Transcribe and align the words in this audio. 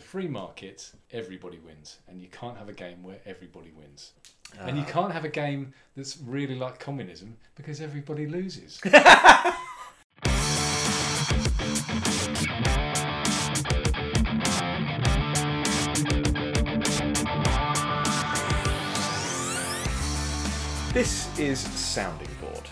a 0.00 0.02
free 0.02 0.28
market, 0.28 0.92
everybody 1.12 1.58
wins, 1.58 1.98
and 2.08 2.22
you 2.22 2.28
can't 2.28 2.56
have 2.56 2.70
a 2.70 2.72
game 2.72 3.02
where 3.02 3.18
everybody 3.26 3.70
wins. 3.76 4.12
Ah. 4.58 4.64
and 4.66 4.78
you 4.78 4.84
can't 4.84 5.12
have 5.12 5.26
a 5.26 5.28
game 5.28 5.74
that's 5.94 6.16
really 6.24 6.54
like 6.54 6.78
communism 6.78 7.36
because 7.54 7.82
everybody 7.82 8.26
loses. 8.26 8.80
This 20.92 21.38
is 21.38 21.60
Sounding 21.60 22.34
Board, 22.40 22.68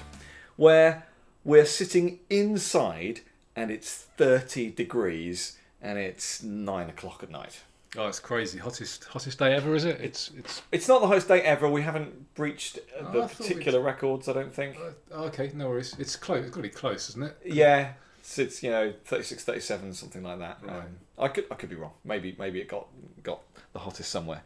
where 0.57 1.07
we're 1.45 1.65
sitting 1.67 2.19
inside 2.29 3.21
and 3.55 3.71
it's 3.71 4.07
30 4.17 4.71
degrees 4.71 5.58
and 5.81 5.99
it's 5.99 6.43
9 6.43 6.89
o'clock 6.91 7.23
at 7.23 7.31
night. 7.31 7.63
oh, 7.97 8.09
it's 8.09 8.21
crazy! 8.21 8.59
Hottest 8.59 9.05
hottest 9.05 9.39
day 9.39 9.55
ever, 9.55 9.75
is 9.75 9.85
it? 9.85 10.01
It's 10.01 10.31
it's. 10.37 10.63
It's 10.73 10.89
not 10.89 11.01
the 11.01 11.07
hottest 11.07 11.29
day 11.29 11.41
ever. 11.43 11.69
We 11.69 11.83
haven't 11.83 12.35
breached 12.35 12.79
uh, 12.99 13.05
Oh, 13.07 13.13
the 13.13 13.29
particular 13.29 13.81
records, 13.81 14.29
I 14.29 14.33
don't 14.35 14.53
think. 14.55 14.77
Uh, 15.13 15.25
okay, 15.25 15.51
no 15.55 15.69
worries. 15.69 15.95
It's 15.99 16.17
close. 16.17 16.45
It's 16.45 16.51
got 16.51 16.57
to 16.57 16.63
be 16.63 16.69
close, 16.69 17.09
isn't 17.11 17.23
it? 17.23 17.37
Yeah, 17.45 17.93
it's, 18.21 18.39
it's 18.39 18.63
you 18.63 18.71
know 18.71 18.93
36, 19.07 19.43
37, 19.45 19.95
something 19.95 20.23
like 20.23 20.39
that. 20.41 20.59
Right. 20.63 20.77
Um, 20.79 20.85
I 21.19 21.29
could 21.29 21.47
I 21.51 21.55
could 21.55 21.71
be 21.71 21.77
wrong. 21.77 21.93
Maybe 22.05 22.37
maybe 22.39 22.61
it 22.61 22.69
got 22.69 22.87
got 23.23 23.41
the 23.73 23.79
hottest 23.79 24.11
somewhere. 24.11 24.43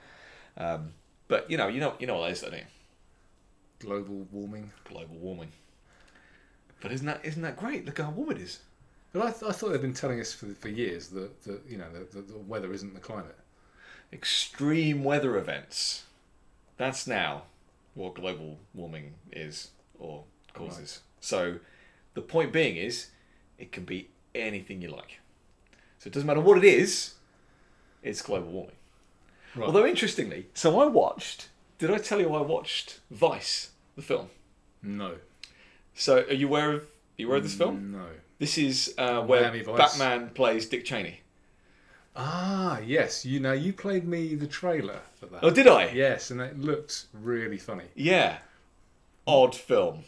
Um, 0.57 0.93
but 1.29 1.51
you 1.51 1.57
know 1.57 1.69
you 1.69 1.81
know 1.81 1.95
you 1.99 2.07
know 2.07 2.19
what 2.19 2.27
that 2.27 2.33
is, 2.33 2.41
don't 2.43 2.53
you? 2.53 2.65
Global 3.81 4.27
warming. 4.31 4.71
Global 4.85 5.17
warming. 5.17 5.51
But 6.81 6.93
isn't 6.93 7.07
that 7.07 7.21
isn't 7.25 7.43
that 7.43 7.57
great? 7.57 7.85
Look 7.87 7.99
how 7.99 8.11
warm 8.11 8.31
it 8.31 8.39
is. 8.39 8.61
But 9.13 9.23
I, 9.23 9.31
th- 9.31 9.43
I 9.43 9.53
thought 9.53 9.73
they'd 9.73 9.81
been 9.83 9.93
telling 9.95 10.21
us 10.21 10.33
for, 10.33 10.47
for 10.47 10.69
years 10.69 11.09
that, 11.09 11.43
that 11.45 11.61
you 11.69 11.77
know 11.79 11.87
the, 11.93 12.21
the, 12.21 12.23
the 12.33 12.39
weather 12.39 12.73
isn't 12.73 12.95
the 12.95 13.01
climate. 13.01 13.37
Extreme 14.13 15.05
weather 15.05 15.37
events. 15.37 16.05
That's 16.77 17.07
now 17.07 17.43
what 17.95 18.15
global 18.15 18.59
warming 18.75 19.15
is 19.31 19.71
or 19.99 20.25
causes. 20.55 21.01
So 21.21 21.59
the 22.15 22.23
point 22.23 22.53
being 22.53 22.77
is 22.77 23.09
it 23.59 23.73
can 23.73 23.85
be 23.85 24.09
anything 24.35 24.83
you 24.83 24.91
like. 24.91 25.21
So 25.99 26.09
it 26.09 26.13
doesn't 26.13 26.27
matter 26.27 26.41
what 26.41 26.59
it 26.59 26.65
is, 26.65 27.15
it's 28.03 28.23
global 28.23 28.51
warming. 28.51 28.77
Right. 29.55 29.67
Although 29.67 29.87
interestingly, 29.87 30.47
so 30.55 30.81
I 30.81 30.87
watched 30.87 31.49
did 31.79 31.91
I 31.91 31.99
tell 31.99 32.21
you 32.21 32.33
I 32.35 32.41
watched 32.41 33.01
Vice, 33.11 33.71
the 33.97 34.03
film? 34.03 34.29
no. 34.83 35.17
So 35.95 36.19
are 36.19 36.33
you 36.33 36.47
aware 36.47 36.73
of 36.73 36.83
are 36.83 36.87
you 37.19 37.27
aware 37.27 37.39
of 37.39 37.43
this 37.43 37.55
film? 37.55 37.93
No. 37.93 38.07
This 38.43 38.59
is 38.59 38.93
uh, 38.99 39.23
where 39.23 39.53
Batman 39.53 40.31
plays 40.31 40.67
Dick 40.67 40.85
Cheney. 40.85 41.21
Ah, 42.17 42.81
yes. 42.81 43.25
You 43.25 43.39
know, 43.39 43.53
you 43.53 43.73
played 43.73 44.05
me 44.05 44.35
the 44.35 44.49
trailer 44.49 44.99
for 45.15 45.27
that. 45.27 45.45
Oh, 45.45 45.51
did 45.51 45.69
I? 45.69 45.93
Yes, 45.93 46.33
and 46.33 46.41
it 46.41 46.59
looked 46.59 47.07
really 47.13 47.57
funny. 47.57 47.85
Yeah. 47.95 48.39
Odd 49.29 49.55
film. 49.55 50.03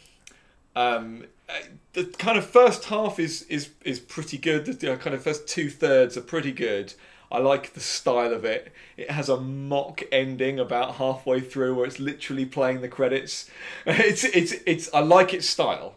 Um, 0.75 1.27
uh, 1.47 1.53
the 1.93 2.07
kind 2.07 2.37
of 2.37 2.45
first 2.45 2.83
half 2.83 3.19
is 3.19 3.43
is 3.43 3.69
is 3.85 4.01
pretty 4.01 4.37
good. 4.37 4.65
The 4.65 4.97
kind 4.97 5.15
of 5.15 5.23
first 5.23 5.47
two 5.47 5.69
thirds 5.69 6.17
are 6.17 6.21
pretty 6.21 6.51
good. 6.51 6.93
I 7.31 7.37
like 7.37 7.71
the 7.71 7.79
style 7.79 8.33
of 8.33 8.43
it. 8.43 8.73
It 8.97 9.11
has 9.11 9.29
a 9.29 9.39
mock 9.39 10.03
ending 10.11 10.59
about 10.59 10.95
halfway 10.95 11.39
through 11.39 11.75
where 11.75 11.85
it's 11.85 12.01
literally 12.01 12.45
playing 12.45 12.81
the 12.81 12.89
credits. 12.89 13.49
It's 13.85 14.25
it's 14.25 14.55
it's. 14.65 14.93
I 14.93 14.99
like 14.99 15.33
its 15.33 15.47
style. 15.47 15.95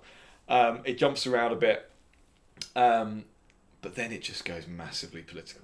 Um, 0.48 0.82
it 0.84 0.98
jumps 0.98 1.26
around 1.26 1.52
a 1.52 1.56
bit, 1.56 1.88
um, 2.78 3.24
but 3.80 3.94
then 3.94 4.12
it 4.12 4.22
just 4.22 4.44
goes 4.44 4.66
massively 4.66 5.22
political. 5.22 5.62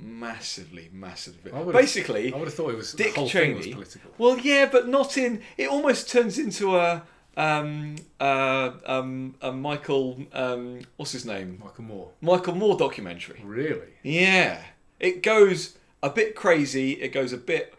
Massively, 0.00 0.88
massively. 0.92 1.50
I 1.52 1.62
Basically, 1.72 2.32
I 2.32 2.36
would 2.36 2.46
have 2.46 2.54
thought 2.54 2.70
it 2.70 2.76
was 2.76 2.92
Dick 2.92 3.14
thing 3.14 3.24
was 3.24 3.32
Cheney. 3.32 3.72
political. 3.72 4.10
Well, 4.16 4.38
yeah, 4.38 4.68
but 4.70 4.88
not 4.88 5.18
in. 5.18 5.42
It 5.56 5.68
almost 5.68 6.08
turns 6.08 6.38
into 6.38 6.76
a 6.76 7.02
um 7.36 7.96
uh 8.20 8.72
um 8.86 9.34
a 9.40 9.52
Michael 9.52 10.24
um 10.32 10.80
what's 10.96 11.12
his 11.12 11.24
name 11.24 11.60
Michael 11.64 11.84
Moore. 11.84 12.10
Michael 12.20 12.54
Moore 12.54 12.76
documentary. 12.76 13.40
Really? 13.44 13.94
Yeah, 14.02 14.60
it 15.00 15.22
goes 15.22 15.76
a 16.02 16.10
bit 16.10 16.36
crazy. 16.36 16.92
It 16.92 17.08
goes 17.08 17.32
a 17.32 17.36
bit. 17.36 17.74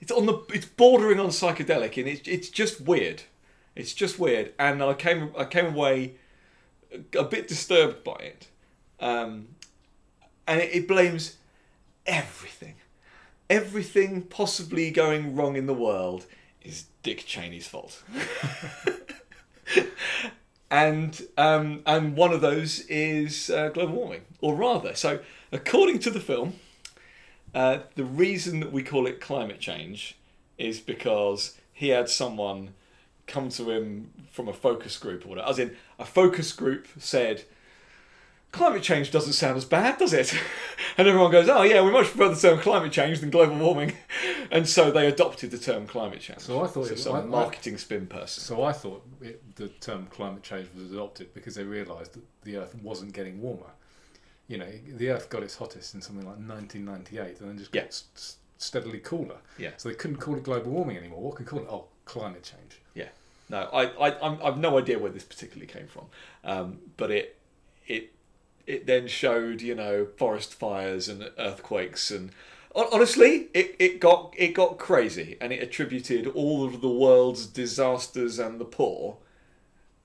It's 0.00 0.12
on 0.12 0.24
the. 0.26 0.38
It's 0.54 0.66
bordering 0.66 1.20
on 1.20 1.28
psychedelic, 1.28 1.98
and 1.98 2.08
it's 2.08 2.26
it's 2.26 2.48
just 2.48 2.80
weird. 2.80 3.24
It's 3.76 3.92
just 3.92 4.18
weird, 4.18 4.54
and 4.58 4.82
I 4.82 4.94
came 4.94 5.32
I 5.36 5.44
came 5.44 5.66
away 5.66 6.14
a 7.16 7.24
bit 7.24 7.48
disturbed 7.48 8.04
by 8.04 8.16
it, 8.16 8.46
um, 9.00 9.48
and 10.46 10.60
it, 10.60 10.74
it 10.74 10.88
blames 10.88 11.36
everything, 12.06 12.74
everything 13.50 14.22
possibly 14.22 14.90
going 14.90 15.36
wrong 15.36 15.56
in 15.56 15.66
the 15.66 15.74
world 15.74 16.26
is 16.62 16.86
Dick 17.02 17.24
Cheney's 17.26 17.66
fault. 17.66 18.02
and 20.70 21.22
um, 21.36 21.82
and 21.86 22.16
one 22.16 22.32
of 22.32 22.40
those 22.40 22.80
is 22.80 23.50
uh, 23.50 23.68
global 23.68 23.94
warming, 23.94 24.22
or 24.40 24.54
rather, 24.54 24.94
so 24.94 25.20
according 25.52 25.98
to 26.00 26.10
the 26.10 26.20
film, 26.20 26.54
uh, 27.54 27.80
the 27.94 28.04
reason 28.04 28.60
that 28.60 28.72
we 28.72 28.82
call 28.82 29.06
it 29.06 29.20
climate 29.20 29.60
change 29.60 30.16
is 30.58 30.80
because 30.80 31.56
he 31.72 31.88
had 31.88 32.08
someone 32.08 32.74
come 33.28 33.48
to 33.50 33.70
him 33.70 34.10
from 34.30 34.48
a 34.48 34.52
focus 34.52 34.96
group 34.98 35.24
or 35.24 35.28
whatever. 35.28 35.48
As 35.48 35.58
in, 35.58 35.76
a 35.98 36.04
focus 36.04 36.52
group 36.52 36.88
said, 36.98 37.44
"Climate 38.50 38.82
change 38.82 39.10
doesn't 39.10 39.34
sound 39.34 39.56
as 39.56 39.64
bad, 39.64 39.98
does 39.98 40.12
it?" 40.12 40.32
and 40.96 41.06
everyone 41.06 41.30
goes, 41.30 41.48
"Oh 41.48 41.62
yeah, 41.62 41.82
we 41.82 41.90
much 41.90 42.06
prefer 42.06 42.30
the 42.34 42.40
term 42.40 42.58
climate 42.60 42.92
change 42.92 43.20
than 43.20 43.30
global 43.30 43.56
warming," 43.58 43.92
and 44.50 44.66
so 44.68 44.90
they 44.90 45.06
adopted 45.06 45.50
the 45.50 45.58
term 45.58 45.86
climate 45.86 46.20
change. 46.20 46.40
So 46.40 46.62
I 46.64 46.66
thought 46.66 46.86
so 46.86 46.92
it- 46.94 46.98
some 46.98 47.14
I- 47.16 47.20
I- 47.20 47.24
marketing 47.24 47.76
spin 47.78 48.06
person. 48.06 48.42
So 48.42 48.62
I 48.62 48.72
thought 48.72 49.04
it, 49.20 49.56
the 49.56 49.68
term 49.68 50.06
climate 50.06 50.42
change 50.42 50.68
was 50.74 50.90
adopted 50.90 51.34
because 51.34 51.54
they 51.54 51.64
realised 51.64 52.14
that 52.14 52.22
the 52.42 52.56
Earth 52.56 52.74
wasn't 52.82 53.12
getting 53.12 53.40
warmer. 53.40 53.70
You 54.46 54.56
know, 54.56 54.70
the 54.96 55.10
Earth 55.10 55.28
got 55.28 55.42
its 55.42 55.56
hottest 55.56 55.94
in 55.94 56.00
something 56.00 56.24
like 56.26 56.38
1998, 56.38 57.40
and 57.40 57.50
then 57.50 57.58
just 57.58 57.70
got 57.70 57.80
Yeah. 57.82 57.86
s- 57.88 58.04
s- 58.16 58.36
steadily 58.56 58.98
cooler. 58.98 59.36
Yeah. 59.58 59.72
So 59.76 59.90
they 59.90 59.94
couldn't 59.94 60.16
call 60.16 60.36
it 60.36 60.42
global 60.42 60.70
warming 60.72 60.96
anymore. 60.96 61.20
What 61.20 61.34
could 61.36 61.44
call 61.46 61.58
it? 61.58 61.66
Oh, 61.68 61.88
climate 62.06 62.42
change. 62.44 62.77
No, 63.48 63.62
I, 63.72 64.08
I, 64.08 64.20
I'm, 64.20 64.38
I've 64.42 64.58
no 64.58 64.78
idea 64.78 64.98
where 64.98 65.10
this 65.10 65.24
particularly 65.24 65.66
came 65.66 65.86
from, 65.86 66.06
um, 66.44 66.78
but 66.96 67.10
it, 67.10 67.38
it, 67.86 68.12
it 68.66 68.86
then 68.86 69.06
showed 69.08 69.62
you 69.62 69.74
know 69.74 70.06
forest 70.16 70.54
fires 70.54 71.08
and 71.08 71.30
earthquakes 71.38 72.10
and 72.10 72.30
honestly, 72.74 73.48
it, 73.54 73.74
it 73.78 74.00
got 74.00 74.34
it 74.36 74.54
got 74.54 74.78
crazy 74.78 75.36
and 75.40 75.52
it 75.52 75.62
attributed 75.62 76.26
all 76.28 76.64
of 76.64 76.80
the 76.80 76.88
world's 76.88 77.46
disasters 77.46 78.38
and 78.38 78.60
the 78.60 78.64
poor 78.64 79.16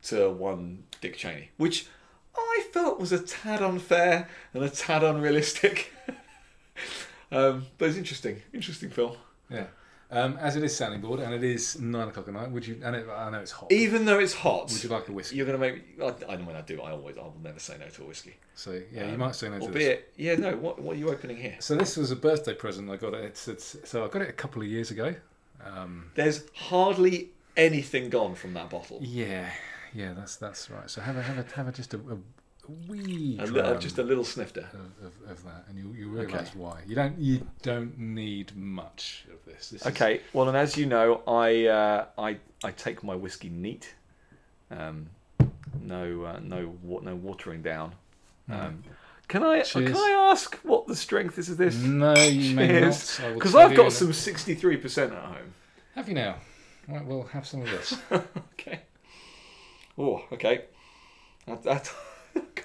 to 0.04 0.30
one 0.30 0.84
Dick 1.02 1.16
Cheney, 1.16 1.52
which 1.58 1.88
I 2.36 2.66
felt 2.72 3.00
was 3.00 3.12
a 3.12 3.20
tad 3.20 3.62
unfair 3.62 4.28
and 4.54 4.64
a 4.64 4.70
tad 4.70 5.04
unrealistic. 5.04 5.94
um, 7.31 7.68
but 7.78 7.90
it's 7.90 7.98
interesting, 7.98 8.42
interesting 8.54 8.90
film. 8.90 9.18
Yeah. 9.50 9.68
Um, 10.16 10.38
as 10.40 10.56
it 10.56 10.63
is 10.63 10.75
sounding 10.75 11.01
board, 11.01 11.19
and 11.19 11.34
it 11.34 11.44
is 11.44 11.79
nine 11.79 12.07
o'clock 12.07 12.28
at 12.28 12.34
night. 12.34 12.51
Would 12.51 12.68
you? 12.68 12.79
And 12.84 12.96
it, 12.96 13.07
I 13.09 13.29
know 13.31 13.40
it's 13.40 13.51
hot. 13.51 13.72
Even 13.72 14.06
though 14.06 14.19
it's 14.19 14.34
hot, 14.34 14.72
Would 14.72 14.84
you 14.84 14.90
like 14.90 15.07
a 15.07 15.12
whiskey? 15.12 15.38
You're 15.38 15.46
gonna 15.46 15.57
make. 15.57 15.84
I, 16.01 16.13
I 16.29 16.35
know 16.35 16.46
when 16.46 16.56
I 16.56 16.62
do. 16.62 16.81
I 16.81 16.91
always. 16.91 17.18
I 17.18 17.22
will 17.22 17.35
never 17.41 17.59
say 17.59 17.78
no 17.79 17.88
to 17.88 18.03
a 18.03 18.06
whiskey. 18.06 18.35
So 18.56 18.79
yeah, 18.91 19.07
you 19.07 19.13
Um, 19.13 19.19
might 19.19 19.35
say 19.35 19.47
no 19.50 19.53
to 19.56 19.59
this. 19.59 19.68
Albeit, 19.68 20.13
yeah, 20.18 20.35
no. 20.35 20.56
What 20.56 20.79
What 20.79 20.96
are 20.96 21.00
you 21.00 21.09
opening 21.09 21.38
here? 21.38 21.56
So 21.59 21.75
this 21.75 21.97
was 21.97 22.12
a 22.12 22.16
birthday 22.16 22.53
present 22.53 22.90
I 22.90 22.97
got. 22.97 23.13
It. 23.16 23.24
It's, 23.25 23.47
it's, 23.47 23.75
so 23.85 24.06
I 24.06 24.07
got 24.07 24.22
it 24.22 24.29
a 24.29 24.34
couple 24.34 24.62
of 24.62 24.68
years 24.68 24.91
ago. 24.91 25.16
Um, 25.66 26.12
There's 26.16 26.44
hardly 26.56 27.30
anything 27.57 28.09
gone 28.09 28.35
from 28.35 28.53
that 28.53 28.69
bottle. 28.69 29.00
yeah, 29.01 29.50
yeah, 29.94 30.13
that's 30.13 30.35
that's 30.35 30.69
right. 30.69 30.90
So 30.90 31.01
have 31.01 31.18
a 31.18 31.22
have 31.24 31.38
a 31.38 31.56
have 31.56 31.68
a 31.68 31.72
just 31.72 31.94
a, 31.94 31.97
a 31.97 32.18
wee 32.88 33.38
A 33.40 33.46
little, 33.46 33.78
just 33.78 33.97
a 34.00 34.03
little 34.03 34.24
snifter. 34.24 34.68
of, 34.74 35.06
of, 35.07 35.31
of 35.31 35.44
that, 35.44 35.66
and 35.69 35.78
you 35.78 35.94
you 35.97 36.07
realise 36.09 36.34
Okay. 36.34 36.50
why. 36.56 36.81
You 36.88 36.96
don't 36.96 37.18
you 37.19 37.48
don't 37.62 37.98
need 38.00 38.56
much 38.56 39.25
of 39.31 39.44
this. 39.45 39.69
this 39.69 39.81
is- 39.81 39.88
Okay. 39.88 40.21
Well, 40.33 40.48
and 40.48 40.57
as 40.57 40.77
you 40.77 40.86
know, 40.86 41.21
I 41.27 41.65
uh, 41.68 42.06
I 42.18 42.38
I 42.63 42.71
take 42.71 43.04
my 43.04 43.15
whiskey 43.15 43.50
neat. 43.50 43.94
Um, 44.71 45.07
no 45.81 46.24
uh, 46.24 46.39
no 46.42 46.74
wa- 46.81 47.01
no 47.01 47.15
watering 47.15 47.62
down. 47.62 47.95
Um, 48.50 48.83
can 49.27 49.44
I 49.44 49.62
Cheers. 49.62 49.88
can 49.92 49.95
I 49.98 50.30
ask 50.31 50.56
what 50.63 50.88
the 50.88 50.95
strength 50.95 51.38
is 51.38 51.50
of 51.50 51.57
this? 51.57 51.75
no, 51.75 52.13
you 52.16 52.56
may 52.56 52.80
not. 52.81 53.19
I 53.21 53.27
will 53.27 53.33
Because 53.36 53.51
tell 53.51 53.62
I've 53.62 53.71
you 53.71 53.77
got 53.77 53.83
in 53.83 53.88
a- 53.88 53.92
some 53.92 54.13
sixty 54.13 54.56
three 54.56 54.77
percent 54.77 55.13
at 55.13 55.19
home. 55.24 55.54
Have 55.95 56.07
you 56.07 56.16
now? 56.16 56.36
Right, 56.88 57.06
we'll 57.06 57.24
have 57.24 57.45
some 57.48 57.62
of 57.62 57.69
this. 57.69 57.95
Okay. 58.59 58.80
Oh, 59.98 60.21
okay. 60.33 60.66
That, 61.45 61.62
that, 61.63 61.92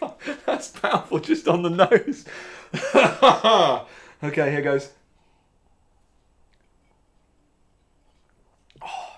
God, 0.00 0.14
that's 0.46 0.68
powerful 0.68 1.18
just 1.20 1.48
on 1.48 1.62
the 1.62 1.70
nose. 1.70 2.24
okay, 4.24 4.50
here 4.50 4.62
goes. 4.62 4.90
Oh, 8.82 9.16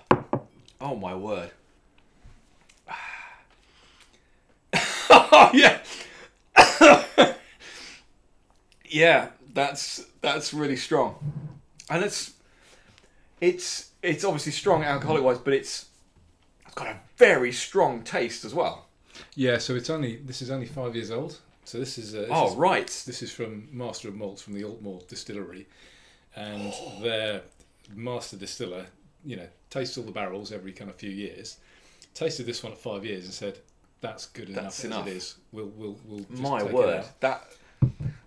oh 0.79 0.95
my 0.95 1.15
word. 1.15 1.51
oh, 5.09 5.51
yeah. 5.53 5.79
yeah, 8.89 9.29
That's 9.53 10.05
that's 10.21 10.53
really 10.53 10.75
strong, 10.75 11.15
and 11.89 12.03
it's 12.03 12.33
it's 13.39 13.91
it's 14.01 14.23
obviously 14.23 14.51
strong 14.51 14.83
alcoholic 14.83 15.23
wise, 15.23 15.37
but 15.39 15.53
it's 15.53 15.87
it's 16.65 16.75
got 16.75 16.87
a 16.87 16.95
very 17.17 17.51
strong 17.51 18.03
taste 18.03 18.45
as 18.45 18.53
well. 18.53 18.87
Yeah, 19.35 19.57
so 19.57 19.75
it's 19.75 19.89
only 19.89 20.17
this 20.17 20.41
is 20.41 20.49
only 20.51 20.65
five 20.67 20.95
years 20.95 21.11
old. 21.11 21.39
So 21.63 21.77
this 21.79 21.97
is 21.97 22.15
uh, 22.15 22.21
this 22.21 22.29
Oh 22.31 22.49
is, 22.51 22.55
right, 22.55 23.03
this 23.05 23.21
is 23.21 23.31
from 23.31 23.67
Master 23.71 24.07
of 24.07 24.15
Malts 24.15 24.41
from 24.41 24.53
the 24.53 24.63
Aultmore 24.63 25.07
Distillery, 25.07 25.67
and 26.35 26.73
their 27.01 27.41
master 27.95 28.35
distiller, 28.37 28.85
you 29.25 29.35
know, 29.35 29.47
tastes 29.69 29.97
all 29.97 30.03
the 30.03 30.11
barrels 30.11 30.51
every 30.51 30.71
kind 30.71 30.89
of 30.89 30.95
few 30.95 31.09
years. 31.11 31.57
Tasted 32.13 32.45
this 32.45 32.63
one 32.63 32.71
at 32.73 32.77
five 32.79 33.05
years 33.05 33.25
and 33.25 33.33
said, 33.33 33.59
"That's 34.01 34.25
good 34.27 34.49
enough 34.49 34.63
That's 34.63 34.79
as 34.79 34.85
enough. 34.85 35.07
it 35.07 35.11
is. 35.17 35.35
We'll 35.51 35.71
we'll 35.75 35.97
we'll 36.05 36.19
just 36.25 36.41
my 36.41 36.63
word, 36.63 36.99
out." 37.05 37.19
that 37.21 37.47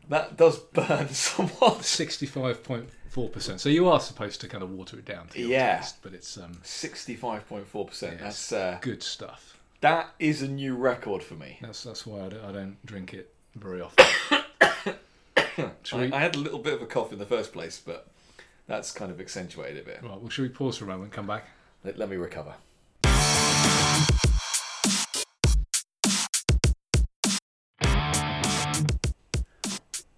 that 0.08 0.36
does 0.36 0.58
burn 0.58 1.08
somewhat. 1.12 1.82
Sixty-five 1.84 2.62
point 2.62 2.88
four 3.10 3.28
percent. 3.28 3.60
So 3.60 3.68
you 3.68 3.88
are 3.88 4.00
supposed 4.00 4.40
to 4.42 4.48
kind 4.48 4.62
of 4.62 4.70
water 4.70 4.96
it 4.98 5.04
down 5.04 5.26
to 5.28 5.40
your 5.40 5.50
Yeah. 5.50 5.78
taste, 5.78 5.96
but 6.02 6.14
it's 6.14 6.38
um, 6.38 6.58
Sixty-five 6.62 7.48
point 7.48 7.66
four 7.66 7.84
percent. 7.86 8.20
That's 8.20 8.52
uh, 8.52 8.78
good 8.80 9.02
stuff. 9.02 9.53
That 9.84 10.14
is 10.18 10.40
a 10.40 10.48
new 10.48 10.74
record 10.74 11.22
for 11.22 11.34
me. 11.34 11.58
That's 11.60 11.82
that's 11.84 12.06
why 12.06 12.24
I 12.24 12.28
don't, 12.30 12.44
I 12.44 12.52
don't 12.52 12.86
drink 12.86 13.12
it 13.12 13.34
very 13.54 13.82
often. 13.82 14.06
Shall 15.82 15.98
I, 15.98 16.06
we, 16.06 16.12
I 16.12 16.20
had 16.20 16.36
a 16.36 16.38
little 16.38 16.58
bit 16.58 16.72
of 16.72 16.80
a 16.80 16.86
cough 16.86 17.12
in 17.12 17.18
the 17.18 17.26
first 17.26 17.52
place, 17.52 17.82
but 17.84 18.08
that's 18.66 18.92
kind 18.92 19.10
of 19.10 19.20
accentuated 19.20 19.82
a 19.82 19.84
bit. 19.84 20.00
right, 20.02 20.18
well, 20.18 20.30
should 20.30 20.40
we 20.40 20.48
pause 20.48 20.78
for 20.78 20.84
a 20.84 20.88
moment 20.88 21.04
and 21.04 21.12
come 21.12 21.26
back? 21.26 21.50
Let, 21.84 21.98
let 21.98 22.08
me 22.08 22.16
recover. 22.16 22.54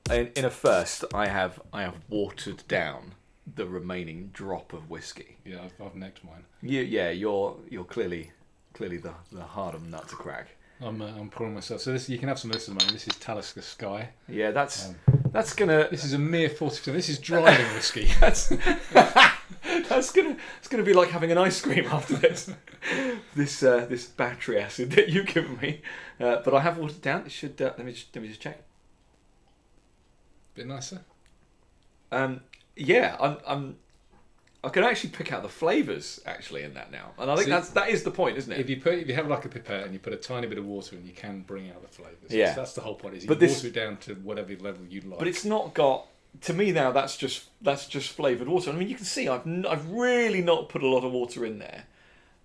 In, 0.08 0.30
in 0.36 0.44
a 0.44 0.50
first, 0.50 1.04
I 1.12 1.26
have 1.26 1.60
I 1.72 1.82
have 1.82 1.96
watered 2.08 2.62
down 2.68 3.16
the 3.52 3.66
remaining 3.66 4.30
drop 4.32 4.72
of 4.72 4.88
whiskey. 4.88 5.38
Yeah, 5.44 5.62
I've, 5.64 5.86
I've 5.86 5.96
necked 5.96 6.22
mine. 6.22 6.44
You, 6.62 6.82
yeah, 6.82 7.10
you're 7.10 7.56
you're 7.68 7.82
clearly 7.82 8.30
clearly 8.76 8.98
the, 8.98 9.14
the 9.32 9.42
harder 9.42 9.78
nut 9.78 10.08
to 10.08 10.16
crack. 10.16 10.48
I'm, 10.80 11.00
uh, 11.00 11.06
I'm 11.06 11.30
pouring 11.30 11.54
myself. 11.54 11.80
So 11.80 11.92
this 11.92 12.08
you 12.08 12.18
can 12.18 12.28
have 12.28 12.38
some 12.38 12.50
of 12.50 12.56
this 12.56 12.68
at 12.68 12.74
the 12.74 12.84
moment. 12.84 12.92
This 12.92 13.08
is 13.08 13.16
Talisker 13.16 13.62
Skye. 13.62 14.10
Yeah, 14.28 14.50
that's 14.50 14.88
Um, 14.88 14.96
that's 15.32 15.54
gonna 15.54 15.88
This 15.90 16.04
is 16.04 16.12
a 16.12 16.18
mere 16.18 16.50
forty 16.50 16.76
percent. 16.76 16.96
This 16.96 17.08
is 17.08 17.18
driving 17.18 17.66
whiskey. 17.74 18.08
that's 18.20 18.48
that's 18.92 20.12
gonna 20.12 20.36
it's 20.58 20.68
gonna 20.68 20.82
be 20.82 20.92
like 20.92 21.08
having 21.08 21.32
an 21.32 21.38
ice 21.38 21.62
cream 21.62 21.86
after 21.86 22.14
this 22.16 22.50
this 23.34 23.62
uh, 23.62 23.86
this 23.86 24.04
battery 24.06 24.60
acid 24.60 24.90
that 24.92 25.08
you've 25.08 25.26
given 25.26 25.58
me. 25.62 25.80
Uh, 26.20 26.42
but 26.44 26.52
I 26.52 26.60
have 26.60 26.76
watered 26.76 27.00
down. 27.00 27.24
It 27.24 27.32
should 27.32 27.60
uh, 27.62 27.72
let 27.78 27.86
me 27.86 27.92
just, 27.92 28.14
let 28.14 28.20
me 28.20 28.28
just 28.28 28.42
check. 28.42 28.62
Bit 30.54 30.66
nicer. 30.66 31.00
Um, 32.12 32.40
yeah, 32.76 33.16
I'm, 33.18 33.38
I'm 33.46 33.76
I 34.66 34.70
can 34.70 34.84
actually 34.84 35.10
pick 35.10 35.32
out 35.32 35.42
the 35.42 35.48
flavors 35.48 36.20
actually 36.26 36.62
in 36.64 36.74
that 36.74 36.90
now, 36.90 37.12
and 37.18 37.30
I 37.30 37.36
think 37.36 37.48
that's 37.48 37.70
that 37.70 37.88
is 37.88 38.02
the 38.02 38.10
point, 38.10 38.36
isn't 38.36 38.52
it? 38.52 38.58
If 38.60 38.68
you 38.68 38.80
put 38.80 38.94
if 38.94 39.08
you 39.08 39.14
have 39.14 39.28
like 39.28 39.44
a 39.44 39.48
pipette 39.48 39.84
and 39.84 39.92
you 39.92 39.98
put 39.98 40.12
a 40.12 40.16
tiny 40.16 40.46
bit 40.46 40.58
of 40.58 40.66
water 40.66 40.96
in, 40.96 41.06
you 41.06 41.12
can 41.12 41.40
bring 41.42 41.70
out 41.70 41.80
the 41.82 41.88
flavours. 41.88 42.30
Yeah. 42.30 42.52
So 42.54 42.60
that's 42.60 42.72
the 42.74 42.80
whole 42.82 42.96
point. 42.96 43.14
Is 43.16 43.22
you 43.22 43.28
But 43.28 43.36
water 43.36 43.46
this- 43.46 43.64
it 43.64 43.72
down 43.72 43.96
to 43.98 44.14
whatever 44.16 44.52
level 44.56 44.84
you 44.88 45.00
like. 45.02 45.18
But 45.18 45.28
it's 45.28 45.44
not 45.44 45.72
got. 45.74 46.06
To 46.42 46.52
me 46.52 46.70
now, 46.70 46.92
that's 46.92 47.16
just 47.16 47.44
that's 47.62 47.86
just 47.86 48.10
flavored 48.10 48.46
water. 48.48 48.70
I 48.70 48.74
mean, 48.74 48.88
you 48.88 48.94
can 48.96 49.06
see 49.06 49.26
I've 49.26 49.46
n- 49.46 49.64
I've 49.66 49.88
really 49.90 50.42
not 50.42 50.68
put 50.68 50.82
a 50.82 50.86
lot 50.86 51.02
of 51.02 51.12
water 51.12 51.46
in 51.46 51.58
there, 51.60 51.84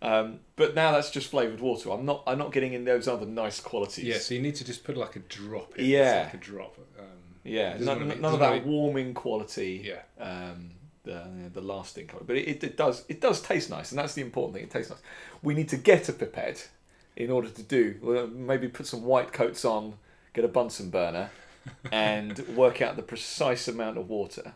um, 0.02 0.40
but 0.56 0.76
now 0.76 0.94
that's 0.94 1.12
just 1.12 1.28
flavored 1.30 1.60
water. 1.60 1.92
I'm 1.92 2.06
not 2.06 2.24
I'm 2.26 2.38
not 2.38 2.54
getting 2.54 2.72
in 2.74 2.86
those 2.86 3.08
other 3.10 3.26
nice 3.26 3.60
qualities. 3.60 4.06
yeah. 4.06 4.18
So 4.20 4.34
you 4.34 4.42
need 4.42 4.56
to 4.56 4.64
just 4.64 4.84
put 4.86 4.96
like 4.96 5.18
a 5.18 5.20
drop. 5.20 5.78
in. 5.78 5.86
Yeah. 5.86 6.22
Like 6.26 6.36
a 6.36 6.38
drop. 6.38 6.78
Um, 6.98 7.06
yeah. 7.44 7.76
None, 7.80 8.00
wanna 8.00 8.16
none 8.16 8.34
of 8.34 8.40
that 8.40 8.64
be- 8.64 8.70
warming 8.70 9.14
quality. 9.14 9.84
Yeah. 9.84 10.24
Um, 10.24 10.72
the 11.04 11.24
the 11.54 11.62
lasting 11.62 12.08
colour. 12.08 12.24
but 12.26 12.36
it, 12.36 12.64
it 12.64 12.78
does 12.78 13.04
it 13.08 13.22
does 13.22 13.42
taste 13.42 13.70
nice, 13.70 13.92
and 13.92 14.00
that's 14.00 14.14
the 14.14 14.22
important 14.22 14.56
thing. 14.56 14.64
It 14.64 14.72
tastes 14.72 14.92
nice. 14.92 15.02
We 15.42 15.54
need 15.54 15.70
to 15.70 15.78
get 15.78 16.10
a 16.10 16.14
pipette 16.14 16.70
in 17.16 17.32
order 17.32 17.50
to 17.50 17.64
do. 17.64 17.96
Well, 18.02 18.28
maybe 18.28 18.68
put 18.68 18.88
some 18.88 19.04
white 19.04 19.34
coats 19.34 19.66
on, 19.66 19.96
get 20.34 20.46
a 20.46 20.48
Bunsen 20.48 20.90
burner, 20.90 21.32
and 21.92 22.40
work 22.56 22.82
out 22.82 22.96
the 22.96 23.02
precise 23.02 23.68
amount 23.68 23.98
of 23.98 24.10
water 24.10 24.54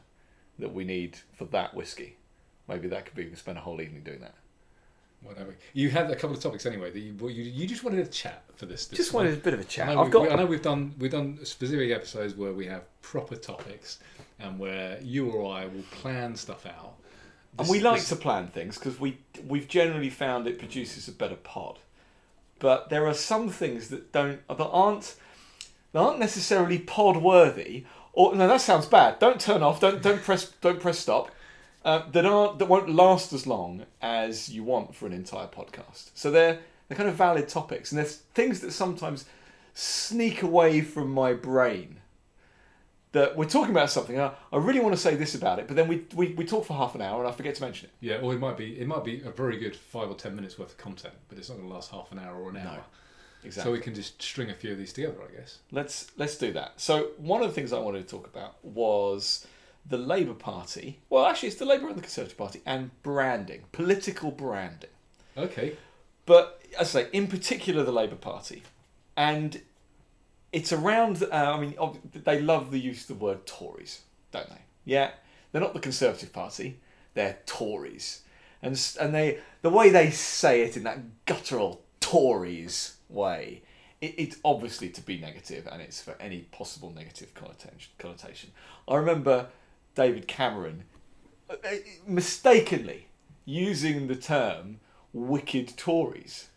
that 0.59 0.74
we 0.74 0.83
need 0.83 1.18
for 1.33 1.45
that 1.45 1.74
whiskey. 1.74 2.18
Maybe 2.68 2.88
that 2.88 3.06
could 3.06 3.15
be. 3.15 3.24
We 3.24 3.30
can 3.30 3.38
spend 3.38 3.57
a 3.57 3.62
whole 3.62 3.81
evening 3.81 4.03
doing 4.03 4.21
that. 4.21 4.36
Whatever. 5.25 5.56
You 5.74 5.89
had 5.89 6.10
a 6.12 6.16
couple 6.16 6.36
of 6.36 6.42
topics 6.42 6.66
anyway 6.66 6.92
that 6.92 7.00
you 7.00 7.13
you, 7.30 7.44
you 7.44 7.68
just 7.68 7.83
wanted 7.83 8.06
a 8.06 8.10
chat 8.10 8.44
for 8.56 8.66
this. 8.66 8.86
this 8.86 8.98
Just 8.98 9.13
one. 9.13 9.25
wanted 9.25 9.39
a 9.39 9.42
bit 9.42 9.54
of 9.54 9.60
a 9.60 9.63
chat. 9.63 9.89
I 9.89 9.94
know, 9.95 10.01
I've 10.01 10.06
we, 10.07 10.12
got. 10.12 10.31
I 10.31 10.36
know 10.36 10.45
we've 10.45 10.62
done 10.62 10.94
we've 11.00 11.12
done 11.12 11.39
specific 11.44 11.92
episodes 11.92 12.36
where 12.36 12.54
we 12.54 12.66
have 12.68 12.83
proper 13.01 13.36
topics 13.36 14.00
and 14.39 14.60
where 14.60 15.00
you 15.01 15.30
or 15.31 15.54
I 15.56 15.66
will 15.66 15.83
plan 15.92 16.36
stuff 16.36 16.66
out. 16.66 16.95
and 17.57 17.68
we 17.69 17.80
like 17.80 18.00
this- 18.00 18.10
to 18.10 18.16
plan 18.16 18.48
things 18.48 18.77
because 18.77 19.00
we 19.00 19.18
we've 19.48 19.68
generally 19.68 20.10
found 20.10 20.48
it 20.48 20.60
produces 20.60 21.07
a 21.07 21.12
better 21.12 21.36
pod. 21.38 21.80
But 22.60 22.89
there 22.89 23.06
are 23.07 23.13
some 23.13 23.50
things 23.50 23.89
that 23.89 24.12
don't 24.12 24.48
that 24.48 24.60
aren't 24.63 25.16
that 25.92 26.00
aren't 26.00 26.19
necessarily 26.19 26.80
pod 26.80 27.18
worthy. 27.18 27.86
Or 28.13 28.33
no, 28.33 28.48
that 28.48 28.62
sounds 28.62 28.86
bad. 28.86 29.19
Don't 29.19 29.42
turn 29.42 29.62
off. 29.62 29.80
Don't 29.81 30.01
don't 30.01 30.22
press 30.24 30.51
don't 30.62 30.80
press 30.80 31.00
stop. 31.00 31.31
Uh, 31.85 32.09
that 32.09 32.25
aren't 32.25 32.57
that 32.59 32.65
won't 32.65 32.89
last 32.89 33.31
as 33.31 33.45
long 33.45 33.85
as 34.01 34.49
you 34.49 34.63
want 34.63 34.95
for 34.95 35.05
an 35.05 35.13
entire 35.13 35.47
podcast. 35.47 36.09
So 36.15 36.31
they're 36.31 36.59
they're 36.87 36.97
kind 36.97 37.07
of 37.07 37.15
valid 37.15 37.47
topics, 37.47 37.91
and 37.91 37.99
there's 37.99 38.15
things 38.33 38.59
that 38.61 38.71
sometimes 38.71 39.25
sneak 39.75 40.41
away 40.41 40.81
from 40.81 41.11
my 41.11 41.33
brain 41.33 41.99
that 43.11 43.37
we're 43.37 43.45
talking 43.45 43.71
about 43.71 43.89
something. 43.89 44.19
I, 44.19 44.31
I 44.51 44.57
really 44.57 44.79
want 44.79 44.93
to 44.93 44.99
say 44.99 45.15
this 45.15 45.35
about 45.35 45.59
it, 45.59 45.67
but 45.67 45.75
then 45.75 45.87
we, 45.87 46.05
we, 46.13 46.33
we 46.33 46.43
talk 46.45 46.65
for 46.65 46.73
half 46.73 46.95
an 46.95 47.01
hour 47.01 47.19
and 47.19 47.27
I 47.27 47.31
forget 47.31 47.55
to 47.55 47.61
mention 47.61 47.88
it. 47.88 48.05
Yeah, 48.05 48.17
or 48.17 48.33
it 48.33 48.39
might 48.39 48.57
be 48.57 48.79
it 48.79 48.88
might 48.88 49.05
be 49.05 49.21
a 49.21 49.31
very 49.31 49.57
good 49.57 49.75
five 49.75 50.09
or 50.09 50.15
ten 50.15 50.35
minutes 50.35 50.59
worth 50.59 50.71
of 50.71 50.77
content, 50.77 51.13
but 51.29 51.38
it's 51.38 51.49
not 51.49 51.55
going 51.55 51.67
to 51.67 51.73
last 51.73 51.91
half 51.91 52.11
an 52.11 52.19
hour 52.19 52.35
or 52.35 52.49
an 52.49 52.57
hour. 52.57 52.63
No, 52.63 52.71
hour. 52.71 52.85
Exactly. 53.43 53.69
So 53.69 53.73
we 53.73 53.79
can 53.79 53.93
just 53.93 54.21
string 54.21 54.49
a 54.49 54.53
few 54.53 54.71
of 54.71 54.77
these 54.77 54.91
together, 54.91 55.17
I 55.21 55.39
guess. 55.39 55.59
let's 55.71 56.11
let's 56.17 56.38
do 56.38 56.51
that. 56.53 56.73
So 56.77 57.11
one 57.17 57.41
of 57.41 57.47
the 57.47 57.53
things 57.53 57.71
I 57.73 57.79
wanted 57.79 58.07
to 58.07 58.09
talk 58.09 58.27
about 58.27 58.63
was 58.65 59.45
the 59.87 59.97
Labour 59.97 60.33
Party. 60.33 60.99
Well, 61.09 61.25
actually, 61.25 61.49
it's 61.49 61.57
the 61.57 61.65
Labour 61.65 61.87
and 61.87 61.97
the 61.97 62.01
Conservative 62.01 62.37
Party 62.37 62.61
and 62.65 62.91
branding, 63.03 63.63
political 63.71 64.31
branding. 64.31 64.89
Okay. 65.37 65.77
But 66.25 66.61
as 66.79 66.95
I 66.95 67.03
say, 67.03 67.09
in 67.13 67.27
particular, 67.27 67.83
the 67.83 67.91
Labour 67.91 68.15
Party, 68.15 68.63
and 69.15 69.61
it's 70.51 70.73
around. 70.73 71.21
Uh, 71.23 71.27
I 71.31 71.59
mean, 71.59 71.75
they 72.13 72.41
love 72.41 72.71
the 72.71 72.79
use 72.79 73.01
of 73.01 73.07
the 73.19 73.23
word 73.23 73.45
Tories, 73.45 74.01
don't 74.31 74.49
they? 74.49 74.61
Yeah, 74.85 75.11
they're 75.51 75.61
not 75.61 75.73
the 75.73 75.79
Conservative 75.79 76.33
Party; 76.33 76.79
they're 77.13 77.38
Tories, 77.45 78.21
and 78.62 78.74
and 79.00 79.13
they 79.13 79.39
the 79.62 79.69
way 79.69 79.89
they 79.89 80.10
say 80.10 80.62
it 80.62 80.75
in 80.75 80.83
that 80.83 81.25
guttural 81.25 81.81
Tories 82.00 82.98
way. 83.07 83.62
It, 84.01 84.15
it's 84.17 84.38
obviously 84.43 84.89
to 84.89 85.01
be 85.01 85.19
negative, 85.19 85.67
and 85.71 85.81
it's 85.81 86.01
for 86.01 86.15
any 86.19 86.41
possible 86.41 86.91
negative 86.91 87.33
connotation. 87.98 88.51
I 88.88 88.95
remember 88.95 89.48
David 89.95 90.27
Cameron 90.27 90.83
uh, 91.49 91.55
mistakenly 92.05 93.07
using 93.45 94.07
the 94.07 94.15
term 94.15 94.79
wicked 95.13 95.75
Tories. 95.77 96.49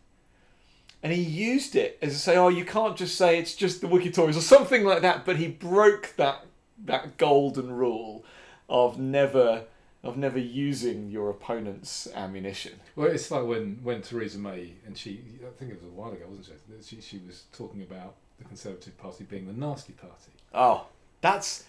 And 1.02 1.12
he 1.12 1.22
used 1.22 1.76
it 1.76 1.96
as 2.02 2.12
to 2.12 2.18
say, 2.18 2.36
oh, 2.36 2.48
you 2.48 2.64
can't 2.64 2.96
just 2.96 3.16
say 3.16 3.38
it's 3.38 3.54
just 3.54 3.80
the 3.80 3.86
wicked 3.86 4.14
Tories 4.14 4.36
or 4.36 4.40
something 4.40 4.84
like 4.84 5.02
that. 5.02 5.24
But 5.24 5.36
he 5.36 5.46
broke 5.46 6.14
that 6.16 6.44
that 6.84 7.16
golden 7.16 7.72
rule 7.72 8.24
of 8.68 8.98
never 8.98 9.64
of 10.02 10.16
never 10.16 10.38
using 10.38 11.10
your 11.10 11.28
opponent's 11.28 12.06
ammunition. 12.14 12.74
Well, 12.94 13.08
it's 13.08 13.30
like 13.30 13.44
when, 13.44 13.80
when 13.82 14.00
Theresa 14.00 14.38
May 14.38 14.74
and 14.86 14.96
she, 14.96 15.20
I 15.44 15.50
think 15.58 15.72
it 15.72 15.82
was 15.82 15.90
a 15.90 15.94
while 15.94 16.12
ago, 16.12 16.24
wasn't 16.28 16.60
it? 16.70 16.84
She, 16.84 17.00
she 17.00 17.20
was 17.26 17.44
talking 17.52 17.82
about 17.82 18.14
the 18.38 18.44
Conservative 18.44 18.96
Party 18.96 19.24
being 19.24 19.46
the 19.46 19.52
nasty 19.52 19.92
party. 19.94 20.30
Oh, 20.54 20.86
that's 21.20 21.64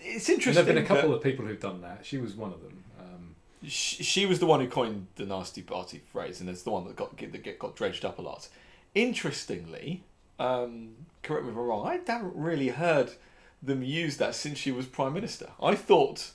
it's 0.00 0.28
interesting. 0.28 0.54
there 0.54 0.74
have 0.74 0.74
been 0.74 0.84
a 0.84 0.86
couple 0.86 1.14
of 1.14 1.22
people 1.22 1.44
who've 1.44 1.60
done 1.60 1.80
that. 1.82 2.00
She 2.02 2.18
was 2.18 2.34
one 2.34 2.52
of 2.52 2.62
them. 2.62 2.84
Um, 3.00 3.34
she, 3.66 4.02
she 4.02 4.26
was 4.26 4.38
the 4.38 4.46
one 4.46 4.60
who 4.60 4.68
coined 4.68 5.06
the 5.16 5.26
nasty 5.26 5.62
party 5.62 6.00
phrase, 6.12 6.40
and 6.40 6.48
it's 6.48 6.62
the 6.62 6.70
one 6.70 6.86
that 6.86 6.96
got 6.96 7.16
that 7.16 7.42
get, 7.42 7.58
got 7.58 7.76
dredged 7.76 8.04
up 8.04 8.18
a 8.18 8.22
lot. 8.22 8.48
Interestingly, 8.94 10.04
um, 10.38 10.90
correct 11.22 11.44
me 11.44 11.50
if 11.50 11.56
I'm 11.56 11.62
wrong. 11.62 11.86
I 11.86 12.00
haven't 12.06 12.34
really 12.34 12.68
heard 12.68 13.12
them 13.62 13.82
use 13.82 14.16
that 14.16 14.34
since 14.34 14.58
she 14.58 14.72
was 14.72 14.86
prime 14.86 15.14
minister. 15.14 15.50
I 15.62 15.74
thought, 15.74 16.32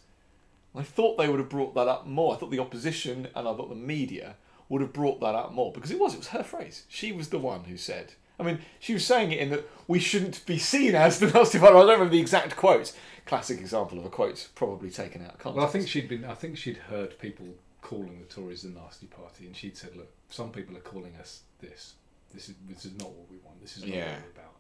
I 0.75 0.83
thought 0.83 1.17
they 1.17 1.27
would 1.27 1.39
have 1.39 1.49
brought 1.49 1.75
that 1.75 1.87
up 1.87 2.07
more. 2.07 2.33
I 2.33 2.37
thought 2.37 2.51
the 2.51 2.59
opposition 2.59 3.27
and 3.35 3.47
I 3.47 3.53
thought 3.53 3.69
the 3.69 3.75
media 3.75 4.35
would 4.69 4.81
have 4.81 4.93
brought 4.93 5.19
that 5.21 5.35
up 5.35 5.53
more 5.53 5.71
because 5.71 5.91
it 5.91 5.99
was 5.99 6.13
it 6.13 6.19
was 6.19 6.27
her 6.29 6.43
phrase. 6.43 6.83
She 6.87 7.11
was 7.11 7.29
the 7.29 7.39
one 7.39 7.65
who 7.65 7.77
said. 7.77 8.13
I 8.39 8.43
mean, 8.43 8.59
she 8.79 8.93
was 8.93 9.05
saying 9.05 9.31
it 9.31 9.39
in 9.39 9.49
that 9.49 9.67
we 9.87 9.99
shouldn't 9.99 10.45
be 10.45 10.59
seen 10.59 10.93
as 10.93 11.19
the 11.19 11.27
nasty 11.33 11.59
party. 11.59 11.75
I 11.75 11.79
don't 11.79 11.89
remember 11.89 12.11
the 12.11 12.19
exact 12.19 12.55
quote. 12.55 12.93
Classic 13.27 13.59
example 13.59 13.99
of 13.99 14.05
a 14.05 14.09
quote 14.09 14.47
probably 14.55 14.89
taken 14.89 15.21
out 15.23 15.33
of 15.33 15.39
context. 15.39 15.57
well, 15.57 15.65
I 15.65 15.69
think 15.69 15.87
she'd 15.87 16.07
been. 16.09 16.25
I 16.25 16.33
think 16.33 16.57
she'd 16.57 16.77
heard 16.77 17.19
people 17.19 17.45
calling 17.81 18.19
the 18.19 18.25
Tories 18.25 18.63
the 18.63 18.69
nasty 18.69 19.05
party, 19.07 19.45
and 19.45 19.55
she'd 19.55 19.77
said, 19.77 19.95
"Look, 19.95 20.11
some 20.29 20.51
people 20.51 20.75
are 20.77 20.81
calling 20.81 21.15
us 21.17 21.41
this. 21.59 21.93
This 22.33 22.49
is 22.49 22.55
this 22.67 22.85
is 22.85 22.93
not 22.97 23.09
what 23.09 23.29
we 23.29 23.37
want. 23.45 23.61
This 23.61 23.77
is 23.77 23.83
not 23.83 23.93
Yeah. 23.93 24.11
what 24.13 24.21
we're 24.23 24.41
about." 24.41 24.53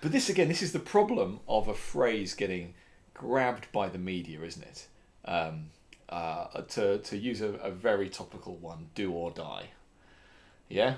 But 0.00 0.12
this 0.12 0.28
again, 0.28 0.48
this 0.48 0.62
is 0.62 0.72
the 0.72 0.78
problem 0.78 1.40
of 1.48 1.68
a 1.68 1.74
phrase 1.74 2.34
getting 2.34 2.74
grabbed 3.14 3.70
by 3.72 3.88
the 3.88 3.98
media, 3.98 4.40
isn't 4.42 4.62
it? 4.62 4.86
Um, 5.24 5.70
uh, 6.08 6.62
to 6.62 6.98
to 6.98 7.16
use 7.16 7.40
a, 7.40 7.48
a 7.54 7.70
very 7.70 8.08
topical 8.08 8.56
one, 8.56 8.88
do 8.94 9.10
or 9.12 9.30
die. 9.30 9.70
Yeah. 10.68 10.96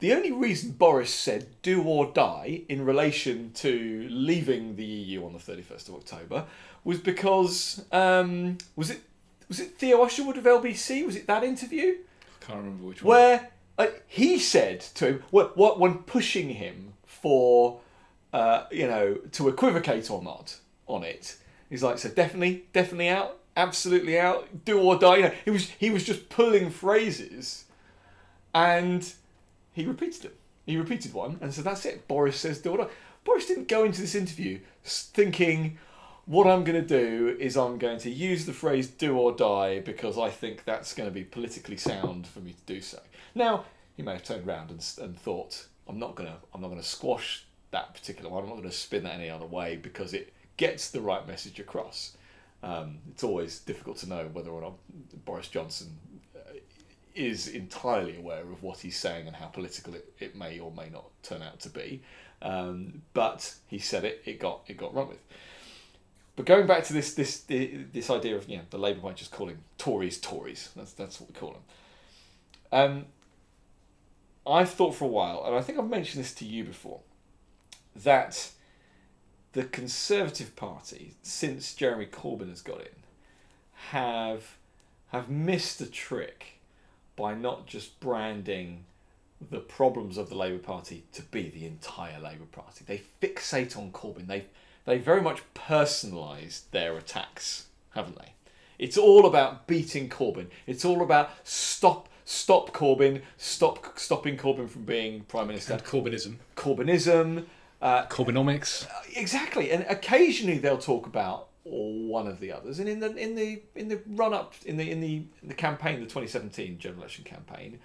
The 0.00 0.14
only 0.14 0.32
reason 0.32 0.72
Boris 0.72 1.12
said 1.12 1.46
do 1.60 1.82
or 1.82 2.10
die 2.12 2.62
in 2.68 2.84
relation 2.84 3.52
to 3.56 4.08
leaving 4.10 4.76
the 4.76 4.84
EU 4.84 5.24
on 5.26 5.34
the 5.34 5.38
31st 5.38 5.90
of 5.90 5.94
October 5.96 6.46
was 6.84 6.98
because 6.98 7.84
um, 7.92 8.56
was 8.76 8.90
it 8.90 9.02
was 9.48 9.60
it 9.60 9.76
Theo 9.76 10.02
Usherwood 10.02 10.38
of 10.38 10.44
LBC? 10.44 11.04
Was 11.04 11.16
it 11.16 11.26
that 11.26 11.44
interview 11.44 11.96
I 12.40 12.44
can't 12.44 12.58
remember 12.58 12.84
which 12.84 13.02
one. 13.02 13.10
where 13.10 13.50
uh, 13.78 13.88
he 14.06 14.38
said 14.38 14.80
to 14.80 15.06
him 15.06 15.22
what, 15.30 15.56
what 15.58 15.78
when 15.78 15.98
pushing 15.98 16.50
him 16.50 16.94
for 17.04 17.80
uh, 18.32 18.64
you 18.70 18.86
know 18.86 19.16
to 19.32 19.48
equivocate 19.48 20.10
or 20.10 20.22
not 20.22 20.56
on 20.86 21.04
it? 21.04 21.36
He's 21.68 21.84
like, 21.84 21.98
so 21.98 22.08
definitely, 22.08 22.64
definitely 22.72 23.08
out, 23.08 23.38
absolutely 23.56 24.18
out, 24.18 24.64
do 24.64 24.80
or 24.80 24.98
die. 24.98 25.16
You 25.16 25.22
know, 25.24 25.34
he 25.44 25.50
was 25.50 25.68
he 25.70 25.90
was 25.90 26.04
just 26.04 26.30
pulling 26.30 26.70
phrases, 26.70 27.66
and 28.54 29.12
he 29.72 29.84
repeated 29.84 30.22
them. 30.22 30.32
He 30.66 30.76
repeated 30.76 31.12
one, 31.12 31.38
and 31.40 31.52
so 31.52 31.62
that's 31.62 31.84
it. 31.84 32.06
Boris 32.06 32.36
says 32.36 32.60
do 32.60 32.72
or 32.72 32.78
die. 32.78 32.90
Boris 33.24 33.46
didn't 33.46 33.68
go 33.68 33.84
into 33.84 34.00
this 34.00 34.14
interview 34.14 34.60
thinking, 34.84 35.78
what 36.26 36.46
I'm 36.46 36.64
going 36.64 36.80
to 36.80 36.86
do 36.86 37.36
is 37.38 37.56
I'm 37.56 37.78
going 37.78 37.98
to 38.00 38.10
use 38.10 38.46
the 38.46 38.52
phrase 38.52 38.88
do 38.88 39.16
or 39.16 39.32
die 39.32 39.80
because 39.80 40.16
I 40.18 40.30
think 40.30 40.64
that's 40.64 40.94
going 40.94 41.08
to 41.08 41.12
be 41.12 41.24
politically 41.24 41.76
sound 41.76 42.26
for 42.26 42.40
me 42.40 42.52
to 42.52 42.62
do 42.72 42.80
so. 42.80 43.00
Now, 43.34 43.64
he 43.96 44.02
may 44.02 44.12
have 44.12 44.22
turned 44.22 44.46
around 44.46 44.70
and, 44.70 44.84
and 45.02 45.18
thought, 45.18 45.66
I'm 45.88 45.98
not 45.98 46.14
going 46.14 46.28
to 46.28 46.36
I'm 46.54 46.60
not 46.60 46.68
going 46.68 46.80
to 46.80 46.86
squash 46.86 47.44
that 47.72 47.94
particular 47.94 48.30
one. 48.30 48.44
I'm 48.44 48.48
not 48.48 48.56
going 48.56 48.70
to 48.70 48.74
spin 48.74 49.04
that 49.04 49.14
any 49.14 49.28
other 49.28 49.46
way 49.46 49.76
because 49.76 50.14
it 50.14 50.32
gets 50.56 50.90
the 50.90 51.00
right 51.00 51.26
message 51.26 51.58
across. 51.58 52.16
Um, 52.62 52.98
it's 53.10 53.24
always 53.24 53.58
difficult 53.60 53.96
to 53.98 54.08
know 54.08 54.28
whether 54.32 54.50
or 54.50 54.60
not 54.60 54.74
Boris 55.24 55.48
Johnson 55.48 55.98
is 57.20 57.46
entirely 57.46 58.16
aware 58.16 58.40
of 58.40 58.62
what 58.62 58.78
he's 58.78 58.96
saying 58.96 59.26
and 59.26 59.36
how 59.36 59.46
political 59.46 59.94
it, 59.94 60.12
it 60.18 60.34
may 60.34 60.58
or 60.58 60.72
may 60.72 60.88
not 60.88 61.04
turn 61.22 61.42
out 61.42 61.60
to 61.60 61.68
be. 61.68 62.02
Um, 62.42 63.02
but 63.12 63.54
he 63.66 63.78
said 63.78 64.04
it, 64.04 64.22
it 64.24 64.40
got 64.40 64.62
it 64.66 64.76
got 64.76 64.94
run 64.94 65.08
with. 65.08 65.22
But 66.36 66.46
going 66.46 66.66
back 66.66 66.84
to 66.84 66.92
this 66.94 67.14
this 67.14 67.44
this 67.46 68.08
idea 68.08 68.36
of 68.36 68.48
you 68.48 68.56
know 68.56 68.62
the 68.70 68.78
Labour 68.78 69.00
Party 69.00 69.18
just 69.18 69.30
calling 69.30 69.58
Tories 69.76 70.18
Tories 70.18 70.70
that's 70.74 70.92
that's 70.92 71.20
what 71.20 71.28
we 71.28 71.34
call 71.34 71.52
them. 71.52 71.62
Um, 72.72 73.06
I've 74.46 74.70
thought 74.70 74.94
for 74.94 75.04
a 75.04 75.08
while, 75.08 75.44
and 75.44 75.54
I 75.54 75.60
think 75.60 75.78
I've 75.78 75.90
mentioned 75.90 76.24
this 76.24 76.32
to 76.34 76.46
you 76.46 76.64
before, 76.64 77.00
that 77.94 78.50
the 79.52 79.64
Conservative 79.64 80.56
Party, 80.56 81.16
since 81.22 81.74
Jeremy 81.74 82.06
Corbyn 82.06 82.48
has 82.48 82.62
got 82.62 82.80
in, 82.80 83.02
have 83.90 84.56
have 85.08 85.28
missed 85.28 85.80
a 85.80 85.90
trick 85.90 86.59
by 87.20 87.34
not 87.34 87.66
just 87.66 88.00
branding 88.00 88.84
the 89.50 89.58
problems 89.58 90.16
of 90.16 90.30
the 90.30 90.34
Labour 90.34 90.58
Party 90.58 91.04
to 91.12 91.22
be 91.22 91.50
the 91.50 91.66
entire 91.66 92.18
Labour 92.18 92.46
Party. 92.50 92.84
They 92.86 93.02
fixate 93.20 93.76
on 93.76 93.92
Corbyn. 93.92 94.26
They 94.26 94.46
they 94.86 94.96
very 94.98 95.20
much 95.20 95.42
personalised 95.54 96.70
their 96.70 96.96
attacks, 96.96 97.66
haven't 97.90 98.18
they? 98.18 98.32
It's 98.78 98.96
all 98.96 99.26
about 99.26 99.66
beating 99.66 100.08
Corbyn. 100.08 100.46
It's 100.66 100.84
all 100.84 101.02
about 101.02 101.30
stop 101.44 102.08
stop 102.24 102.72
Corbyn, 102.72 103.20
stop 103.36 103.98
stopping 103.98 104.38
Corbyn 104.38 104.68
from 104.68 104.84
being 104.84 105.22
prime 105.22 105.48
minister. 105.48 105.74
and 105.74 105.84
Corbynism, 105.84 106.36
Corbynism, 106.56 107.44
uh, 107.82 108.06
Corbynomics. 108.06 108.86
exactly. 109.14 109.70
And 109.70 109.84
occasionally 109.88 110.58
they'll 110.58 110.78
talk 110.78 111.06
about 111.06 111.49
one 111.64 112.26
of 112.26 112.40
the 112.40 112.52
others. 112.52 112.78
And 112.78 112.88
in 112.88 113.00
the 113.00 113.14
in 113.16 113.34
the 113.34 113.62
in 113.74 113.88
the 113.88 114.00
run 114.06 114.32
up 114.32 114.54
in 114.64 114.76
the 114.76 114.90
in 114.90 115.00
the 115.00 115.24
in 115.42 115.48
the 115.48 115.54
campaign, 115.54 115.94
the 115.96 116.06
2017 116.06 116.78
general 116.78 117.00
election 117.02 117.24
campaign, 117.24 117.78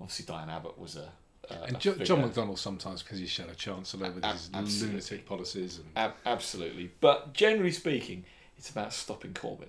obviously 0.00 0.26
Diane 0.26 0.50
Abbott 0.50 0.78
was 0.78 0.96
a, 0.96 1.10
a 1.50 1.62
And 1.64 1.76
a 1.76 1.78
jo- 1.78 1.94
John 1.96 2.22
McDonnell 2.30 2.58
sometimes 2.58 3.02
because 3.02 3.18
he's 3.18 3.30
shadow 3.30 3.54
chancellor 3.54 4.10
with 4.10 4.24
A- 4.24 4.32
his 4.32 4.50
absolutely. 4.52 4.88
lunatic 4.88 5.26
policies 5.26 5.78
and 5.78 5.86
Ab- 5.96 6.14
absolutely. 6.26 6.90
But 7.00 7.32
generally 7.32 7.72
speaking, 7.72 8.24
it's 8.56 8.70
about 8.70 8.92
stopping 8.92 9.32
Corbyn. 9.32 9.68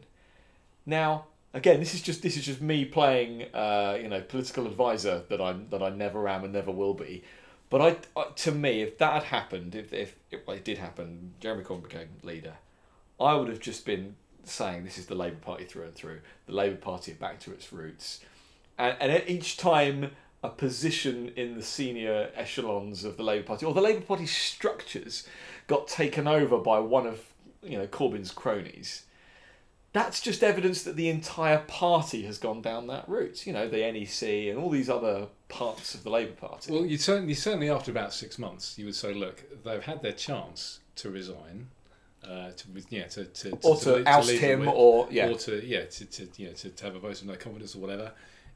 Now, 0.85 1.25
again, 1.53 1.79
this 1.79 1.93
is 1.93 2.01
just 2.01 2.21
this 2.21 2.35
is 2.37 2.45
just 2.45 2.61
me 2.61 2.85
playing, 2.85 3.43
uh, 3.53 3.97
you 4.01 4.07
know, 4.07 4.21
political 4.21 4.65
advisor 4.67 5.23
that 5.29 5.39
I 5.41 5.53
that 5.69 5.81
I 5.81 5.89
never 5.89 6.27
am 6.27 6.43
and 6.43 6.53
never 6.53 6.71
will 6.71 6.93
be. 6.93 7.23
But 7.69 7.81
I, 7.81 8.19
I 8.19 8.25
to 8.37 8.51
me, 8.51 8.81
if 8.81 8.97
that 8.97 9.13
had 9.13 9.23
happened, 9.23 9.75
if 9.75 9.93
if, 9.93 10.15
if 10.31 10.45
well, 10.47 10.57
it 10.57 10.65
did 10.65 10.79
happen, 10.79 11.33
Jeremy 11.39 11.63
Corbyn 11.63 11.83
became 11.83 12.07
leader, 12.23 12.55
I 13.19 13.35
would 13.35 13.49
have 13.49 13.59
just 13.59 13.85
been 13.85 14.15
saying 14.43 14.83
this 14.83 14.97
is 14.97 15.05
the 15.05 15.15
Labour 15.15 15.37
Party 15.41 15.65
through 15.65 15.85
and 15.85 15.95
through. 15.95 16.21
The 16.47 16.53
Labour 16.53 16.77
Party 16.77 17.13
back 17.13 17.39
to 17.41 17.51
its 17.51 17.71
roots, 17.71 18.21
and, 18.77 18.95
and 18.99 19.23
each 19.27 19.57
time 19.57 20.11
a 20.43 20.49
position 20.49 21.31
in 21.35 21.55
the 21.55 21.61
senior 21.61 22.29
echelons 22.33 23.03
of 23.03 23.17
the 23.17 23.23
Labour 23.23 23.45
Party 23.45 23.65
or 23.65 23.73
the 23.73 23.81
Labour 23.81 24.01
Party 24.01 24.25
structures 24.25 25.27
got 25.67 25.87
taken 25.87 26.27
over 26.27 26.57
by 26.57 26.79
one 26.79 27.05
of 27.05 27.21
you 27.61 27.77
know 27.77 27.87
Corbyn's 27.87 28.31
cronies. 28.31 29.03
That's 29.91 30.21
just 30.21 30.43
evidence 30.43 30.83
that 30.83 30.95
the 30.95 31.09
entire 31.09 31.59
party 31.59 32.21
has 32.23 32.37
gone 32.37 32.61
down 32.61 32.87
that 32.87 33.09
route. 33.09 33.47
You 33.47 33.53
know, 33.53 33.67
the 33.67 33.91
NEC 33.91 34.21
and 34.49 34.59
all 34.59 34.69
these 34.69 34.89
other 34.89 35.27
parts 35.47 35.95
of 35.95 36.03
the 36.03 36.11
Labour 36.11 36.33
Party. 36.33 36.71
Well, 36.71 36.85
you 36.85 36.97
certainly, 36.99 37.33
certainly 37.33 37.71
after 37.71 37.89
about 37.89 38.13
six 38.13 38.37
months, 38.37 38.77
you 38.77 38.85
would 38.85 38.95
say, 38.95 39.15
look, 39.15 39.43
they've 39.63 39.81
had 39.81 40.03
their 40.03 40.11
chance 40.11 40.79
to 40.97 41.09
resign, 41.09 41.69
uh, 42.23 42.51
to 42.51 42.65
yeah, 42.89 43.05
to 43.07 43.25
to, 43.25 43.51
or 43.63 43.75
to, 43.77 43.95
leave- 43.95 44.07
oust 44.07 44.31
him, 44.31 44.59
with- 44.61 44.69
or 44.69 45.07
yeah, 45.11 45.29
or 45.29 45.35
to 45.37 45.65
yeah, 45.65 45.85
to, 45.85 46.05
to 46.05 46.27
you 46.37 46.47
know, 46.47 46.53
to, 46.53 46.69
to 46.69 46.83
have 46.85 46.95
a 46.95 46.99
vote 46.99 47.21
of 47.21 47.27
no 47.27 47.35
confidence 47.35 47.75
or 47.75 47.79
whatever. 47.79 48.11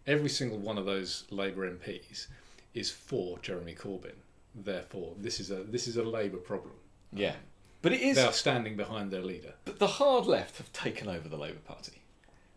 Every 0.06 0.30
single 0.30 0.58
one 0.58 0.78
of 0.78 0.86
those 0.86 1.24
Labour 1.32 1.70
MPs 1.70 2.28
is 2.74 2.92
for 2.92 3.40
Jeremy 3.40 3.74
Corbyn. 3.76 4.16
Therefore, 4.56 5.14
this 5.18 5.40
is 5.40 5.50
a 5.52 5.64
this 5.64 5.88
is 5.88 5.98
a 5.98 6.04
Labour 6.04 6.38
problem. 6.38 6.74
yeah. 7.12 7.36
But 7.82 7.92
it 7.92 8.00
is 8.02 8.16
They 8.16 8.24
are 8.24 8.32
standing 8.32 8.78
behind 8.78 9.12
their 9.12 9.22
leader. 9.22 9.56
But 9.66 9.78
the 9.80 9.88
hard 9.88 10.26
left 10.26 10.58
have 10.58 10.72
taken 10.72 11.10
over 11.10 11.28
the 11.28 11.36
Labour 11.36 11.60
Party. 11.66 12.02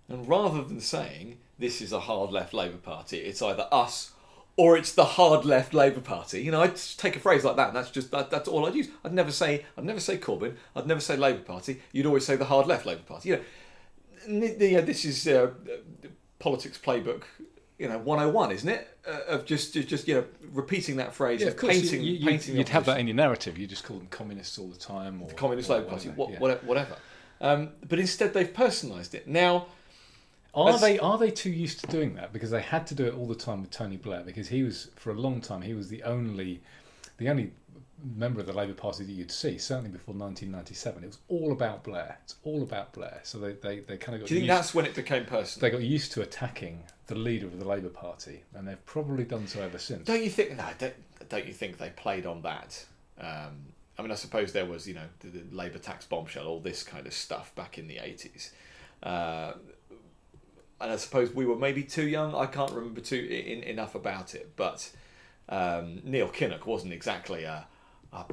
And 0.08 0.28
rather 0.28 0.62
than 0.62 0.80
saying 0.80 1.38
this 1.58 1.80
is 1.82 1.90
a 1.92 1.98
hard 1.98 2.30
left 2.30 2.54
Labour 2.54 2.76
Party, 2.76 3.18
it's 3.18 3.42
either 3.42 3.66
us 3.72 4.12
or 4.56 4.76
it's 4.76 4.92
the 4.92 5.04
hard 5.04 5.44
left 5.44 5.74
Labour 5.74 6.00
Party. 6.00 6.42
You 6.42 6.50
know, 6.50 6.62
I'd 6.62 6.76
take 6.76 7.16
a 7.16 7.20
phrase 7.20 7.44
like 7.44 7.56
that, 7.56 7.68
and 7.68 7.76
that's 7.76 7.90
just 7.90 8.10
that, 8.10 8.30
that's 8.30 8.48
all 8.48 8.66
I'd 8.66 8.74
use. 8.74 8.88
I'd 9.04 9.12
never 9.12 9.30
say 9.30 9.64
I'd 9.76 9.84
never 9.84 10.00
say 10.00 10.16
Corbyn. 10.16 10.56
I'd 10.74 10.86
never 10.86 11.00
say 11.00 11.16
Labour 11.16 11.42
Party. 11.42 11.82
You'd 11.92 12.06
always 12.06 12.24
say 12.24 12.36
the 12.36 12.46
hard 12.46 12.66
left 12.66 12.86
Labour 12.86 13.02
Party. 13.02 13.28
You 13.30 13.36
know, 13.36 13.42
yeah, 14.58 14.80
this 14.80 15.04
is 15.04 15.26
uh, 15.28 15.50
politics 16.38 16.78
playbook. 16.82 17.24
You 17.78 17.90
know, 17.90 17.98
101, 17.98 18.52
isn't 18.52 18.68
it? 18.70 18.98
Uh, 19.06 19.20
of 19.28 19.44
just, 19.44 19.74
just, 19.74 19.86
just 19.86 20.08
you 20.08 20.14
know, 20.14 20.24
repeating 20.50 20.96
that 20.96 21.14
phrase, 21.14 21.42
Yeah, 21.42 21.48
of 21.48 21.58
course. 21.58 21.74
painting, 21.74 22.02
you, 22.02 22.14
you, 22.14 22.26
painting. 22.26 22.54
the 22.54 22.60
would 22.60 22.70
have 22.70 22.86
that 22.86 22.98
in 22.98 23.06
your 23.06 23.14
narrative. 23.16 23.58
You 23.58 23.66
just 23.66 23.84
call 23.84 23.98
them 23.98 24.06
communists 24.06 24.58
all 24.58 24.68
the 24.68 24.78
time, 24.78 25.20
or 25.20 25.28
Communist 25.28 25.68
or 25.68 25.74
Labour 25.74 25.90
Party, 25.90 26.08
whatever, 26.08 26.16
what, 26.16 26.30
yeah. 26.30 26.38
whatever. 26.38 26.66
whatever. 26.66 26.96
Um, 27.42 27.72
but 27.86 27.98
instead, 27.98 28.32
they've 28.32 28.50
personalised 28.50 29.12
it. 29.12 29.28
Now, 29.28 29.66
Are 30.56 30.72
That's- 30.72 30.80
they 30.80 30.98
are 30.98 31.18
they 31.18 31.30
too 31.30 31.50
used 31.50 31.80
to 31.80 31.86
doing 31.86 32.14
that 32.14 32.32
because 32.32 32.50
they 32.50 32.62
had 32.62 32.86
to 32.88 32.94
do 32.94 33.04
it 33.04 33.14
all 33.14 33.26
the 33.26 33.34
time 33.34 33.60
with 33.60 33.70
Tony 33.70 33.98
Blair 33.98 34.22
because 34.24 34.48
he 34.48 34.62
was 34.62 34.88
for 34.96 35.10
a 35.10 35.14
long 35.14 35.40
time 35.40 35.60
he 35.62 35.74
was 35.74 35.88
the 35.88 36.02
only 36.02 36.62
the 37.18 37.28
only 37.28 37.52
member 38.16 38.40
of 38.40 38.46
the 38.46 38.52
Labour 38.52 38.74
Party 38.74 39.04
that 39.04 39.12
you'd 39.12 39.30
see 39.30 39.58
certainly 39.58 39.90
before 39.90 40.14
1997 40.14 41.04
it 41.04 41.06
was 41.06 41.18
all 41.28 41.52
about 41.52 41.84
Blair 41.84 42.18
it's 42.24 42.36
all 42.42 42.62
about 42.62 42.92
Blair 42.94 43.20
so 43.22 43.38
they 43.38 43.52
they, 43.52 43.80
they 43.80 43.96
kind 43.98 44.14
of 44.14 44.22
got 44.22 44.28
do 44.28 44.34
you 44.34 44.40
think 44.40 44.48
that's 44.48 44.74
when 44.74 44.86
it 44.86 44.94
became 44.94 45.26
personal? 45.26 45.60
they 45.60 45.70
got 45.70 45.82
used 45.84 46.12
to 46.12 46.22
attacking 46.22 46.82
the 47.06 47.14
leader 47.14 47.46
of 47.46 47.58
the 47.58 47.68
Labour 47.68 47.88
Party 47.90 48.42
and 48.54 48.66
they've 48.66 48.84
probably 48.86 49.24
done 49.24 49.46
so 49.46 49.60
ever 49.60 49.78
since 49.78 50.06
Don't 50.06 50.22
you 50.24 50.30
think? 50.30 50.56
No, 50.56 50.64
don't, 50.78 50.94
don't 51.28 51.46
you 51.46 51.52
think 51.52 51.78
they 51.78 51.90
played 51.90 52.24
on 52.26 52.42
that? 52.42 52.84
Um, 53.20 53.66
I 53.98 54.02
mean, 54.02 54.10
I 54.10 54.14
suppose 54.14 54.52
there 54.52 54.66
was, 54.66 54.86
you 54.86 54.94
know, 54.94 55.06
the, 55.20 55.28
the 55.28 55.56
Labour 55.56 55.78
tax 55.78 56.04
bombshell, 56.06 56.46
all 56.46 56.60
this 56.60 56.82
kind 56.82 57.06
of 57.06 57.14
stuff 57.14 57.54
back 57.54 57.78
in 57.78 57.88
the 57.88 57.98
eighties, 57.98 58.52
uh, 59.02 59.52
and 60.80 60.90
I 60.92 60.96
suppose 60.96 61.32
we 61.32 61.46
were 61.46 61.56
maybe 61.56 61.82
too 61.82 62.06
young. 62.06 62.34
I 62.34 62.46
can't 62.46 62.72
remember 62.72 63.00
too 63.00 63.16
in, 63.16 63.62
enough 63.62 63.94
about 63.94 64.34
it, 64.34 64.52
but 64.56 64.90
um, 65.48 66.00
Neil 66.04 66.28
Kinnock 66.28 66.66
wasn't 66.66 66.92
exactly 66.92 67.44
a, 67.44 67.66
a 68.12 68.24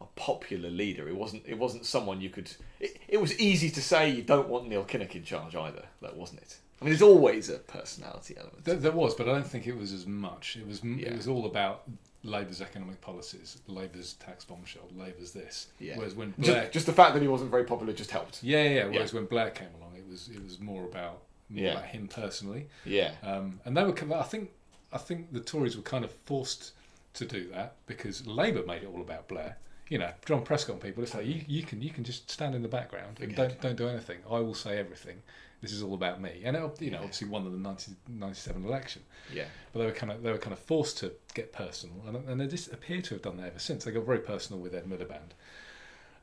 a 0.00 0.04
popular 0.16 0.68
leader. 0.70 1.08
It 1.08 1.16
wasn't. 1.16 1.44
It 1.46 1.58
wasn't 1.58 1.86
someone 1.86 2.20
you 2.20 2.30
could. 2.30 2.50
It, 2.80 2.98
it 3.08 3.20
was 3.20 3.38
easy 3.38 3.70
to 3.70 3.80
say 3.82 4.10
you 4.10 4.22
don't 4.22 4.48
want 4.48 4.68
Neil 4.68 4.84
Kinnock 4.84 5.14
in 5.14 5.22
charge 5.24 5.54
either. 5.54 5.84
That 6.00 6.16
wasn't 6.16 6.40
it. 6.42 6.56
I 6.80 6.84
mean, 6.84 6.90
there's 6.90 7.02
always 7.02 7.48
a 7.48 7.58
personality 7.58 8.34
element. 8.36 8.64
there, 8.64 8.74
there 8.74 8.90
was 8.90 9.14
but 9.14 9.28
I 9.28 9.32
don't 9.32 9.46
think 9.46 9.68
it 9.68 9.76
was 9.76 9.92
as 9.92 10.04
much 10.04 10.56
it 10.56 10.66
was 10.66 10.82
Yeah. 10.82 11.10
it 11.10 11.16
was 11.16 11.28
all 11.28 11.46
about 11.46 11.84
Labour's 12.24 12.60
economic 12.60 13.00
policies 13.00 13.58
Labour's 13.68 14.14
tax 14.14 14.44
bombshell 14.44 14.88
Labour's 14.96 15.30
this 15.30 15.68
Yeah. 15.78 15.96
whereas 15.96 16.16
when 16.16 16.32
Blair 16.36 16.62
Just, 16.62 16.72
just 16.72 16.86
the 16.86 16.92
fact 16.92 17.14
that 17.14 17.22
he 17.22 17.28
wasn't 17.28 17.52
very 17.52 17.62
popular 17.62 17.92
just 17.92 18.10
helped. 18.10 18.42
Yeah, 18.42 18.64
yeah. 18.64 18.68
yeah. 18.70 18.84
Whereas 18.86 19.14
when 19.14 19.26
Blair 19.26 19.50
came 19.50 19.68
along, 19.78 19.94
it 19.96 20.04
was 20.10 20.28
it 20.28 20.42
was 20.42 20.58
more 20.58 20.84
about 20.84 21.22
more 21.52 21.64
Yeah. 21.64 21.72
about 21.72 21.86
him 21.86 22.08
personally, 22.08 22.68
Yeah. 22.84 23.12
um, 23.22 23.60
and 23.64 23.76
they 23.76 23.84
were. 23.84 23.92
kind 23.92 24.12
I 24.12 24.22
think 24.22 24.50
I 24.92 24.98
think 24.98 25.32
the 25.32 25.40
Tories 25.40 25.76
were 25.76 25.82
kind 25.82 26.04
of 26.04 26.12
forced 26.26 26.72
to 27.14 27.24
do 27.26 27.48
that 27.48 27.76
because 27.86 28.26
Labour 28.26 28.62
made 28.66 28.82
it 28.82 28.86
all 28.92 29.00
about 29.00 29.28
Blair. 29.28 29.56
you 29.88 29.98
know, 29.98 30.10
John 30.24 30.42
Prescott 30.42 30.74
and 30.76 30.82
people. 30.82 31.02
It's 31.02 31.12
like 31.12 31.26
you, 31.26 31.44
you 31.46 31.62
can 31.64 31.82
you 31.82 31.90
can 31.90 32.02
just 32.04 32.30
stand 32.30 32.54
in 32.54 32.62
the 32.62 32.68
background 32.68 33.18
and 33.20 33.34
don't 33.36 33.60
don't 33.60 33.76
do 33.76 33.88
anything. 33.88 34.18
I 34.30 34.38
will 34.40 34.54
say 34.54 34.78
everything. 34.78 35.22
This 35.60 35.70
is 35.72 35.82
all 35.82 35.92
about 35.94 36.20
me. 36.20 36.40
And 36.44 36.56
it, 36.56 36.80
you 36.82 36.90
know, 36.90 36.98
obviously 36.98 37.28
won 37.28 37.44
the 37.44 37.50
90, 37.56 37.92
97 38.08 38.64
election, 38.64 39.02
Yeah. 39.32 39.44
but 39.72 39.78
they 39.80 39.86
were 39.86 39.92
kind 39.92 40.10
of 40.10 40.22
they 40.22 40.32
were 40.32 40.38
kind 40.38 40.54
of 40.54 40.58
forced 40.60 40.96
to 40.98 41.12
get 41.34 41.52
personal, 41.52 41.96
and, 42.06 42.16
and 42.28 42.40
they 42.40 42.46
just 42.46 42.72
appear 42.72 43.02
to 43.02 43.14
have 43.14 43.22
done 43.22 43.36
that 43.36 43.48
ever 43.48 43.58
since. 43.58 43.84
They 43.84 43.92
got 43.92 44.04
very 44.06 44.20
personal 44.20 44.60
with 44.62 44.74
Ed 44.74 44.86
Miliband. 44.86 45.32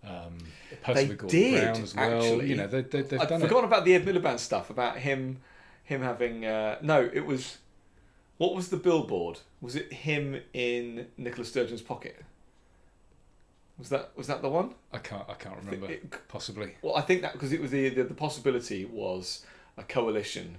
Um, 0.06 0.38
They 0.94 1.08
did, 1.08 1.96
well. 1.96 2.16
actually. 2.24 2.50
You 2.50 2.56
know, 2.56 2.68
they, 2.68 2.82
they, 2.82 3.02
they've 3.02 3.20
I'd 3.22 3.28
done 3.30 3.42
forgotten 3.42 3.66
about 3.66 3.84
the 3.86 3.96
Ed 3.96 4.06
Miliband 4.06 4.40
stuff 4.40 4.70
about 4.70 4.98
him, 5.00 5.40
him 5.84 6.02
having 6.02 6.46
uh, 6.46 6.78
no. 6.82 7.10
It 7.14 7.26
was 7.26 7.58
what 8.38 8.56
was 8.56 8.70
the 8.70 8.78
billboard? 8.78 9.40
Was 9.62 9.76
it 9.76 9.92
him 9.92 10.40
in 10.54 11.08
Nicola 11.18 11.44
Sturgeon's 11.46 11.82
pocket? 11.82 12.24
Was 13.78 13.90
that 13.90 14.12
was 14.16 14.28
that 14.28 14.42
the 14.42 14.50
one? 14.50 14.74
I 14.92 14.98
can't 15.00 15.24
I 15.30 15.34
can't 15.34 15.58
remember. 15.58 15.90
It- 15.92 16.28
Possibly. 16.28 16.76
Well, 16.82 16.96
I 16.96 17.02
think 17.02 17.22
that 17.22 17.34
because 17.34 17.54
it 17.54 17.62
was 17.62 17.72
the, 17.72 17.90
the 17.90 18.04
the 18.04 18.14
possibility 18.14 18.86
was 18.86 19.46
a 19.78 19.84
coalition 19.84 20.58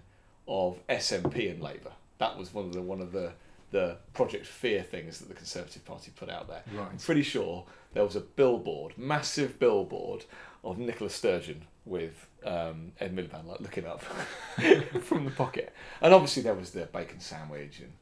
of 0.49 0.79
SNP 0.89 1.51
and 1.51 1.63
Labour. 1.63 1.93
That 2.19 2.37
was 2.39 2.53
one 2.53 2.67
of 2.67 2.73
the 2.73 2.83
one 2.83 3.01
of 3.01 3.13
the 3.13 3.33
the 3.71 3.97
Project 4.15 4.47
Fear 4.47 4.83
things 4.83 5.19
that 5.21 5.29
the 5.29 5.35
Conservative 5.35 5.85
Party 5.85 6.11
put 6.17 6.29
out 6.29 6.49
there. 6.49 6.63
I'm 6.71 6.77
Right. 6.77 6.99
pretty 6.99 7.23
sure 7.23 7.65
there 7.93 8.05
was 8.05 8.17
a 8.17 8.21
billboard, 8.21 8.97
massive 8.97 9.59
billboard 9.59 10.25
of 10.65 10.79
Nicola 10.79 11.11
Sturgeon 11.11 11.65
with 11.87 12.27
um, 12.45 12.93
Ed 13.01 13.15
Miliband 13.17 13.47
like 13.47 13.61
looking 13.61 13.87
up 13.87 14.03
from 15.03 15.25
the 15.25 15.31
pocket, 15.31 15.73
and 16.01 16.13
obviously 16.15 16.43
there 16.43 16.55
was 16.55 16.71
the 16.71 16.87
bacon 16.87 17.21
sandwich 17.21 17.81
and 17.81 17.93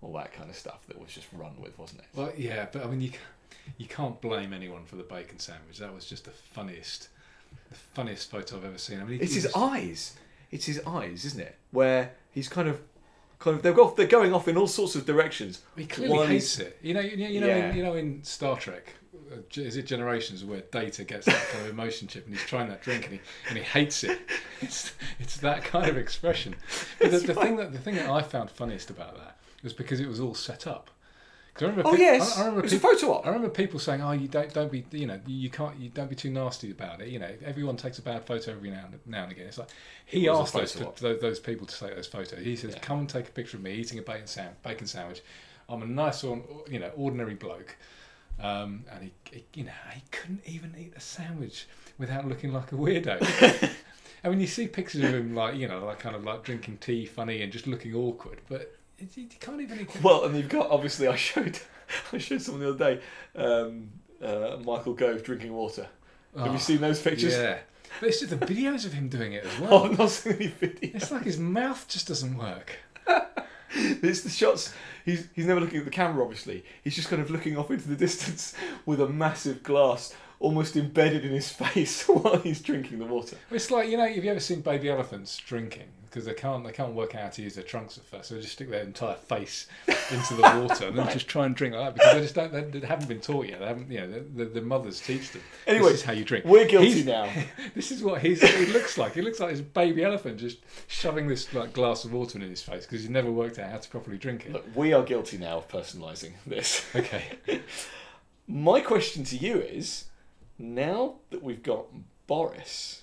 all 0.00 0.12
that 0.14 0.32
kind 0.32 0.48
of 0.48 0.56
stuff 0.56 0.80
that 0.86 0.98
was 1.00 1.10
just 1.12 1.26
run 1.32 1.52
with, 1.60 1.76
wasn't 1.78 2.00
it? 2.00 2.06
Well, 2.14 2.32
yeah, 2.36 2.66
but 2.72 2.84
I 2.84 2.86
mean, 2.86 3.00
you 3.00 3.10
you 3.76 3.86
can't 3.86 4.20
blame 4.20 4.52
anyone 4.52 4.84
for 4.84 4.96
the 4.96 5.02
bacon 5.02 5.38
sandwich. 5.38 5.78
That 5.78 5.94
was 5.94 6.06
just 6.06 6.24
the 6.24 6.30
funniest, 6.30 7.08
the 7.68 7.74
funniest 7.76 8.30
photo 8.30 8.56
I've 8.56 8.64
ever 8.64 8.78
seen. 8.78 9.00
I 9.00 9.04
mean, 9.04 9.18
he- 9.18 9.24
It's 9.24 9.32
he 9.32 9.40
his 9.40 9.44
just- 9.44 9.56
eyes. 9.56 10.16
It's 10.50 10.64
his 10.64 10.80
eyes, 10.86 11.24
isn't 11.26 11.40
it? 11.40 11.56
Where 11.72 12.12
he's 12.30 12.48
kind 12.48 12.68
of, 12.68 12.80
kind 13.38 13.62
of. 13.62 13.62
They're 13.96 14.06
going 14.06 14.32
off 14.32 14.48
in 14.48 14.56
all 14.56 14.66
sorts 14.66 14.94
of 14.94 15.04
directions. 15.04 15.60
He 15.76 15.84
clearly 15.84 16.16
One 16.16 16.28
hates 16.28 16.58
it. 16.58 16.78
You 16.80 16.94
know, 16.94 17.00
you 17.00 17.16
know, 17.18 17.26
you 17.28 17.40
know, 17.42 17.46
Yeah. 17.48 17.70
in, 17.70 17.76
you 17.76 17.82
know, 17.82 17.94
in 17.94 18.24
Star 18.24 18.56
Trek, 18.56 18.94
Uh, 19.32 19.60
is 19.60 19.76
it 19.76 19.86
Generations 19.86 20.44
where 20.44 20.60
Data 20.60 21.04
gets 21.04 21.26
that 21.26 21.48
kind 21.50 21.64
of 21.64 21.70
emotion 21.70 22.08
chip 22.08 22.26
and 22.26 22.34
he's 22.34 22.44
trying 22.46 22.68
that 22.68 22.82
drink 22.82 23.04
and 23.04 23.14
he 23.14 23.20
and 23.48 23.58
he 23.58 23.64
hates 23.64 24.04
it. 24.04 24.20
It's 24.60 24.92
it's 25.20 25.36
that 25.36 25.62
kind 25.62 25.88
of 25.88 25.96
expression. 25.96 26.56
But 26.98 27.12
the, 27.12 27.18
the 27.18 27.34
thing 27.34 27.56
that 27.56 27.72
the 27.72 27.78
thing 27.78 27.94
that 27.94 28.10
I 28.10 28.22
found 28.22 28.50
funniest 28.50 28.90
about 28.90 29.16
that 29.16 29.38
was 29.62 29.72
because 29.72 30.00
it 30.00 30.08
was 30.08 30.18
all 30.18 30.34
set 30.34 30.66
up 30.66 30.90
I 31.60 31.70
remember 31.70 31.88
Oh 31.88 31.94
pe- 31.94 32.00
yes, 32.00 32.36
I, 32.36 32.42
I 32.42 32.46
remember 32.46 32.64
it's 32.64 32.74
a 32.74 32.80
photo 32.80 33.14
op. 33.14 33.26
I 33.26 33.30
remember 33.30 33.48
people 33.48 33.80
saying, 33.80 34.02
"Oh, 34.02 34.12
you 34.12 34.28
don't 34.28 34.52
don't 34.52 34.70
be 34.70 34.84
you 34.92 35.06
know 35.06 35.20
you 35.26 35.50
can't 35.50 35.78
you 35.78 35.88
don't 35.88 36.08
be 36.08 36.16
too 36.16 36.30
nasty 36.30 36.70
about 36.70 37.00
it." 37.00 37.08
You 37.08 37.18
know, 37.18 37.30
everyone 37.44 37.76
takes 37.76 37.98
a 37.98 38.02
bad 38.02 38.24
photo 38.24 38.52
every 38.52 38.70
now 38.70 38.84
and, 38.90 39.00
now 39.06 39.24
and 39.24 39.32
again. 39.32 39.46
It's 39.46 39.58
like 39.58 39.68
he 40.06 40.26
It 40.26 40.30
asked 40.30 40.52
those, 40.52 40.74
those 40.74 41.20
those 41.20 41.40
people 41.40 41.66
to 41.66 41.78
take 41.78 41.94
those 41.94 42.06
photos. 42.06 42.44
He 42.44 42.56
says, 42.56 42.74
Yeah. 42.74 42.80
"Come 42.80 43.00
and 43.00 43.08
take 43.08 43.28
a 43.28 43.32
picture 43.32 43.56
of 43.56 43.62
me 43.62 43.72
eating 43.72 43.98
a 43.98 44.02
bacon 44.02 44.26
sandwich. 44.26 44.56
Bacon 44.62 44.86
sandwich. 44.86 45.22
I'm 45.68 45.82
a 45.82 45.86
nice, 45.86 46.22
you 46.22 46.78
know, 46.78 46.90
ordinary 46.96 47.34
bloke." 47.34 47.76
Um, 48.40 48.84
and 48.92 49.02
he, 49.04 49.12
he, 49.32 49.44
you 49.54 49.64
know, 49.64 49.72
he 49.94 50.02
couldn't 50.10 50.42
even 50.46 50.74
eat 50.78 50.92
a 50.96 51.00
sandwich 51.00 51.66
without 51.98 52.26
looking 52.26 52.52
like 52.52 52.70
a 52.72 52.76
weirdo. 52.76 53.70
I 54.24 54.28
mean, 54.28 54.40
you 54.40 54.46
see 54.46 54.66
pictures 54.68 55.02
of 55.02 55.14
him, 55.14 55.34
like 55.34 55.56
you 55.56 55.68
know, 55.68 55.84
like 55.84 55.98
kind 55.98 56.14
of 56.16 56.24
like 56.24 56.42
drinking 56.44 56.78
tea, 56.78 57.04
funny, 57.06 57.42
and 57.42 57.52
just 57.52 57.66
looking 57.66 57.94
awkward, 57.94 58.40
but 58.48 58.76
you 58.98 59.26
can't 59.40 59.60
even 59.60 59.80
eat. 59.80 60.02
Well, 60.02 60.24
and 60.24 60.36
you've 60.36 60.48
got 60.48 60.70
obviously. 60.70 61.06
I 61.08 61.16
showed, 61.16 61.58
I 62.12 62.18
showed 62.18 62.42
someone 62.42 62.62
the 62.62 62.70
other 62.74 62.96
day. 62.96 63.02
Um, 63.36 63.90
uh, 64.22 64.56
Michael 64.64 64.94
Gove 64.94 65.22
drinking 65.22 65.52
water. 65.52 65.86
Have 66.36 66.48
Oh, 66.48 66.52
you 66.52 66.58
seen 66.58 66.80
those 66.80 67.00
pictures? 67.00 67.32
Yeah, 67.34 67.58
but 68.00 68.08
it's 68.08 68.20
just 68.20 68.30
the 68.38 68.44
videos 68.44 68.84
of 68.84 68.92
him 68.92 69.08
doing 69.08 69.32
it 69.34 69.44
as 69.44 69.58
well. 69.60 69.74
Oh, 69.74 69.84
I've 69.90 69.98
not 69.98 70.10
seen 70.10 70.34
any 70.34 70.48
videos. 70.48 70.94
It's 70.96 71.10
like 71.12 71.22
his 71.24 71.38
mouth 71.38 71.86
just 71.88 72.08
doesn't 72.08 72.36
work. 72.36 72.76
It's 74.02 74.22
the 74.22 74.30
shots. 74.30 74.72
He's 75.04 75.28
he's 75.34 75.46
never 75.46 75.60
looking 75.60 75.78
at 75.78 75.84
the 75.84 75.90
camera. 75.90 76.22
Obviously, 76.22 76.64
he's 76.82 76.94
just 76.96 77.08
kind 77.08 77.20
of 77.20 77.30
looking 77.30 77.56
off 77.56 77.70
into 77.70 77.88
the 77.88 77.96
distance 77.96 78.54
with 78.86 79.00
a 79.00 79.08
massive 79.08 79.62
glass 79.62 80.14
almost 80.40 80.76
embedded 80.76 81.24
in 81.24 81.32
his 81.32 81.48
face 81.52 82.06
while 82.08 82.38
he's 82.38 82.60
drinking 82.60 82.98
the 82.98 83.06
water. 83.06 83.36
It's 83.50 83.70
like 83.70 83.88
you 83.88 83.96
know, 83.96 84.06
have 84.06 84.24
you 84.24 84.30
ever 84.30 84.40
seen 84.40 84.60
baby 84.60 84.88
elephants 84.90 85.36
drinking? 85.36 85.88
Because 86.04 86.24
they 86.24 86.32
can't 86.32 86.64
they 86.64 86.72
can't 86.72 86.94
work 86.94 87.14
out 87.14 87.22
how 87.22 87.28
to 87.28 87.42
use 87.42 87.54
their 87.54 87.64
trunks 87.64 87.98
at 87.98 88.04
first, 88.04 88.30
so 88.30 88.34
they 88.34 88.40
just 88.40 88.54
stick 88.54 88.70
their 88.70 88.82
entire 88.82 89.14
face 89.16 89.66
into 90.10 90.34
the 90.36 90.42
water 90.42 90.86
and 90.86 90.96
then 90.96 91.06
just 91.12 91.28
try 91.28 91.44
and 91.44 91.54
drink 91.54 91.74
like 91.74 91.84
that 91.84 91.94
because 91.94 92.14
they 92.14 92.20
just 92.22 92.34
don't 92.34 92.50
they, 92.50 92.80
they 92.80 92.86
haven't 92.86 93.08
been 93.08 93.20
taught 93.20 93.46
yet. 93.46 93.60
They 93.60 93.66
haven't 93.66 93.90
you 93.90 94.00
know 94.00 94.10
the, 94.12 94.20
the, 94.20 94.44
the 94.46 94.62
mothers 94.62 95.02
teach 95.02 95.32
them. 95.32 95.42
Anyway, 95.66 95.90
this 95.90 96.00
is 96.00 96.04
how 96.04 96.14
you 96.14 96.24
drink. 96.24 96.46
We're 96.46 96.66
guilty 96.66 96.92
He's- 96.92 97.06
now. 97.06 97.30
This 97.74 97.92
is 97.92 98.02
what 98.02 98.22
he's, 98.22 98.40
he 98.42 98.66
looks 98.72 98.96
like. 98.96 99.12
He 99.12 99.20
looks 99.20 99.38
like 99.38 99.50
this 99.50 99.60
baby 99.60 100.02
elephant 100.02 100.38
just 100.38 100.58
shoving 100.86 101.28
this 101.28 101.52
like 101.52 101.74
glass 101.74 102.04
of 102.06 102.12
water 102.12 102.38
in 102.38 102.48
his 102.48 102.62
face 102.62 102.86
because 102.86 103.02
he's 103.02 103.10
never 103.10 103.30
worked 103.30 103.58
out 103.58 103.70
how 103.70 103.76
to 103.76 103.88
properly 103.90 104.16
drink 104.16 104.46
it. 104.46 104.52
Look, 104.52 104.64
we 104.74 104.94
are 104.94 105.02
guilty 105.02 105.36
now 105.36 105.58
of 105.58 105.68
personalising 105.68 106.32
this. 106.46 106.84
Okay. 106.96 107.22
My 108.48 108.80
question 108.80 109.24
to 109.24 109.36
you 109.36 109.58
is 109.58 110.06
now 110.58 111.16
that 111.30 111.42
we've 111.42 111.62
got 111.62 111.86
Boris, 112.26 113.02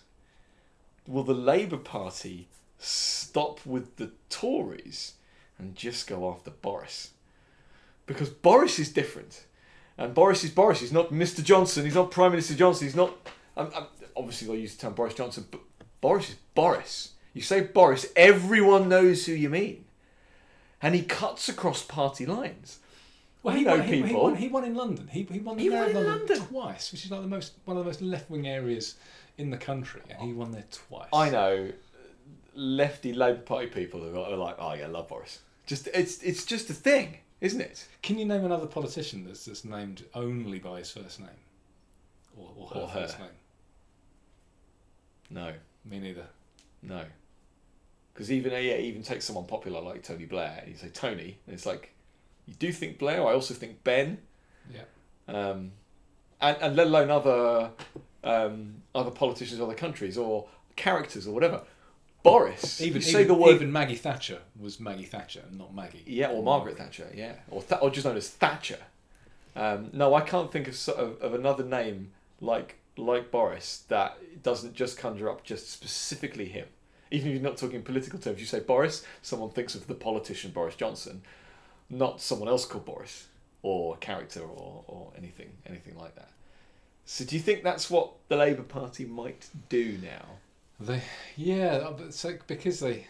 will 1.07 1.23
the 1.23 1.33
Labour 1.33 1.77
Party 1.77 2.47
stop 2.77 3.65
with 3.65 3.95
the 3.95 4.11
Tories 4.29 5.13
and 5.57 5.75
just 5.75 6.07
go 6.07 6.29
after 6.29 6.51
Boris? 6.51 7.11
Because 8.05 8.29
Boris 8.29 8.77
is 8.79 8.91
different. 8.91 9.45
And 9.97 10.13
Boris 10.13 10.43
is 10.43 10.51
Boris. 10.51 10.81
He's 10.81 10.91
not 10.91 11.11
Mr. 11.11 11.43
Johnson. 11.43 11.85
He's 11.85 11.95
not 11.95 12.11
Prime 12.11 12.31
Minister 12.31 12.53
Johnson. 12.53 12.87
He's 12.87 12.95
not. 12.95 13.15
I'm, 13.55 13.71
I'm, 13.73 13.85
obviously, 14.15 14.47
they'll 14.47 14.57
use 14.57 14.75
the 14.75 14.81
term 14.81 14.93
Boris 14.93 15.13
Johnson, 15.13 15.47
but 15.49 15.61
Boris 16.01 16.29
is 16.29 16.35
Boris. 16.53 17.13
You 17.33 17.41
say 17.41 17.61
Boris, 17.61 18.07
everyone 18.15 18.89
knows 18.89 19.25
who 19.25 19.33
you 19.33 19.49
mean. 19.49 19.85
And 20.81 20.93
he 20.93 21.01
cuts 21.01 21.49
across 21.49 21.81
party 21.81 22.25
lines. 22.25 22.79
Well, 23.45 23.55
he 23.55 23.63
know 23.63 23.77
won, 23.77 23.87
he, 23.87 24.01
he, 24.01 24.13
won, 24.13 24.35
he 24.35 24.47
won 24.47 24.63
in 24.65 24.75
London. 24.75 25.07
He, 25.07 25.23
he 25.23 25.39
won 25.39 25.55
the 25.57 25.63
He 25.63 25.69
Mayor 25.69 25.79
won 25.79 25.89
of 25.91 25.95
in 25.95 26.03
London, 26.07 26.27
London. 26.27 26.47
twice, 26.47 26.91
which 26.91 27.05
is 27.05 27.11
like 27.11 27.21
the 27.21 27.27
most 27.27 27.53
one 27.65 27.77
of 27.77 27.83
the 27.83 27.89
most 27.89 28.01
left 28.01 28.29
wing 28.29 28.47
areas 28.47 28.95
in 29.37 29.49
the 29.49 29.57
country, 29.57 30.01
and 30.09 30.19
he 30.21 30.33
won 30.33 30.51
there 30.51 30.65
twice. 30.71 31.09
I 31.13 31.29
know 31.29 31.71
lefty 32.55 33.13
Labour 33.13 33.41
Party 33.41 33.67
people 33.67 33.99
who 34.01 34.17
are 34.19 34.35
like, 34.37 34.55
oh 34.59 34.73
yeah, 34.73 34.87
love 34.87 35.09
Boris. 35.09 35.39
Just 35.65 35.87
it's 35.93 36.21
it's 36.23 36.45
just 36.45 36.69
a 36.69 36.73
thing, 36.73 37.17
isn't 37.41 37.61
it? 37.61 37.87
Can 38.01 38.17
you 38.17 38.25
name 38.25 38.45
another 38.45 38.67
politician 38.67 39.25
that's, 39.25 39.45
that's 39.45 39.63
named 39.65 40.03
only 40.13 40.59
by 40.59 40.79
his 40.79 40.91
first 40.91 41.19
name, 41.19 41.29
or, 42.37 42.49
or 42.55 42.67
her 42.69 42.79
Or 42.81 42.87
her. 42.87 43.01
first 43.01 43.19
name? 43.19 43.29
No, 45.29 45.53
Me 45.83 45.99
neither. 45.99 46.25
no. 46.81 47.03
Because 48.13 48.31
even 48.31 48.51
yeah, 48.53 48.77
even 48.77 49.03
take 49.03 49.21
someone 49.21 49.45
popular 49.45 49.81
like 49.81 50.01
Tony 50.03 50.25
Blair, 50.25 50.59
and 50.63 50.71
you 50.71 50.77
say 50.77 50.87
Tony, 50.89 51.37
and 51.45 51.53
it's 51.53 51.65
like, 51.65 51.91
you 52.47 52.53
do 52.55 52.71
think 52.71 52.97
Blair? 52.97 53.21
I 53.25 53.33
also 53.33 53.53
think 53.53 53.83
Benn. 53.83 54.19
Yeah. 54.73 54.81
Um, 55.27 55.71
and 56.41 56.57
and 56.61 56.75
let 56.75 56.87
alone 56.87 57.09
other 57.11 57.71
um, 58.23 58.75
other 58.93 59.11
politicians 59.11 59.59
of 59.59 59.67
other 59.67 59.77
countries 59.77 60.17
or 60.17 60.47
characters 60.75 61.27
or 61.27 61.33
whatever. 61.33 61.61
Boris, 62.23 62.81
Even 62.81 63.03
say 63.03 63.21
even, 63.21 63.27
the 63.27 63.35
word 63.35 63.53
even 63.53 63.71
Maggie 63.71 63.95
Thatcher 63.95 64.39
was 64.59 64.79
Maggie 64.79 65.05
Thatcher, 65.05 65.43
not 65.51 65.75
Maggie. 65.75 66.01
Yeah, 66.07 66.29
or 66.29 66.41
Margaret 66.41 66.75
Thatcher, 66.75 67.07
yeah, 67.13 67.33
or 67.51 67.61
Th- 67.61 67.79
or 67.79 67.91
just 67.91 68.03
known 68.03 68.17
as 68.17 68.29
Thatcher. 68.29 68.79
Um, 69.55 69.91
no, 69.93 70.15
I 70.15 70.21
can't 70.21 70.51
think 70.51 70.67
of, 70.67 70.89
of 70.89 71.21
of 71.21 71.33
another 71.35 71.63
name 71.63 72.11
like 72.41 72.77
like 72.97 73.29
Boris 73.29 73.83
that 73.89 74.17
doesn't 74.41 74.73
just 74.73 74.97
conjure 74.97 75.29
up 75.29 75.43
just 75.43 75.69
specifically 75.69 76.45
him. 76.45 76.67
Even 77.11 77.27
if 77.27 77.33
you're 77.35 77.43
not 77.43 77.57
talking 77.57 77.83
political 77.83 78.17
terms, 78.17 78.39
you 78.39 78.47
say 78.47 78.59
Boris, 78.59 79.05
someone 79.21 79.51
thinks 79.51 79.75
of 79.75 79.85
the 79.85 79.93
politician 79.93 80.49
Boris 80.49 80.75
Johnson, 80.75 81.21
not 81.89 82.21
someone 82.21 82.49
else 82.49 82.65
called 82.65 82.85
Boris 82.85 83.27
or 83.61 83.95
a 83.95 83.97
character 83.97 84.41
or, 84.41 84.83
or 84.87 85.11
anything 85.17 85.49
anything 85.65 85.97
like 85.97 86.15
that. 86.15 86.29
So 87.05 87.23
do 87.25 87.35
you 87.35 87.41
think 87.41 87.63
that's 87.63 87.89
what 87.89 88.11
the 88.29 88.35
Labour 88.35 88.63
Party 88.63 89.05
might 89.05 89.47
do 89.69 89.97
now? 90.01 90.25
They, 90.79 91.01
yeah, 91.37 91.75
uh, 91.85 91.91
but 91.91 92.13
so 92.13 92.33
because 92.47 92.79
they 92.79 93.07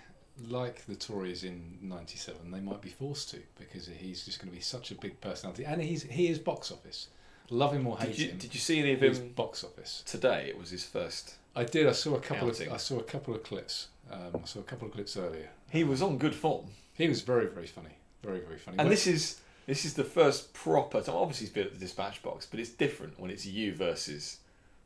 like 0.49 0.85
the 0.85 0.95
Tories 0.95 1.43
in 1.43 1.77
'97, 1.81 2.51
they 2.51 2.59
might 2.59 2.81
be 2.81 2.89
forced 2.89 3.29
to 3.31 3.39
because 3.57 3.87
he's 3.87 4.25
just 4.25 4.39
going 4.39 4.49
to 4.51 4.55
be 4.55 4.61
such 4.61 4.91
a 4.91 4.95
big 4.95 5.19
personality, 5.21 5.65
and 5.65 5.81
he's 5.81 6.03
he 6.03 6.27
is 6.27 6.37
box 6.39 6.71
office. 6.71 7.07
Love 7.49 7.73
him 7.73 7.85
or 7.87 7.97
hate 7.99 8.07
Did 8.07 8.19
you, 8.19 8.27
him, 8.29 8.37
did 8.39 8.53
you 8.55 8.59
see 8.59 8.79
any 8.79 8.93
of 8.93 9.01
him 9.01 9.29
box 9.35 9.63
office. 9.63 10.03
today? 10.05 10.47
It 10.49 10.57
was 10.57 10.71
his 10.71 10.83
first. 10.83 11.35
I 11.55 11.63
did. 11.63 11.87
I 11.87 11.91
saw 11.91 12.15
a 12.15 12.19
couple 12.19 12.49
Outing. 12.49 12.67
of 12.67 12.73
I 12.73 12.77
saw 12.77 12.99
a 12.99 13.03
couple 13.03 13.33
of 13.33 13.43
clips. 13.43 13.87
Um, 14.11 14.41
I 14.43 14.45
saw 14.45 14.59
a 14.59 14.63
couple 14.63 14.87
of 14.87 14.93
clips 14.93 15.15
earlier. 15.15 15.49
He 15.71 15.83
was 15.83 16.01
on 16.01 16.17
good 16.17 16.35
form. 16.35 16.65
He 16.93 17.07
was 17.07 17.21
very 17.21 17.47
very 17.47 17.67
funny, 17.67 17.97
very 18.25 18.39
very 18.39 18.57
funny. 18.57 18.77
And 18.79 18.89
this 18.91 19.07
is 19.07 19.39
this 19.67 19.85
is 19.85 19.93
the 19.93 20.03
first 20.03 20.53
proper 20.53 21.01
time. 21.01 21.15
Obviously, 21.15 21.47
he's 21.47 21.53
been 21.53 21.67
at 21.67 21.73
the 21.73 21.79
dispatch 21.79 22.21
box, 22.21 22.45
but 22.45 22.59
it's 22.59 22.69
different 22.69 23.19
when 23.19 23.31
it's 23.31 23.45
you 23.45 23.73
versus 23.73 24.39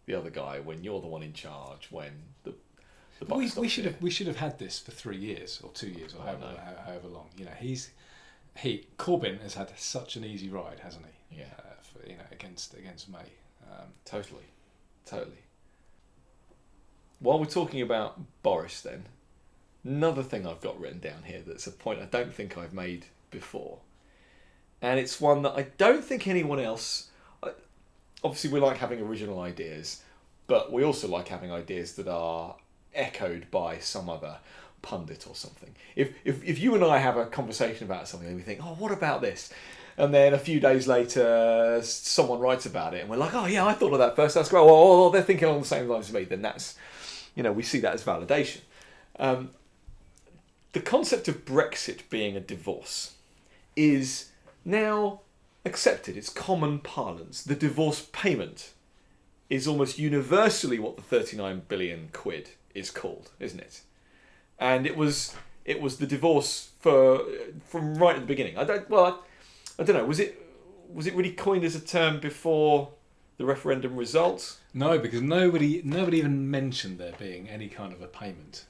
the 0.06 0.14
other 0.14 0.30
guy. 0.30 0.60
When 0.60 0.84
you're 0.84 1.02
the 1.02 1.08
one 1.08 1.24
in 1.24 1.34
charge. 1.34 1.88
When 1.90 2.12
the 2.44 2.54
the 3.20 3.26
buck 3.26 3.38
we, 3.38 3.52
we 3.58 3.68
should 3.68 3.84
here. 3.84 3.94
have 3.94 4.02
we 4.02 4.10
should 4.10 4.28
have 4.28 4.38
had 4.38 4.60
this 4.60 4.80
for 4.80 4.92
three 4.92 5.18
years 5.18 5.60
or 5.64 5.72
two 5.72 5.90
years 5.90 6.14
or 6.14 6.24
however, 6.24 6.60
however 6.86 7.08
long. 7.08 7.28
You 7.38 7.46
know, 7.46 7.58
he's 7.60 7.92
he 8.58 8.88
Corbyn 8.98 9.42
has 9.42 9.56
had 9.56 9.72
such 9.78 10.16
an 10.16 10.24
easy 10.24 10.50
ride, 10.50 10.80
hasn't 10.80 11.06
he? 11.06 11.40
Yeah. 11.40 11.46
Uh, 11.58 11.64
for, 11.82 12.10
you 12.10 12.18
know, 12.18 12.24
against 12.32 12.74
against 12.74 13.10
May. 13.10 13.20
Um, 13.70 13.88
Totally, 14.06 14.46
totally. 15.06 15.44
While 17.20 17.40
we're 17.40 17.46
talking 17.46 17.82
about 17.82 18.20
Boris, 18.42 18.82
then, 18.82 19.04
another 19.84 20.24
thing 20.24 20.48
I've 20.48 20.62
got 20.62 20.80
written 20.80 21.00
down 21.00 21.24
here 21.26 21.42
that's 21.46 21.68
a 21.68 21.72
point 21.72 22.00
I 22.02 22.06
don't 22.06 22.34
think 22.34 22.58
I've 22.58 22.74
made 22.74 23.06
before, 23.32 23.80
and 24.82 25.00
it's 25.00 25.20
one 25.20 25.42
that 25.44 25.54
I 25.54 25.68
don't 25.78 26.04
think 26.04 26.28
anyone 26.28 26.60
else. 26.60 27.08
Obviously, 28.22 28.50
we 28.50 28.60
like 28.60 28.78
having 28.78 29.00
original 29.00 29.40
ideas, 29.40 30.02
but 30.48 30.74
we 30.74 30.84
also 30.84 31.08
like 31.08 31.30
having 31.30 31.52
ideas 31.52 31.94
that 31.94 32.08
are 32.08 32.56
echoed 32.94 33.50
by 33.50 33.80
some 33.80 34.10
other 34.10 34.40
pundit 34.82 35.26
or 35.28 35.36
something. 35.36 35.76
If 35.96 36.14
if, 36.26 36.44
if 36.44 36.60
you 36.60 36.76
and 36.76 36.84
I 36.84 36.98
have 36.98 37.18
a 37.18 37.26
conversation 37.26 37.86
about 37.86 38.08
something 38.08 38.28
and 38.28 38.36
we 38.36 38.44
think, 38.44 38.60
oh, 38.62 38.76
what 38.78 38.92
about 38.92 39.22
this? 39.22 39.54
And 40.00 40.14
then 40.14 40.34
a 40.34 40.40
few 40.40 40.62
days 40.62 40.88
later, 40.88 41.82
someone 41.84 42.40
writes 42.40 42.66
about 42.66 42.94
it, 42.94 43.02
and 43.02 43.10
we're 43.10 43.18
like, 43.18 43.34
"Oh 43.34 43.46
yeah, 43.46 43.66
I 43.66 43.74
thought 43.74 43.92
of 43.92 44.00
that 44.00 44.16
first. 44.16 44.34
That's 44.34 44.48
great." 44.48 44.64
Well, 44.64 44.74
oh, 44.74 45.10
they're 45.10 45.22
thinking 45.22 45.50
along 45.50 45.60
the 45.60 45.68
same 45.68 45.90
lines 45.90 46.08
as 46.08 46.14
me. 46.14 46.24
Then 46.24 46.42
that's, 46.42 46.78
you 47.36 47.44
know, 47.44 47.52
we 47.52 47.64
see 47.64 47.82
that 47.82 47.94
as 47.94 48.04
validation. 48.04 48.62
Um, 49.20 49.52
the 50.72 50.80
concept 50.80 51.28
of 51.28 51.44
Brexit 51.44 52.10
being 52.10 52.38
a 52.38 52.40
divorce 52.40 53.16
is 53.80 54.32
now 54.66 55.22
accepted. 55.64 56.18
It's 56.18 56.30
common 56.30 56.80
parlance. 56.80 57.42
The 57.42 57.56
divorce 57.56 58.08
payment 58.12 58.74
is 59.50 59.68
almost 59.68 59.98
universally 59.98 60.80
what 60.80 60.98
the 60.98 61.02
39 61.02 61.64
billion 61.70 62.10
quid 62.12 62.50
is 62.76 62.92
called, 62.92 63.32
isn't 63.40 63.60
it? 63.60 63.82
And 64.60 64.86
it 64.86 64.98
was 64.98 65.34
it 65.64 65.82
was 65.82 65.98
the 65.98 66.06
divorce 66.06 66.72
for 66.80 67.24
from 67.64 67.96
right 67.96 68.16
at 68.16 68.22
the 68.22 68.28
beginning. 68.28 68.58
I 68.58 68.66
don't 68.66 68.90
well, 68.90 69.06
I, 69.06 69.82
I 69.82 69.86
don't 69.86 69.96
know. 69.96 70.06
Was 70.06 70.20
it 70.20 70.36
was 70.94 71.08
it 71.08 71.16
really 71.16 71.32
coined 71.32 71.64
as 71.64 71.76
a 71.76 71.80
term 71.80 72.20
before 72.20 72.90
the 73.38 73.46
referendum 73.46 73.96
results? 73.96 74.58
no, 74.74 75.00
because 75.00 75.22
nobody 75.22 75.82
nobody 75.86 76.18
even 76.18 76.52
mentioned 76.52 76.98
there 76.98 77.14
being 77.18 77.48
any 77.48 77.70
kind 77.70 77.94
of 77.94 78.02
a 78.02 78.08
payment. 78.08 78.66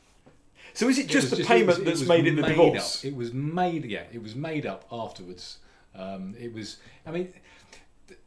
So 0.79 0.87
is 0.87 0.97
it 0.97 1.07
It 1.07 1.09
just 1.09 1.29
was 1.29 1.39
the 1.39 1.43
it 1.43 1.47
payment 1.47 1.67
was- 1.79 1.85
that's 1.85 1.99
was 1.99 2.07
made 2.07 2.25
it 2.25 2.37
the 2.37 2.41
divorce? 2.41 2.99
Up. 2.99 3.05
It 3.11 3.13
was 3.13 3.33
made, 3.33 3.83
yeah, 3.83 4.03
it 4.13 4.23
was 4.23 4.33
made 4.33 4.65
up 4.65 4.85
afterwards. 4.89 5.57
Um, 5.93 6.35
it 6.39 6.53
was, 6.53 6.77
I 7.05 7.11
mean, 7.11 7.33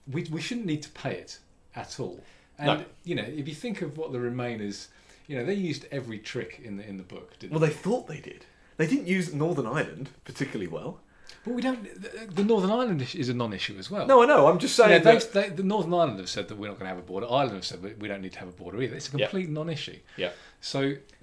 we, 0.06 0.24
we 0.24 0.38
shouldn't 0.42 0.66
need 0.66 0.82
to 0.82 0.90
pay 0.90 1.12
it 1.14 1.38
at 1.74 1.98
all. 1.98 2.22
And 2.58 2.80
No. 2.80 2.84
you 3.04 3.14
know, 3.14 3.22
if 3.22 3.48
you 3.48 3.54
think 3.54 3.80
of 3.80 3.96
what 3.96 4.12
the 4.12 4.18
Remainers, 4.18 4.88
you 5.28 5.38
know, 5.38 5.46
they 5.46 5.54
used 5.54 5.86
every 5.90 6.18
trick 6.18 6.60
in 6.62 6.76
the 6.76 6.86
in 6.86 6.98
the 6.98 7.02
book, 7.04 7.38
didn't 7.38 7.52
Well, 7.52 7.60
they 7.60 7.70
thought 7.72 8.06
they 8.06 8.20
did. 8.20 8.44
They 8.76 8.86
didn't 8.86 9.06
use 9.06 9.32
Northern 9.32 9.66
Ireland 9.66 10.10
particularly 10.24 10.66
well. 10.70 11.00
But 11.46 11.54
we 11.54 11.62
don't. 11.62 11.82
The, 12.02 12.26
the 12.34 12.44
Northern 12.44 12.70
Ireland 12.70 13.00
issue 13.00 13.18
is 13.18 13.30
a 13.30 13.34
non-issue 13.34 13.76
as 13.78 13.90
well. 13.90 14.06
No, 14.06 14.22
I 14.22 14.26
know. 14.26 14.46
I'm 14.48 14.58
just 14.58 14.76
saying 14.76 15.02
they, 15.02 15.12
that. 15.14 15.32
they, 15.32 15.48
the 15.48 15.62
Northern 15.62 15.94
Ireland 15.94 16.18
have 16.18 16.28
said 16.28 16.48
that 16.48 16.56
we're 16.58 16.68
not 16.68 16.78
going 16.78 16.88
to 16.90 16.94
have 16.94 16.98
a 16.98 17.06
border. 17.06 17.26
Ireland 17.28 17.54
have 17.54 17.64
said 17.64 17.82
we- 17.82 17.94
we 17.94 18.06
don't 18.08 18.20
need 18.20 18.34
to 18.34 18.38
have 18.40 18.48
a 18.48 18.52
border 18.52 18.80
either. 18.82 18.94
It's 18.94 19.12
a 19.12 19.16
Yeah. 19.16 19.26
complete 19.26 19.48
non-issue. 19.48 19.98
Yeah. 20.18 20.30
So 20.64 20.80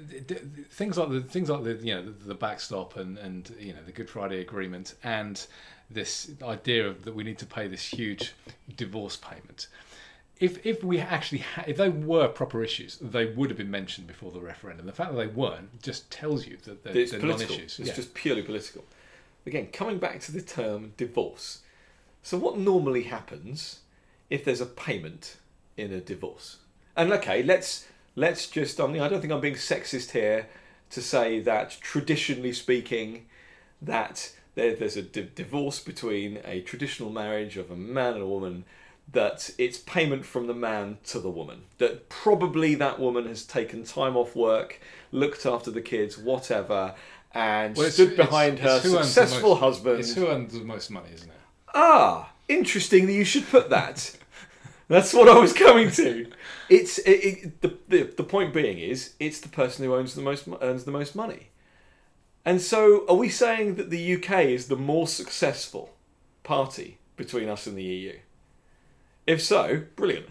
th- 0.10 0.28
th- 0.28 0.28
th- 0.28 0.68
things 0.70 0.98
like 0.98 1.10
the 1.10 1.22
things 1.22 1.50
like 1.50 1.64
the 1.64 1.76
you 1.76 1.96
know 1.96 2.04
the, 2.04 2.12
the 2.12 2.36
backstop 2.36 2.98
and 2.98 3.18
and 3.18 3.50
you 3.58 3.72
know 3.74 3.82
the 3.86 3.94
Good 3.94 4.10
Friday 4.10 4.42
Agreement 4.42 4.96
and 5.04 5.44
this 5.90 6.30
idea 6.44 6.86
of 6.88 7.06
that 7.06 7.16
we 7.16 7.24
need 7.24 7.40
to 7.40 7.46
pay 7.46 7.68
this 7.68 7.82
huge 7.84 8.34
divorce 8.76 9.16
payment. 9.16 9.68
If 10.42 10.66
if 10.66 10.84
we 10.84 11.00
actually 11.00 11.40
ha- 11.40 11.64
if 11.68 11.78
they 11.78 11.88
were 11.90 12.28
proper 12.28 12.62
issues, 12.64 12.98
they 13.02 13.28
would 13.28 13.50
have 13.50 13.58
been 13.58 13.72
mentioned 13.72 14.08
before 14.08 14.32
the 14.34 14.42
referendum. 14.42 14.86
The 14.86 14.92
fact 14.92 15.12
that 15.14 15.18
they 15.18 15.28
weren't 15.28 15.82
just 15.82 16.12
tells 16.12 16.46
you 16.46 16.58
that 16.66 16.84
they're, 16.84 16.98
It's 16.98 17.12
they're 17.12 17.22
political. 17.22 17.56
non-issues. 17.56 17.80
It's 17.80 17.90
Yeah. 17.90 17.96
just 17.96 18.14
purely 18.14 18.42
political. 18.42 18.84
Again, 19.46 19.68
coming 19.68 20.00
back 20.00 20.20
to 20.22 20.34
the 20.34 20.42
term 20.42 20.92
divorce. 20.98 21.60
So, 22.24 22.38
what 22.38 22.58
normally 22.58 23.04
happens 23.04 23.80
if 24.30 24.44
there's 24.44 24.60
a 24.62 24.66
payment 24.66 25.38
in 25.78 25.94
a 25.94 26.02
divorce? 26.02 26.58
And 26.98 27.12
okay, 27.14 27.42
let's 27.42 27.88
let's 28.16 28.48
just. 28.48 28.80
I, 28.80 28.88
mean, 28.88 29.02
I 29.02 29.08
don't 29.08 29.22
think 29.22 29.34
I'm 29.34 29.42
being 29.42 29.56
sexist 29.56 30.12
here 30.12 30.48
to 30.92 31.02
say 31.02 31.40
that 31.42 31.78
traditionally 31.82 32.54
speaking, 32.54 33.26
that 33.82 34.32
there, 34.56 34.76
there's 34.76 34.98
a 34.98 35.02
di- 35.02 35.30
divorce 35.36 35.80
between 35.80 36.40
a 36.46 36.62
traditional 36.62 37.10
marriage 37.12 37.58
of 37.58 37.70
a 37.72 37.76
man 37.76 38.14
and 38.14 38.24
a 38.24 38.28
woman. 38.28 38.66
That 39.12 39.50
it's 39.58 39.80
payment 39.80 40.24
from 40.24 40.46
the 40.46 40.54
man 40.54 41.00
to 41.06 41.20
the 41.20 41.32
woman. 41.32 41.64
That 41.80 42.10
probably 42.10 42.76
that 42.76 43.00
woman 43.00 43.26
has 43.26 43.44
taken 43.44 43.84
time 43.84 44.16
off 44.16 44.36
work, 44.36 44.80
looked 45.12 45.48
after 45.48 45.72
the 45.72 45.82
kids, 45.82 46.16
whatever, 46.16 46.94
and 47.34 47.76
Well, 47.76 47.90
stood 47.90 48.16
behind 48.16 48.60
it's 48.60 48.64
her 48.64 48.80
the 48.88 49.04
successful 49.04 49.50
most- 49.52 49.60
husband. 49.62 50.00
It's 50.02 50.14
who 50.14 50.28
earns 50.28 50.54
the 50.54 50.60
most 50.64 50.92
money, 50.92 51.10
isn't 51.12 51.28
it? 51.30 51.36
Ah, 51.74 52.32
interesting 52.48 53.08
that 53.08 53.14
you 53.14 53.24
should 53.26 53.48
put 53.50 53.72
that. 53.72 54.16
That's 54.90 55.14
what 55.14 55.30
I 55.30 55.40
was 55.40 55.54
coming 55.54 55.92
to. 55.92 56.26
It's 56.70 57.00
it, 57.00 57.10
it, 57.10 57.62
the, 57.62 57.78
the 57.88 58.04
the 58.18 58.24
point 58.24 58.54
being 58.54 58.78
is 58.78 59.14
it's 59.20 59.40
the 59.40 59.50
person 59.50 59.84
who 59.84 59.96
owns 59.96 60.14
the 60.14 60.22
most 60.22 60.48
earns 60.62 60.84
the 60.84 60.92
most 60.92 61.16
money. 61.16 61.50
And 62.46 62.62
so, 62.62 63.06
are 63.08 63.16
we 63.16 63.28
saying 63.28 63.76
that 63.76 63.90
the 63.90 64.16
UK 64.16 64.46
is 64.46 64.68
the 64.68 64.76
more 64.76 65.08
successful 65.08 65.96
party 66.44 67.00
between 67.18 67.50
us 67.50 67.66
and 67.66 67.76
the 67.76 67.84
EU? 67.84 68.20
If 69.26 69.42
so, 69.42 69.84
brilliant. 69.96 70.28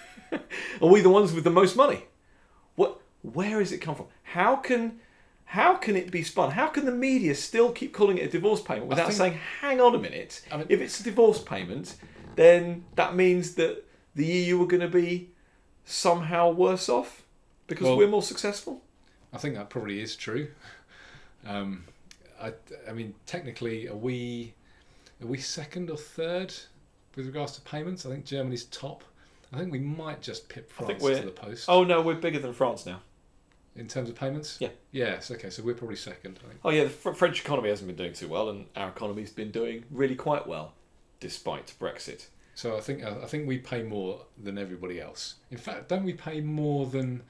are 0.32 0.88
we 0.88 1.00
the 1.00 1.10
ones 1.10 1.32
with 1.32 1.42
the 1.42 1.50
most 1.50 1.74
money? 1.76 2.04
What? 2.76 3.00
Where 3.22 3.58
has 3.58 3.72
it 3.72 3.78
come 3.78 3.96
from? 3.96 4.06
How 4.22 4.54
can 4.54 5.00
how 5.46 5.74
can 5.74 5.96
it 5.96 6.12
be 6.12 6.22
spun? 6.22 6.52
How 6.52 6.68
can 6.68 6.84
the 6.84 6.92
media 6.92 7.34
still 7.34 7.72
keep 7.72 7.92
calling 7.92 8.18
it 8.18 8.28
a 8.28 8.30
divorce 8.30 8.60
payment 8.62 8.86
without 8.86 9.08
think- 9.08 9.18
saying, 9.18 9.38
"Hang 9.60 9.80
on 9.80 9.96
a 9.96 9.98
minute"? 9.98 10.42
I 10.52 10.58
mean- 10.58 10.66
if 10.68 10.80
it's 10.80 11.00
a 11.00 11.02
divorce 11.02 11.40
payment, 11.40 11.96
then 12.36 12.84
that 12.94 13.16
means 13.16 13.56
that 13.56 13.84
the 14.20 14.26
EU 14.26 14.62
are 14.62 14.66
going 14.66 14.80
to 14.82 14.88
be 14.88 15.30
somehow 15.84 16.50
worse 16.50 16.88
off 16.88 17.22
because 17.66 17.84
Well- 17.86 17.96
we're 17.96 18.08
more 18.08 18.22
successful. 18.22 18.82
I 19.32 19.38
think 19.38 19.54
that 19.54 19.70
probably 19.70 20.00
is 20.00 20.16
true. 20.16 20.48
Um, 21.46 21.84
I, 22.38 22.52
I 22.86 22.92
mean, 22.92 23.14
technically, 23.24 23.88
are 23.88 23.96
we 23.96 24.52
are 25.22 25.26
we 25.26 25.38
second 25.38 25.88
or 25.88 25.96
third 25.96 26.52
with 27.16 27.24
regards 27.24 27.52
to 27.52 27.62
payments? 27.62 28.04
I 28.04 28.10
think 28.10 28.26
Germany's 28.26 28.64
top. 28.66 29.04
I 29.50 29.56
think 29.58 29.72
we 29.72 29.78
might 29.78 30.20
just 30.20 30.50
pip 30.50 30.70
France 30.70 31.02
to 31.02 31.14
the 31.22 31.30
post 31.30 31.64
Oh 31.66 31.82
no, 31.82 32.02
we're 32.02 32.14
bigger 32.16 32.38
than 32.40 32.52
France 32.52 32.84
now. 32.84 33.00
in 33.74 33.88
terms 33.88 34.10
of 34.10 34.16
payments. 34.16 34.58
Yeah. 34.60 34.68
Yes. 34.92 35.30
Okay. 35.30 35.48
So 35.48 35.62
we're 35.62 35.74
probably 35.74 35.96
second. 35.96 36.38
I 36.44 36.48
think. 36.48 36.60
Oh 36.62 36.68
yeah, 36.68 36.84
the 36.84 36.90
Fr- 36.90 37.12
French 37.12 37.40
economy 37.40 37.70
hasn't 37.70 37.86
been 37.88 37.96
doing 37.96 38.12
too 38.12 38.28
well, 38.28 38.50
and 38.50 38.66
our 38.76 38.90
economy's 38.90 39.32
been 39.32 39.50
doing 39.50 39.84
really 39.90 40.14
quite 40.16 40.46
well, 40.46 40.74
despite 41.20 41.72
Brexit. 41.80 42.26
So 42.60 42.76
I 42.76 42.80
think 42.80 43.02
I 43.02 43.24
think 43.24 43.48
we 43.48 43.56
pay 43.56 43.82
more 43.82 44.20
than 44.36 44.58
everybody 44.58 45.00
else. 45.00 45.36
In 45.50 45.56
fact, 45.56 45.88
don't 45.88 46.04
we 46.04 46.12
pay 46.12 46.42
more 46.42 46.84
than 46.84 47.22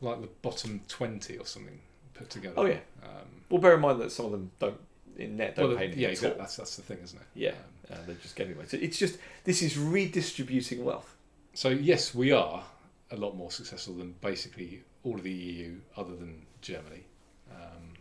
like 0.00 0.22
the 0.22 0.28
bottom 0.40 0.80
twenty 0.88 1.36
or 1.36 1.44
something 1.44 1.78
put 2.14 2.30
together? 2.30 2.54
Oh, 2.56 2.64
yeah. 2.64 2.78
Um, 3.02 3.28
Well, 3.50 3.60
bear 3.60 3.74
in 3.74 3.82
mind 3.82 4.00
that 4.00 4.10
some 4.10 4.24
of 4.24 4.32
them 4.32 4.50
don't 4.58 4.80
in 5.18 5.36
net 5.36 5.54
don't 5.56 5.68
well, 5.68 5.76
pay 5.76 5.84
anything 5.84 6.02
yeah, 6.02 6.08
exactly. 6.08 6.38
That's 6.40 6.56
that's 6.56 6.76
the 6.76 6.82
thing, 6.82 6.96
isn't 7.04 7.20
it? 7.20 7.26
Yeah, 7.34 7.50
Um, 7.50 7.56
uh, 7.92 7.96
they're 8.06 8.22
just 8.22 8.36
getting 8.36 8.54
away. 8.54 8.64
So 8.68 8.78
it's 8.80 8.98
just 8.98 9.18
this 9.44 9.60
is 9.60 9.76
redistributing 9.76 10.82
wealth. 10.82 11.14
So 11.52 11.68
yes, 11.68 12.14
we 12.14 12.32
are 12.32 12.64
a 13.10 13.16
lot 13.16 13.36
more 13.36 13.50
successful 13.50 13.92
than 13.92 14.14
basically 14.22 14.82
all 15.04 15.16
of 15.16 15.24
the 15.24 15.30
EU, 15.30 15.76
other 15.94 16.16
than 16.16 16.46
Germany. 16.62 17.04
Um, 17.52 17.98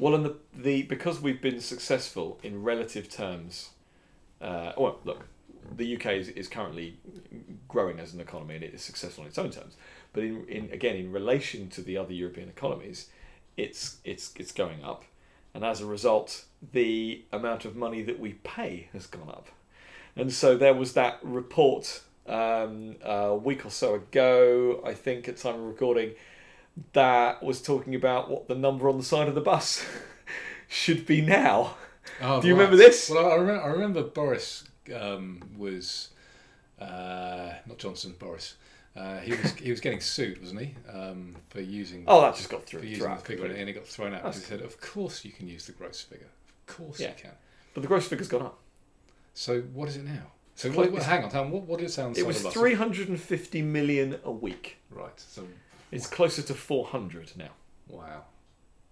Well, 0.00 0.16
and 0.16 0.24
the, 0.26 0.34
the 0.52 0.82
because 0.82 1.20
we've 1.20 1.40
been 1.40 1.60
successful 1.60 2.40
in 2.42 2.64
relative 2.64 3.08
terms. 3.08 3.70
Uh, 4.40 4.72
well, 4.76 4.98
look, 5.04 5.28
the 5.76 5.96
UK 5.96 6.06
is, 6.12 6.28
is 6.28 6.48
currently 6.48 6.98
growing 7.68 7.98
as 7.98 8.12
an 8.12 8.20
economy 8.20 8.56
and 8.56 8.64
it 8.64 8.74
is 8.74 8.82
successful 8.82 9.24
in 9.24 9.28
its 9.28 9.38
own 9.38 9.50
terms. 9.50 9.76
But 10.12 10.24
in, 10.24 10.46
in 10.48 10.70
again, 10.72 10.96
in 10.96 11.12
relation 11.12 11.68
to 11.70 11.82
the 11.82 11.96
other 11.96 12.12
European 12.12 12.48
economies, 12.48 13.08
it's 13.56 13.98
it's 14.04 14.32
it's 14.36 14.52
going 14.52 14.82
up, 14.82 15.04
and 15.54 15.64
as 15.64 15.80
a 15.80 15.86
result, 15.86 16.44
the 16.72 17.24
amount 17.32 17.64
of 17.64 17.76
money 17.76 18.02
that 18.02 18.18
we 18.18 18.34
pay 18.34 18.88
has 18.92 19.06
gone 19.06 19.28
up. 19.28 19.48
And 20.16 20.32
so 20.32 20.56
there 20.56 20.74
was 20.74 20.94
that 20.94 21.20
report 21.22 22.02
um, 22.26 22.96
a 23.04 23.34
week 23.34 23.64
or 23.64 23.70
so 23.70 23.94
ago, 23.94 24.82
I 24.84 24.94
think, 24.94 25.28
at 25.28 25.36
time 25.36 25.54
of 25.54 25.62
recording, 25.62 26.12
that 26.92 27.42
was 27.42 27.62
talking 27.62 27.94
about 27.94 28.30
what 28.30 28.48
the 28.48 28.54
number 28.54 28.88
on 28.88 28.98
the 28.98 29.04
side 29.04 29.28
of 29.28 29.34
the 29.34 29.40
bus 29.40 29.84
should 30.68 31.06
be 31.06 31.20
now. 31.20 31.76
oh, 32.20 32.40
Do 32.40 32.48
you 32.48 32.54
right. 32.54 32.60
remember 32.60 32.76
this? 32.76 33.08
Well, 33.08 33.30
I 33.30 33.34
remember, 33.36 33.62
I 33.62 33.66
remember 33.68 34.02
Boris 34.02 34.64
um, 34.94 35.40
was 35.56 36.10
uh, 36.80 37.52
not 37.66 37.78
Johnson. 37.78 38.14
Boris. 38.18 38.54
Uh, 38.96 39.18
he 39.18 39.30
was 39.32 39.52
he 39.54 39.70
was 39.70 39.80
getting 39.80 40.00
sued, 40.00 40.40
wasn't 40.40 40.60
he, 40.60 40.74
um, 40.92 41.36
for 41.48 41.60
using 41.60 42.04
Oh, 42.08 42.20
that 42.22 42.34
just 42.36 42.48
got 42.50 42.64
through. 42.66 42.80
for 42.80 42.86
using 42.86 43.08
the 43.08 43.16
figure, 43.16 43.36
completely. 43.36 43.60
and 43.60 43.68
he 43.68 43.72
got 43.74 43.86
thrown 43.86 44.14
out 44.14 44.22
because 44.24 44.36
he 44.38 44.42
said, 44.42 44.60
"Of 44.62 44.80
course 44.80 45.24
you 45.24 45.30
can 45.30 45.46
use 45.48 45.66
the 45.66 45.72
gross 45.72 46.00
figure. 46.00 46.26
Of 46.68 46.76
course 46.76 46.98
Yeah. 47.00 47.08
you 47.08 47.14
can." 47.16 47.30
But 47.72 47.82
the 47.82 47.86
gross 47.88 48.08
figure's 48.08 48.26
gone 48.28 48.42
up. 48.42 48.58
So 49.32 49.60
what 49.60 49.88
is 49.88 49.96
it 49.96 50.04
now? 50.04 50.32
So 50.56 50.70
what, 50.72 50.90
what, 50.92 51.02
hang 51.04 51.22
on, 51.24 51.30
hang 51.30 51.44
on. 51.44 51.50
What, 51.52 51.62
what 51.62 51.78
did 51.78 51.86
it 51.88 51.92
sound? 51.92 52.18
It 52.18 52.26
was 52.26 52.42
350 52.42 53.62
million 53.62 54.18
a 54.24 54.30
week. 54.32 54.78
Right. 54.90 55.18
So 55.18 55.46
It's 55.92 56.06
closer 56.08 56.42
to 56.42 56.52
400 56.52 57.32
now. 57.36 57.50
wow, 57.88 58.24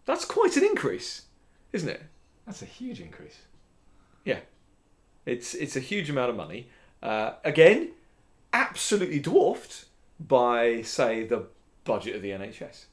That's 0.07 0.25
quite 0.25 0.57
an 0.57 0.65
increase, 0.65 1.23
isn't 1.73 1.89
it? 1.89 2.03
that's 2.47 2.63
a 2.63 2.67
huge 2.67 3.01
increase. 3.01 3.37
Yeah, 4.25 4.39
it's 5.29 5.55
it's 5.55 5.77
a 5.77 5.81
huge 5.81 6.09
amount 6.11 6.31
of 6.31 6.37
money. 6.37 6.69
Uh, 7.03 7.33
again, 7.45 7.91
absolutely 8.53 9.21
dwarfed 9.21 9.85
by 10.19 10.83
say 10.83 11.25
the 11.25 11.47
budget 11.85 12.17
of 12.17 12.23
the 12.23 12.31
NHS 12.31 12.87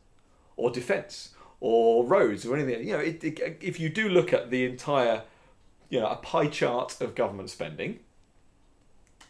or 0.57 0.69
defence 0.69 1.29
or 1.59 2.05
roads 2.05 2.45
or 2.45 2.55
anything. 2.55 2.87
You 2.87 2.93
know, 2.93 2.99
it, 2.99 3.23
it, 3.23 3.57
if 3.61 3.79
you 3.79 3.89
do 3.89 4.09
look 4.09 4.33
at 4.33 4.51
the 4.51 4.65
entire, 4.65 5.23
you 5.89 5.99
know, 5.99 6.07
a 6.07 6.17
pie 6.17 6.47
chart 6.47 6.99
of 7.01 7.15
government 7.15 7.49
spending, 7.49 7.99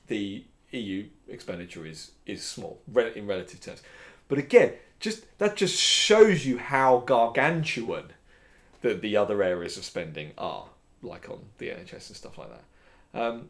the 0.07 0.43
EU 0.71 1.05
expenditure 1.29 1.85
is 1.85 2.11
is 2.25 2.43
small 2.43 2.81
in 3.15 3.27
relative 3.27 3.61
terms. 3.61 3.81
But 4.27 4.39
again, 4.39 4.73
just 4.99 5.25
that 5.37 5.55
just 5.55 5.79
shows 5.79 6.45
you 6.45 6.57
how 6.57 7.03
gargantuan 7.05 8.13
the 8.81 8.93
the 8.95 9.15
other 9.15 9.43
areas 9.43 9.77
of 9.77 9.85
spending 9.85 10.31
are, 10.37 10.65
like 11.01 11.29
on 11.29 11.45
the 11.59 11.69
NHS 11.69 12.07
and 12.07 12.17
stuff 12.17 12.37
like 12.37 12.49
that. 12.49 12.63
Um, 13.15 13.47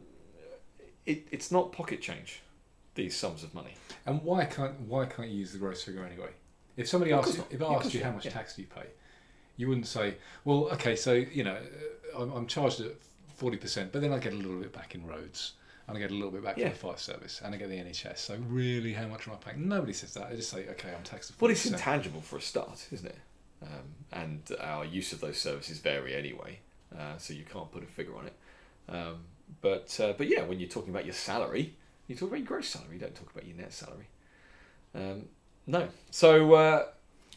it, 1.04 1.26
it's 1.30 1.50
not 1.52 1.72
pocket 1.72 2.00
change, 2.00 2.40
these 2.94 3.14
sums 3.16 3.42
of 3.42 3.52
money. 3.54 3.74
And 4.06 4.22
why 4.22 4.44
can't 4.44 4.80
why 4.82 5.06
can't 5.06 5.28
you 5.28 5.38
use 5.38 5.52
the 5.52 5.58
gross 5.58 5.82
figure 5.82 6.04
anyway? 6.04 6.30
If 6.76 6.88
somebody 6.88 7.12
Of 7.12 7.20
asks 7.24 7.36
you, 7.36 7.44
if 7.50 7.62
I 7.62 7.74
asked 7.74 7.94
you 7.94 8.02
how 8.04 8.12
much 8.12 8.24
Yeah. 8.26 8.30
tax 8.32 8.56
do 8.56 8.62
you 8.62 8.68
pay, 8.68 8.86
you 9.56 9.68
wouldn't 9.68 9.86
say, 9.86 10.16
well, 10.44 10.68
okay, 10.72 10.94
so 10.96 11.12
you 11.12 11.44
know, 11.44 11.56
uh, 12.14 12.22
I'm, 12.22 12.32
I'm 12.32 12.46
charged 12.46 12.80
at 12.80 12.92
forty 13.34 13.56
percent, 13.56 13.92
but 13.92 14.00
then 14.02 14.12
I 14.12 14.18
get 14.18 14.32
a 14.32 14.36
little 14.36 14.60
bit 14.60 14.72
back 14.72 14.94
in 14.94 15.04
roads, 15.06 15.54
and 15.88 15.96
I 15.96 16.00
get 16.00 16.10
a 16.10 16.14
little 16.14 16.30
bit 16.30 16.44
back 16.44 16.56
Yeah. 16.58 16.66
from 16.68 16.72
the 16.72 16.78
fire 16.78 16.96
service, 16.98 17.40
and 17.44 17.54
I 17.54 17.58
get 17.58 17.68
the 17.68 17.76
NHS. 17.76 18.18
So 18.18 18.36
really, 18.48 18.92
how 18.92 19.06
much 19.08 19.26
am 19.26 19.34
I 19.34 19.36
paying? 19.36 19.68
Nobody 19.68 19.92
says 19.92 20.14
that. 20.14 20.30
They 20.30 20.36
just 20.36 20.50
say, 20.50 20.68
okay, 20.68 20.90
I'm 20.96 21.02
taxed 21.02 21.30
at 21.32 21.40
Well, 21.40 21.50
it's 21.50 21.66
intangible 21.66 22.20
for 22.20 22.36
a 22.36 22.40
start, 22.42 22.86
isn't 22.92 23.06
it? 23.08 23.18
Um, 23.62 23.68
and 24.12 24.42
our 24.60 24.84
use 24.84 25.12
of 25.12 25.20
those 25.20 25.38
services 25.38 25.78
vary 25.78 26.14
anyway, 26.14 26.60
uh, 26.96 27.16
so 27.16 27.32
you 27.32 27.44
can't 27.44 27.70
put 27.72 27.82
a 27.82 27.86
figure 27.86 28.16
on 28.16 28.26
it. 28.26 28.34
Um, 28.88 29.24
but 29.60 29.98
uh, 30.00 30.14
but 30.16 30.28
yeah, 30.28 30.42
when 30.42 30.58
you're 30.60 30.68
talking 30.68 30.90
about 30.90 31.04
your 31.04 31.14
salary, 31.14 31.74
you 32.06 32.14
talk 32.16 32.28
about 32.28 32.38
your 32.38 32.46
gross 32.46 32.68
salary. 32.68 32.94
You 32.94 33.00
don't 33.00 33.14
talk 33.14 33.30
about 33.32 33.46
your 33.46 33.56
net 33.56 33.72
salary. 33.72 34.08
Um, 34.94 35.26
no. 35.66 35.88
So 36.10 36.54
uh, 36.54 36.84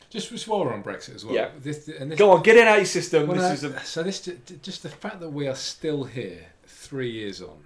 Just, 0.10 0.48
while 0.48 0.62
we're 0.62 0.74
on 0.74 0.84
Brexit 0.84 1.16
as 1.16 1.26
well. 1.26 1.36
Yeah. 1.36 1.50
This, 1.60 1.88
and 1.88 2.12
this, 2.12 2.20
go 2.20 2.32
on, 2.32 2.42
get 2.42 2.56
it 2.56 2.68
out 2.68 2.78
your 2.78 2.86
system. 2.86 3.28
Well, 3.28 3.38
this 3.38 3.64
is 3.64 3.72
a 3.72 3.80
So 3.82 4.04
this 4.04 4.30
just 4.62 4.84
the 4.84 4.90
fact 4.90 5.20
that 5.20 5.30
we 5.30 5.48
are 5.48 5.56
still 5.56 6.04
here 6.04 6.48
three 6.66 7.12
years 7.12 7.42
on, 7.42 7.66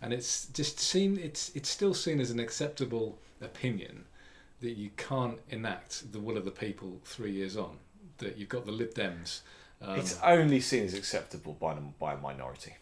and 0.00 0.12
it's 0.12 0.46
just 0.46 0.78
seen 0.78 1.18
it's 1.18 1.50
it's 1.54 1.68
still 1.68 1.94
seen 1.94 2.20
as 2.20 2.30
an 2.30 2.38
acceptable 2.40 3.18
opinion 3.40 4.04
that 4.60 4.76
you 4.76 4.90
can't 4.96 5.38
enact 5.50 6.12
the 6.12 6.20
will 6.20 6.36
of 6.36 6.44
the 6.44 6.50
people 6.50 7.00
three 7.04 7.32
years 7.32 7.56
on. 7.56 7.78
That 8.18 8.38
you've 8.38 8.48
got 8.48 8.66
the 8.66 8.72
Lib 8.72 8.94
Dems. 8.94 9.40
Um, 9.82 9.98
it's 9.98 10.18
only 10.22 10.60
seen 10.60 10.84
as 10.84 10.94
acceptable 10.94 11.54
by 11.54 11.74
by 11.74 12.14
a 12.14 12.18
minority, 12.18 12.74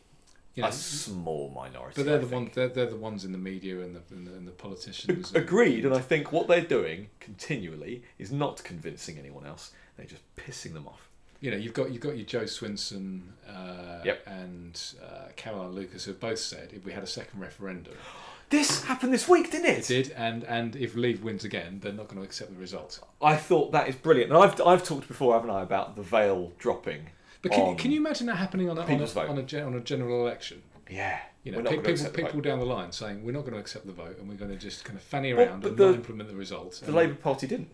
you 0.54 0.62
know, 0.62 0.68
a 0.68 0.72
small 0.72 1.50
minority. 1.54 1.94
but 1.96 2.04
they're 2.06 2.16
I 2.16 2.24
the 2.24 2.26
ones 2.26 2.50
they're, 2.54 2.68
they're 2.68 2.86
the 2.90 2.96
ones 2.96 3.24
in 3.24 3.32
the 3.32 3.38
media 3.38 3.80
and 3.80 3.96
the 3.96 4.02
and 4.14 4.26
the, 4.26 4.32
and 4.34 4.46
the 4.46 4.52
politicians. 4.52 5.32
and- 5.32 5.42
Agreed, 5.44 5.84
and 5.84 5.94
I 5.94 6.00
think 6.00 6.30
what 6.32 6.46
they're 6.48 6.60
doing 6.60 7.08
continually 7.20 8.02
is 8.18 8.30
not 8.32 8.62
convincing 8.64 9.18
anyone 9.18 9.46
else. 9.46 9.72
They're 9.96 10.06
just 10.06 10.22
pissing 10.36 10.72
them 10.74 10.86
off. 10.86 11.08
you 11.40 11.50
know, 11.50 11.56
you've 11.56 11.74
got 11.74 11.90
you've 11.90 12.02
got 12.02 12.16
your 12.16 12.26
Jo 12.26 12.42
Swinson 12.42 13.22
uh, 13.48 14.00
Yep. 14.04 14.26
and 14.26 14.80
uh, 15.02 15.28
Caroline 15.36 15.72
Lucas 15.72 16.04
who 16.04 16.10
have 16.12 16.20
both 16.20 16.38
said 16.38 16.70
if 16.72 16.84
we 16.84 16.92
had 16.92 17.02
a 17.02 17.06
second 17.06 17.40
referendum, 17.40 17.94
This 18.50 18.84
happened 18.84 19.14
this 19.14 19.26
week, 19.26 19.50
didn't 19.50 19.64
it 19.70 19.78
it? 19.78 19.86
did, 20.04 20.14
and 20.14 20.44
and 20.44 20.76
if 20.76 20.94
Leave 20.94 21.22
wins 21.24 21.42
again, 21.44 21.78
they're 21.82 21.90
not 21.92 22.08
going 22.08 22.18
to 22.20 22.22
accept 22.24 22.52
the 22.52 22.58
result. 22.60 23.00
I 23.22 23.34
thought 23.36 23.72
that 23.72 23.88
is 23.88 23.94
brilliant. 23.94 24.30
And 24.30 24.38
I've, 24.42 24.60
I've 24.60 24.84
talked 24.84 25.08
before, 25.08 25.32
haven't 25.32 25.48
I, 25.48 25.62
about 25.62 25.96
the 25.96 26.02
veil 26.02 26.52
dropping. 26.58 27.06
But 27.42 27.52
can, 27.52 27.76
can 27.76 27.90
you 27.90 27.98
imagine 28.00 28.26
that 28.28 28.36
happening 28.36 28.70
on 28.70 28.78
a, 28.78 28.82
on 28.82 29.00
a, 29.00 29.20
on 29.28 29.38
a, 29.38 29.42
gen- 29.42 29.64
on 29.66 29.74
a 29.74 29.80
general 29.80 30.20
election? 30.26 30.62
Yeah. 30.88 31.18
You 31.42 31.50
know, 31.52 31.62
pe- 31.62 31.78
people, 31.78 32.10
people 32.10 32.40
down 32.40 32.60
the 32.60 32.66
line 32.66 32.92
saying 32.92 33.24
we're 33.24 33.32
not 33.32 33.40
going 33.40 33.54
to 33.54 33.58
accept 33.58 33.84
the 33.86 33.92
vote 33.92 34.18
and 34.18 34.28
we're 34.28 34.36
going 34.36 34.52
to 34.52 34.56
just 34.56 34.84
kind 34.84 34.96
of 34.96 35.02
fanny 35.02 35.34
Well, 35.34 35.46
around 35.48 35.62
but 35.62 35.70
and 35.70 35.76
the- 35.78 35.86
not 35.86 35.94
implement 35.96 36.30
the 36.30 36.36
results. 36.36 36.78
The 36.78 36.86
And- 36.86 36.94
Labour 36.94 37.14
Party 37.14 37.46
didn't. 37.48 37.70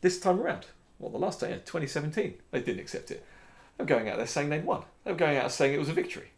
This 0.00 0.18
time 0.18 0.40
around. 0.40 0.66
Well, 0.98 1.10
the 1.12 1.18
last 1.18 1.38
time, 1.40 1.50
yeah, 1.50 1.56
2017, 1.58 2.34
they 2.50 2.60
didn't 2.60 2.80
accept 2.80 3.12
it. 3.12 3.24
They 3.76 3.84
were 3.84 3.88
going 3.88 4.08
out 4.08 4.16
there 4.16 4.26
saying 4.26 4.48
they'd 4.48 4.64
won. 4.64 4.82
They 5.04 5.12
were 5.12 5.16
going 5.16 5.36
out 5.36 5.52
saying 5.52 5.72
it 5.74 5.78
was 5.78 5.88
a 5.88 5.92
victory. 5.92 6.30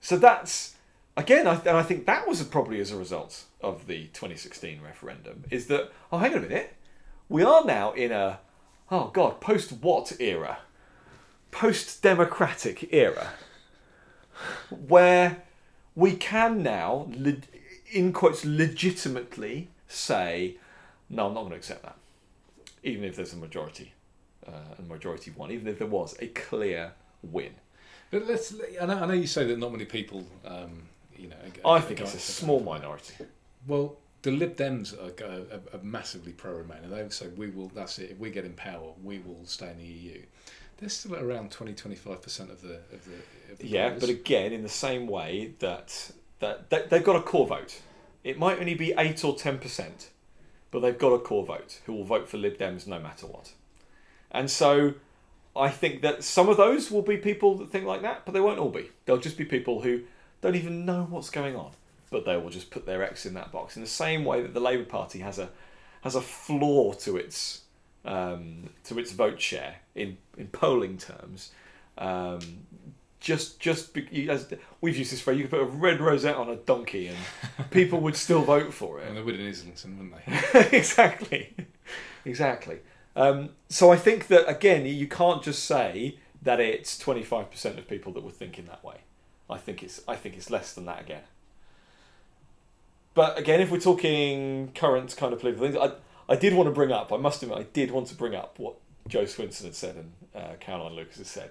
So 0.00 0.16
that's, 0.16 0.76
again, 1.16 1.48
I, 1.48 1.54
and 1.56 1.76
I 1.76 1.82
think 1.82 2.06
that 2.06 2.28
was 2.28 2.40
probably 2.44 2.80
as 2.80 2.92
a 2.92 2.96
result 2.96 3.44
of 3.60 3.88
the 3.88 4.04
2016 4.12 4.80
referendum, 4.80 5.44
is 5.50 5.66
that, 5.66 5.90
oh, 6.12 6.18
hang 6.18 6.32
on 6.34 6.38
a 6.38 6.42
minute, 6.42 6.74
we 7.28 7.42
are 7.42 7.64
now 7.64 7.92
in 7.92 8.12
a, 8.12 8.38
oh 8.92 9.08
God, 9.12 9.40
post 9.40 9.72
what 9.72 10.12
era? 10.20 10.58
Post 11.50 12.02
democratic 12.02 12.92
era. 12.92 13.28
Where 14.70 15.42
we 15.94 16.14
can 16.14 16.62
now, 16.62 17.10
in 17.90 18.12
quotes, 18.12 18.44
legitimately 18.44 19.68
say, 19.88 20.56
no, 21.10 21.26
I'm 21.26 21.34
not 21.34 21.40
going 21.40 21.50
to 21.52 21.56
accept 21.56 21.82
that. 21.82 21.96
Even 22.84 23.04
if 23.04 23.16
there's 23.16 23.32
a 23.32 23.36
majority, 23.36 23.92
uh, 24.46 24.52
and 24.76 24.88
majority 24.88 25.32
won, 25.32 25.50
even 25.50 25.66
if 25.66 25.78
there 25.78 25.88
was 25.88 26.14
a 26.20 26.28
clear 26.28 26.92
win. 27.22 27.54
But 28.10 28.26
let's. 28.26 28.54
I 28.80 28.86
know, 28.86 28.94
I 29.02 29.06
know 29.06 29.12
you 29.14 29.26
say 29.26 29.44
that 29.46 29.58
not 29.58 29.72
many 29.72 29.84
people, 29.84 30.24
um, 30.46 30.82
you 31.16 31.28
know. 31.28 31.36
are- 31.64 31.76
I 31.76 31.80
think 31.80 32.00
it's 32.00 32.10
a 32.10 32.12
for 32.12 32.16
that. 32.18 32.22
small 32.22 32.60
minority. 32.60 33.14
Well, 33.66 33.96
the 34.22 34.30
Lib 34.30 34.56
Dems 34.56 34.94
are, 34.94 35.24
are, 35.24 35.60
are 35.78 35.82
massively 35.82 36.32
pro-Remain, 36.32 36.78
and 36.84 36.92
they 36.92 37.06
say 37.10 37.26
we 37.28 37.48
will. 37.50 37.68
That's 37.74 37.98
it. 37.98 38.12
If 38.12 38.18
we 38.18 38.30
get 38.30 38.44
in 38.44 38.52
power, 38.54 38.92
we 39.02 39.18
will 39.18 39.44
stay 39.44 39.70
in 39.70 39.78
the 39.78 39.84
EU. 39.84 40.22
They're 40.78 40.88
still 40.88 41.16
at 41.16 41.22
around 41.22 41.50
20 41.50 41.74
25 41.74 42.22
percent 42.22 42.50
of 42.50 42.60
the 42.62 42.74
of 42.92 43.04
the. 43.04 43.52
Of 43.52 43.58
the 43.58 43.66
Yeah, 43.66 43.88
voters. 43.88 44.00
but 44.00 44.10
again, 44.10 44.52
in 44.52 44.62
the 44.62 44.68
same 44.68 45.06
way 45.06 45.54
that, 45.58 46.12
that 46.40 46.70
that 46.70 46.90
they've 46.90 47.04
got 47.04 47.16
a 47.16 47.22
core 47.22 47.46
vote. 47.46 47.80
It 48.24 48.38
might 48.38 48.58
only 48.58 48.74
be 48.74 48.94
eight 48.98 49.24
or 49.24 49.34
ten 49.36 49.58
percent, 49.58 50.10
but 50.70 50.80
they've 50.80 50.98
got 50.98 51.12
a 51.12 51.18
core 51.18 51.44
vote 51.44 51.80
who 51.86 51.92
will 51.94 52.04
vote 52.04 52.28
for 52.28 52.36
Lib 52.36 52.58
Dems 52.58 52.86
no 52.86 52.98
matter 52.98 53.26
what. 53.26 53.52
And 54.30 54.50
so, 54.50 54.94
I 55.56 55.70
think 55.70 56.02
that 56.02 56.22
some 56.22 56.48
of 56.48 56.56
those 56.58 56.90
will 56.90 57.02
be 57.02 57.16
people 57.16 57.56
that 57.56 57.70
think 57.70 57.86
like 57.86 58.02
that, 58.02 58.24
but 58.26 58.32
they 58.32 58.40
won't 58.40 58.58
all 58.58 58.68
be. 58.70 58.90
They'll 59.06 59.16
just 59.18 59.38
be 59.38 59.44
people 59.44 59.80
who 59.80 60.02
don't 60.42 60.54
even 60.56 60.84
know 60.84 61.06
what's 61.08 61.30
going 61.30 61.56
on, 61.56 61.70
but 62.10 62.24
they 62.26 62.36
will 62.36 62.50
just 62.50 62.70
put 62.70 62.84
their 62.86 63.02
X 63.02 63.24
in 63.24 63.34
that 63.34 63.50
box. 63.50 63.76
In 63.76 63.82
the 63.82 63.88
same 63.88 64.24
way 64.24 64.42
that 64.42 64.52
the 64.54 64.60
Labour 64.60 64.84
Party 64.84 65.20
has 65.20 65.38
a 65.38 65.48
has 66.02 66.14
a 66.14 66.20
floor 66.20 66.94
to 66.96 67.16
its 67.16 67.62
um, 68.04 68.70
to 68.84 68.98
its 68.98 69.12
vote 69.12 69.40
share 69.40 69.76
in 69.94 70.18
in 70.36 70.48
polling 70.48 70.98
terms. 70.98 71.52
Um, 71.96 72.40
just 73.20 73.58
just 73.58 73.92
be, 73.94 74.28
as 74.30 74.52
we've 74.80 74.96
used 74.96 75.12
this 75.12 75.20
phrase, 75.20 75.38
you 75.38 75.44
could 75.44 75.50
put 75.50 75.60
a 75.60 75.64
red 75.64 76.00
rosette 76.00 76.36
on 76.36 76.48
a 76.48 76.56
donkey 76.56 77.08
and 77.08 77.70
people 77.70 78.00
would 78.00 78.16
still 78.16 78.42
vote 78.42 78.72
for 78.72 79.00
it. 79.00 79.08
and 79.08 79.16
they 79.16 79.22
would 79.22 79.38
in 79.38 79.48
Islington, 79.48 79.98
wouldn't 79.98 80.26
they? 80.52 80.76
exactly, 80.78 81.54
exactly. 82.24 82.78
Um, 83.16 83.50
so 83.68 83.90
I 83.90 83.96
think 83.96 84.28
that 84.28 84.48
again, 84.48 84.86
you 84.86 85.08
can't 85.08 85.42
just 85.42 85.64
say 85.64 86.18
that 86.42 86.60
it's 86.60 86.96
twenty 86.96 87.24
five 87.24 87.50
percent 87.50 87.78
of 87.78 87.88
people 87.88 88.12
that 88.12 88.22
were 88.22 88.30
thinking 88.30 88.66
that 88.66 88.84
way. 88.84 88.98
I 89.50 89.58
think 89.58 89.82
it's 89.82 90.00
I 90.06 90.14
think 90.14 90.36
it's 90.36 90.50
less 90.50 90.72
than 90.72 90.86
that 90.86 91.00
again. 91.00 91.22
But 93.14 93.36
again, 93.36 93.60
if 93.60 93.72
we're 93.72 93.80
talking 93.80 94.70
current 94.76 95.16
kind 95.16 95.32
of 95.32 95.40
political 95.40 95.66
things, 95.66 95.76
I 95.76 95.96
I 96.28 96.36
did 96.36 96.54
want 96.54 96.66
to 96.68 96.72
bring 96.72 96.92
up. 96.92 97.12
I 97.12 97.16
must 97.16 97.42
admit, 97.42 97.58
I 97.58 97.62
did 97.62 97.90
want 97.90 98.06
to 98.08 98.14
bring 98.14 98.34
up 98.34 98.58
what 98.58 98.74
Jo 99.08 99.24
Swinson 99.24 99.64
had 99.64 99.74
said 99.74 99.96
and 99.96 100.12
uh, 100.34 100.54
Caroline 100.60 100.94
Lucas 100.94 101.18
had 101.18 101.26
said. 101.26 101.50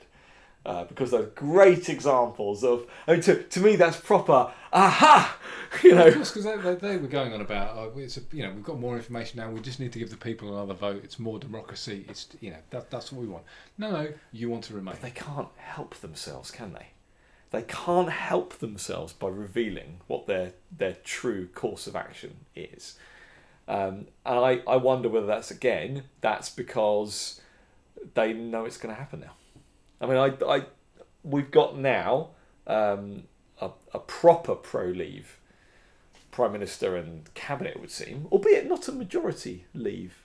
Uh, 0.66 0.84
because 0.84 1.12
they're 1.12 1.24
great 1.24 1.88
examples 1.88 2.62
of. 2.62 2.86
I 3.08 3.14
mean, 3.14 3.22
to, 3.22 3.42
to 3.42 3.60
me, 3.62 3.78
that's 3.78 3.98
proper. 3.98 4.52
Aha! 4.74 5.38
You 5.84 5.96
know, 5.96 6.12
course, 6.12 6.32
because 6.32 6.46
they, 6.46 6.56
they, 6.56 6.76
they 6.76 6.98
were 6.98 7.10
going 7.10 7.34
on 7.34 7.42
about 7.42 7.78
uh, 7.78 7.90
it's 7.98 8.16
a, 8.16 8.22
you 8.32 8.42
know 8.42 8.52
we've 8.52 8.64
got 8.64 8.80
more 8.80 8.96
information 8.96 9.42
now. 9.42 9.50
We 9.50 9.60
just 9.60 9.82
need 9.82 9.92
to 9.92 10.00
give 10.00 10.10
the 10.10 10.16
people 10.16 10.54
another 10.54 10.74
vote. 10.74 11.04
It's 11.04 11.20
more 11.20 11.40
democracy. 11.40 12.06
It's 12.08 12.30
you 12.40 12.52
know 12.52 12.58
that 12.70 12.90
that's 12.90 13.12
what 13.12 13.22
we 13.22 13.28
want. 13.28 13.44
No, 13.78 13.92
no, 13.92 14.14
you 14.32 14.50
want 14.50 14.64
to 14.66 14.74
remain. 14.74 14.96
they 15.02 15.12
can't 15.12 15.50
help 15.58 15.96
themselves, 15.96 16.52
can 16.52 16.72
they? 16.72 16.88
They 17.52 17.64
can't 17.64 18.10
help 18.10 18.60
themselves 18.60 19.12
by 19.12 19.28
revealing 19.28 20.00
what 20.08 20.26
their 20.26 20.54
their 20.76 20.96
true 21.04 21.48
course 21.48 21.86
of 21.86 21.98
action 21.98 22.46
is. 22.56 22.98
Um, 23.68 24.08
and 24.26 24.40
I, 24.40 24.62
I 24.68 24.78
wonder 24.78 25.10
whether 25.10 25.28
that's 25.28 25.52
again 25.52 26.04
that's 26.22 26.50
because 26.50 27.42
they 28.14 28.34
know 28.34 28.66
it's 28.66 28.78
going 28.78 28.94
to 28.94 29.00
happen 29.00 29.20
now. 29.20 29.34
I 30.00 30.06
mean, 30.06 30.18
I, 30.18 30.46
I 30.46 30.66
we've 31.24 31.52
got 31.52 31.78
now 31.78 32.30
um, 32.66 33.24
a, 33.60 33.72
a 33.94 34.00
proper 34.00 34.56
pro 34.56 34.86
leave 34.86 35.40
prime 36.32 36.52
minister 36.52 36.96
and 36.96 37.34
cabinet 37.34 37.76
it 37.76 37.82
would 37.82 37.90
seem, 37.90 38.28
albeit 38.32 38.68
not 38.68 38.88
a 38.88 38.92
majority 38.92 39.66
leave 39.74 40.24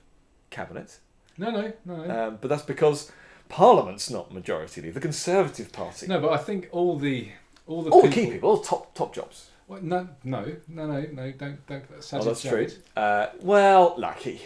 cabinet. 0.50 0.98
No, 1.38 1.50
no, 1.50 1.72
no, 1.85 2.05
no. 2.05 2.26
Um, 2.28 2.38
but 2.40 2.48
that's 2.48 2.62
because 2.62 3.11
Parliament's 3.48 4.11
not 4.11 4.33
majority 4.33 4.83
leave. 4.83 4.94
The 4.94 5.00
Conservative 5.00 5.72
Party, 5.72 6.07
no, 6.07 6.20
but 6.20 6.31
I 6.31 6.37
think 6.37 6.68
all 6.70 6.98
the 6.98 7.31
all 7.66 7.83
the 7.83 7.90
all 7.90 8.02
people, 8.02 8.11
the 8.11 8.26
key 8.26 8.33
people, 8.33 8.50
all 8.50 8.59
top 8.59 8.94
top 8.94 9.14
jobs. 9.14 9.48
Well, 9.72 9.80
no, 9.82 10.08
no, 10.22 10.44
no, 10.68 10.85
no, 10.85 11.00
no. 11.12 11.32
Don't 11.32 11.66
don't. 11.66 11.85
Oh, 12.12 12.22
that's 12.22 12.42
true. 12.42 12.68
Uh, 12.94 13.28
well, 13.40 13.94
look, 13.96 14.18
he, 14.18 14.42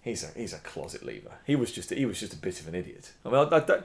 he's 0.00 0.24
a 0.24 0.28
he's 0.28 0.54
a 0.54 0.58
closet 0.58 1.04
leaver. 1.04 1.32
He 1.46 1.54
was 1.54 1.70
just 1.70 1.90
he 1.90 2.06
was 2.06 2.18
just 2.18 2.32
a 2.32 2.36
bit 2.36 2.60
of 2.60 2.68
an 2.68 2.74
idiot. 2.74 3.12
I 3.26 3.28
mean, 3.28 3.36
I, 3.36 3.56
I 3.56 3.60
don't 3.60 3.84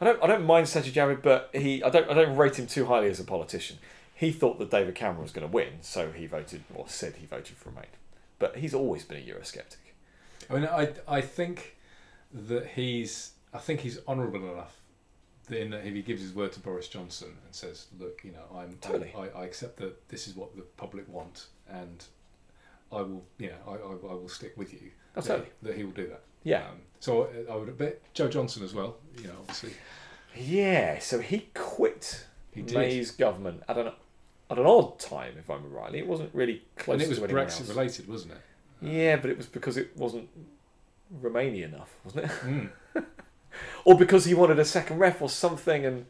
I 0.00 0.04
don't 0.04 0.22
I 0.24 0.26
don't 0.26 0.44
mind 0.44 0.66
Sajid 0.66 0.92
Javid, 0.94 1.22
but 1.22 1.50
he 1.52 1.80
I 1.80 1.90
don't 1.90 2.10
I 2.10 2.14
don't 2.14 2.36
rate 2.36 2.58
him 2.58 2.66
too 2.66 2.86
highly 2.86 3.08
as 3.08 3.20
a 3.20 3.24
politician. 3.24 3.78
He 4.14 4.32
thought 4.32 4.58
that 4.58 4.68
David 4.68 4.96
Cameron 4.96 5.22
was 5.22 5.30
going 5.30 5.46
to 5.46 5.52
win, 5.52 5.74
so 5.82 6.10
he 6.10 6.26
voted 6.26 6.64
or 6.74 6.88
said 6.88 7.16
he 7.18 7.26
voted 7.26 7.56
for 7.56 7.68
Remain. 7.68 7.84
But 8.40 8.56
he's 8.56 8.74
always 8.74 9.04
been 9.04 9.18
a 9.18 9.20
Eurosceptic. 9.20 9.76
I 10.50 10.54
mean, 10.54 10.64
I 10.64 10.88
I 11.06 11.20
think 11.20 11.76
that 12.32 12.66
he's 12.74 13.30
I 13.54 13.58
think 13.58 13.80
he's 13.80 14.00
honourable 14.08 14.52
enough 14.52 14.76
that 15.48 15.86
if 15.86 15.94
he 15.94 16.02
gives 16.02 16.22
his 16.22 16.34
word 16.34 16.52
to 16.52 16.60
Boris 16.60 16.88
Johnson 16.88 17.28
and 17.44 17.54
says, 17.54 17.86
"Look, 17.98 18.22
you 18.24 18.32
know, 18.32 18.56
I'm 18.56 18.78
Totally. 18.80 19.12
I, 19.16 19.40
I 19.40 19.44
accept 19.44 19.76
that 19.78 20.08
this 20.08 20.26
is 20.26 20.34
what 20.34 20.56
the 20.56 20.62
public 20.62 21.08
want, 21.08 21.46
and 21.68 22.04
I 22.92 23.02
will, 23.02 23.24
you 23.38 23.48
know, 23.48 23.56
I, 23.66 23.72
I, 23.72 24.12
I 24.12 24.14
will 24.14 24.28
stick 24.28 24.54
with 24.56 24.72
you." 24.72 24.90
Oh, 25.16 25.20
that, 25.20 25.28
totally. 25.28 25.48
that 25.62 25.76
he 25.76 25.84
will 25.84 25.92
do 25.92 26.08
that. 26.08 26.22
Yeah. 26.42 26.68
Um, 26.68 26.78
so 27.00 27.28
I, 27.48 27.52
I 27.52 27.56
would 27.56 27.76
bet 27.78 28.00
Jo 28.14 28.28
Johnson 28.28 28.62
as 28.62 28.74
well. 28.74 28.96
You 29.18 29.28
know, 29.28 29.34
obviously 29.40 29.72
Yeah, 30.36 30.98
so 30.98 31.18
he 31.20 31.48
quit 31.54 32.26
He 32.52 32.62
did. 32.62 32.76
May's 32.76 33.10
government 33.10 33.62
at 33.68 33.78
an 33.78 33.92
at 34.48 34.58
an 34.58 34.66
odd 34.66 34.98
time, 34.98 35.34
if 35.38 35.50
I 35.50 35.54
remember 35.54 35.76
rightly. 35.76 35.98
It 35.98 36.06
wasn't 36.06 36.34
really 36.34 36.62
close 36.76 36.94
and 36.94 37.02
it 37.02 37.08
was 37.08 37.18
Brexit 37.18 37.60
else. 37.60 37.68
related, 37.68 38.08
wasn't 38.08 38.34
it? 38.34 38.40
Yeah, 38.80 39.16
but 39.16 39.30
it 39.30 39.36
was 39.36 39.46
because 39.46 39.76
it 39.76 39.96
wasn't 39.96 40.28
Romania 41.10 41.66
enough, 41.66 41.94
wasn't 42.04 42.26
it? 42.26 42.30
Mm. 42.44 42.70
or 43.86 43.96
because 43.96 44.24
he 44.24 44.34
wanted 44.34 44.58
a 44.58 44.64
second 44.64 44.98
ref 44.98 45.22
or 45.22 45.28
something. 45.30 45.86
And 45.86 46.06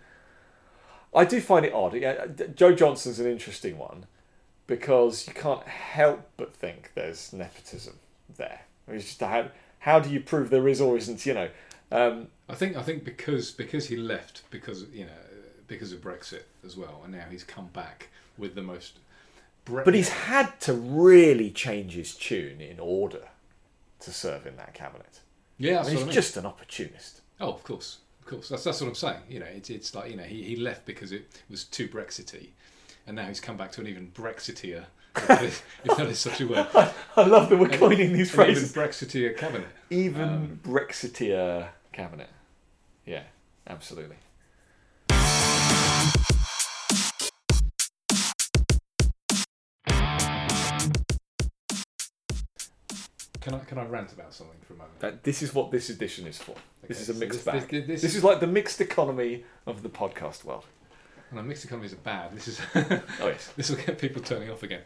I 1.14 1.26
do 1.26 1.40
find 1.42 1.64
it 1.66 1.74
odd. 1.74 1.94
Yeah, 1.94 2.24
Jo 2.54 2.74
Johnson's 2.74 3.20
an 3.20 3.26
interesting 3.30 3.76
one 3.76 4.06
because 4.66 5.28
you 5.28 5.34
can't 5.34 5.62
help 5.64 6.26
but 6.38 6.54
think 6.54 6.92
there's 6.94 7.34
nepotism 7.34 7.98
there. 8.34 8.62
I 8.88 8.90
mean, 8.90 8.98
It's 8.98 9.08
just 9.08 9.20
how 9.20 9.50
how 9.80 10.00
do 10.00 10.08
you 10.10 10.20
prove 10.20 10.48
there 10.48 10.66
is 10.66 10.80
or 10.80 10.96
isn't? 10.96 11.26
You 11.26 11.34
know, 11.34 11.48
um, 11.92 12.28
I 12.48 12.54
think 12.54 12.76
I 12.76 12.82
think 12.82 13.04
because 13.04 13.50
because 13.50 13.88
he 13.88 13.96
left 13.96 14.42
because 14.50 14.86
you 14.90 15.04
know 15.04 15.12
because 15.68 15.92
of 15.92 16.00
Brexit 16.00 16.44
as 16.64 16.78
well, 16.78 17.02
and 17.04 17.12
now 17.12 17.26
he's 17.30 17.44
come 17.44 17.66
back 17.74 18.08
with 18.38 18.54
the 18.54 18.62
most. 18.62 18.98
Bre- 19.66 19.82
but 19.82 19.94
he's 19.94 20.08
had 20.08 20.58
to 20.60 20.72
really 20.72 21.50
change 21.50 21.92
his 21.92 22.14
tune 22.14 22.62
in 22.62 22.80
order 22.80 23.28
to 24.00 24.12
serve 24.12 24.46
in 24.46 24.56
that 24.56 24.72
cabinet. 24.72 25.20
yeah, 25.58 25.80
I 25.80 25.82
mean, 25.82 25.90
he's 25.92 26.00
I 26.02 26.04
mean. 26.04 26.14
just 26.14 26.36
an 26.38 26.46
opportunist. 26.46 27.20
Oh, 27.40 27.50
of 27.52 27.62
course, 27.64 27.98
of 28.20 28.26
course. 28.26 28.48
That's 28.48 28.64
that's 28.64 28.80
what 28.80 28.88
I'm 28.88 28.94
saying. 28.94 29.20
You 29.28 29.40
know, 29.40 29.46
it's 29.46 29.70
it's 29.70 29.94
like 29.94 30.10
you 30.10 30.16
know 30.16 30.22
he, 30.24 30.42
he 30.42 30.56
left 30.56 30.86
because 30.86 31.12
it 31.12 31.26
was 31.50 31.64
too 31.64 31.88
Brexity, 31.88 32.52
and 33.06 33.16
now 33.16 33.24
he's 33.26 33.40
come 33.40 33.56
back 33.56 33.72
to 33.72 33.80
an 33.80 33.86
even 33.86 34.10
Brexiteer, 34.14 34.84
if 35.16 35.26
that 35.28 35.42
is, 35.42 35.62
if 35.84 35.96
that 35.96 36.06
is 36.06 36.18
such 36.18 36.40
a 36.40 36.46
word, 36.46 36.66
I 37.16 37.24
love 37.26 37.48
that 37.50 37.56
we're 37.58 37.68
coining 37.68 38.12
these 38.12 38.34
an 38.34 38.40
even 38.42 38.54
phrases. 38.54 38.72
Brexiteer 38.72 39.36
cabinet. 39.36 39.68
Even 39.90 40.22
Um, 40.28 40.60
Brexiteer 40.62 41.68
cabinet. 41.92 42.28
Yeah, 43.04 43.22
absolutely. 43.68 44.16
Can 53.46 53.54
I 53.54 53.58
can 53.60 53.78
I 53.78 53.84
rant 53.84 54.12
about 54.12 54.34
something 54.34 54.56
for 54.66 54.74
a 54.74 54.76
moment? 54.78 54.98
That, 54.98 55.22
this 55.22 55.40
is 55.40 55.54
what 55.54 55.70
this 55.70 55.88
edition 55.88 56.26
is 56.26 56.36
for. 56.36 56.56
this 56.82 56.96
Okay, 56.98 57.00
is 57.02 57.08
a 57.10 57.14
so 57.14 57.20
mixed 57.20 57.44
this- 57.44 57.44
bag. 57.44 57.68
this- 57.70 57.86
This, 57.86 58.02
this- 58.02 58.14
is 58.16 58.24
like 58.24 58.40
the 58.40 58.46
mixed 58.48 58.80
economy 58.80 59.44
of 59.66 59.84
the 59.84 59.88
podcast 59.88 60.42
world. 60.42 60.64
And 61.30 61.38
the 61.38 61.44
mixed 61.44 61.64
economies 61.64 61.92
are 61.92 61.96
bad. 61.96 62.34
This 62.34 62.48
is 62.48 62.60
Oh 62.74 63.28
yes. 63.28 63.52
this 63.56 63.70
will 63.70 63.76
get 63.76 63.98
people 64.00 64.20
turning 64.20 64.50
off 64.50 64.64
again. 64.64 64.82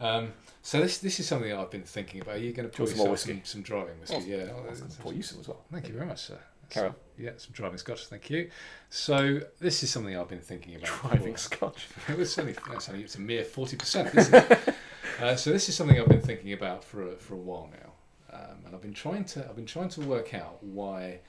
Um, 0.00 0.32
so 0.62 0.80
this 0.80 0.98
this 0.98 1.20
is 1.20 1.28
something 1.28 1.52
I've 1.52 1.70
been 1.70 1.84
thinking 1.84 2.22
about. 2.22 2.34
Are 2.34 2.38
you 2.38 2.52
going 2.52 2.68
to 2.68 2.76
pour 2.76 2.86
want 2.86 2.96
some 2.96 2.98
more 2.98 3.08
yourself 3.14 3.36
some, 3.36 3.44
some 3.44 3.62
driving 3.62 4.00
whiskey? 4.00 4.16
Oh, 4.16 4.20
yeah. 4.26 4.46
Going 4.46 4.64
that's- 4.64 4.96
to 4.96 5.00
pour 5.02 5.12
you 5.14 5.22
some 5.22 5.38
as 5.40 5.46
well. 5.46 5.60
Thank 5.70 5.86
you 5.86 5.94
very 5.94 6.06
much, 6.06 6.22
sir. 6.22 6.38
Carry 6.68 6.88
on. 6.88 6.94
Yeah, 7.16 7.30
some 7.36 7.52
driving 7.52 7.78
scotch. 7.78 8.06
Thank 8.06 8.28
you. 8.30 8.50
So 8.90 9.40
this 9.60 9.84
is 9.84 9.90
something 9.90 10.16
I've 10.18 10.28
been 10.28 10.40
thinking 10.40 10.74
about. 10.74 10.90
Driving 11.02 11.36
scotch. 11.36 11.86
it 12.08 12.18
was 12.18 12.36
only, 12.36 12.56
it's 12.72 12.88
only 12.88 13.02
it's 13.04 13.14
a 13.14 13.20
mere 13.20 13.44
forty 13.44 13.76
percent, 13.76 14.12
isn't 14.12 14.34
it? 14.34 14.74
Uh, 15.20 15.36
so 15.36 15.50
this 15.50 15.68
is 15.68 15.74
something 15.74 15.98
I've 16.00 16.08
been 16.08 16.20
thinking 16.20 16.52
about 16.52 16.84
for 16.84 17.08
a, 17.08 17.12
for 17.16 17.34
a 17.34 17.38
while 17.38 17.70
now, 17.72 18.36
um, 18.38 18.56
and 18.64 18.74
I've 18.74 18.82
been 18.82 18.94
trying 18.94 19.24
to 19.26 19.40
I've 19.48 19.56
been 19.56 19.66
trying 19.66 19.88
to 19.90 20.00
work 20.02 20.34
out 20.34 20.62
why 20.62 21.20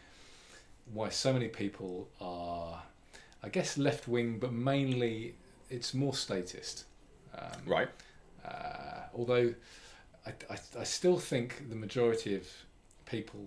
why 0.94 1.10
so 1.10 1.34
many 1.34 1.48
people 1.48 2.08
are, 2.22 2.82
I 3.44 3.50
guess, 3.50 3.78
left 3.78 4.08
wing, 4.08 4.40
but 4.40 4.54
mainly 4.54 5.36
it's 5.70 5.94
more 5.94 6.14
statist. 6.14 6.86
Um, 7.38 7.62
Right. 7.66 7.90
uh, 8.46 9.02
although 9.14 9.54
I, 10.26 10.30
I, 10.50 10.58
I 10.80 10.84
still 10.86 11.18
think 11.20 11.70
the 11.70 11.76
majority 11.76 12.36
of 12.36 12.48
people 13.06 13.46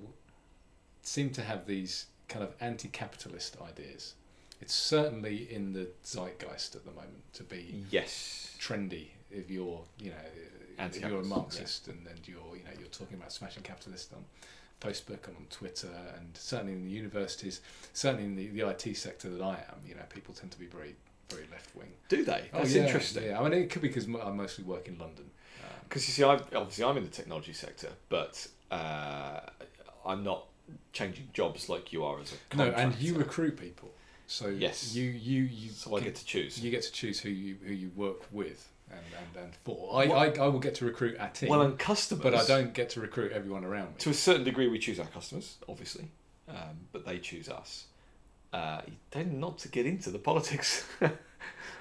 seem 1.03 1.31
to 1.31 1.43
have 1.43 1.67
these 1.67 2.07
kind 2.29 2.45
of 2.45 2.55
anti-capitalist 2.61 3.57
ideas. 3.67 4.15
It's 4.61 4.75
certainly 4.75 5.51
in 5.51 5.73
the 5.73 5.89
zeitgeist 6.05 6.77
at 6.77 6.85
the 6.85 6.91
moment 6.93 7.25
to 7.35 7.43
be 7.43 7.83
Yes. 7.91 8.55
trendy 8.61 9.09
if 9.31 9.51
you're, 9.51 9.81
you 9.99 10.11
know, 10.11 10.17
if 10.79 11.01
you're 11.01 11.21
a 11.21 11.25
Marxist 11.25 11.89
and, 11.89 12.07
and 12.07 12.27
you're, 12.27 12.57
you 12.57 12.65
know, 12.65 12.71
you're 12.79 12.89
talking 12.89 13.17
about 13.17 13.33
smashing 13.33 13.63
capitalists 13.63 14.13
on 14.13 14.25
Facebook 14.81 15.27
and 15.27 15.37
on 15.37 15.47
Twitter 15.51 15.91
and 16.17 16.29
certainly 16.35 16.73
in 16.73 16.85
the 16.85 16.91
universities, 16.91 17.61
certainly 17.93 18.25
in 18.25 18.37
the, 18.37 18.49
the 18.49 18.69
IT 18.69 18.97
sector 18.97 19.29
that 19.29 19.43
I 19.43 19.55
am, 19.55 19.81
you 19.87 19.95
know, 19.95 20.03
people 20.09 20.35
tend 20.35 20.53
to 20.53 20.59
be 20.59 20.67
very, 20.67 20.95
very 21.29 21.47
left 21.51 21.75
wing. 21.77 21.89
Do 22.09 22.25
they? 22.25 22.49
That's 22.53 22.75
yeah, 22.75 22.87
interesting. 22.87 23.25
Yeah, 23.25 23.41
I 23.41 23.45
mean, 23.49 23.53
it 23.53 23.71
could 23.71 23.83
be 23.83 23.89
because 23.89 24.07
I 24.07 24.31
mostly 24.31 24.65
work 24.65 24.89
in 24.89 24.99
London. 24.99 25.27
Um, 25.63 25.71
Because 25.89 26.09
you 26.09 26.13
see, 26.13 26.25
I 26.25 26.35
obviously 26.35 26.85
I'm 26.85 26.97
in 26.97 27.05
the 27.05 27.11
technology 27.11 27.53
sector, 27.53 27.91
but 28.09 28.47
uh, 28.71 29.41
I'm 30.05 30.25
not 30.25 30.47
changing 30.93 31.29
jobs 31.33 31.69
like 31.69 31.93
you 31.93 32.05
are 32.05 32.21
as 32.21 32.33
a 32.53 32.57
no, 32.57 32.71
and 32.71 32.95
you 33.01 33.15
recruit 33.15 33.59
people, 33.59 33.91
so 34.27 34.49
Yes. 34.49 34.95
you 34.95 35.05
you 35.05 35.43
you 35.43 35.71
so 35.71 35.97
I 35.97 36.01
get 36.01 36.15
to 36.17 36.25
choose. 36.25 36.63
you 36.63 36.71
get 36.71 36.83
to 36.83 36.93
choose 36.93 37.21
who 37.21 37.29
you 37.29 37.57
who 37.65 37.73
you 37.73 37.91
work 37.97 38.23
with 38.31 38.69
and 38.91 39.01
and, 39.37 39.45
and 39.45 39.55
for. 39.65 39.91
I, 40.01 40.05
I 40.05 40.27
I 40.45 40.47
will 40.49 40.59
get 40.61 40.75
to 40.77 40.85
recruit 40.85 41.19
our 41.19 41.29
team, 41.31 41.49
well, 41.49 41.63
and 41.63 41.79
customers. 41.79 42.23
but 42.23 42.35
I 42.35 42.45
don't 42.47 42.75
get 42.75 42.91
to 42.91 43.01
recruit 43.01 43.33
everyone 43.33 43.65
around 43.65 43.89
me. 43.91 43.95
To 43.99 44.11
a 44.11 44.15
certain 44.15 44.45
degree, 44.45 44.69
we 44.69 44.79
choose 44.79 44.99
our 45.01 45.07
customers, 45.07 45.57
obviously, 45.69 46.09
um, 46.49 46.87
but 46.93 47.05
they 47.07 47.19
choose 47.19 47.49
us. 47.49 47.87
Uh, 48.53 48.81
you 48.87 48.95
tend 49.11 49.39
not 49.41 49.59
to 49.59 49.69
get 49.69 49.87
into 49.87 50.11
the 50.11 50.19
politics. 50.19 50.85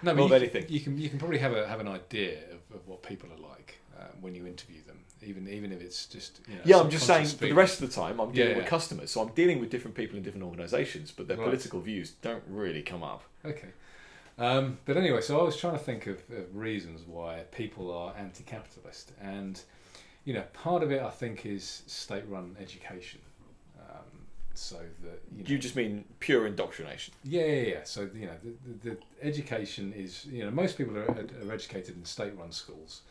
No, 0.01 0.11
Of 0.11 0.17
but 0.17 0.27
you, 0.29 0.33
anything. 0.35 0.65
You 0.69 0.79
can 0.79 0.97
you 0.97 1.09
can 1.09 1.19
probably 1.19 1.39
have 1.39 1.51
a 1.53 1.67
have 1.67 1.81
an 1.81 1.87
idea 1.87 2.37
of, 2.51 2.75
of 2.75 2.87
what 2.87 3.03
people 3.03 3.27
are 3.33 3.49
like 3.49 3.79
uh, 3.99 4.03
when 4.21 4.33
you 4.33 4.47
interview 4.47 4.81
them, 4.87 4.99
even 5.21 5.45
even 5.49 5.73
if 5.73 5.81
it's 5.81 6.05
just 6.05 6.39
you 6.47 6.55
know, 6.55 6.61
yeah, 6.63 6.77
I'm 6.79 6.89
just 6.89 7.05
saying. 7.05 7.25
For 7.25 7.47
the 7.47 7.51
rest 7.51 7.81
of 7.81 7.89
the 7.89 7.93
time, 7.93 8.21
I'm 8.21 8.31
dealing 8.31 8.51
Yeah, 8.51 8.57
with 8.59 8.67
customers, 8.67 9.11
so 9.11 9.21
I'm 9.21 9.33
dealing 9.33 9.59
with 9.59 9.69
different 9.69 9.97
people 9.97 10.15
in 10.15 10.23
different 10.23 10.45
organisations, 10.45 11.11
but 11.11 11.27
their 11.27 11.35
Right. 11.35 11.43
political 11.43 11.81
views 11.81 12.11
don't 12.21 12.43
really 12.47 12.81
come 12.81 13.03
up. 13.03 13.23
Okay. 13.43 13.69
Um, 14.39 14.77
but 14.85 14.95
anyway, 14.97 15.21
so 15.21 15.39
I 15.39 15.43
was 15.43 15.57
trying 15.57 15.73
to 15.73 15.79
think 15.79 16.07
of, 16.07 16.17
of 16.31 16.55
reasons 16.55 17.01
why 17.05 17.41
people 17.51 17.91
are 17.95 18.13
anti-capitalist, 18.17 19.11
and 19.21 19.61
you 20.23 20.33
know, 20.33 20.43
part 20.53 20.81
of 20.81 20.91
it 20.91 21.01
I 21.01 21.09
think 21.09 21.45
is 21.45 21.83
state-run 21.87 22.55
education. 22.59 23.19
Um, 23.79 24.05
so 24.53 24.77
that 25.03 25.21
you, 25.35 25.43
know, 25.43 25.49
You 25.49 25.57
just 25.57 25.75
mean 25.75 26.05
pure 26.19 26.47
indoctrination. 26.47 27.13
yeah, 27.23 27.45
yeah, 27.45 27.61
yeah. 27.61 27.83
So 27.83 28.09
you 28.15 28.27
know, 28.27 28.35
the, 28.43 28.89
the, 28.89 28.89
the 28.91 28.97
education 29.21 29.93
is 29.93 30.25
you 30.25 30.45
know 30.45 30.51
most 30.51 30.77
people 30.77 30.97
are, 30.97 31.09
are 31.09 31.51
educated 31.51 31.97
in 31.97 32.05
state-run 32.05 32.51
schools, 32.53 33.01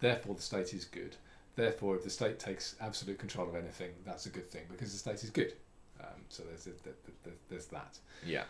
therefore 0.00 0.36
the 0.36 0.42
state 0.42 0.72
is 0.72 0.84
good. 0.84 1.16
Therefore, 1.56 1.96
if 1.96 2.04
the 2.04 2.10
state 2.10 2.38
takes 2.38 2.76
absolute 2.80 3.18
control 3.18 3.48
of 3.48 3.56
anything, 3.56 3.90
that's 4.04 4.26
a 4.26 4.28
good 4.28 4.48
thing 4.48 4.62
because 4.70 4.92
the 4.92 4.98
state 4.98 5.24
is 5.24 5.30
good. 5.30 5.54
Um, 5.98 6.20
so 6.28 6.42
there's 6.42 6.66
a, 6.66 6.70
there's, 6.84 7.36
there's 7.48 7.66
that. 7.66 7.98
Yeah. 8.26 8.44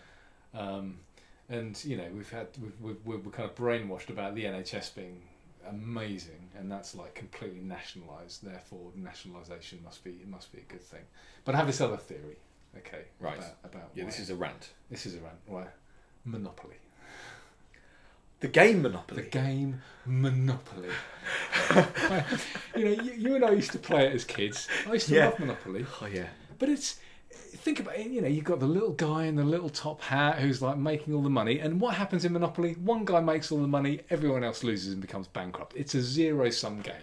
Um, 0.52 0.98
and 1.48 1.82
you 1.84 1.96
know 1.96 2.08
we've 2.14 2.30
had 2.30 2.48
we've, 2.80 2.96
we've, 3.04 3.24
we're 3.24 3.30
kind 3.32 3.48
of 3.48 3.54
brainwashed 3.56 4.08
about 4.10 4.34
the 4.34 4.44
NHS 4.44 4.94
being 4.94 5.22
amazing, 5.68 6.48
and 6.58 6.70
that's 6.70 6.94
like 6.94 7.14
completely 7.14 7.60
nationalised. 7.60 8.44
Therefore, 8.44 8.90
nationalisation 8.94 9.80
must 9.84 10.02
be 10.04 10.10
it 10.10 10.28
must 10.28 10.52
be 10.52 10.58
a 10.58 10.72
good 10.72 10.82
thing. 10.82 11.02
But 11.44 11.54
I 11.54 11.58
have 11.58 11.66
this 11.66 11.80
other 11.80 11.96
theory. 11.96 12.36
Okay, 12.78 13.04
Right. 13.20 13.38
About, 13.38 13.54
about 13.64 13.90
Yeah, 13.94 14.04
this 14.04 14.18
is 14.18 14.28
a 14.30 14.34
rant. 14.36 14.70
this 14.90 15.06
is 15.06 15.14
a 15.14 15.18
rant. 15.20 15.38
why 15.46 15.66
Monopoly, 16.26 16.76
The 18.40 18.48
game 18.48 18.82
Monopoly. 18.82 19.22
the 19.22 19.28
game 19.28 19.80
Monopoly. 20.04 20.88
you 22.76 22.84
know, 22.84 23.02
you, 23.02 23.12
you 23.12 23.34
and 23.36 23.44
I 23.44 23.50
used 23.52 23.72
to 23.72 23.78
play 23.78 24.06
it 24.08 24.12
as 24.14 24.24
kids. 24.24 24.68
I 24.86 24.94
used 24.94 25.08
to 25.08 25.14
Yeah. 25.14 25.26
love 25.26 25.38
Monopoly. 25.40 25.86
Oh 26.02 26.06
yeah. 26.06 26.26
But 26.58 26.68
it's 26.68 26.98
think 27.66 27.80
about 27.80 27.96
it. 27.96 28.06
You 28.06 28.22
know, 28.22 28.28
you've 28.28 28.44
got 28.44 28.60
the 28.60 28.66
little 28.66 28.92
guy 28.92 29.24
in 29.24 29.34
the 29.34 29.44
little 29.44 29.68
top 29.68 30.00
hat 30.00 30.38
who's 30.38 30.62
like 30.62 30.78
making 30.78 31.12
all 31.12 31.20
the 31.20 31.28
money, 31.28 31.58
and 31.58 31.80
what 31.80 31.96
happens 31.96 32.24
in 32.24 32.32
Monopoly? 32.32 32.74
One 32.74 33.04
guy 33.04 33.20
makes 33.20 33.50
all 33.50 33.60
the 33.60 33.66
money, 33.66 34.02
everyone 34.08 34.44
else 34.44 34.62
loses 34.62 34.92
and 34.92 35.02
becomes 35.02 35.26
bankrupt. 35.26 35.74
It's 35.76 35.94
a 35.96 36.00
zero 36.00 36.48
sum 36.50 36.80
game, 36.80 36.94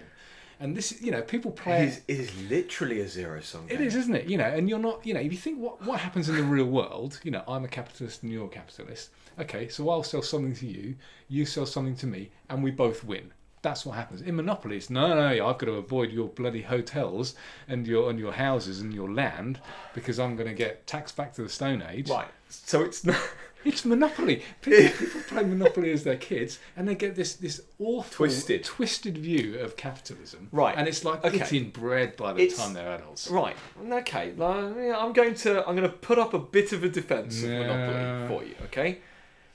and 0.62 0.76
this, 0.76 1.02
you 1.02 1.12
know, 1.12 1.22
people 1.22 1.52
play. 1.52 1.84
It 1.84 1.88
is, 1.90 2.02
it 2.08 2.20
is 2.22 2.50
literally 2.50 3.02
a 3.02 3.10
zero 3.10 3.42
sum 3.42 3.68
game. 3.68 3.78
It 3.78 3.86
is, 3.86 3.96
isn't 3.98 4.16
it? 4.16 4.28
You 4.28 4.38
know, 4.38 4.46
and 4.46 4.70
you're 4.70 4.80
not, 4.80 5.06
you 5.06 5.14
know, 5.14 5.20
if 5.20 5.34
you 5.34 5.38
think 5.38 5.60
what 5.60 5.86
what 5.86 6.00
happens 6.00 6.30
in 6.30 6.38
the 6.38 6.44
real 6.44 6.66
world, 6.66 7.20
you 7.24 7.32
know, 7.32 7.44
I'm 7.46 7.66
a 7.66 7.68
capitalist 7.68 8.24
and 8.24 8.32
you're 8.32 8.46
a 8.46 8.50
capitalist. 8.50 9.10
Okay, 9.38 9.68
so 9.68 9.90
I'll 9.90 10.04
sell 10.04 10.22
something 10.22 10.56
to 10.56 10.66
you, 10.66 10.96
you 11.28 11.46
sell 11.46 11.66
something 11.66 11.98
to 11.98 12.08
me, 12.08 12.32
and 12.50 12.64
we 12.64 12.72
both 12.72 13.04
win. 13.04 13.34
That's 13.64 13.86
what 13.86 13.94
happens. 13.96 14.22
In 14.22 14.36
Monopoly, 14.36 14.78
it's 14.78 14.90
no, 14.92 15.08
no, 15.08 15.16
no, 15.16 15.48
I've 15.48 15.58
got 15.58 15.66
to 15.66 15.74
avoid 15.74 16.12
your 16.12 16.28
bloody 16.28 16.62
hotels 16.62 17.34
and 17.68 17.88
your 17.88 18.10
and 18.12 18.20
your 18.20 18.34
houses 18.34 18.80
and 18.82 18.94
your 18.94 19.12
land 19.12 19.60
because 19.96 20.20
I'm 20.20 20.36
going 20.36 20.50
to 20.50 20.54
get 20.54 20.86
taxed 20.86 21.16
back 21.18 21.34
to 21.36 21.42
the 21.44 21.50
Stone 21.50 21.82
Age. 21.90 22.10
Right. 22.10 22.28
So 22.50 22.84
it's 22.84 23.04
not. 23.04 23.18
It's 23.66 23.86
Monopoly. 23.86 24.44
People, 24.62 24.90
people 25.08 25.22
play 25.22 25.44
Monopoly 25.46 25.94
as 25.94 26.04
their 26.04 26.18
kids, 26.18 26.60
and 26.76 26.86
they 26.86 26.96
get 26.96 27.16
this 27.16 27.36
this 27.36 27.62
awful, 27.80 28.26
Twisted. 28.26 28.66
twisted 28.66 29.18
view 29.18 29.58
of 29.60 29.78
capitalism. 29.78 30.50
Right. 30.52 30.76
and 30.78 30.86
it's 30.86 31.06
like 31.06 31.24
Okay. 31.24 31.40
it's 31.40 31.54
inbred 31.54 32.18
by 32.18 32.34
the 32.34 32.42
It's- 32.42 32.58
time 32.60 32.74
they're 32.74 32.92
adults. 32.96 33.30
Right. 33.32 33.56
Okay. 33.90 34.34
like, 34.36 34.76
yeah, 34.76 34.98
I'm 35.00 35.14
going 35.14 35.34
to 35.36 35.66
I'm 35.66 35.78
going 35.78 35.90
to 35.90 35.96
put 35.96 36.20
up 36.20 36.34
a 36.34 36.40
bit 36.40 36.74
of 36.74 36.84
a 36.84 36.90
defence 36.90 37.42
of 37.42 37.52
No. 37.52 37.60
Monopoly 37.62 38.28
for 38.28 38.44
you. 38.46 38.56
Okay. 38.66 38.98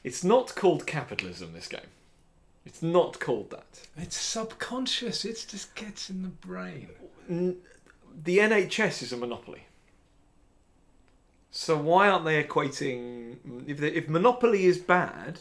It's 0.03 0.25
not 0.25 0.55
called 0.55 0.87
capitalism. 0.87 1.53
This 1.53 1.69
game. 1.69 1.83
It's 2.65 2.83
not 2.83 3.19
called 3.19 3.51
that. 3.51 3.87
It's 3.97 4.17
subconscious. 4.17 5.25
It 5.25 5.47
just 5.49 5.75
gets 5.75 6.11
in 6.11 6.23
the 6.23 6.29
brain. 6.29 6.89
N- 7.29 7.57
the 8.25 8.39
NHS 8.39 9.03
is 9.03 9.13
a 9.13 9.17
monopoly. 9.17 9.65
So 11.51 11.77
why 11.77 12.09
aren't 12.09 12.25
they 12.25 12.43
equating? 12.43 13.37
If 13.67 13.79
they, 13.79 13.89
if 13.89 14.09
monopoly 14.09 14.67
is 14.67 14.79
bad, 14.79 15.41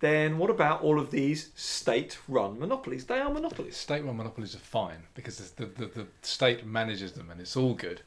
then 0.00 0.36
what 0.36 0.50
about 0.50 0.82
all 0.82 1.00
of 1.00 1.10
these 1.10 1.50
state-run 1.54 2.58
monopolies? 2.58 3.06
They 3.06 3.18
are 3.18 3.30
monopolies. 3.30 3.76
State-run 3.76 4.16
monopolies 4.16 4.54
are 4.54 4.58
fine 4.58 5.04
because 5.14 5.38
the, 5.52 5.66
the, 5.66 5.86
the 5.86 6.06
state 6.22 6.66
manages 6.66 7.12
them 7.12 7.30
and 7.30 7.40
it's 7.40 7.56
all 7.56 7.74
good. 7.74 8.02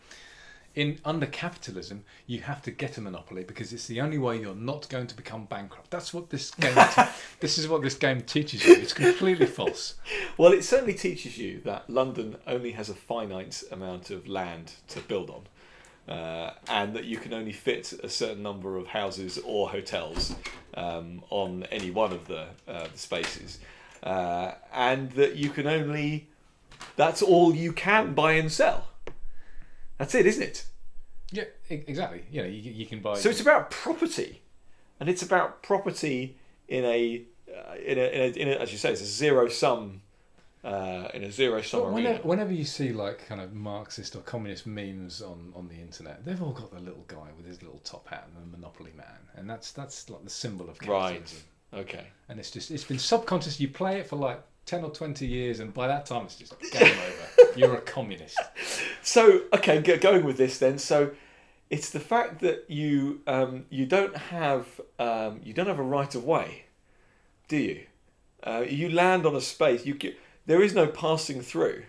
In 0.76 1.00
under 1.06 1.26
capitalism, 1.26 2.04
you 2.28 2.42
have 2.42 2.62
to 2.64 2.72
get 2.72 2.98
a 2.98 3.02
monopoly 3.02 3.46
because 3.46 3.72
it's 3.72 3.88
the 3.88 4.02
only 4.02 4.18
way 4.18 4.38
you're 4.38 4.54
not 4.54 4.90
going 4.90 5.08
to 5.08 5.16
become 5.16 5.46
bankrupt. 5.46 5.90
That's 5.90 6.14
what 6.14 6.30
this 6.30 6.52
game. 6.52 6.76
this 7.40 7.58
is 7.58 7.70
what 7.70 7.82
this 7.82 7.96
game 7.96 8.22
teaches 8.22 8.66
you. 8.66 8.74
It's 8.74 8.92
completely 8.92 9.46
false. 9.46 9.96
Well, 10.38 10.52
it 10.52 10.66
certainly 10.66 10.94
teaches 10.94 11.38
you 11.38 11.62
that 11.62 11.90
London 11.90 12.36
only 12.46 12.74
has 12.74 12.90
a 12.90 12.94
finite 12.94 13.64
amount 13.72 14.10
of 14.10 14.28
land 14.28 14.74
to 14.90 15.00
build 15.00 15.30
on, 15.30 16.14
uh, 16.14 16.54
and 16.68 16.94
that 16.94 17.06
you 17.06 17.18
can 17.20 17.34
only 17.34 17.54
fit 17.54 17.94
a 18.04 18.10
certain 18.10 18.44
number 18.44 18.76
of 18.76 18.88
houses 18.88 19.40
or 19.46 19.70
hotels 19.70 20.36
um, 20.74 21.24
on 21.30 21.64
any 21.72 21.90
one 21.90 22.12
of 22.12 22.28
the, 22.28 22.48
uh, 22.68 22.88
the 22.92 22.98
spaces, 22.98 23.60
uh, 24.04 24.52
and 24.74 25.12
that 25.14 25.38
you 25.38 25.50
can 25.50 25.68
only. 25.68 26.28
That's 26.98 27.22
all 27.22 27.56
you 27.56 27.72
can 27.72 28.14
buy 28.14 28.34
and 28.34 28.52
sell. 28.52 28.90
That's 29.98 30.16
it, 30.16 30.26
isn't 30.26 30.44
it? 30.44 30.66
Yeah, 31.32 31.46
exactly. 31.70 32.24
You 32.32 32.44
know, 32.44 32.48
you, 32.48 32.72
you 32.72 32.86
can 32.86 33.00
buy. 33.00 33.16
So 33.16 33.30
it's 33.30 33.42
about 33.42 33.72
property, 33.72 34.42
and 35.00 35.10
it's 35.10 35.24
about 35.24 35.64
property 35.64 36.38
in 36.68 36.86
a, 36.86 37.24
uh, 37.50 37.76
in, 37.76 37.98
a, 37.98 38.02
in 38.02 38.22
a 38.22 38.40
in 38.40 38.48
a 38.50 38.52
as 38.62 38.72
you 38.72 38.78
say, 38.78 38.92
it's 38.92 39.02
a 39.02 39.06
zero 39.06 39.48
sum, 39.48 40.02
uh, 40.64 41.10
in 41.14 41.24
a 41.24 41.32
zero 41.32 41.62
sum 41.62 41.82
Well, 41.82 41.92
whenever, 41.92 42.28
whenever 42.28 42.54
you 42.54 42.64
see 42.64 42.92
like 42.92 43.28
kind 43.28 43.42
of 43.42 43.54
Marxist 43.54 44.16
or 44.16 44.20
communist 44.20 44.68
memes 44.68 45.22
on, 45.22 45.52
on 45.56 45.68
the 45.68 45.76
internet, 45.76 46.26
they've 46.26 46.42
all 46.42 46.54
got 46.54 46.72
the 46.74 46.80
little 46.80 47.06
guy 47.08 47.30
with 47.38 47.46
his 47.46 47.62
little 47.62 47.80
top 47.80 48.08
hat 48.08 48.28
and 48.28 48.54
the 48.54 48.58
Monopoly 48.58 48.92
man, 48.96 49.30
and 49.36 49.50
that's 49.50 49.72
that's 49.72 50.10
like 50.10 50.24
the 50.24 50.30
symbol 50.30 50.70
of 50.70 50.80
capitalism. 50.80 51.40
Right. 51.74 51.80
Okay. 51.82 52.08
And 52.30 52.40
it's 52.40 52.52
just 52.52 52.72
it's 52.72 52.84
been 52.84 53.00
subconscious. 53.00 53.60
You 53.60 53.68
play 53.68 54.00
it 54.00 54.08
for 54.08 54.16
like 54.16 54.42
ten 54.66 54.84
or 54.84 54.92
twenty 54.92 55.28
years, 55.28 55.60
and 55.60 55.74
by 55.74 55.88
that 55.88 56.06
time 56.06 56.26
it's 56.26 56.36
just 56.36 56.60
game 56.72 56.82
over. 56.84 57.35
You're 57.56 57.76
a 57.76 57.82
communist. 57.82 58.38
So 59.02 59.42
okay, 59.54 59.82
go- 59.82 60.00
going 60.00 60.26
with 60.26 60.38
this 60.38 60.58
then. 60.58 60.80
So 60.80 61.12
it's 61.70 61.92
the 61.92 62.00
fact 62.00 62.42
that 62.42 62.66
you 62.68 63.22
um, 63.28 63.66
you 63.70 63.86
don't 63.86 64.18
have 64.18 64.82
um, 64.98 65.42
you 65.44 65.54
don't 65.54 65.68
have 65.68 65.78
a 65.80 65.84
right 65.84 66.14
of 66.16 66.24
way, 66.24 66.66
do 67.48 67.58
you? 67.58 67.82
Uh, 68.44 68.66
you 68.68 68.90
land 68.90 69.26
on 69.28 69.36
a 69.36 69.42
space. 69.42 69.86
You 69.86 69.98
there 70.48 70.64
is 70.64 70.74
no 70.74 70.88
passing 70.88 71.42
through. 71.42 71.84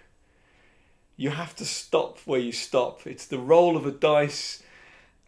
You 1.17 1.31
have 1.31 1.57
to 1.57 1.65
stop 1.65 2.19
where 2.27 2.41
you 2.41 2.53
stop. 2.53 3.07
It's 3.07 3.27
the 3.27 3.39
roll 3.39 3.77
of 3.77 3.87
a 3.87 3.91
dice, 3.91 4.63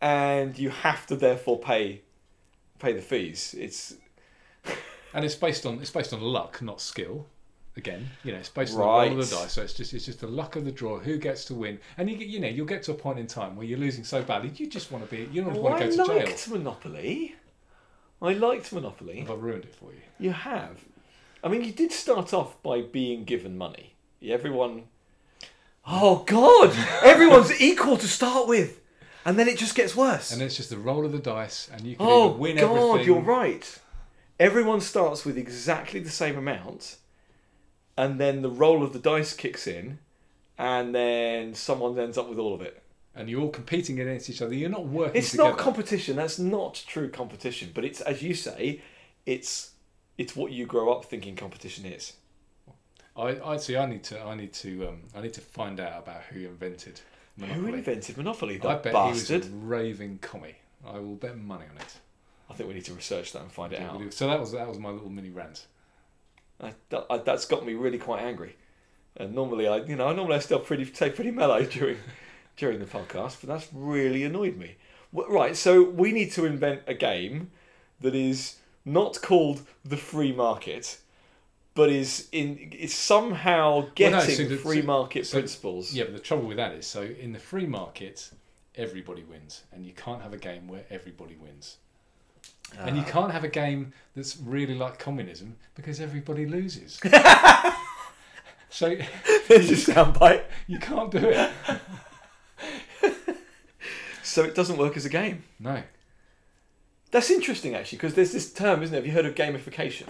and 0.01 0.59
you 0.59 0.69
have 0.69 1.07
to 1.07 1.17
therefore 1.17 1.59
pay 1.59 2.03
pay 2.79 2.93
the 2.93 3.03
fees. 3.03 3.55
It's 3.59 3.95
And 5.15 5.25
it's 5.25 5.35
based 5.35 5.65
on 5.67 5.81
it's 5.81 5.91
based 5.91 6.13
on 6.13 6.21
luck, 6.21 6.61
not 6.63 6.81
skill. 6.81 7.27
Again, 7.79 8.11
you 8.25 8.33
know, 8.33 8.39
it's 8.39 8.49
based 8.49 8.73
on 8.75 8.79
the 8.81 8.85
roll 8.85 9.21
of 9.21 9.31
the 9.31 9.37
dice. 9.37 9.53
So 9.53 9.63
it's 9.63 9.73
just 9.73 9.95
it's 9.95 10.05
just 10.05 10.21
the 10.21 10.27
luck 10.27 10.57
of 10.57 10.65
the 10.65 10.73
draw, 10.73 10.99
who 10.99 11.17
gets 11.17 11.45
to 11.47 11.55
win, 11.55 11.79
and 11.97 12.11
you 12.11 12.17
get 12.17 12.27
you 12.27 12.41
know 12.41 12.49
you'll 12.49 12.67
get 12.67 12.83
to 12.83 12.91
a 12.91 12.95
point 12.95 13.19
in 13.21 13.27
time 13.29 13.55
where 13.57 13.65
you're 13.65 13.79
losing 13.79 14.03
so 14.05 14.21
badly, 14.21 14.51
you 14.57 14.67
just 14.67 14.91
want 14.91 15.09
to 15.09 15.11
be 15.17 15.29
you 15.33 15.43
don't 15.43 15.55
Well, 15.55 15.63
want 15.63 15.79
to 15.79 15.85
I 15.85 15.89
go 15.89 15.97
to 16.05 16.05
jail. 16.13 16.27
liked 16.27 16.49
Monopoly. 16.51 17.37
I 18.21 18.33
liked 18.33 18.73
Monopoly. 18.73 19.21
Have 19.21 19.31
I 19.31 19.35
ruined 19.35 19.65
it 19.65 19.75
for 19.77 19.93
you? 19.93 20.01
You 20.19 20.33
have. 20.33 20.85
I 21.45 21.47
mean, 21.49 21.63
you 21.63 21.71
did 21.73 21.93
start 21.93 22.35
off 22.35 22.61
by 22.65 22.83
being 22.83 23.23
given 23.25 23.57
money. 23.57 23.95
Everyone. 24.27 24.85
Oh 25.87 26.25
God! 26.27 26.75
Everyone's 27.05 27.61
equal 27.61 27.97
to 27.97 28.09
start 28.09 28.49
with, 28.49 28.81
and 29.25 29.39
then 29.39 29.47
it 29.47 29.57
just 29.57 29.77
gets 29.77 29.95
worse. 29.95 30.33
And 30.33 30.43
it's 30.43 30.57
just 30.57 30.71
the 30.71 30.79
roll 30.79 31.07
of 31.07 31.13
the 31.13 31.21
dice, 31.21 31.71
and 31.73 31.83
you 31.83 31.95
can 31.97 32.05
oh 32.07 32.33
win 32.33 32.57
God! 32.57 32.65
everything. 32.65 33.07
You're 33.07 33.23
right. 33.23 33.79
Everyone 34.41 34.81
starts 34.81 35.25
with 35.25 35.39
exactly 35.39 36.01
the 36.01 36.11
same 36.11 36.37
amount, 36.37 36.97
and 37.99 38.19
then 38.19 38.41
the 38.43 38.51
roll 38.51 38.83
of 38.83 38.93
the 38.95 38.99
dice 38.99 39.35
kicks 39.35 39.67
in, 39.67 39.99
and 40.57 40.95
then 40.95 41.55
someone 41.55 41.99
ends 41.99 42.17
up 42.17 42.29
with 42.31 42.39
all 42.39 42.55
of 42.55 42.63
it. 42.63 42.83
and 43.15 43.29
you're 43.29 43.41
all 43.43 43.51
competing 43.51 43.99
against 44.01 44.31
each 44.31 44.41
other. 44.43 44.55
You're 44.55 44.71
not 44.71 44.87
working 44.87 45.17
It's 45.21 45.33
together. 45.33 45.51
not 45.51 45.59
competition. 45.59 46.15
That's 46.17 46.39
not 46.39 46.75
true 46.87 47.09
competition. 47.11 47.71
But 47.75 47.85
it's 47.85 48.01
as 48.01 48.23
you 48.23 48.33
say, 48.35 48.81
it's 49.27 49.73
it's 50.17 50.35
what 50.37 50.53
you 50.53 50.65
grow 50.67 50.87
up 50.93 51.05
thinking 51.05 51.35
competition 51.37 51.85
is. 51.85 52.13
I, 53.17 53.41
I 53.53 53.57
see. 53.57 53.77
I 53.77 53.87
need 53.87 54.05
to. 54.05 54.21
I 54.21 54.35
need 54.37 54.53
to. 54.65 54.71
Um, 54.89 54.99
I 55.17 55.21
need 55.21 55.35
to 55.35 55.41
find 55.41 55.81
out 55.81 55.99
about 56.05 56.23
who 56.31 56.41
invented 56.47 57.01
Monopoly. 57.37 57.61
Who 57.71 57.75
invented 57.77 58.17
Monopoly? 58.17 58.61
I 58.63 58.75
bet 58.77 58.93
bastard. 58.93 59.45
he 59.45 59.51
was 59.51 59.63
a 59.63 59.67
raving 59.67 60.19
commie. 60.23 60.57
I 60.87 60.99
will 61.01 61.17
bet 61.17 61.37
money 61.37 61.65
on 61.73 61.77
it. 61.79 61.93
I 62.49 62.55
think 62.55 62.69
we 62.69 62.75
need 62.75 62.85
to 62.87 62.95
research 62.95 63.33
that 63.33 63.43
and 63.43 63.51
find 63.51 63.73
it 63.73 63.81
out. 63.83 64.13
So 64.13 64.29
that 64.29 64.39
was 64.39 64.53
that 64.53 64.69
was 64.69 64.79
my 64.79 64.91
little 64.91 65.11
mini 65.11 65.31
rant. 65.31 65.67
I, 66.61 66.73
I, 67.11 67.19
that's 67.19 67.47
got 67.47 67.65
me 67.65 67.75
really 67.75 67.99
quite 67.99 68.23
angry. 68.23 68.57
And 69.17 69.35
normally, 69.35 69.67
I 69.67 69.79
you 69.79 69.97
know, 69.97 70.09
I 70.09 70.15
normally 70.15 70.37
I 70.37 70.41
still 70.41 70.61
pretty 70.61 70.85
stay 70.85 71.11
pretty 71.11 71.31
mellow 71.31 71.65
during 71.77 71.99
during 72.57 72.79
the 72.79 72.87
podcast, 72.87 73.41
but 73.41 73.49
that's 73.49 73.69
really 73.73 74.25
annoyed 74.25 74.57
me. 74.57 74.77
Right, 75.13 75.57
so 75.57 75.83
we 75.83 76.13
need 76.13 76.33
to 76.33 76.45
invent 76.45 76.83
a 76.87 76.93
game 76.95 77.51
that 78.01 78.15
is 78.15 78.57
not 78.85 79.21
called 79.23 79.63
the 79.85 79.97
free 79.97 80.33
market, 80.33 80.99
but 81.75 81.89
is 81.91 82.29
in 82.33 82.73
is 82.79 82.95
somehow 82.95 83.87
getting 83.95 84.19
no, 84.19 84.25
so 84.25 84.45
the- 84.45 84.57
free 84.57 84.83
market 84.83 85.27
so- 85.27 85.39
principles. 85.39 85.95
Yeah, 85.95 86.05
but 86.05 86.13
the 86.15 86.21
trouble 86.21 86.47
with 86.47 86.59
that 86.59 86.73
is, 86.73 86.87
so 86.87 87.03
in 87.03 87.33
the 87.33 87.39
free 87.39 87.67
market, 87.67 88.31
everybody 88.75 89.23
wins, 89.23 89.63
and 89.73 89.87
you 89.87 89.93
can't 89.93 90.23
have 90.23 90.33
a 90.35 90.39
game 90.39 90.69
where 90.69 90.85
everybody 90.91 91.37
wins. 91.37 91.79
And 92.77 92.97
you 92.97 93.03
Ah. 93.07 93.11
can't 93.11 93.33
have 93.33 93.45
a 93.45 93.49
game 93.49 93.93
that's 94.15 94.37
really 94.37 94.75
like 94.75 94.99
communism 94.99 95.57
because 95.75 96.01
everybody 96.01 96.47
loses. 96.47 97.01
so 98.71 98.97
There's 99.49 99.69
your 99.71 99.79
soundbite. 99.97 100.45
you 100.67 100.79
can't 100.79 101.11
do 101.11 101.19
it. 101.19 101.51
So 104.23 104.45
it 104.45 104.55
doesn't 104.55 104.77
work 104.77 104.97
as 104.97 105.05
a 105.07 105.09
game. 105.09 105.45
No. 105.59 105.83
That's 107.11 107.31
interesting 107.31 107.75
actually, 107.75 107.97
because 107.99 108.15
there's 108.15 108.33
this 108.33 108.53
term, 108.53 108.83
isn't 108.83 108.93
there? 108.93 109.01
Have 109.01 109.07
you 109.07 109.13
heard 109.13 109.25
of 109.25 109.35
gamification? 109.35 110.07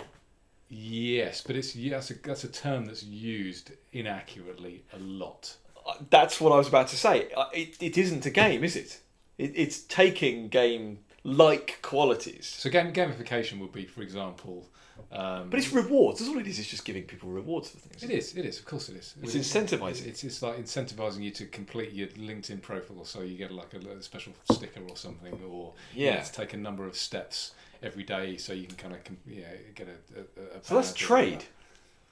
Yes, 0.69 1.41
but 1.47 1.55
it's 1.57 1.75
yeah, 1.77 1.93
that's 1.95 2.11
a 2.11 2.15
that's 2.15 2.45
a 2.45 2.49
term 2.49 2.87
that's 2.87 3.03
used 3.05 3.71
inaccurately 3.93 4.83
a 4.93 4.99
lot. 4.99 5.57
Uh, 5.87 5.95
That's 6.11 6.41
what 6.41 6.53
I 6.53 6.57
was 6.57 6.69
about 6.69 6.89
to 6.89 6.97
say. 6.97 7.31
Uh, 7.35 7.47
It, 7.55 7.77
it 7.81 7.97
isn't 7.97 8.27
a 8.27 8.31
game, 8.31 8.63
is 8.65 8.77
it? 8.77 9.01
it 9.39 9.53
it's 9.55 9.81
taking 9.81 10.49
game 10.49 10.99
like 11.29 11.79
qualities. 11.83 12.47
So 12.47 12.71
game, 12.71 12.93
gamification 12.93 13.59
would 13.61 13.73
be, 13.73 13.85
for 13.87 14.03
example, 14.03 14.67
um, 15.13 15.49
But 15.49 15.59
it's 15.61 15.73
rewards. 15.73 16.19
That's 16.19 16.29
all 16.31 16.39
it 16.39 16.47
is. 16.47 16.59
It's 16.59 16.69
just 16.69 16.85
giving 16.85 17.05
people 17.05 17.29
rewards 17.31 17.71
for 17.71 17.79
things. 17.79 18.03
It 18.03 18.11
is. 18.11 18.37
It 18.37 18.45
is. 18.45 18.59
Of 18.59 18.65
course, 18.67 18.89
it 18.89 18.97
is. 18.97 19.15
It's 19.23 19.35
It- 19.35 19.43
incentivising. 19.43 20.07
It's, 20.07 20.25
it's 20.25 20.43
like 20.43 20.57
incentivizing 20.59 21.23
you 21.23 21.31
to 21.33 21.47
complete 21.47 21.93
your 21.93 22.09
LinkedIn 22.09 22.61
profile, 22.63 23.05
so 23.05 23.23
you 23.23 23.37
get 23.39 23.53
like 23.53 23.73
a, 23.75 23.79
little 23.79 24.03
special 24.03 24.33
sticker 24.53 24.81
or 24.89 24.97
something, 24.97 25.33
or 25.49 25.75
you 25.95 26.07
Yeah. 26.07 26.17
know, 26.17 26.25
to 26.25 26.33
take 26.33 26.53
a 26.53 26.57
number 26.57 26.87
of 26.87 26.97
steps 26.97 27.53
every 27.83 28.03
day, 28.03 28.37
so 28.37 28.53
you 28.53 28.67
can 28.67 28.77
kind 28.77 28.95
of 28.95 29.01
yeah 29.27 29.45
get 29.75 29.87
a. 29.89 30.21
a, 30.21 30.59
a 30.59 30.65
So 30.65 30.75
that's 30.75 30.93
trade. 30.93 31.33
whatever. 31.35 31.45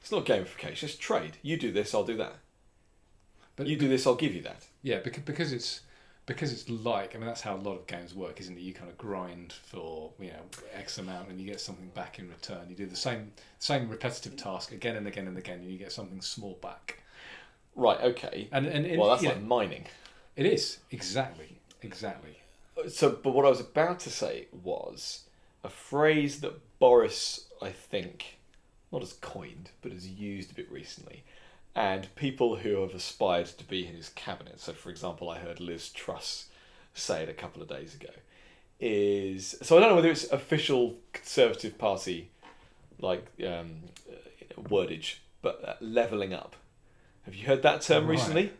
It's 0.00 0.12
not 0.12 0.24
gamification. 0.24 0.84
It's 0.84 0.96
trade. 0.96 1.38
You 1.42 1.56
do 1.56 1.72
this, 1.72 1.92
I'll 1.92 2.04
do 2.04 2.16
that. 2.18 2.36
But 3.56 3.66
You 3.66 3.76
do 3.76 3.88
this, 3.88 4.06
I'll 4.06 4.14
give 4.14 4.34
you 4.34 4.42
that. 4.42 4.66
yeah, 4.82 5.00
because 5.00 5.22
because 5.24 5.52
it's 5.52 5.80
because 6.26 6.52
it's 6.52 6.68
like 6.68 7.14
I 7.14 7.18
mean 7.18 7.26
that's 7.26 7.40
how 7.40 7.54
a 7.54 7.58
lot 7.58 7.76
of 7.76 7.86
games 7.86 8.14
work, 8.14 8.40
isn't 8.40 8.56
it? 8.56 8.60
You 8.60 8.74
kind 8.74 8.90
of 8.90 8.98
grind 8.98 9.52
for 9.52 10.12
you 10.18 10.28
know 10.28 10.42
X 10.74 10.98
amount 10.98 11.28
and 11.30 11.40
you 11.40 11.46
get 11.46 11.60
something 11.60 11.88
back 11.94 12.18
in 12.18 12.28
return. 12.28 12.68
You 12.68 12.76
do 12.76 12.86
the 12.86 12.96
same 12.96 13.32
same 13.58 13.88
repetitive 13.88 14.36
task 14.36 14.72
again 14.72 14.96
and 14.96 15.06
again 15.06 15.28
and 15.28 15.38
again, 15.38 15.60
and 15.60 15.70
you 15.70 15.78
get 15.78 15.92
something 15.92 16.20
small 16.20 16.58
back. 16.60 17.02
Right. 17.74 18.00
Okay. 18.00 18.48
And 18.52 18.66
and, 18.66 18.86
and 18.86 18.98
Well, 19.00 19.10
that's 19.10 19.22
like 19.22 19.40
know, 19.40 19.46
mining. 19.46 19.86
it 20.34 20.46
is 20.46 20.78
exactly 20.90 21.58
exactly. 21.82 22.38
So, 22.88 23.10
but 23.10 23.32
what 23.32 23.46
I 23.46 23.48
was 23.48 23.60
about 23.60 24.00
to 24.00 24.10
say 24.10 24.48
was 24.52 25.22
a 25.64 25.70
phrase 25.70 26.40
that 26.40 26.78
Boris, 26.78 27.46
I 27.62 27.70
think, 27.70 28.36
not 28.92 29.02
as 29.02 29.14
coined, 29.14 29.70
but 29.80 29.92
as 29.92 30.06
used 30.06 30.50
a 30.50 30.54
bit 30.54 30.70
recently. 30.70 31.24
And 31.76 32.12
people 32.16 32.56
who 32.56 32.80
have 32.80 32.94
aspired 32.94 33.46
to 33.46 33.64
be 33.64 33.86
in 33.86 33.94
his 33.94 34.08
cabinet, 34.08 34.58
so 34.60 34.72
for 34.72 34.88
example, 34.88 35.28
I 35.28 35.38
heard 35.38 35.60
Liz 35.60 35.90
Truss 35.90 36.46
say 36.94 37.22
it 37.22 37.28
a 37.28 37.34
couple 37.34 37.60
of 37.60 37.68
days 37.68 37.94
ago, 37.94 38.08
is 38.80 39.56
so 39.62 39.76
I 39.76 39.80
don't 39.80 39.90
know 39.90 39.96
whether 39.96 40.10
it's 40.10 40.24
official 40.32 40.94
Conservative 41.12 41.76
Party 41.76 42.30
like 42.98 43.26
um, 43.46 43.82
wordage, 44.58 45.16
but 45.42 45.62
uh, 45.64 45.74
levelling 45.82 46.32
up. 46.32 46.56
Have 47.26 47.34
you 47.34 47.46
heard 47.46 47.62
that 47.62 47.82
term 47.82 48.04
Right. 48.04 48.12
recently? 48.12 48.52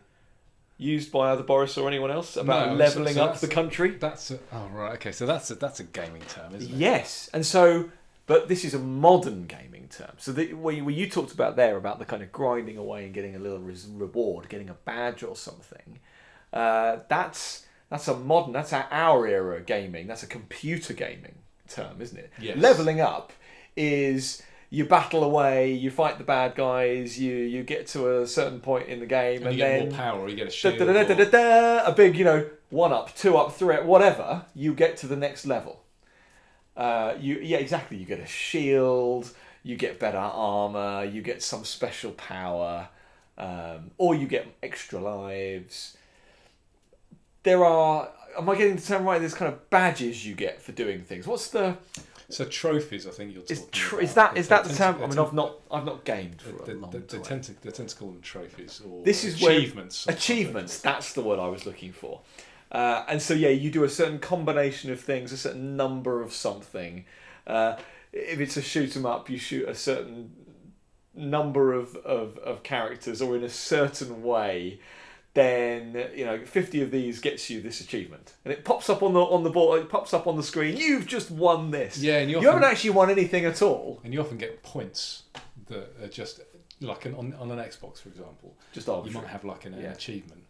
Used 0.77 1.11
by 1.11 1.31
either 1.31 1.41
Boris 1.41 1.75
or 1.75 1.87
anyone 1.87 2.11
else 2.11 2.37
about 2.37 2.69
No, 2.69 2.75
levelling 2.75 3.15
so 3.15 3.25
up 3.25 3.39
the 3.39 3.47
country? 3.47 3.91
That's 3.91 4.29
a, 4.29 4.37
oh 4.53 4.67
right, 4.71 4.93
okay. 4.93 5.11
So 5.11 5.25
that's 5.25 5.49
a, 5.49 5.55
that's 5.55 5.79
a 5.79 5.83
gaming 5.85 6.21
term, 6.29 6.53
isn't 6.53 6.71
it? 6.71 6.77
Yes, 6.77 7.31
and 7.33 7.43
so, 7.43 7.89
but 8.27 8.47
this 8.47 8.63
is 8.63 8.73
a 8.73 8.79
modern 8.79 9.47
gaming 9.47 9.87
term. 9.89 10.11
So 10.17 10.31
the, 10.31 10.53
where, 10.53 10.75
you, 10.75 10.85
where 10.85 10.93
you 10.93 11.09
talked 11.09 11.31
about 11.31 11.55
there 11.55 11.77
about 11.77 11.97
the 11.97 12.05
kind 12.05 12.21
of 12.21 12.31
grinding 12.31 12.77
away 12.77 13.05
and 13.05 13.13
getting 13.13 13.35
a 13.35 13.39
little 13.39 13.59
reward, 13.59 14.49
getting 14.49 14.69
a 14.69 14.73
badge 14.73 15.23
or 15.23 15.35
something. 15.35 15.99
Uh, 16.53 16.97
that's 17.09 17.65
that's 17.89 18.07
a 18.07 18.15
modern. 18.17 18.53
That's 18.53 18.73
our, 18.73 19.25
era 19.25 19.61
gaming. 19.61 20.07
That's 20.07 20.23
a 20.23 20.27
computer 20.27 20.93
gaming 20.93 21.35
term, 21.67 22.01
isn't 22.01 22.17
it? 22.17 22.31
Yes. 22.39 22.57
Leveling 22.57 22.99
up 22.99 23.31
is 23.75 24.43
you 24.69 24.85
battle 24.85 25.23
away, 25.23 25.71
you 25.71 25.89
fight 25.89 26.17
the 26.17 26.23
bad 26.25 26.55
guys, 26.55 27.17
you 27.19 27.33
you 27.33 27.63
get 27.63 27.87
to 27.87 28.21
a 28.21 28.27
certain 28.27 28.59
point 28.59 28.89
in 28.89 28.99
the 28.99 29.05
game, 29.05 29.37
And 29.37 29.47
and, 29.47 29.55
you 29.55 29.63
get 29.63 29.79
then 29.79 29.89
more 29.89 29.97
power, 29.97 30.27
you 30.27 30.35
get 30.35 30.47
a 30.47 30.51
shield. 30.51 30.77
da, 30.77 30.85
da, 30.85 31.03
da, 31.03 31.13
da, 31.13 31.21
or- 31.23 31.25
da, 31.25 31.85
a 31.85 31.93
big, 31.93 32.17
you 32.17 32.25
know, 32.25 32.49
one 32.69 32.91
up, 32.91 33.15
two 33.15 33.37
up, 33.37 33.53
three 33.53 33.75
up, 33.75 33.85
whatever, 33.85 34.45
you 34.53 34.73
get 34.73 34.97
to 34.97 35.07
the 35.07 35.15
next 35.15 35.45
level. 35.45 35.81
Uh, 36.77 37.15
you 37.19 37.39
yeah, 37.41 37.57
exactly. 37.57 37.97
You 37.97 38.05
get 38.05 38.19
a 38.19 38.25
shield, 38.27 39.31
you 39.63 39.75
get 39.75 39.99
better 39.99 40.17
armor, 40.19 41.03
you 41.03 41.21
get 41.23 41.41
some 41.41 41.65
special 41.65 42.11
power, 42.11 42.87
um, 43.37 43.91
or 43.97 44.13
you 44.15 44.27
get 44.27 44.47
extra 44.61 44.99
lives. 44.99 45.97
There 47.43 47.65
are. 47.65 48.09
Am 48.37 48.47
I 48.49 48.55
getting 48.55 48.75
the 48.75 48.81
term 48.81 49.03
right? 49.05 49.19
There's 49.19 49.33
kind 49.33 49.51
of 49.51 49.69
badges 49.71 50.25
you 50.25 50.35
get 50.35 50.61
for 50.61 50.71
doing 50.71 51.01
things. 51.01 51.25
What's 51.25 51.47
the 51.49 51.77
So 52.29 52.45
trophies, 52.45 53.07
I 53.07 53.09
think 53.11 53.33
you're 53.33 53.41
is 53.49 53.59
talking 53.61 53.71
tr- 53.71 53.95
about. 53.95 54.03
is 54.03 54.13
that 54.13 54.35
that 54.49 54.63
the 54.65 54.73
term? 54.75 54.95
I 55.01 55.07
mean, 55.07 55.17
I've 55.17 55.33
not 55.33 55.55
I've 55.71 55.85
not 55.85 56.03
gamed 56.05 56.41
for 56.43 56.63
They, 56.63 56.73
a 56.73 56.75
long 56.75 56.91
they, 56.91 56.99
they 56.99 57.17
time. 57.17 57.23
tend 57.23 57.43
to 57.45 57.61
they 57.63 57.71
tend 57.71 57.89
to 57.89 57.95
call 57.95 58.09
them 58.09 58.21
trophies 58.21 58.81
or 58.87 59.03
This 59.03 59.23
is 59.23 59.41
achievements. 59.41 60.05
achievements 60.07 60.79
that's 60.79 61.13
the 61.13 61.21
word 61.23 61.39
i 61.39 61.47
was 61.47 61.65
looking 61.65 61.93
for 61.93 62.19
uh, 62.71 63.03
and 63.07 63.21
so 63.21 63.33
yeah 63.33 63.49
you 63.49 63.69
do 63.71 63.83
a 63.83 63.89
certain 63.89 64.19
combination 64.19 64.91
of 64.91 64.99
things 64.99 65.31
a 65.31 65.37
certain 65.37 65.75
number 65.77 66.21
of 66.21 66.33
something. 66.33 67.05
Uh, 67.45 67.75
if 68.13 68.39
it's 68.39 68.57
a 68.57 68.61
shoot 68.61 68.95
'em 68.95 69.05
up 69.05 69.29
you 69.29 69.37
shoot 69.37 69.67
a 69.67 69.75
certain 69.75 70.31
number 71.15 71.73
of, 71.73 71.95
of, 71.97 72.37
of 72.39 72.61
characters 72.63 73.21
or 73.21 73.35
in 73.35 73.43
a 73.43 73.49
certain 73.49 74.21
way 74.23 74.79
then 75.33 76.09
you 76.15 76.25
know 76.25 76.43
50 76.43 76.81
of 76.81 76.89
these 76.91 77.19
gets 77.19 77.49
you 77.49 77.61
this 77.61 77.79
achievement. 77.79 78.33
And 78.43 78.51
it 78.51 78.65
pops 78.65 78.89
up 78.89 79.03
on 79.03 79.13
the 79.13 79.19
on 79.21 79.43
the 79.43 79.49
board 79.51 79.81
it 79.81 79.89
pops 79.89 80.13
up 80.13 80.25
on 80.27 80.35
the 80.35 80.43
screen 80.43 80.77
you've 80.77 81.05
just 81.05 81.29
won 81.29 81.69
this. 81.71 81.97
Yeah, 81.99 82.17
and 82.19 82.29
you 82.29 82.37
you 82.41 82.47
often- 82.47 82.53
haven't 82.61 82.71
actually 82.71 82.89
won 82.91 83.09
anything 83.11 83.45
at 83.45 83.61
all. 83.61 83.99
And 84.03 84.13
you 84.13 84.19
often 84.19 84.37
get 84.37 84.63
points 84.63 85.23
that 85.67 85.93
are 86.01 86.07
just 86.07 86.39
like 86.81 87.05
an, 87.05 87.13
on 87.15 87.33
on 87.33 87.51
an 87.51 87.59
Xbox, 87.59 87.99
for 88.01 88.09
example. 88.09 88.55
just 88.73 88.87
You 88.87 89.11
might 89.11 89.27
have 89.27 89.43
like 89.43 89.65
an, 89.65 89.73
an 89.75 89.81
Yeah. 89.83 89.91
achievement, 89.91 90.43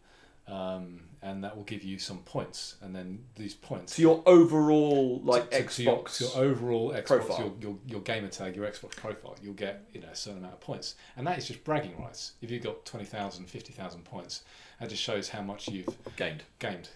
um, 0.48 1.02
and 1.22 1.44
that 1.44 1.56
will 1.56 1.64
give 1.64 1.84
you 1.84 1.98
some 2.00 2.20
points, 2.20 2.76
and 2.82 2.96
then 2.96 3.24
these 3.36 3.54
points. 3.54 3.96
so 3.96 4.02
your 4.02 4.24
overall 4.26 5.20
like 5.24 5.50
to- 5.50 5.64
to- 5.64 5.68
to 5.68 5.84
your, 5.84 5.98
xbox 5.98 6.18
to 6.18 6.24
your 6.26 6.38
overall 6.46 6.92
Xbox, 6.92 7.06
profile. 7.06 7.40
your, 7.40 7.54
your 7.62 7.78
your 7.88 8.02
gamer 8.02 8.28
tag, 8.28 8.56
your 8.56 8.66
Xbox 8.68 8.92
profile, 8.96 9.36
you'll 9.42 9.54
get 9.54 9.84
you 9.94 10.02
know 10.02 10.10
a 10.12 10.16
certain 10.16 10.40
amount 10.40 10.54
of 10.54 10.60
points, 10.62 10.96
and 11.16 11.26
that 11.28 11.38
is 11.38 11.48
just 11.48 11.64
bragging 11.64 11.98
rights. 12.00 12.34
If 12.42 12.52
you've 12.52 12.64
got 12.64 12.86
20,000, 12.86 13.46
50,000 13.46 14.04
points, 14.06 14.44
that 14.80 14.90
just 14.90 15.02
shows 15.02 15.30
how 15.30 15.42
much 15.42 15.68
you've 15.68 15.88
gained 16.16 16.44
gained. 16.60 16.90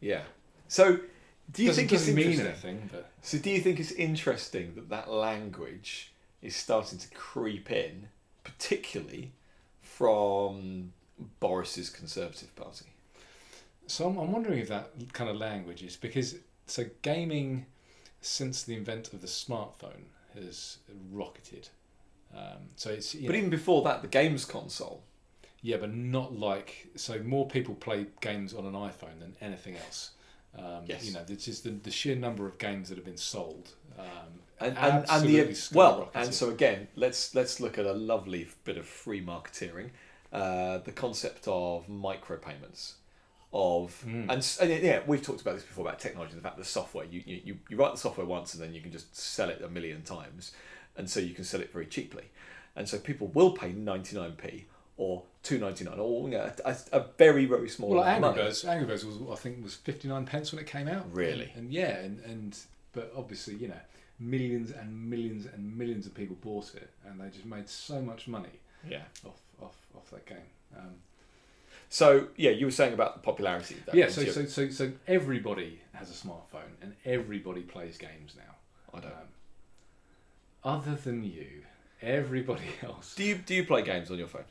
Yeah. 0.00 0.22
So, 0.68 0.98
do 1.52 1.62
you 1.62 1.68
doesn't, 1.68 1.82
think 1.88 1.92
it's 1.92 2.02
doesn't 2.02 2.14
mean 2.14 2.30
interesting? 2.32 2.70
anything, 2.76 2.90
but 2.92 3.10
So, 3.22 3.38
do 3.38 3.50
you 3.50 3.60
think 3.60 3.80
it's 3.80 3.92
interesting 3.92 4.74
that 4.76 4.88
that 4.90 5.10
language 5.10 6.12
is 6.42 6.54
starting 6.54 6.98
to 7.00 7.08
creep 7.14 7.70
in, 7.72 8.08
particularly 8.44 9.32
from 9.80 10.92
Boris's 11.40 11.90
Conservative 11.90 12.54
Party? 12.54 12.86
So 13.88 14.06
I'm, 14.08 14.18
I'm 14.18 14.32
wondering 14.32 14.58
if 14.60 14.68
that 14.68 14.90
kind 15.12 15.28
of 15.30 15.36
language 15.36 15.82
is 15.82 15.96
because 15.96 16.36
so 16.66 16.84
gaming 17.02 17.66
since 18.20 18.62
the 18.62 18.74
invent 18.76 19.12
of 19.12 19.20
the 19.20 19.26
smartphone 19.26 20.04
has 20.34 20.78
rocketed. 21.10 21.68
Um, 22.34 22.68
so 22.76 22.90
it's 22.90 23.14
But 23.14 23.22
know, 23.22 23.34
even 23.38 23.50
before 23.50 23.82
that, 23.84 24.02
the 24.02 24.08
games 24.08 24.44
console. 24.44 25.02
yeah, 25.62 25.78
but 25.78 25.92
not 25.94 26.38
like 26.38 26.88
so 26.96 27.18
more 27.22 27.46
people 27.48 27.74
play 27.74 28.06
games 28.20 28.52
on 28.54 28.66
an 28.66 28.74
iPhone 28.74 29.18
than 29.20 29.34
anything 29.40 29.76
else. 29.76 30.10
Um, 30.56 30.84
Yes. 30.86 31.04
You 31.06 31.12
know, 31.14 31.24
it's 31.28 31.44
just 31.46 31.64
the, 31.64 31.70
the 31.70 31.90
sheer 31.90 32.16
number 32.16 32.46
of 32.46 32.58
games 32.58 32.88
that 32.88 32.96
have 32.96 33.04
been 33.04 33.16
sold. 33.16 33.70
Um, 33.98 34.06
And, 34.60 34.76
and, 34.76 35.04
and 35.08 35.22
the 35.28 35.68
well, 35.72 36.10
and 36.14 36.34
so 36.34 36.50
again, 36.50 36.88
let's 36.96 37.34
let's 37.34 37.60
look 37.60 37.78
at 37.78 37.86
a 37.86 37.92
lovely 37.92 38.48
bit 38.64 38.76
of 38.76 38.86
free 38.86 39.22
marketeering, 39.24 39.90
uh, 40.32 40.78
the 40.78 40.92
concept 40.92 41.46
of 41.46 41.86
micropayments, 41.86 42.94
of 43.52 44.04
Mm. 44.06 44.28
and, 44.30 44.56
and 44.72 44.82
yeah, 44.84 45.00
we've 45.06 45.22
talked 45.22 45.40
about 45.40 45.54
this 45.54 45.64
before 45.64 45.86
about 45.86 45.98
technology. 45.98 46.32
And 46.32 46.40
the 46.40 46.44
fact 46.44 46.58
that 46.58 46.66
software, 46.66 47.04
you, 47.06 47.22
you 47.24 47.58
you 47.70 47.76
write 47.76 47.92
the 47.92 47.98
software 47.98 48.26
once 48.26 48.52
and 48.54 48.62
then 48.62 48.74
you 48.74 48.80
can 48.80 48.92
just 48.92 49.16
sell 49.16 49.48
it 49.48 49.62
a 49.62 49.68
million 49.68 50.02
times, 50.02 50.52
and 50.96 51.08
so 51.08 51.18
you 51.20 51.34
can 51.34 51.44
sell 51.44 51.60
it 51.60 51.72
very 51.72 51.86
cheaply, 51.86 52.24
and 52.76 52.88
so 52.88 52.98
people 52.98 53.28
will 53.28 53.52
pay 53.52 53.72
ninety 53.72 54.16
nine 54.16 54.32
p 54.32 54.66
or 54.98 55.22
two 55.42 55.58
ninety 55.58 55.84
nine 55.84 55.98
or 55.98 56.24
you 56.28 56.36
know, 56.36 56.50
a, 56.64 56.76
a 56.92 57.04
very 57.16 57.46
very 57.46 57.68
small 57.68 57.90
Well, 57.90 58.02
amount 58.02 58.24
Angry. 58.24 58.42
Birds, 58.42 58.64
Angry 58.64 58.86
Birds 58.86 59.04
was 59.04 59.16
I 59.30 59.36
think 59.36 59.62
was 59.64 59.74
fifty 59.76 60.08
nine 60.08 60.26
pence 60.26 60.52
when 60.52 60.60
it 60.60 60.66
came 60.66 60.88
out. 60.88 61.06
Really? 61.12 61.50
And, 61.54 61.64
and 61.64 61.72
yeah, 61.72 61.96
and, 62.00 62.20
and 62.24 62.58
but 62.92 63.12
obviously 63.16 63.54
you 63.54 63.68
know 63.68 63.80
millions 64.20 64.72
and 64.72 65.08
millions 65.08 65.46
and 65.46 65.78
millions 65.78 66.04
of 66.04 66.12
people 66.14 66.36
bought 66.42 66.74
it, 66.74 66.90
and 67.06 67.20
they 67.20 67.28
just 67.30 67.46
made 67.46 67.68
so 67.68 68.02
much 68.02 68.26
money 68.28 68.60
Yeah. 68.86 69.02
off 69.24 69.40
off, 69.62 69.76
off 69.96 70.10
that 70.10 70.26
game. 70.26 70.48
Um, 70.76 70.94
So 71.88 72.28
yeah, 72.36 72.50
you 72.50 72.66
were 72.66 72.72
saying 72.72 72.92
about 72.94 73.14
the 73.14 73.20
popularity. 73.20 73.76
Of 73.76 73.86
that 73.86 73.94
yeah, 73.94 74.08
so, 74.08 74.24
so 74.24 74.44
so 74.46 74.70
so 74.70 74.92
everybody 75.06 75.80
has 75.94 76.10
a 76.10 76.14
smartphone, 76.26 76.74
and 76.82 76.94
everybody 77.04 77.62
plays 77.62 77.96
games 77.96 78.34
now. 78.36 78.54
I 78.94 79.00
don't. 79.00 79.12
Um, 79.12 79.28
other 80.64 80.94
than 80.94 81.24
you, 81.24 81.62
everybody 82.02 82.70
else. 82.82 83.14
Do 83.14 83.24
you 83.24 83.36
do 83.36 83.54
you 83.54 83.64
play 83.64 83.82
games 83.82 84.10
on 84.10 84.18
your 84.18 84.28
phone? 84.28 84.44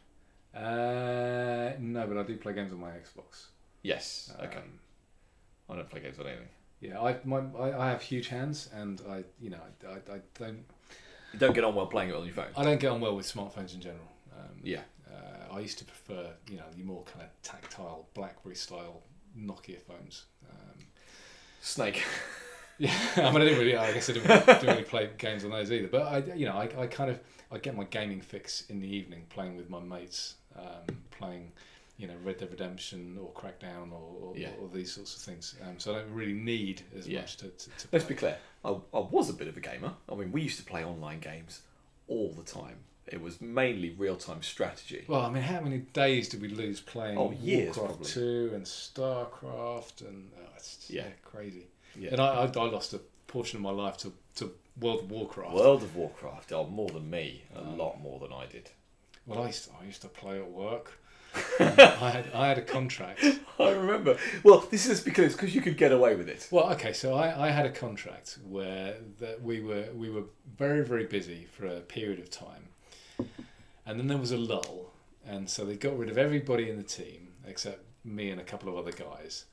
Uh, 0.55 1.73
no, 1.79 2.07
but 2.07 2.17
I 2.17 2.23
do 2.23 2.38
play 2.38 2.53
games 2.53 2.73
on 2.73 2.79
my 2.79 2.89
Xbox. 2.89 3.47
Yes. 3.83 4.33
Okay. 4.43 4.57
Um, 4.57 4.79
I 5.69 5.75
don't 5.75 5.89
play 5.89 6.01
games 6.01 6.17
on 6.19 6.25
anything. 6.27 6.47
Yeah, 6.79 7.01
I, 7.01 7.17
my, 7.23 7.41
I 7.59 7.85
I 7.88 7.89
have 7.89 8.01
huge 8.01 8.27
hands, 8.29 8.69
and 8.73 9.01
I 9.09 9.23
you 9.39 9.51
know 9.51 9.59
I, 9.88 9.91
I, 9.91 10.15
I 10.15 10.19
don't 10.39 10.65
You 11.33 11.39
don't 11.39 11.53
get 11.53 11.63
on 11.63 11.75
well 11.75 11.88
playing 11.88 12.09
it 12.09 12.15
on 12.15 12.25
your 12.25 12.33
phone. 12.33 12.47
I 12.55 12.63
don't 12.63 12.79
get 12.79 12.91
on 12.91 12.99
well 13.01 13.15
with 13.15 13.31
smartphones 13.31 13.75
in 13.75 13.81
general. 13.81 14.07
Um, 14.35 14.59
Yeah. 14.63 14.81
Uh, 15.18 15.55
I 15.55 15.59
used 15.59 15.78
to 15.80 15.86
prefer 15.86 16.30
you 16.49 16.57
know 16.57 16.63
the 16.78 16.84
more 16.84 17.03
kind 17.03 17.24
of 17.26 17.30
tactile 17.41 18.07
BlackBerry 18.13 18.55
style 18.55 19.01
Nokia 19.38 19.82
phones. 19.82 20.26
Um, 20.49 20.86
Snake. 21.61 22.03
yeah, 22.78 22.91
I 23.18 23.22
mean 23.32 23.41
I 23.41 23.45
didn't 23.45 23.59
really 23.59 23.76
I 23.76 23.91
guess 23.93 24.09
I 24.09 24.13
didn't 24.13 24.30
really, 24.30 24.45
didn't 24.45 24.68
really 24.68 24.84
play 24.84 25.09
games 25.18 25.43
on 25.43 25.51
those 25.51 25.72
either. 25.72 25.88
But 25.88 26.01
I 26.03 26.34
you 26.34 26.45
know 26.45 26.55
I, 26.55 26.70
I 26.84 26.88
kind 26.88 27.09
of 27.09 27.20
I 27.51 27.57
get 27.57 27.76
my 27.76 27.86
gaming 27.86 28.22
fix 28.22 28.63
in 28.70 28.80
the 28.80 28.88
evening 28.88 29.26
playing 29.30 29.55
with 29.57 29.70
my 29.70 29.80
mates, 29.80 30.36
um, 30.57 30.97
playing 31.11 31.51
you 31.97 32.07
know 32.07 32.13
Red 32.24 32.38
Dead 32.38 32.51
Redemption 32.51 33.18
or 33.20 33.32
Crackdown 33.32 33.91
or, 33.91 34.15
or, 34.22 34.38
Yeah. 34.38 34.49
or 34.61 34.70
these 34.70 34.91
sorts 34.93 35.15
of 35.15 35.22
things. 35.22 35.55
Um, 35.63 35.80
so 35.80 35.95
I 35.95 35.99
don't 35.99 36.13
really 36.13 36.34
need 36.34 36.82
as 36.97 37.07
Yeah. 37.07 37.22
much 37.22 37.38
to, 37.38 37.47
to, 37.47 37.70
to 37.70 37.88
Let's 37.91 38.05
be 38.05 38.13
clear. 38.15 38.38
I, 38.63 38.70
I 38.70 38.99
was 38.99 39.30
a 39.30 39.34
bit 39.34 39.47
of 39.47 39.57
a 39.57 39.61
gamer. 39.61 39.93
I 40.11 40.15
mean, 40.15 40.32
we 40.32 40.41
used 40.41 40.59
to 40.59 40.65
play 40.65 40.84
online 40.86 41.20
games 41.20 41.61
all 42.07 42.32
the 42.34 42.43
time. 42.43 42.78
It 43.10 43.22
was 43.22 43.39
mainly 43.41 43.91
real 43.91 44.16
time 44.18 44.43
strategy. 44.43 45.05
Well, 45.08 45.22
I 45.22 45.30
mean, 45.30 45.43
how 45.43 45.62
many 45.62 45.78
days 45.78 46.28
did 46.30 46.41
we 46.41 46.49
lose 46.49 46.80
playing 46.82 47.18
Oh, 47.18 47.32
years, 47.32 47.78
Warcraft 47.78 47.99
probably. 47.99 48.12
2 48.12 48.51
and 48.53 48.66
StarCraft 48.66 50.01
and 50.01 50.30
oh, 50.38 50.43
it's 50.55 50.76
just, 50.78 50.89
Yeah. 50.89 51.03
yeah. 51.03 51.12
crazy. 51.24 51.68
Yeah. 51.97 52.10
And 52.12 52.22
I, 52.22 52.28
I, 52.28 52.45
I 52.45 52.70
lost 52.70 52.93
a 52.93 52.99
portion 53.28 53.58
of 53.58 53.64
my 53.64 53.72
life 53.72 53.97
to, 53.97 54.14
to 54.36 54.51
World 54.80 55.03
of 55.03 55.12
Warcraft. 55.12 55.53
World 55.55 55.84
of 55.84 55.95
Warcraft. 55.95 56.51
Oh, 56.51 56.68
more 56.68 56.89
than 56.89 57.10
me. 57.10 57.43
A 57.55 57.60
Um, 57.60 57.78
lot 57.78 57.99
more 58.01 58.20
than 58.20 58.32
I 58.34 58.45
did. 58.45 58.70
Well, 59.26 59.41
I 59.43 59.47
used 59.47 59.66
to, 59.66 59.72
I 59.82 59.86
used 59.86 60.01
to 60.03 60.08
play 60.08 60.38
at 60.39 60.49
work. 60.49 60.99
I 61.60 62.10
had 62.10 62.26
I 62.34 62.47
had 62.47 62.58
a 62.58 62.62
contract. 62.62 63.24
I 63.60 63.70
remember. 63.72 64.18
Well, 64.43 64.60
this 64.72 64.88
is 64.88 65.01
because 65.01 65.34
because 65.34 65.53
you 65.53 65.62
could 65.62 65.78
get 65.78 65.91
away 65.91 66.16
with 66.16 66.30
it. 66.30 66.47
Well, 66.51 66.72
okay, 66.74 66.93
so 66.93 67.14
I, 67.14 67.47
I 67.47 67.51
had 67.51 67.66
a 67.66 67.70
contract 67.72 68.39
where 68.47 68.95
that 69.20 69.41
we 69.43 69.60
were 69.62 69.86
we 69.93 70.10
were 70.10 70.24
very 70.58 70.84
very 70.86 71.05
busy 71.05 71.45
for 71.51 71.68
a 71.68 71.82
period 71.82 72.20
of 72.20 72.30
time, 72.32 72.70
and 73.86 73.99
then 73.99 74.07
there 74.07 74.18
was 74.18 74.32
a 74.32 74.38
lull, 74.38 74.91
and 75.26 75.49
so 75.49 75.65
they 75.65 75.76
got 75.76 75.97
rid 75.97 76.09
of 76.09 76.18
everybody 76.18 76.70
in 76.70 76.78
the 76.78 76.84
team 76.84 77.30
except 77.45 77.80
me 78.03 78.30
and 78.30 78.39
a 78.41 78.43
couple 78.43 78.70
of 78.70 78.78
other 78.78 78.91
guys. 78.91 79.45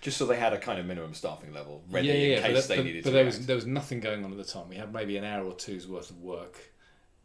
Just 0.00 0.18
so 0.18 0.26
they 0.26 0.36
had 0.36 0.52
a 0.52 0.58
kind 0.58 0.78
of 0.78 0.86
minimum 0.86 1.14
staffing 1.14 1.52
level 1.52 1.82
ready 1.90 2.08
yeah, 2.08 2.14
yeah, 2.14 2.36
in 2.36 2.42
case 2.42 2.54
but, 2.54 2.68
they 2.68 2.76
but- 2.76 2.84
needed 2.84 3.04
but 3.04 3.10
to. 3.10 3.14
there 3.16 3.24
was 3.24 3.46
there 3.46 3.56
was 3.56 3.66
nothing 3.66 4.00
going 4.00 4.24
on 4.24 4.30
at 4.30 4.36
the 4.38 4.44
time. 4.44 4.68
We 4.68 4.76
had 4.76 4.92
maybe 4.92 5.16
an 5.16 5.24
hour 5.24 5.44
or 5.44 5.54
two's 5.54 5.86
worth 5.88 6.10
of 6.10 6.20
work 6.20 6.58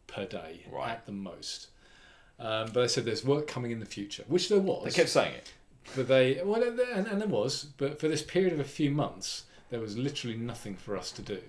per 0.06 0.24
day 0.26 0.64
Right. 0.70 0.90
at 0.90 1.06
the 1.06 1.12
most. 1.12 1.68
Um, 2.38 2.70
but 2.72 2.80
they 2.82 2.88
said 2.88 3.04
there's 3.04 3.24
work 3.24 3.46
coming 3.46 3.70
in 3.70 3.78
the 3.78 3.86
future, 3.86 4.24
which 4.26 4.48
there 4.48 4.58
was. 4.58 4.84
They 4.84 4.90
kept 4.90 5.10
saying 5.10 5.34
it. 5.34 5.52
But 5.94 6.08
they 6.08 6.40
well, 6.44 6.62
and 6.62 7.06
and 7.06 7.20
there 7.20 7.28
was, 7.28 7.64
but 7.76 8.00
for 8.00 8.08
this 8.08 8.22
period 8.22 8.52
of 8.52 8.60
a 8.60 8.64
few 8.64 8.90
months, 8.90 9.44
there 9.70 9.80
was 9.80 9.96
literally 9.98 10.36
nothing 10.36 10.74
for 10.74 10.96
us 10.96 11.12
to 11.12 11.22
do. 11.22 11.40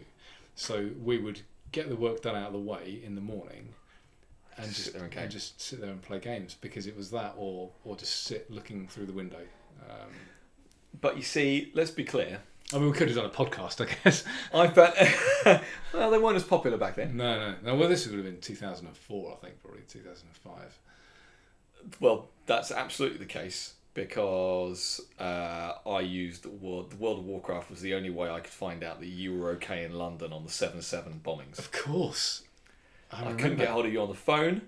So 0.56 0.90
we 1.02 1.18
would 1.18 1.42
get 1.72 1.90
the 1.90 1.96
work 1.96 2.22
done 2.22 2.36
out 2.36 2.48
of 2.48 2.54
the 2.54 2.60
way 2.60 3.00
in 3.04 3.16
the 3.16 3.22
morning, 3.22 3.70
and 4.58 4.66
Just 4.68 4.76
just 4.76 4.86
sit 4.86 4.94
there 4.94 5.04
and 5.06 5.16
and 5.16 5.32
just 5.32 5.62
sit 5.62 5.82
there 5.82 5.90
and 5.90 6.02
play 6.02 6.20
games 6.20 6.56
because 6.60 6.88
it 6.88 6.96
was 6.96 7.12
that, 7.12 7.34
or 7.38 7.72
or 7.84 7.96
just 7.96 8.24
sit 8.24 8.50
looking 8.50 8.88
through 8.88 9.06
the 9.06 9.14
window. 9.14 9.42
Um, 9.90 10.10
But 11.02 11.18
you 11.18 11.24
see, 11.24 11.72
let's 11.74 11.92
be 11.92 12.04
clear. 12.04 12.40
I 12.74 12.78
mean, 12.78 12.88
we 12.88 12.94
could 12.94 13.08
have 13.08 13.18
done 13.18 13.26
a 13.26 13.30
podcast, 13.30 13.82
I 13.86 13.94
guess. 14.04 14.24
I 14.54 14.68
found 14.68 14.94
well, 15.94 16.10
they 16.10 16.18
weren't 16.18 16.38
as 16.38 16.44
popular 16.44 16.78
back 16.78 16.96
then. 16.96 17.16
No, 17.18 17.38
no, 17.38 17.56
no. 17.64 17.76
Well, 17.76 17.90
this 17.90 18.08
would 18.08 18.16
have 18.16 18.26
been 18.26 18.40
2004, 18.42 19.32
I 19.32 19.46
think, 19.46 19.62
probably 19.62 19.82
2005. 19.88 20.80
Well, 22.00 22.30
that's 22.46 22.72
absolutely 22.72 23.20
the 23.20 23.26
case 23.26 23.74
because 23.94 25.02
uh, 25.20 25.74
I 25.86 26.00
used 26.00 26.46
World, 26.46 26.92
the 26.92 26.96
World 26.98 27.20
of 27.20 27.26
Warcraft 27.26 27.70
was 27.70 27.82
the 27.82 27.94
only 27.94 28.10
way 28.10 28.30
I 28.30 28.40
could 28.40 28.54
find 28.54 28.84
out 28.84 29.00
that 29.02 29.08
you 29.08 29.38
were 29.38 29.52
okay 29.52 29.84
in 29.84 29.94
London 29.94 30.34
on 30.34 30.44
the 30.44 30.52
seven 30.52 30.82
seven 30.82 31.22
bombings. 31.24 31.60
Of 31.60 31.72
course. 31.72 32.44
I, 33.14 33.30
I 33.30 33.34
couldn't 33.34 33.58
get 33.58 33.70
hold 33.70 33.86
of 33.86 33.94
you 33.94 34.02
on 34.02 34.10
the 34.10 34.14
phone. 34.16 34.62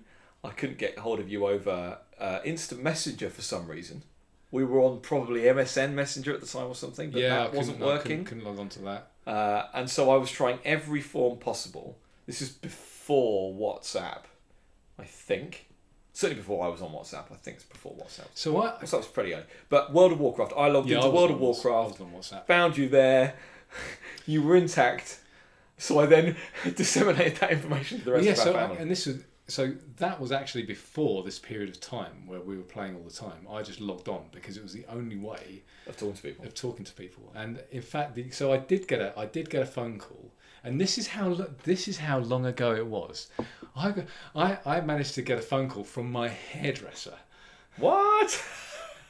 I 0.44 0.50
couldn't 0.50 0.78
get 0.78 0.98
hold 0.98 1.18
of 1.20 1.28
you 1.28 1.46
over 1.46 1.98
uh, 2.20 2.38
instant 2.44 2.82
messenger 2.82 3.28
for 3.30 3.42
some 3.42 3.66
reason. 3.68 4.02
We 4.52 4.64
were 4.64 4.80
on 4.80 5.00
probably 5.00 5.42
MSN 5.42 5.92
Messenger 5.92 6.32
at 6.34 6.40
the 6.40 6.46
time 6.46 6.68
or 6.68 6.74
something, 6.74 7.10
but 7.10 7.20
yeah, 7.20 7.34
I 7.34 7.44
that 7.48 7.54
wasn't 7.54 7.78
couldn't- 7.78 7.92
I 7.92 7.96
working. 7.96 8.10
Couldn't, 8.24 8.24
couldn't 8.26 8.44
log 8.44 8.58
on 8.60 8.68
to 8.70 8.78
that. 8.82 9.10
Uh, 9.26 9.66
and 9.74 9.90
so 9.90 10.10
I 10.10 10.16
was 10.16 10.30
trying 10.30 10.60
every 10.64 11.00
form 11.00 11.38
possible. 11.38 11.98
This 12.26 12.40
is 12.40 12.50
before 12.50 13.52
WhatsApp, 13.54 14.20
I 14.98 15.04
think. 15.04 15.66
Certainly 16.12 16.40
before 16.42 16.64
I 16.64 16.68
was 16.68 16.80
on 16.80 16.90
WhatsApp. 16.92 17.24
I 17.32 17.34
think 17.34 17.56
it's 17.56 17.64
before 17.66 17.92
WhatsApp. 17.94 18.28
So 18.34 18.62
I. 18.62 18.70
WhatsApp's 18.80 19.08
pretty 19.08 19.34
early. 19.34 19.44
But 19.68 19.92
World 19.92 20.12
of 20.12 20.20
Warcraft, 20.20 20.52
I 20.56 20.68
logged 20.68 20.88
Yeah, 20.88 20.96
into 20.98 21.08
was 21.08 21.14
World 21.14 21.30
of 21.32 21.36
I 21.38 21.40
Warcraft, 21.40 21.98
was 21.98 22.00
on 22.00 22.12
WhatsApp. 22.40 22.46
found 22.46 22.78
you 22.78 22.88
there. 22.88 23.34
you 24.26 24.42
were 24.42 24.56
intact. 24.56 25.20
So 25.78 25.98
I 26.00 26.06
then 26.06 26.36
disseminated 26.74 27.36
that 27.38 27.50
information 27.50 27.98
to 27.98 28.04
the 28.04 28.12
rest 28.12 28.24
yeah, 28.24 28.32
of 28.32 28.38
our 28.38 28.44
so 28.44 28.52
family. 28.52 28.76
and 28.78 28.90
this 28.90 29.06
was 29.06 29.16
so 29.48 29.72
that 29.98 30.20
was 30.20 30.32
actually 30.32 30.64
before 30.64 31.22
this 31.22 31.38
period 31.38 31.68
of 31.68 31.80
time 31.80 32.26
where 32.26 32.40
we 32.40 32.56
were 32.56 32.64
playing 32.64 32.96
all 32.96 33.02
the 33.02 33.10
time. 33.10 33.46
I 33.48 33.62
just 33.62 33.80
logged 33.80 34.08
on 34.08 34.24
because 34.32 34.56
it 34.56 34.62
was 34.62 34.72
the 34.72 34.84
only 34.88 35.16
way 35.16 35.62
of 35.86 35.96
talking 35.96 36.14
to 36.14 36.22
people. 36.22 36.44
of 36.44 36.54
talking 36.54 36.84
to 36.84 36.92
people. 36.92 37.32
And 37.34 37.62
in 37.70 37.82
fact, 37.82 38.16
the, 38.16 38.30
so 38.30 38.52
I 38.52 38.56
did 38.56 38.88
get 38.88 39.00
a 39.00 39.16
I 39.16 39.26
did 39.26 39.48
get 39.48 39.62
a 39.62 39.66
phone 39.66 39.98
call, 39.98 40.32
and 40.64 40.80
this 40.80 40.98
is 40.98 41.08
how 41.08 41.46
this 41.62 41.86
is 41.86 41.98
how 41.98 42.18
long 42.18 42.46
ago 42.46 42.74
it 42.74 42.86
was. 42.86 43.28
I 43.76 44.04
I 44.34 44.58
I 44.66 44.80
managed 44.80 45.14
to 45.14 45.22
get 45.22 45.38
a 45.38 45.42
phone 45.42 45.68
call 45.68 45.84
from 45.84 46.10
my 46.10 46.28
hairdresser. 46.28 47.18
What? 47.76 48.42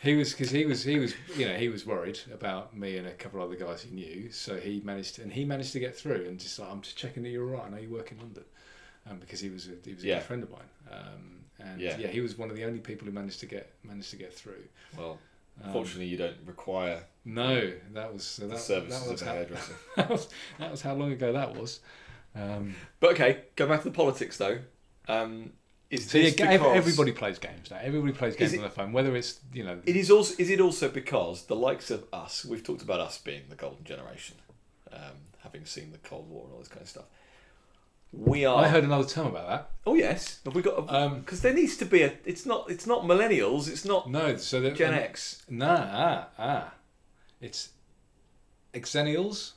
He 0.07 0.15
was 0.15 0.31
because 0.33 0.51
he 0.51 0.65
was 0.65 0.85
he 0.85 0.99
was 0.99 1.15
you 1.37 1.47
know 1.49 1.55
he 1.57 1.69
was 1.69 1.85
worried 1.87 2.19
about 2.33 2.77
me 2.77 2.97
and 2.97 3.07
a 3.07 3.13
couple 3.13 3.43
of 3.43 3.49
other 3.51 3.57
guys 3.65 3.83
he 3.83 3.91
knew. 3.95 4.31
So 4.31 4.57
he 4.57 4.81
managed 4.85 5.17
to, 5.17 5.23
and 5.23 5.33
he 5.33 5.45
managed 5.45 5.73
to 5.73 5.81
get 5.81 5.97
through 5.97 6.27
and 6.29 6.39
just 6.39 6.59
like 6.59 6.71
I'm 6.71 6.81
just 6.81 6.97
checking 6.97 7.23
that 7.25 7.29
you're 7.31 7.45
all 7.45 7.57
right. 7.61 7.67
I 7.67 7.71
know 7.71 7.79
you 7.79 7.91
work 7.91 8.13
in 8.13 8.19
London, 8.19 8.45
um, 9.11 9.19
because 9.19 9.41
he 9.41 9.51
was 9.51 9.67
a, 9.69 9.73
he 9.85 9.95
was 9.95 10.03
a 10.05 10.07
Yeah. 10.07 10.15
good 10.19 10.25
friend 10.25 10.43
of 10.43 10.51
mine. 10.51 10.71
Um, 10.91 11.45
and 11.59 11.81
Yeah. 11.81 11.97
yeah. 11.99 12.09
he 12.09 12.21
was 12.21 12.39
one 12.39 12.51
of 12.51 12.57
the 12.57 12.65
only 12.65 12.79
people 12.81 13.07
who 13.07 13.13
managed 13.13 13.41
to 13.41 13.47
get 13.47 13.73
managed 13.83 14.11
to 14.11 14.17
get 14.17 14.33
through. 14.33 14.65
Well, 14.97 15.19
Um, 15.63 15.73
fortunately, 15.73 16.07
you 16.07 16.19
don't 16.19 16.37
require 16.47 17.03
no, 17.25 17.73
that 17.93 18.13
was 18.13 18.37
the 18.37 18.47
that, 18.47 18.59
services 18.59 19.01
that 19.03 19.11
was 19.11 19.23
of 19.23 19.27
a 19.27 19.31
how, 19.31 19.37
hairdresser. 19.37 19.75
that 19.97 20.09
was 20.11 20.29
that 20.59 20.71
was 20.71 20.83
how 20.83 20.95
long 20.95 21.13
ago 21.13 21.33
that 21.33 21.55
was. 21.57 21.81
Um, 22.35 22.75
But 23.01 23.13
okay, 23.13 23.45
go 23.57 23.67
back 23.67 23.83
to 23.83 23.89
the 23.91 23.95
politics 23.97 24.37
though. 24.37 24.59
Um, 25.09 25.53
is 25.91 26.09
so 26.11 26.19
yeah, 26.19 26.31
because- 26.31 26.77
everybody 26.77 27.13
plays 27.13 27.39
games 27.39 27.71
now. 27.71 27.79
Everybody 27.83 28.13
plays 28.13 28.35
games 28.37 28.53
it- 28.53 28.57
on 28.57 28.63
their 28.63 28.71
phone, 28.71 28.93
whether 28.93 29.15
it's 29.17 29.41
you 29.53 29.65
know. 29.65 29.81
It 29.87 29.97
is 29.97 30.11
also 30.11 30.35
is 30.39 30.51
it 30.51 30.61
also 30.61 30.89
because 30.89 31.45
the 31.47 31.57
likes 31.57 31.91
of 31.91 32.05
us, 32.13 32.45
we've 32.45 32.65
talked 32.65 32.83
about 32.83 33.01
us 33.01 33.19
being 33.19 33.43
the 33.49 33.57
golden 33.57 33.85
generation, 33.85 34.37
um, 34.93 35.17
having 35.43 35.65
seen 35.65 35.93
the 35.93 35.99
Cold 35.99 36.29
War 36.29 36.45
and 36.45 36.53
all 36.55 36.59
this 36.59 36.69
kind 36.69 36.83
of 36.83 36.89
stuff. 36.89 37.05
We 38.13 38.45
are. 38.45 38.65
I 38.65 38.69
heard 38.69 38.85
another 38.85 39.07
term 39.07 39.27
about 39.27 39.49
that. 39.49 39.71
Oh 39.87 39.95
yes, 39.95 40.41
have 40.45 40.55
we 40.55 40.63
got? 40.63 40.89
Um, 40.93 41.21
Because 41.21 41.41
there 41.43 41.53
needs 41.53 41.77
to 41.79 41.85
be 41.85 42.03
a. 42.03 42.15
It's 42.25 42.47
not. 42.47 42.71
It's 42.71 42.87
not 42.87 43.03
millennials. 43.03 43.69
It's 43.69 43.85
not 43.85 44.09
No, 44.11 44.37
so 44.37 44.71
Gen 44.71 44.95
X. 44.95 45.43
Nah, 45.51 45.87
ah, 45.91 46.29
ah. 46.39 46.75
It's 47.41 47.71
exennials. 48.73 49.53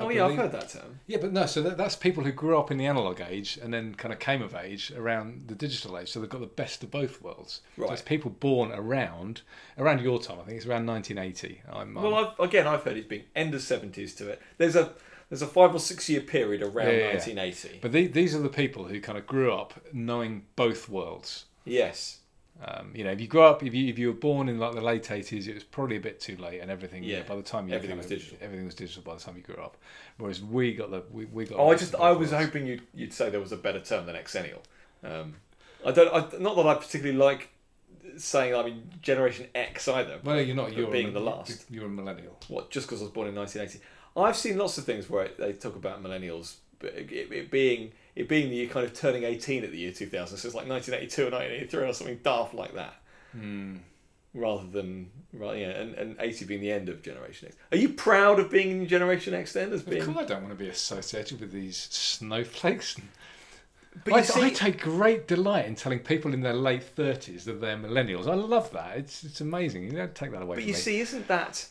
Oh, 0.00 0.04
I 0.04 0.06
Oh 0.06 0.10
yeah, 0.10 0.26
I've 0.26 0.36
heard 0.36 0.52
that 0.52 0.68
term. 0.68 1.00
Yeah, 1.06 1.18
but 1.20 1.32
no, 1.32 1.46
so 1.46 1.62
that, 1.62 1.76
that's 1.76 1.94
people 1.96 2.24
who 2.24 2.32
grew 2.32 2.58
up 2.58 2.70
in 2.70 2.78
the 2.78 2.86
analog 2.86 3.20
age 3.20 3.58
and 3.62 3.72
then 3.72 3.94
kind 3.94 4.12
of 4.12 4.18
came 4.18 4.42
of 4.42 4.54
age 4.54 4.90
around 4.96 5.44
the 5.48 5.54
digital 5.54 5.98
age. 5.98 6.10
So 6.10 6.20
they've 6.20 6.28
got 6.28 6.40
the 6.40 6.46
best 6.46 6.82
of 6.82 6.90
both 6.90 7.20
worlds. 7.22 7.60
So 7.76 7.82
Right. 7.82 7.92
it's 7.92 8.02
people 8.02 8.30
born 8.30 8.72
around 8.72 9.42
around 9.78 10.00
your 10.00 10.20
time. 10.20 10.38
I 10.40 10.44
think 10.44 10.56
it's 10.56 10.66
around 10.66 10.86
1980. 10.86 11.62
I'm, 11.70 11.94
Well, 11.94 12.14
I'm- 12.14 12.28
I've, 12.38 12.48
again, 12.48 12.66
I've 12.66 12.82
heard 12.82 12.96
it's 12.96 13.06
being 13.08 13.24
end 13.36 13.54
of 13.54 13.62
seventies 13.62 14.14
to 14.16 14.28
it. 14.28 14.40
There's 14.58 14.76
a 14.76 14.92
there's 15.28 15.42
a 15.42 15.46
five 15.46 15.72
or 15.74 15.78
six 15.78 16.08
year 16.08 16.20
period 16.22 16.60
around 16.62 16.88
yeah, 16.88 16.96
yeah. 16.96 17.08
1980. 17.12 17.78
but 17.80 17.92
the, 17.92 18.06
these 18.08 18.34
are 18.34 18.40
the 18.40 18.48
people 18.48 18.84
who 18.84 19.00
kind 19.00 19.16
of 19.16 19.26
grew 19.26 19.52
up 19.52 19.74
knowing 19.92 20.44
both 20.56 20.88
worlds. 20.88 21.44
Yes. 21.64 22.19
Um, 22.62 22.92
you 22.94 23.04
know, 23.04 23.10
if 23.10 23.20
you 23.22 23.26
grew 23.26 23.40
up, 23.42 23.62
if 23.62 23.72
you 23.72 23.88
if 23.88 23.98
you 23.98 24.08
were 24.08 24.12
born 24.12 24.48
in 24.48 24.58
like 24.58 24.74
the 24.74 24.82
late 24.82 25.04
80s, 25.04 25.46
it 25.48 25.54
was 25.54 25.64
probably 25.64 25.96
a 25.96 26.00
bit 26.00 26.20
too 26.20 26.36
late, 26.36 26.60
and 26.60 26.70
everything. 26.70 27.02
you 27.02 27.12
know, 27.14 27.18
Yeah. 27.20 27.24
by 27.28 27.36
the 27.36 27.42
time 27.42 27.68
you 27.68 27.74
Everything 27.74 27.96
kind 27.96 28.04
was 28.04 28.12
of- 28.12 28.18
digital. 28.18 28.38
Everything 28.42 28.66
was 28.66 28.74
digital 28.74 29.02
by 29.02 29.14
the 29.14 29.20
time 29.20 29.36
you 29.36 29.42
grew 29.42 29.62
up. 29.62 29.78
Whereas 30.18 30.42
we 30.42 30.74
got 30.74 30.90
the 30.90 31.02
we, 31.10 31.24
we 31.24 31.46
got. 31.46 31.58
Oh, 31.58 31.70
I 31.70 31.74
just 31.76 31.94
I 31.94 32.12
was 32.12 32.32
hoping 32.32 32.66
you'd 32.66 32.82
you'd 32.94 33.14
say 33.14 33.30
there 33.30 33.40
was 33.40 33.52
a 33.52 33.56
better 33.56 33.80
term 33.80 34.04
than 34.04 34.14
exennial. 34.14 34.60
Um, 35.02 35.36
I 35.86 35.92
don't. 35.92 36.12
I, 36.14 36.38
not 36.38 36.54
that 36.56 36.66
I 36.66 36.74
particularly 36.74 37.16
like 37.16 37.48
saying. 38.18 38.54
I 38.54 38.62
mean, 38.62 38.90
Generation 39.00 39.46
X 39.54 39.88
either. 39.88 40.18
Well, 40.22 40.40
you're 40.40 40.54
not. 40.56 40.74
You're 40.74 40.90
being 40.90 41.14
mil- 41.14 41.24
the 41.24 41.30
last. 41.30 41.64
You're 41.70 41.86
a 41.86 41.88
millennial. 41.88 42.38
What? 42.48 42.70
Just 42.70 42.86
because 42.88 43.00
I 43.00 43.04
was 43.04 43.12
born 43.12 43.28
in 43.28 43.34
1980. 43.34 43.82
I've 44.16 44.36
seen 44.36 44.58
lots 44.58 44.76
of 44.76 44.84
things 44.84 45.08
where 45.08 45.30
they 45.38 45.52
talk 45.54 45.76
about 45.76 46.02
millennials, 46.02 46.56
but 46.78 46.90
it, 46.94 47.10
it 47.32 47.50
being 47.50 47.92
it 48.16 48.28
being 48.28 48.50
the 48.50 48.56
year 48.56 48.68
kind 48.68 48.84
of 48.84 48.92
turning 48.92 49.24
18 49.24 49.64
at 49.64 49.70
the 49.70 49.78
year 49.78 49.92
2000. 49.92 50.36
So 50.36 50.46
it's 50.46 50.54
like 50.54 50.68
1982 50.68 51.22
or 51.22 51.30
1983 51.30 51.88
or 51.88 51.92
something 51.92 52.20
daft 52.22 52.54
like 52.54 52.74
that. 52.74 52.94
Hmm. 53.32 53.76
rather 54.34 54.66
than 54.66 55.10
right 55.32 55.58
yeah 55.60 55.68
and, 55.68 55.94
and 55.94 56.16
80 56.18 56.44
being 56.46 56.60
the 56.60 56.72
end 56.72 56.88
of 56.88 57.00
generation 57.02 57.46
x 57.48 57.56
are 57.70 57.76
you 57.78 57.90
proud 57.90 58.40
of 58.40 58.50
being 58.50 58.70
in 58.82 58.88
generation 58.88 59.34
x 59.34 59.52
then 59.52 59.72
as 59.72 59.82
Of 59.86 59.86
course, 59.86 60.16
I 60.18 60.24
don't 60.24 60.42
want 60.42 60.56
to 60.56 60.64
be 60.64 60.68
associated 60.68 61.40
with 61.40 61.52
these 61.52 61.76
snowflakes. 61.76 62.96
but 64.04 64.14
I, 64.14 64.22
see 64.22 64.42
I 64.42 64.50
take 64.50 64.80
great 64.80 65.28
delight 65.28 65.66
in 65.66 65.76
telling 65.76 66.00
people 66.00 66.34
in 66.34 66.40
their 66.40 66.54
late 66.54 66.82
thirties 66.82 67.44
that 67.44 67.60
they're 67.60 67.76
millennials. 67.76 68.26
I 68.26 68.34
love 68.34 68.72
that. 68.72 68.96
It's 68.96 69.22
it's 69.24 69.40
amazing. 69.40 69.84
You 69.84 69.92
don't 69.92 70.14
take 70.14 70.32
that 70.32 70.42
away 70.42 70.56
but 70.56 70.64
you 70.64 70.72
me. 70.74 70.78
see 70.78 70.98
isn't 71.00 71.28
that 71.28 71.66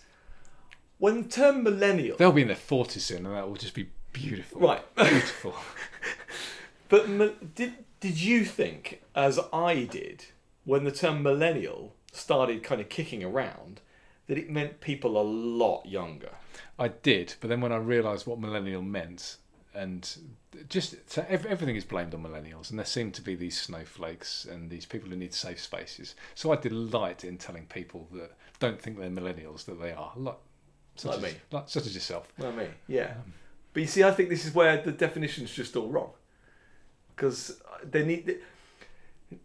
when 0.97 1.23
the 1.23 1.29
term 1.29 1.63
millennial 1.63 2.15
They'll 2.17 2.31
be 2.31 2.41
in 2.43 2.47
their 2.47 2.55
forties 2.57 3.05
soon, 3.05 3.25
and 3.25 3.35
that 3.35 3.47
will 3.47 3.55
just 3.55 3.73
be 3.73 3.89
beautiful. 4.13 4.61
right 4.61 4.95
Beautiful. 4.95 5.55
But 6.89 7.55
did 7.55 7.73
did 7.99 8.19
you 8.21 8.43
think 8.43 9.01
as 9.15 9.39
i 9.53 9.83
did 9.83 10.25
when 10.65 10.83
the 10.83 10.91
term 10.91 11.23
millennial 11.23 11.95
started 12.11 12.63
kind 12.63 12.81
of 12.81 12.89
kicking 12.89 13.23
around 13.23 13.81
that 14.27 14.37
it 14.37 14.49
meant 14.49 14.81
people 14.81 15.19
a 15.19 15.23
lot 15.23 15.85
younger 15.85 16.31
I 16.77 16.87
did, 16.87 17.35
but 17.41 17.49
then 17.49 17.59
when 17.59 17.73
I 17.73 17.77
realised 17.77 18.25
what 18.25 18.39
millennial 18.39 18.81
meant, 18.81 19.35
and 19.73 20.09
just 20.69 20.95
so 21.11 21.25
everything 21.27 21.75
is 21.75 21.83
blamed 21.83 22.13
on 22.13 22.23
millennials, 22.23 22.69
and 22.69 22.79
there 22.79 22.85
seem 22.85 23.11
to 23.11 23.21
be 23.21 23.35
these 23.35 23.59
snowflakes 23.59 24.45
and 24.45 24.69
these 24.69 24.85
people 24.85 25.09
who 25.09 25.17
need 25.17 25.33
safe 25.33 25.59
spaces. 25.59 26.15
So 26.35 26.51
I 26.53 26.55
delight 26.55 27.25
in 27.25 27.37
telling 27.37 27.65
people 27.65 28.07
that 28.13 28.31
don't 28.59 28.81
think 28.81 28.97
they're 28.97 29.09
millennials 29.09 29.65
that 29.65 29.81
they 29.81 29.91
are, 29.91 30.13
like 30.15 30.37
such 30.95 31.09
Like 31.09 31.17
as, 31.17 31.33
me. 31.33 31.39
like, 31.51 31.63
such 31.69 31.85
as 31.85 31.93
yourself. 31.93 32.31
Well, 32.37 32.53
me, 32.53 32.67
yeah. 32.87 33.11
Um, 33.17 33.33
but 33.73 33.81
you 33.81 33.87
see, 33.87 34.03
I 34.03 34.11
think 34.11 34.29
this 34.29 34.45
is 34.45 34.53
where 34.55 34.81
the 34.81 34.91
definition's 34.93 35.51
just 35.51 35.75
all 35.75 35.89
wrong. 35.89 36.11
Because 37.19 37.61
they 37.83 38.05
need 38.05 38.39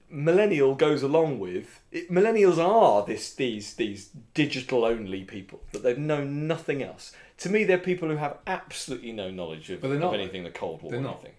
millennial 0.09 0.77
goes 0.77 1.03
along 1.03 1.41
with 1.41 1.81
it, 1.91 2.09
millennials 2.09 2.57
are 2.57 3.05
this 3.05 3.35
these 3.35 3.75
these 3.75 4.11
digital 4.33 4.85
only 4.85 5.25
people 5.25 5.61
that 5.73 5.83
they've 5.83 5.99
known 5.99 6.47
nothing 6.47 6.85
else. 6.85 7.13
To 7.39 7.49
me, 7.49 7.65
they're 7.65 7.79
people 7.79 8.09
who 8.09 8.17
have 8.17 8.39
absolutely 8.47 9.11
no 9.11 9.29
knowledge 9.29 9.71
of, 9.71 9.81
they're 9.81 10.01
of 10.01 10.15
anything 10.15 10.45
the 10.45 10.51
Cold 10.51 10.83
War 10.83 10.93
They're 10.93 11.01
not. 11.01 11.15
anything. 11.15 11.33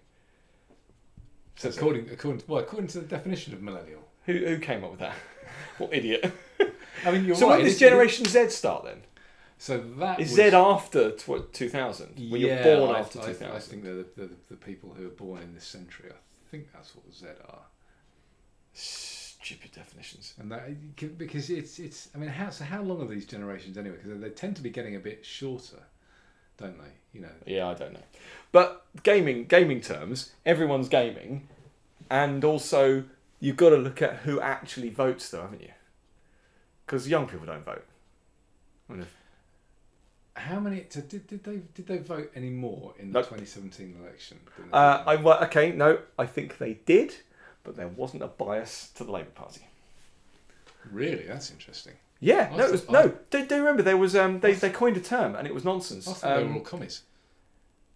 So 1.56 1.70
according 1.70 2.10
according 2.10 2.42
to, 2.42 2.50
well, 2.50 2.60
according 2.60 2.88
to 2.88 3.00
the 3.00 3.06
definition 3.06 3.54
of 3.54 3.62
millennial. 3.62 4.02
Who 4.26 4.34
who 4.34 4.58
came 4.58 4.84
up 4.84 4.90
with 4.90 5.00
that? 5.00 5.14
what 5.78 5.94
idiot? 5.94 6.30
I 7.04 7.12
mean, 7.12 7.34
so 7.34 7.48
right. 7.48 7.56
when 7.56 7.64
does 7.64 7.78
Generation 7.78 8.26
Z 8.26 8.50
start 8.50 8.84
then? 8.84 9.02
So 9.58 9.78
that 9.98 10.20
Is 10.20 10.30
was, 10.30 10.36
Z 10.36 10.54
after 10.54 11.10
tw- 11.12 11.52
2000? 11.52 12.30
When 12.30 12.40
yeah, 12.40 12.66
you're 12.66 12.78
born 12.78 12.94
I, 12.94 13.00
after 13.00 13.20
I, 13.20 13.26
2000? 13.26 13.56
I 13.56 13.58
think 13.58 13.84
they're 13.84 13.94
the, 13.94 14.06
the, 14.16 14.30
the 14.50 14.56
people 14.56 14.94
who 14.96 15.06
are 15.06 15.10
born 15.10 15.42
in 15.42 15.54
this 15.54 15.64
century. 15.64 16.10
I 16.10 16.12
think 16.12 16.25
that's 16.52 16.94
what 16.94 17.04
Z 17.14 17.26
are. 17.48 17.62
Stupid 18.72 19.72
definitions. 19.72 20.34
And 20.38 20.50
that 20.52 21.16
because 21.18 21.50
it's 21.50 21.78
it's 21.78 22.08
I 22.14 22.18
mean 22.18 22.28
how 22.30 22.50
so 22.50 22.64
how 22.64 22.82
long 22.82 23.00
are 23.02 23.06
these 23.06 23.26
generations 23.26 23.78
anyway? 23.78 23.96
Because 24.02 24.20
they 24.20 24.30
tend 24.30 24.56
to 24.56 24.62
be 24.62 24.70
getting 24.70 24.96
a 24.96 25.00
bit 25.00 25.24
shorter, 25.24 25.82
don't 26.58 26.76
they? 26.78 26.90
You 27.12 27.20
know. 27.22 27.30
Yeah, 27.46 27.68
I 27.68 27.74
don't 27.74 27.92
know. 27.94 28.02
But 28.52 28.84
gaming 29.02 29.44
gaming 29.46 29.80
terms, 29.80 30.32
everyone's 30.44 30.88
gaming. 30.88 31.48
and 32.10 32.44
also 32.44 33.04
you've 33.40 33.56
got 33.56 33.70
to 33.70 33.76
look 33.76 34.00
at 34.02 34.16
who 34.18 34.40
actually 34.40 34.88
votes, 34.90 35.28
though, 35.30 35.42
haven't 35.42 35.60
you? 35.62 35.72
Because 36.86 37.08
young 37.08 37.26
people 37.26 37.46
don't 37.46 37.64
vote. 37.64 37.84
I 38.88 38.92
mean, 38.92 39.02
if- 39.02 39.16
How 40.36 40.60
many 40.60 40.84
so 40.90 41.00
did, 41.00 41.26
did 41.26 41.42
they 41.44 41.56
did 41.74 41.86
they 41.86 41.98
vote 41.98 42.30
any 42.34 42.50
more 42.50 42.94
in 42.98 43.10
the 43.10 43.14
Nope. 43.20 43.24
2017 43.30 43.96
election? 44.02 44.38
than 44.56 44.70
they 44.70 44.76
Uh, 44.76 44.98
did? 44.98 45.08
I 45.08 45.16
well, 45.22 45.42
okay, 45.44 45.72
no, 45.72 45.98
I 46.18 46.26
think 46.26 46.58
they 46.58 46.74
did, 46.74 47.16
but 47.64 47.74
there 47.76 47.88
wasn't 47.88 48.22
a 48.22 48.26
bias 48.28 48.90
to 48.96 49.04
the 49.04 49.12
Labour 49.12 49.30
Party. 49.30 49.62
really, 50.92 51.24
that's 51.26 51.50
interesting. 51.50 51.94
Yeah, 52.20 52.50
I 52.52 52.56
no, 52.56 52.66
it 52.66 52.72
was, 52.72 52.82
thought- 52.82 52.92
no. 52.92 53.14
Do, 53.30 53.46
do 53.46 53.54
you 53.54 53.60
remember 53.60 53.82
there 53.82 53.96
was 53.96 54.14
um 54.16 54.40
they, 54.40 54.52
they 54.54 54.70
coined 54.70 54.96
a 54.96 55.00
term 55.00 55.34
and 55.36 55.46
it 55.46 55.54
was 55.54 55.64
nonsense. 55.64 56.06
I 56.08 56.12
thought 56.12 56.36
they 56.36 56.42
Um, 56.42 56.48
were 56.54 56.58
all 56.60 56.64
commies. 56.64 57.02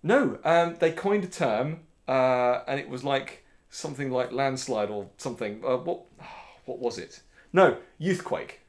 No, 0.03 0.38
um, 0.45 0.76
they 0.78 0.93
coined 0.93 1.24
a 1.24 1.28
term, 1.28 1.80
uh, 2.09 2.62
and 2.66 2.80
it 2.80 2.88
was 2.88 3.05
like 3.05 3.45
something 3.70 4.11
like 4.11 4.32
landslide 4.32 4.91
or 4.91 5.09
something. 5.18 5.62
Uh, 5.64 5.76
what 5.76 6.05
what 6.64 6.78
was 6.78 6.99
it? 6.99 7.20
No, 7.53 7.76
youthquake. 8.01 8.61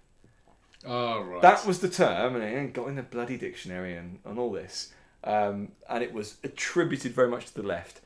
Oh 0.85 1.21
right. 1.21 1.41
That 1.41 1.65
was 1.65 1.79
the 1.79 1.89
term, 1.89 2.35
and 2.35 2.43
it 2.43 2.73
got 2.73 2.87
in 2.87 2.95
the 2.95 3.03
bloody 3.03 3.37
dictionary 3.37 3.95
and, 3.95 4.19
and 4.25 4.39
all 4.39 4.51
this. 4.51 4.93
Um, 5.23 5.73
and 5.87 6.03
it 6.03 6.13
was 6.13 6.37
attributed 6.43 7.13
very 7.13 7.29
much 7.29 7.45
to 7.47 7.53
the 7.53 7.63
left. 7.63 8.01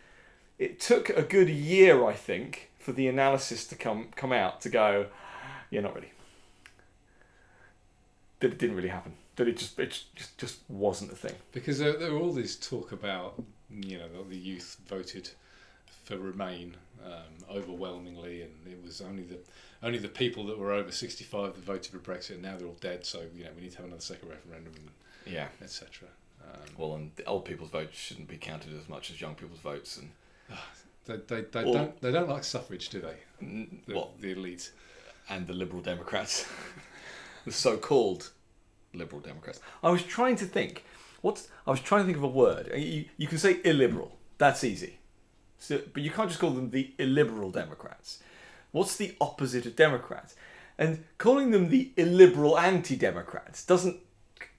It 0.59 0.79
took 0.79 1.09
a 1.09 1.21
good 1.21 1.49
year, 1.49 2.05
I 2.05 2.13
think, 2.13 2.71
for 2.77 2.91
the 2.91 3.07
analysis 3.07 3.65
to 3.67 3.75
come 3.75 4.09
come 4.15 4.31
out 4.33 4.61
to 4.61 4.69
go, 4.69 5.07
yeah, 5.69 5.81
not 5.81 5.95
really. 5.95 6.11
That 8.39 8.51
it 8.51 8.59
didn't 8.59 8.75
really 8.75 8.89
happen. 8.89 9.13
That 9.37 9.47
it 9.47 9.57
just 9.57 9.79
it 9.79 10.03
just 10.15 10.37
just 10.37 10.59
wasn't 10.69 11.11
a 11.11 11.15
thing. 11.15 11.35
because 11.51 11.79
there, 11.79 11.97
there 11.97 12.11
were 12.11 12.19
all 12.19 12.33
these 12.33 12.55
talk 12.57 12.91
about 12.91 13.41
you 13.69 13.97
know 13.97 14.07
the 14.29 14.37
youth 14.37 14.77
voted 14.87 15.29
for 16.03 16.17
Remain 16.17 16.75
um, 17.05 17.55
overwhelmingly, 17.55 18.41
and 18.43 18.51
it 18.67 18.81
was 18.83 19.01
only 19.01 19.23
the 19.23 19.39
only 19.85 19.99
the 19.99 20.09
people 20.09 20.45
that 20.47 20.57
were 20.57 20.73
over 20.73 20.91
65 20.91 21.53
that 21.55 21.63
voted 21.63 21.91
for 21.93 21.99
Brexit. 21.99 22.31
And 22.31 22.41
now 22.41 22.57
they're 22.57 22.67
all 22.67 22.77
dead, 22.81 23.05
so 23.05 23.21
you 23.35 23.45
know 23.45 23.51
we 23.55 23.61
need 23.61 23.71
to 23.71 23.77
have 23.77 23.85
another 23.85 24.01
second 24.01 24.29
referendum, 24.29 24.73
Yeah. 25.25 25.47
etc. 25.61 26.09
Um, 26.43 26.59
Well, 26.77 26.95
and 26.95 27.11
the 27.15 27.23
old 27.25 27.45
people's 27.45 27.69
votes 27.69 27.97
shouldn't 27.97 28.27
be 28.27 28.37
counted 28.37 28.73
as 28.77 28.89
much 28.89 29.09
as 29.11 29.21
young 29.21 29.35
people's 29.35 29.59
votes, 29.61 29.97
and 29.97 30.11
they 31.05 31.17
they, 31.17 31.41
they 31.41 31.63
Or- 31.63 31.73
don't 31.73 32.01
they 32.01 32.11
don't 32.11 32.27
like 32.29 32.43
suffrage, 32.43 32.89
do 32.89 32.99
they? 32.99 33.17
The, 33.87 33.95
what 33.95 34.19
the 34.19 34.31
elite. 34.31 34.71
and 35.29 35.47
the 35.47 35.53
Liberal 35.53 35.81
Democrats, 35.81 36.45
the 37.45 37.51
so-called 37.51 38.31
Liberal 38.93 39.21
Democrats. 39.21 39.59
I 39.83 39.89
was 39.89 40.03
trying 40.03 40.35
to 40.37 40.45
think. 40.45 40.83
What's 41.21 41.47
I 41.65 41.71
was 41.71 41.79
trying 41.79 42.01
to 42.01 42.05
think 42.05 42.17
of 42.17 42.23
a 42.23 42.27
word. 42.27 42.71
You, 42.75 43.05
you 43.17 43.27
can 43.27 43.37
say 43.39 43.59
illiberal. 43.63 44.17
That's 44.37 44.63
easy. 44.63 44.97
So, 45.57 45.81
but 45.93 46.03
you 46.03 46.11
can't 46.11 46.29
just 46.29 46.39
call 46.39 46.51
them 46.51 46.69
the 46.69 46.93
illiberal 46.99 47.49
Democrats. 47.49 48.19
What's 48.75 48.97
the 48.97 49.15
opposite 49.21 49.65
of 49.65 49.77
Democrats? 49.77 50.35
And 50.77 51.05
calling 51.17 51.51
them 51.51 51.69
the 51.69 51.93
illiberal 51.95 52.59
anti-Democrats 52.59 53.65
doesn't 53.65 54.01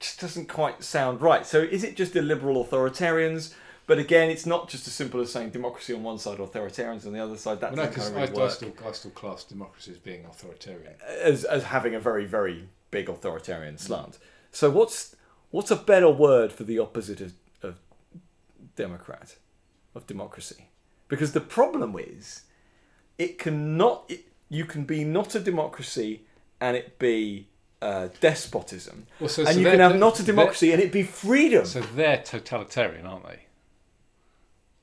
just 0.00 0.20
doesn't 0.20 0.48
quite 0.48 0.82
sound 0.82 1.20
right. 1.20 1.44
So 1.44 1.60
is 1.60 1.84
it 1.84 1.96
just 1.96 2.16
illiberal 2.16 2.64
authoritarians? 2.64 3.52
But 3.86 3.98
again, 3.98 4.30
it's 4.30 4.46
not 4.46 4.70
just 4.70 4.86
as 4.86 4.94
simple 4.94 5.20
as 5.20 5.30
saying 5.30 5.50
democracy 5.50 5.92
on 5.92 6.02
one 6.02 6.18
side, 6.18 6.38
authoritarians 6.38 7.06
on 7.06 7.12
the 7.12 7.20
other 7.22 7.36
side. 7.36 7.60
That 7.60 7.72
Well, 7.74 7.84
no, 7.84 7.92
doesn't 7.92 8.14
kind 8.14 8.24
of 8.24 8.30
really 8.32 8.42
I, 8.42 8.46
I 8.46 8.48
still 8.48 8.72
I 8.88 8.92
still 8.92 9.10
class 9.10 9.44
democracy 9.44 9.90
as 9.90 9.98
being 9.98 10.24
authoritarian. 10.24 10.94
as 11.20 11.44
as 11.44 11.64
having 11.64 11.94
a 11.94 12.00
very 12.00 12.24
very 12.24 12.70
big 12.90 13.10
authoritarian 13.10 13.76
slant. 13.76 14.16
So 14.50 14.70
what's 14.70 15.14
what's 15.50 15.70
a 15.70 15.76
better 15.76 16.10
word 16.10 16.54
for 16.54 16.64
the 16.64 16.78
opposite 16.78 17.20
of, 17.20 17.34
of 17.62 17.80
democrat 18.76 19.36
of 19.94 20.06
democracy? 20.06 20.70
Because 21.08 21.32
the 21.32 21.42
problem 21.42 21.96
is 21.98 22.45
it 23.18 23.38
cannot 23.38 24.04
it, 24.08 24.24
you 24.48 24.64
can 24.64 24.84
be 24.84 25.04
not 25.04 25.34
a 25.34 25.40
democracy 25.40 26.22
and 26.60 26.76
it 26.76 26.98
be 26.98 27.48
uh, 27.82 28.08
despotism, 28.20 29.06
Well, 29.20 29.28
so, 29.28 29.42
and 29.42 29.52
so 29.54 29.60
you 29.60 29.66
can 29.70 29.80
have 29.80 29.96
not 29.96 30.18
a 30.18 30.22
democracy 30.22 30.72
and 30.72 30.80
it 30.80 30.90
be 30.92 31.02
freedom. 31.02 31.66
So 31.66 31.80
they're 31.80 32.22
totalitarian, 32.22 33.04
aren't 33.06 33.26
they? 33.26 33.40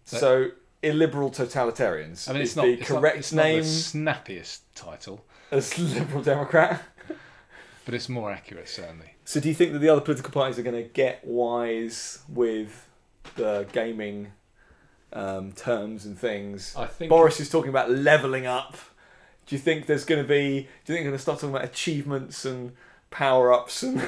So 0.05 0.51
illiberal 0.83 1.31
totalitarians 1.31 2.29
I 2.29 2.33
mean, 2.33 2.41
is 2.41 2.49
it's 2.49 2.55
not 2.55 2.63
the 2.65 2.73
it's 2.73 2.89
not- 2.89 2.99
correct 2.99 3.17
it's 3.17 3.33
not 3.33 3.43
name 3.43 3.63
the 3.63 3.67
snappiest 3.69 4.75
title, 4.75 5.25
as 5.49 5.77
liberal 5.95 6.21
democrat. 6.21 6.83
but 7.85 7.93
it's 7.93 8.09
more 8.09 8.31
accurate 8.31 8.69
certainly. 8.69 9.15
So 9.25 9.39
do 9.39 9.47
you 9.47 9.55
think 9.55 9.71
that 9.73 9.79
the 9.79 9.89
other 9.89 10.01
political 10.01 10.31
parties 10.31 10.59
are 10.59 10.63
going 10.63 10.75
to 10.75 10.89
get 10.89 11.25
wise 11.25 12.19
with 12.27 12.87
the 13.35 13.65
gaming 13.71 14.33
um, 15.13 15.51
terms 15.53 16.05
and 16.05 16.17
things? 16.17 16.75
I 16.77 16.85
think 16.87 17.09
Boris 17.09 17.39
is 17.39 17.49
talking 17.49 17.69
about 17.69 17.89
leveling 17.91 18.45
up. 18.45 18.75
Do 19.45 19.55
you 19.55 19.59
think 19.59 19.85
there's 19.85 20.05
going 20.05 20.21
to 20.21 20.27
be? 20.27 20.33
Do 20.39 20.57
you 20.57 20.63
think 20.63 20.87
they're 20.87 21.03
going 21.03 21.11
to 21.13 21.19
start 21.19 21.39
talking 21.39 21.55
about 21.55 21.65
achievements 21.65 22.45
and 22.45 22.71
power 23.11 23.53
ups 23.53 23.83
and 23.83 24.01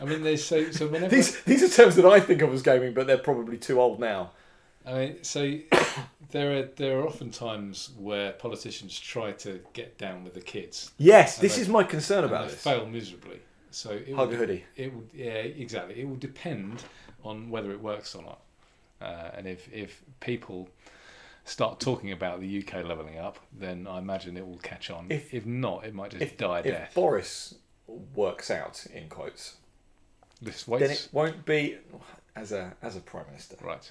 I 0.00 0.04
mean, 0.04 0.22
they 0.22 0.36
so 0.36 0.70
so 0.70 0.86
whenever 0.88 1.14
these? 1.14 1.40
These 1.44 1.62
are 1.62 1.68
terms 1.82 1.96
that 1.96 2.06
I 2.06 2.20
think 2.20 2.42
of 2.42 2.52
as 2.52 2.62
gaming, 2.62 2.92
but 2.94 3.06
they're 3.06 3.18
probably 3.18 3.56
too 3.56 3.80
old 3.80 4.00
now. 4.00 4.30
I 4.84 4.94
mean, 4.94 5.22
so 5.22 5.58
there 6.32 6.58
are 6.58 6.62
there 6.76 6.98
are 6.98 7.06
often 7.06 7.30
times 7.30 7.90
where 7.98 8.32
politicians 8.32 8.98
try 8.98 9.32
to 9.32 9.60
get 9.74 9.96
down 9.98 10.24
with 10.24 10.34
the 10.34 10.40
kids. 10.40 10.90
Yes, 10.98 11.38
this 11.38 11.54
they- 11.56 11.62
is 11.62 11.68
my 11.68 11.84
concern 11.84 12.24
about 12.24 12.46
they 12.46 12.52
this. 12.52 12.62
fail 12.62 12.86
miserably. 12.86 13.38
So 13.70 13.90
it 13.92 14.12
Hug 14.14 14.28
a 14.28 14.30
will, 14.32 14.36
hoodie. 14.38 14.64
it 14.76 14.92
would 14.92 15.08
yeah 15.14 15.30
exactly. 15.30 16.00
It 16.00 16.08
will 16.08 16.16
depend 16.16 16.82
on 17.24 17.48
whether 17.48 17.70
it 17.70 17.80
works 17.80 18.14
or 18.16 18.22
not, 18.22 18.40
uh, 19.02 19.30
and 19.36 19.46
if 19.46 19.72
if 19.72 20.02
people 20.20 20.68
start 21.44 21.80
talking 21.80 22.12
about 22.12 22.40
the 22.40 22.58
UK 22.62 22.84
leveling 22.84 23.18
up, 23.18 23.38
then 23.52 23.86
I 23.86 23.98
imagine 23.98 24.36
it 24.36 24.46
will 24.46 24.58
catch 24.62 24.90
on. 24.90 25.06
If- 25.10 25.34
If, 25.34 25.44
not, 25.44 25.84
it 25.84 25.92
might 25.94 26.12
just 26.12 26.22
If, 26.22 26.36
die 26.36 26.58
a 26.58 26.60
if 26.60 26.64
death. 26.66 26.94
Boris 26.94 27.54
works 28.14 28.50
out 28.50 28.86
in 28.94 29.08
quotes, 29.08 29.56
This 30.40 30.64
then 30.64 30.90
it 30.90 31.08
won't 31.12 31.44
be 31.44 31.78
as 32.36 32.52
a 32.52 32.74
as 32.80 32.96
a 32.96 33.00
prime 33.00 33.26
minister. 33.26 33.56
right. 33.60 33.90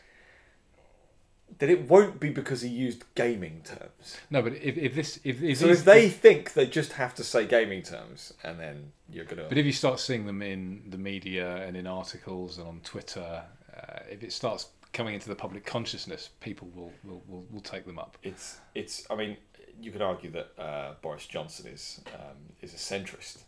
Then 1.60 1.70
it 1.70 1.90
won't 1.90 2.20
be 2.22 2.30
because 2.30 2.62
he 2.62 2.70
used 2.70 3.04
gaming 3.14 3.62
terms. 3.66 4.18
No, 4.30 4.42
but 4.42 4.54
if, 4.54 4.78
if 4.78 4.96
this 4.96 5.20
if, 5.26 5.44
if 5.44 5.58
So 5.58 5.68
if 5.68 5.84
they 5.84 6.08
think 6.10 6.54
they 6.54 6.66
just 6.66 6.94
have 6.94 7.14
to 7.16 7.24
say 7.26 7.46
gaming 7.46 7.84
terms, 7.84 8.34
and 8.44 8.58
then 8.58 8.94
you're 9.10 9.26
gonna. 9.26 9.48
But 9.50 9.58
if 9.58 9.66
you 9.66 9.74
start 9.74 10.00
seeing 10.00 10.26
them 10.26 10.42
in 10.42 10.84
the 10.88 10.98
media 10.98 11.58
and 11.58 11.76
in 11.76 11.88
articles 11.88 12.58
and 12.58 12.68
on 12.68 12.80
Twitter, 12.86 13.44
uh, 13.76 14.00
if 14.10 14.24
it 14.24 14.32
starts 14.32 14.68
coming 14.94 15.14
into 15.14 15.30
the 15.30 15.36
public 15.36 15.66
consciousness, 15.66 16.30
people 16.40 16.68
will, 16.76 16.92
will, 17.04 17.22
will, 17.28 17.46
will 17.52 17.62
take 17.62 17.86
them 17.86 17.98
up. 18.00 18.18
it's 18.24 18.58
it's. 18.76 19.06
I 19.10 19.16
mean, 19.16 19.38
you 19.82 19.92
could 19.92 20.02
argue 20.02 20.32
that 20.32 20.52
uh, 20.60 20.94
Boris 21.02 21.26
Johnson 21.26 21.68
is 21.68 22.02
um, 22.16 22.38
is 22.62 22.74
a 22.74 22.78
centrist. 22.78 23.40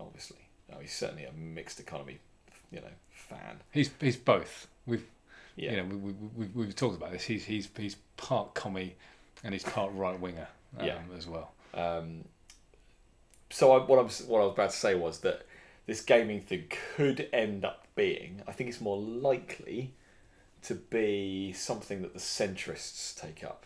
Obviously, 0.00 0.38
no, 0.70 0.78
he's 0.78 0.92
certainly 0.92 1.24
a 1.24 1.32
mixed 1.32 1.80
economy, 1.80 2.18
you 2.70 2.80
know, 2.80 2.86
fan. 3.10 3.60
He's 3.70 3.90
he's 4.00 4.16
both. 4.16 4.68
We've 4.86 5.04
Yeah, 5.56 5.72
you 5.72 5.76
know 5.78 5.84
we, 5.84 5.96
we, 5.96 6.14
we, 6.36 6.46
we've 6.54 6.76
talked 6.76 6.96
about 6.96 7.12
this. 7.12 7.24
He's 7.24 7.44
he's 7.44 7.68
he's 7.76 7.96
part 8.16 8.54
commie 8.54 8.94
and 9.44 9.52
he's 9.52 9.64
part 9.64 9.92
right 9.94 10.18
winger 10.18 10.48
um, 10.78 10.86
Yeah. 10.86 10.98
as 11.16 11.26
well. 11.26 11.52
Um, 11.74 12.24
so 13.50 13.72
I, 13.72 13.84
what 13.84 13.98
I'm 13.98 14.08
what 14.28 14.40
I 14.40 14.44
was 14.44 14.52
about 14.54 14.70
to 14.70 14.76
say 14.76 14.94
was 14.94 15.18
that 15.20 15.46
this 15.86 16.00
gaming 16.00 16.40
thing 16.40 16.64
could 16.96 17.28
end 17.32 17.64
up 17.64 17.86
being. 17.94 18.40
I 18.48 18.52
think 18.52 18.70
it's 18.70 18.80
more 18.80 18.96
likely 18.98 19.92
to 20.62 20.74
be 20.74 21.52
something 21.52 22.02
that 22.02 22.12
the 22.12 22.20
centrists 22.20 23.18
take 23.20 23.42
up. 23.44 23.64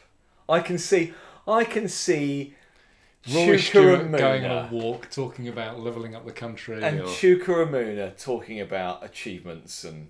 I 0.48 0.60
can 0.60 0.78
see. 0.78 1.12
I 1.46 1.64
can 1.64 1.88
see. 1.88 2.54
Rory 3.32 3.58
Stewart 3.58 4.10
going 4.12 4.44
on 4.44 4.66
a 4.66 4.68
walk, 4.70 5.10
talking 5.10 5.48
about 5.48 5.80
levelling 5.80 6.14
up 6.14 6.24
the 6.24 6.32
country. 6.32 6.80
and 6.82 7.00
or, 7.00 7.06
Chuka 7.06 7.66
Umunna 7.66 8.16
talking 8.22 8.60
about 8.60 9.04
achievements 9.04 9.82
and 9.82 10.08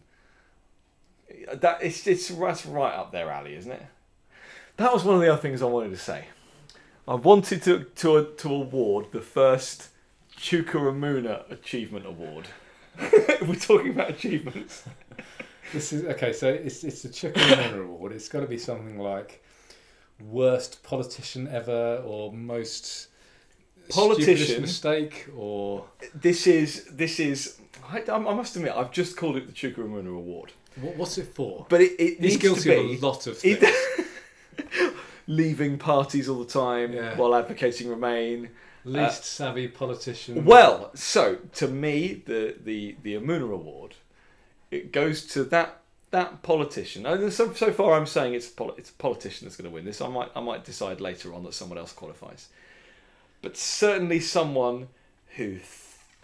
that 1.53 1.79
it's 1.83 2.07
it's 2.07 2.29
that's 2.29 2.67
right 2.67 2.95
up 2.95 3.13
their 3.13 3.31
alley, 3.31 3.55
isn't 3.57 3.73
it? 3.73 3.87
That 4.77 4.93
was 4.93 5.05
one 5.05 5.15
of 5.15 5.23
the 5.23 5.33
other 5.33 5.41
things 5.41 5.63
I 5.63 5.67
wanted 5.67 5.91
to 5.91 5.97
say. 5.97 6.27
I 7.09 7.15
wanted 7.15 7.63
to 7.63 7.85
to 7.85 8.33
to 8.37 8.49
award 8.53 9.07
the 9.13 9.21
first 9.23 9.89
Chuka 10.37 10.73
Umunna 10.73 11.51
Achievement 11.51 12.07
Award. 12.07 12.49
We're 13.01 13.55
talking 13.55 13.91
about 13.91 14.11
achievements. 14.11 14.85
This 15.73 15.93
is 15.93 16.05
okay. 16.05 16.33
So 16.33 16.49
it's 16.49 16.85
it's 16.85 17.03
the 17.03 17.09
Chuka 17.09 17.35
Umunna 17.35 17.83
Award. 17.85 18.13
It's 18.13 18.29
got 18.29 18.41
to 18.41 18.47
be 18.47 18.59
something 18.59 18.99
like 18.99 19.43
worst 20.21 20.83
politician 20.83 21.49
ever, 21.49 22.03
or 22.05 22.33
most 22.33 23.09
Politician. 23.91 24.63
mistake, 24.63 25.27
or 25.37 25.85
This 26.15 26.47
is 26.47 26.85
this 26.93 27.21
is. 27.21 27.59
I, 27.89 28.03
I 28.11 28.19
must 28.19 28.57
admit, 28.57 28.73
I've 28.75 28.91
just 28.91 29.17
called 29.17 29.37
it 29.37 29.47
the 29.47 29.53
Chuka 29.53 29.77
Umunna 29.79 30.17
Award, 30.17 30.53
what, 30.81 30.97
what's 30.97 31.19
it 31.19 31.29
for? 31.35 31.67
but 31.69 31.81
it, 31.81 31.93
it 32.01 32.11
He's 32.19 32.21
needs 32.21 32.37
guilty 32.39 32.63
to 32.71 32.77
of 32.81 33.03
a 33.03 33.07
lot 33.07 33.27
of 33.29 33.39
it- 33.45 33.61
things. 33.61 34.93
leaving 35.29 35.79
parties 35.79 36.29
all 36.29 36.39
the 36.43 36.51
time 36.53 36.93
Yeah. 36.93 37.17
while 37.17 37.35
advocating 37.35 37.89
Remain. 37.89 38.51
Least 38.85 39.21
uh, 39.21 39.25
savvy 39.25 39.67
politician. 39.69 40.45
Well, 40.45 40.91
so 40.95 41.37
to 41.55 41.67
me, 41.69 42.23
the 42.27 42.57
the 42.63 42.97
the 43.03 43.15
Umunna 43.15 43.53
Award, 43.53 43.95
it 44.71 44.93
goes 44.93 45.27
to 45.29 45.45
that 45.45 45.81
that 46.13 46.43
politician. 46.43 47.05
And 47.05 47.33
so, 47.33 47.53
so 47.53 47.73
far, 47.73 47.95
I'm 47.95 48.07
saying 48.07 48.35
it's 48.35 48.49
poli- 48.49 48.75
it's 48.79 48.91
a 48.91 48.95
politician 48.95 49.47
that's 49.47 49.57
going 49.57 49.69
to 49.71 49.75
win 49.75 49.85
this. 49.85 50.01
I 50.01 50.09
might 50.09 50.31
I 50.35 50.41
might 50.41 50.65
decide 50.65 51.01
later 51.01 51.35
on 51.35 51.43
that 51.45 51.55
someone 51.55 51.79
else 51.79 51.93
qualifies, 51.93 52.49
but 53.43 53.57
certainly 53.57 54.21
someone 54.21 54.89
who 55.37 55.59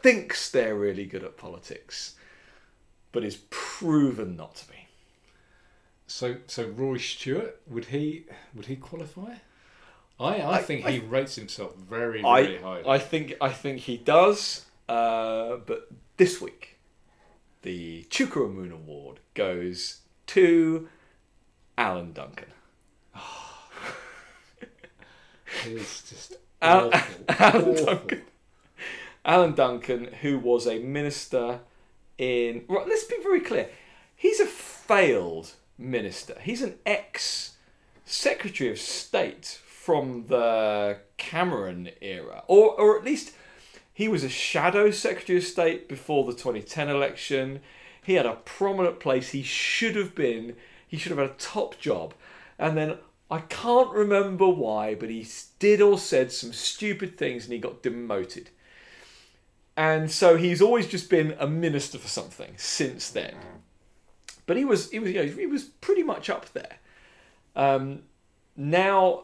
thinks 0.02 0.50
they're 0.50 0.74
really 0.76 1.04
good 1.04 1.22
at 1.24 1.36
politics, 1.36 2.14
but 3.12 3.24
is 3.24 3.38
proven 3.50 4.36
not 4.36 4.54
to 4.56 4.68
be. 4.68 4.74
So, 6.06 6.36
so 6.46 6.66
Rory 6.68 6.98
Stewart 6.98 7.60
would 7.66 7.86
he 7.86 8.24
would 8.54 8.66
he 8.66 8.76
qualify? 8.76 9.34
I 10.20 10.36
I, 10.36 10.52
I- 10.58 10.62
think 10.62 10.84
I- 10.84 10.92
he 10.92 10.98
rates 11.00 11.34
himself 11.36 11.74
very 11.76 12.22
I 12.24 12.42
very 12.44 12.58
highly. 12.58 12.86
I 12.86 12.98
think 12.98 13.34
I 13.40 13.48
think 13.50 13.80
he 13.80 13.96
does. 13.96 14.66
Uh, 14.88 15.56
but 15.64 15.88
this 16.18 16.40
week, 16.40 16.71
the 17.62 18.04
Chuka 18.10 18.38
Umunna 18.40 18.72
Award 18.74 19.20
goes 19.34 20.00
to 20.28 20.88
Alan 21.78 22.12
Duncan. 22.12 22.48
Oh. 23.16 23.68
It's 25.66 26.08
just 26.08 26.36
Al- 26.62 26.90
awful. 26.92 27.24
Alan 27.28 27.68
awful. 27.68 27.84
Duncan. 27.86 28.22
Alan 29.24 29.54
Duncan, 29.54 30.04
who 30.22 30.38
was 30.38 30.66
a 30.66 30.78
minister 30.78 31.60
in. 32.18 32.64
Right, 32.68 32.88
let's 32.88 33.04
be 33.04 33.16
very 33.22 33.40
clear. 33.40 33.68
He's 34.16 34.40
a 34.40 34.46
failed 34.46 35.52
minister. 35.78 36.36
He's 36.40 36.62
an 36.62 36.76
ex 36.86 37.56
Secretary 38.04 38.70
of 38.70 38.78
State 38.78 39.60
from 39.66 40.26
the 40.28 40.98
Cameron 41.18 41.90
era, 42.00 42.42
or 42.46 42.78
or 42.80 42.98
at 42.98 43.04
least 43.04 43.32
he 44.02 44.08
was 44.08 44.24
a 44.24 44.28
shadow 44.28 44.90
Secretary 44.90 45.38
of 45.38 45.44
State 45.44 45.88
before 45.88 46.24
the 46.24 46.32
2010 46.32 46.88
election. 46.88 47.60
He 48.02 48.14
had 48.14 48.26
a 48.26 48.34
prominent 48.34 48.98
place. 48.98 49.30
He 49.30 49.44
should 49.44 49.94
have 49.94 50.12
been. 50.12 50.56
He 50.88 50.96
should 50.96 51.10
have 51.10 51.20
had 51.20 51.30
a 51.30 51.34
top 51.34 51.78
job, 51.78 52.12
and 52.58 52.76
then 52.76 52.98
I 53.30 53.38
can't 53.42 53.92
remember 53.92 54.48
why, 54.48 54.96
but 54.96 55.08
he 55.08 55.24
did 55.60 55.80
or 55.80 56.00
said 56.00 56.32
some 56.32 56.52
stupid 56.52 57.16
things, 57.16 57.44
and 57.44 57.52
he 57.52 57.60
got 57.60 57.80
demoted. 57.80 58.50
And 59.76 60.10
so 60.10 60.36
he's 60.36 60.60
always 60.60 60.88
just 60.88 61.08
been 61.08 61.36
a 61.38 61.46
minister 61.46 61.96
for 61.96 62.08
something 62.08 62.54
since 62.56 63.08
then. 63.08 63.36
But 64.46 64.56
he 64.56 64.64
was 64.64 64.90
he 64.90 64.98
was 64.98 65.12
you 65.12 65.24
know, 65.24 65.32
he 65.32 65.46
was 65.46 65.62
pretty 65.62 66.02
much 66.02 66.28
up 66.28 66.52
there. 66.54 66.78
Um, 67.54 68.02
now 68.56 69.22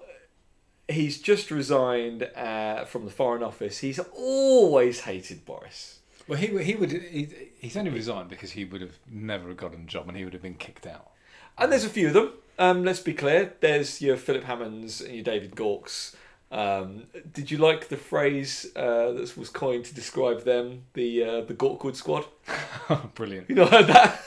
he's 0.89 1.21
just 1.21 1.51
resigned 1.51 2.25
uh, 2.35 2.85
from 2.85 3.05
the 3.05 3.11
Foreign 3.11 3.43
Office. 3.43 3.79
He's 3.79 3.99
always 3.99 5.01
hated 5.01 5.45
Boris. 5.45 6.01
Well, 6.27 6.39
he 6.39 6.63
he 6.63 6.75
would 6.75 6.93
he, 6.93 7.29
he's 7.59 7.77
only 7.77 7.91
resigned 7.91 8.29
because 8.29 8.53
he 8.53 8.65
would 8.65 8.81
have 8.81 8.99
never 9.11 9.55
gotten 9.55 9.83
a 9.83 9.87
job 9.87 10.09
and 10.09 10.17
he 10.17 10.25
would 10.25 10.35
have 10.35 10.43
been 10.43 10.55
kicked 10.55 10.87
out. 10.87 11.11
And 11.57 11.73
there's 11.73 11.85
a 11.85 11.91
few 11.91 12.09
of 12.09 12.15
them. 12.15 12.33
Um, 12.59 12.85
let's 12.85 13.01
be 13.01 13.15
clear. 13.15 13.55
There's 13.61 14.03
your 14.03 14.17
Philip 14.17 14.45
Hammonds 14.45 15.01
and 15.01 15.15
your 15.15 15.25
David 15.25 15.55
Gaukes. 15.55 16.15
Um, 16.51 17.05
did 17.33 17.51
you 17.51 17.59
like 17.59 17.89
the 17.89 17.97
phrase 17.97 18.67
uh, 18.75 19.13
that 19.13 19.37
was 19.37 19.51
coined 19.51 19.85
to 19.87 19.95
describe 19.95 20.45
them, 20.45 20.85
the 20.95 21.25
uh, 21.25 21.41
the 21.43 21.55
Gaukeward 21.55 21.97
Squad? 21.97 22.27
Brilliant. 23.15 23.49
You 23.49 23.57
know 23.57 23.67
heard 23.67 23.87
that? 23.89 24.23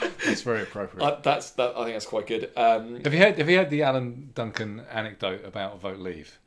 That's 0.26 0.42
very 0.42 0.62
appropriate. 0.62 1.04
Uh, 1.04 1.20
that's 1.22 1.50
that. 1.52 1.76
I 1.76 1.84
think 1.84 1.94
that's 1.94 2.06
quite 2.06 2.26
good. 2.26 2.50
Um, 2.56 3.00
have 3.04 3.12
you 3.14 3.20
heard 3.20 3.38
Have 3.38 3.48
you 3.48 3.56
heard 3.58 3.70
the 3.70 3.82
Alan 3.82 4.30
Duncan 4.34 4.82
anecdote 4.90 5.44
about 5.44 5.80
vote 5.80 5.98
leave? 5.98 6.38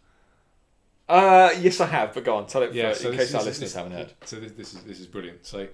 uh, 1.09 1.49
yes, 1.59 1.81
I 1.81 1.87
have. 1.87 2.13
But 2.13 2.23
go 2.23 2.35
on, 2.35 2.47
tell 2.47 2.63
it 2.63 2.73
Yeah, 2.73 2.93
for, 2.93 2.99
so 2.99 3.11
in 3.11 3.17
case 3.17 3.33
our 3.33 3.39
listeners 3.43 3.59
this- 3.59 3.73
haven't 3.75 3.93
heard. 3.93 4.13
So 4.25 4.37
this, 4.39 4.51
this 4.53 4.73
is 4.73 4.81
this 4.83 4.99
is 4.99 5.07
brilliant. 5.07 5.45
So 5.45 5.67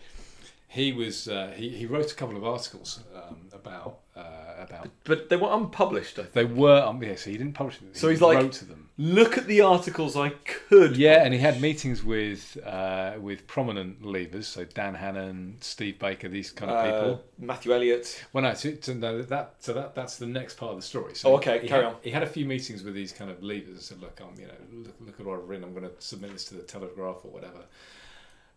he 0.67 0.93
was 0.93 1.27
uh, 1.27 1.53
he 1.55 1.69
he 1.69 1.85
wrote 1.85 2.11
a 2.11 2.15
couple 2.15 2.37
of 2.37 2.43
articles 2.45 3.03
um, 3.15 3.47
about 3.53 3.99
uh, 4.15 4.21
about 4.59 4.89
But 5.03 5.29
they 5.29 5.35
were 5.37 5.51
unpublished. 5.53 6.17
I 6.19 6.23
think. 6.23 6.33
they 6.33 6.45
were 6.45 6.81
um, 6.83 7.01
yeah. 7.03 7.15
So 7.15 7.29
he 7.29 7.37
didn't 7.37 7.53
publish 7.53 7.77
them. 7.79 7.89
So 7.93 8.07
he 8.07 8.13
he's 8.13 8.21
like- 8.21 8.37
wrote 8.37 8.51
to 8.53 8.65
them. 8.65 8.86
Look 8.99 9.37
at 9.37 9.45
the 9.45 9.61
articles 9.61 10.17
I 10.17 10.29
could. 10.29 10.97
Yeah, 10.97 11.23
and 11.23 11.31
he 11.31 11.39
had 11.39 11.61
meetings 11.61 12.03
with 12.03 12.57
uh, 12.65 13.13
with 13.19 13.45
prominent 13.45 14.01
leavers, 14.01 14.45
so 14.45 14.65
Dan 14.65 14.95
Hannan, 14.95 15.57
Steve 15.61 15.99
Baker, 15.99 16.27
these 16.27 16.49
kind 16.49 16.71
of 16.71 16.77
uh, 16.77 16.83
people. 16.91 17.23
Matthew 17.37 17.73
Elliott. 17.73 18.25
Well, 18.33 18.43
no, 18.43 18.55
to, 18.55 18.75
to 18.75 18.95
know 18.95 19.21
that 19.21 19.55
so 19.59 19.73
that 19.73 19.93
that's 19.93 20.17
the 20.17 20.25
next 20.25 20.55
part 20.55 20.71
of 20.71 20.77
the 20.77 20.81
story. 20.81 21.11
Oh, 21.11 21.13
So 21.13 21.35
okay, 21.35 21.59
he 21.59 21.67
carry 21.67 21.83
had, 21.83 21.93
on. 21.93 21.99
He 22.01 22.09
had 22.09 22.23
a 22.23 22.27
few 22.27 22.45
meetings 22.45 22.83
with 22.83 22.95
these 22.95 23.11
kind 23.11 23.29
of 23.29 23.43
leaders 23.43 23.69
and 23.69 23.81
said, 23.81 24.01
"Look, 24.01 24.19
I'm 24.19 24.39
you 24.39 24.47
know 24.47 24.53
look, 24.71 24.95
look 24.99 25.19
at 25.19 25.25
what 25.27 25.39
I've 25.39 25.47
written. 25.47 25.65
I'm 25.65 25.73
going 25.75 25.87
to 25.87 25.91
submit 25.99 26.33
this 26.33 26.45
to 26.45 26.55
the 26.55 26.63
Telegraph 26.63 27.17
or 27.23 27.31
whatever." 27.31 27.65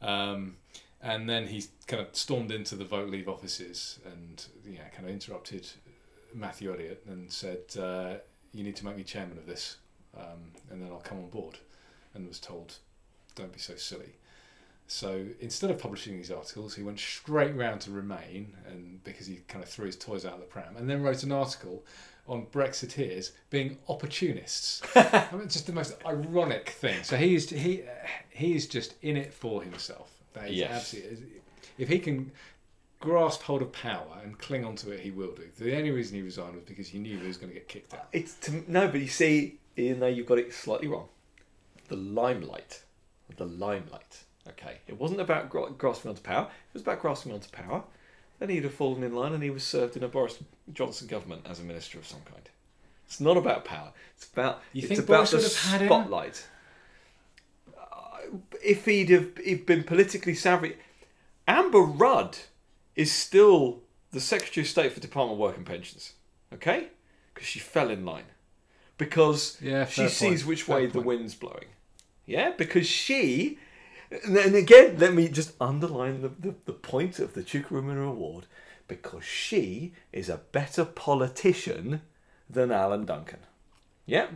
Um, 0.00 0.56
and 1.02 1.28
then 1.28 1.48
he 1.48 1.64
kind 1.86 2.00
of 2.02 2.16
stormed 2.16 2.50
into 2.50 2.76
the 2.76 2.84
vote 2.84 3.10
leave 3.10 3.28
offices 3.28 3.98
and 4.06 4.42
you 4.64 4.78
know 4.78 4.84
kind 4.94 5.04
of 5.06 5.10
interrupted 5.12 5.66
Matthew 6.32 6.72
Elliott 6.72 7.04
and 7.06 7.30
said, 7.30 7.60
uh, 7.78 8.14
"You 8.54 8.64
need 8.64 8.76
to 8.76 8.86
make 8.86 8.96
me 8.96 9.02
chairman 9.02 9.36
of 9.36 9.46
this, 9.46 9.76
um, 10.16 10.52
and 10.70 10.82
then 10.82 10.90
I'll 10.90 10.98
come 11.00 11.18
on 11.18 11.28
board." 11.28 11.58
And 12.14 12.26
was 12.26 12.40
told, 12.40 12.76
"Don't 13.34 13.52
be 13.52 13.58
so 13.60 13.76
silly." 13.76 14.14
So 14.86 15.26
instead 15.38 15.70
of 15.70 15.78
publishing 15.78 16.16
these 16.16 16.32
articles, 16.32 16.74
he 16.74 16.82
went 16.82 16.98
straight 16.98 17.54
round 17.54 17.80
to 17.82 17.92
Remain, 17.92 18.56
and 18.66 19.02
because 19.04 19.28
he 19.28 19.36
kind 19.46 19.62
of 19.62 19.70
threw 19.70 19.86
his 19.86 19.96
toys 19.96 20.24
out 20.24 20.34
of 20.34 20.40
the 20.40 20.46
pram, 20.46 20.76
and 20.76 20.90
then 20.90 21.02
wrote 21.02 21.22
an 21.22 21.30
article 21.30 21.84
on 22.26 22.46
Brexiteers 22.46 23.30
being 23.50 23.78
opportunists. 23.88 24.82
I 24.96 25.28
mean, 25.32 25.48
just 25.48 25.66
the 25.66 25.72
most 25.72 25.94
ironic 26.04 26.70
thing. 26.70 27.02
So 27.04 27.16
he's 27.16 27.50
he 27.50 27.84
he 28.30 28.54
is 28.54 28.66
just 28.66 28.94
in 29.02 29.16
it 29.16 29.32
for 29.32 29.62
himself. 29.62 30.10
That 30.34 30.50
is 30.50 30.56
Yes. 30.56 30.70
absolutely. 30.72 31.40
If 31.78 31.88
he 31.88 31.98
can 32.00 32.32
grasp 32.98 33.42
hold 33.42 33.62
of 33.62 33.72
power 33.72 34.18
and 34.22 34.38
cling 34.38 34.64
onto 34.64 34.90
it, 34.90 35.00
he 35.00 35.10
will 35.10 35.32
do. 35.32 35.44
The 35.58 35.76
only 35.76 35.90
reason 35.90 36.16
he 36.16 36.22
resigned 36.22 36.54
was 36.54 36.64
because 36.64 36.88
he 36.88 36.98
knew 36.98 37.18
he 37.18 37.26
was 37.26 37.36
going 37.36 37.48
to 37.50 37.54
get 37.54 37.68
kicked 37.68 37.94
out. 37.94 38.08
It's 38.12 38.34
to, 38.40 38.62
no, 38.70 38.88
but 38.88 39.00
you 39.00 39.08
see, 39.08 39.58
even 39.76 40.00
though 40.00 40.06
you've 40.06 40.26
got 40.26 40.38
it 40.38 40.52
slightly 40.52 40.88
wrong, 40.88 41.08
the 41.88 41.96
limelight, 41.96 42.82
the 43.36 43.46
limelight. 43.46 44.24
Okay, 44.48 44.78
it 44.86 44.98
wasn't 44.98 45.20
about 45.20 45.50
gra- 45.50 45.70
grasping 45.70 46.08
onto 46.08 46.22
power. 46.22 46.44
It 46.44 46.72
was 46.74 46.82
about 46.82 47.00
grasping 47.00 47.32
onto 47.32 47.50
power. 47.50 47.82
Then 48.38 48.48
he'd 48.48 48.64
have 48.64 48.74
fallen 48.74 49.02
in 49.02 49.14
line, 49.14 49.32
and 49.34 49.42
he 49.42 49.50
was 49.50 49.62
served 49.62 49.96
in 49.96 50.02
a 50.02 50.08
Boris 50.08 50.38
Johnson 50.72 51.06
government 51.06 51.46
as 51.48 51.60
a 51.60 51.62
minister 51.62 51.98
of 51.98 52.06
some 52.06 52.20
kind. 52.24 52.48
It's 53.06 53.20
not 53.20 53.36
about 53.36 53.64
power. 53.64 53.92
It's 54.16 54.26
about 54.32 54.62
You 54.72 54.80
it's 54.80 54.88
think 54.88 55.00
about 55.00 55.16
Boris 55.16 55.30
the 55.32 55.36
would 55.38 55.44
have 55.44 55.70
had 55.72 55.80
him? 55.82 55.88
spotlight. 55.88 56.46
Uh, 57.76 58.38
if 58.64 58.84
he'd 58.86 59.10
have 59.10 59.28
if 59.44 59.66
been 59.66 59.82
politically 59.84 60.34
savvy, 60.34 60.76
Amber 61.46 61.80
Rudd 61.80 62.38
is 62.96 63.12
still 63.12 63.80
the 64.12 64.20
Secretary 64.20 64.64
of 64.64 64.68
State 64.68 64.92
for 64.92 65.00
Department 65.00 65.34
of 65.34 65.38
Work 65.40 65.56
and 65.56 65.66
Pensions. 65.66 66.14
Okay, 66.52 66.88
because 67.34 67.46
she 67.46 67.58
fell 67.58 67.90
in 67.90 68.04
line 68.04 68.24
because 69.00 69.58
Yeah, 69.60 69.86
she 69.86 70.02
fair 70.02 70.08
sees 70.08 70.46
which 70.46 70.62
fair 70.64 70.76
way 70.76 70.86
the 70.86 71.00
wind's 71.00 71.34
blowing. 71.34 71.66
Yeah, 72.26 72.52
because 72.56 72.86
she, 72.86 73.58
and 74.24 74.54
again, 74.54 74.96
let 74.98 75.14
me 75.14 75.28
just 75.28 75.52
underline 75.60 76.22
the, 76.22 76.28
the, 76.28 76.54
the 76.66 76.72
point 76.72 77.18
of 77.18 77.34
the 77.34 77.42
Chuka 77.42 77.70
Umunna 77.70 78.08
Award 78.08 78.46
because 78.86 79.24
she 79.24 79.92
is 80.12 80.28
a 80.28 80.36
better 80.52 80.84
politician 80.84 82.02
than 82.48 82.70
Alan 82.70 83.04
Duncan. 83.04 83.40
Yeah, 84.06 84.26